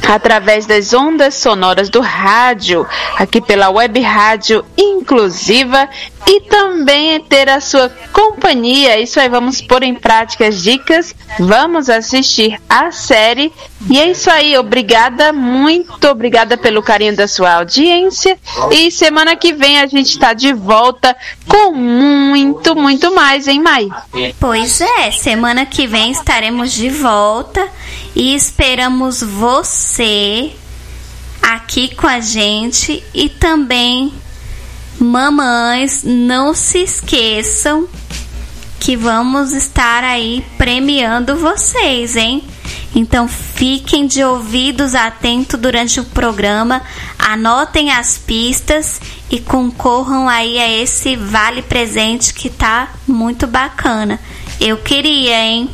através 0.06 0.66
das 0.66 0.92
ondas 0.92 1.34
sonoras 1.34 1.88
do 1.88 2.00
rádio, 2.00 2.86
aqui 3.16 3.40
pela 3.40 3.70
web 3.70 4.00
rádio 4.00 4.64
inclusiva 4.76 5.88
e 6.26 6.40
também 6.42 7.20
ter 7.20 7.48
a 7.48 7.60
sua 7.60 7.90
companhia. 8.12 8.98
Isso 8.98 9.20
aí, 9.20 9.28
vamos 9.28 9.60
pôr 9.60 9.82
em 9.82 9.94
prática 9.94 10.46
as 10.46 10.62
dicas, 10.62 11.14
vamos 11.38 11.88
assistir 11.88 12.58
a 12.68 12.90
série. 12.90 13.52
E 13.90 14.00
é 14.00 14.10
isso 14.10 14.30
aí, 14.30 14.56
obrigada, 14.56 15.32
muito 15.32 16.08
obrigada 16.08 16.56
pelo 16.56 16.82
carinho 16.82 17.14
da 17.14 17.28
sua 17.28 17.54
audiência. 17.54 18.38
E 18.70 18.90
semana 18.90 19.36
que 19.36 19.52
vem 19.52 19.80
a 19.80 19.86
gente 19.86 20.10
está 20.10 20.32
de 20.32 20.52
volta 20.52 21.14
com 21.46 21.72
muito, 21.72 22.74
muito 22.74 23.14
mais, 23.14 23.46
hein, 23.46 23.60
Mai? 23.60 23.88
Pois 24.40 24.80
é, 24.80 25.10
semana 25.10 25.66
que 25.66 25.86
vem 25.86 26.10
estaremos 26.10 26.72
de 26.72 26.88
volta 26.88 27.68
e 28.14 28.34
esperamos 28.34 29.22
você 29.22 30.52
aqui 31.42 31.94
com 31.94 32.06
a 32.06 32.20
gente 32.20 33.02
e 33.12 33.28
também 33.28 34.12
mamães, 34.98 36.02
não 36.04 36.54
se 36.54 36.78
esqueçam 36.78 37.88
que 38.78 38.96
vamos 38.96 39.52
estar 39.52 40.04
aí 40.04 40.44
premiando 40.58 41.36
vocês, 41.36 42.16
hein? 42.16 42.44
Então 42.94 43.26
fiquem 43.26 44.06
de 44.06 44.22
ouvidos 44.22 44.94
atentos 44.94 45.58
durante 45.58 45.98
o 45.98 46.04
programa, 46.04 46.82
anotem 47.18 47.90
as 47.90 48.18
pistas 48.18 49.00
e 49.30 49.40
concorram 49.40 50.28
aí 50.28 50.58
a 50.58 50.70
esse 50.70 51.16
vale 51.16 51.62
presente 51.62 52.32
que 52.32 52.48
tá 52.48 52.90
muito 53.06 53.46
bacana. 53.46 54.20
Eu 54.60 54.76
queria, 54.76 55.40
hein? 55.40 55.70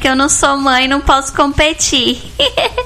Que 0.00 0.08
eu 0.08 0.14
não 0.14 0.28
sou 0.28 0.56
mãe, 0.56 0.86
não 0.86 1.00
posso 1.00 1.32
competir. 1.32 2.22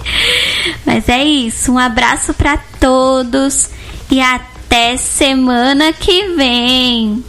Mas 0.86 1.08
é 1.08 1.22
isso, 1.22 1.72
um 1.72 1.78
abraço 1.78 2.32
para 2.32 2.56
todos 2.80 3.68
e 4.10 4.20
até 4.20 4.96
semana 4.96 5.92
que 5.92 6.28
vem. 6.28 7.22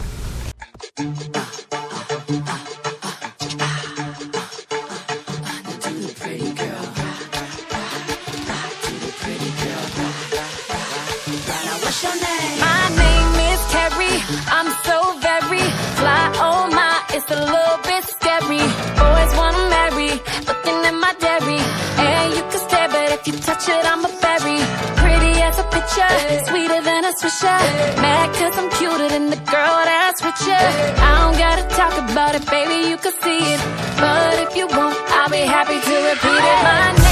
I'm 23.68 24.04
a 24.04 24.08
berry. 24.22 24.58
Pretty 24.96 25.32
as 25.42 25.58
a 25.58 25.64
picture, 25.64 26.44
sweeter 26.48 26.80
than 26.80 27.04
a 27.04 27.12
swisher. 27.12 27.60
Mad 28.00 28.32
cause 28.34 28.56
I'm 28.56 28.70
cuter 28.70 29.08
than 29.08 29.28
the 29.28 29.36
girl 29.36 29.76
that's 29.84 30.22
with 30.22 30.40
you. 30.46 30.54
I 30.54 31.12
don't 31.20 31.38
gotta 31.38 31.64
talk 31.76 32.10
about 32.10 32.34
it, 32.34 32.46
baby, 32.48 32.88
you 32.88 32.96
can 32.96 33.12
see 33.20 33.40
it. 33.52 33.60
But 33.98 34.38
if 34.48 34.56
you 34.56 34.66
want, 34.66 34.96
I'll 35.10 35.28
be 35.28 35.44
happy 35.44 35.78
to 35.78 35.94
repeat 36.08 36.40
it. 36.40 36.62
My 36.64 36.92
name 36.92 37.09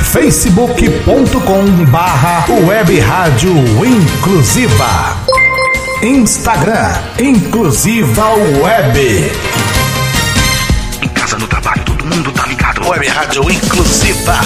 facebook.com 0.05 1.85
barra 1.91 2.47
web 2.65 3.03
inclusiva 3.85 5.18
Instagram 6.03 6.93
Inclusiva 7.19 8.29
Web 8.63 9.33
Em 11.03 11.09
casa, 11.09 11.37
no 11.39 11.49
trabalho, 11.49 11.83
todo 11.85 12.05
mundo 12.05 12.31
tá 12.31 12.47
ligado. 12.47 12.89
Web 12.89 13.07
Rádio 13.09 13.51
Inclusiva 13.51 14.39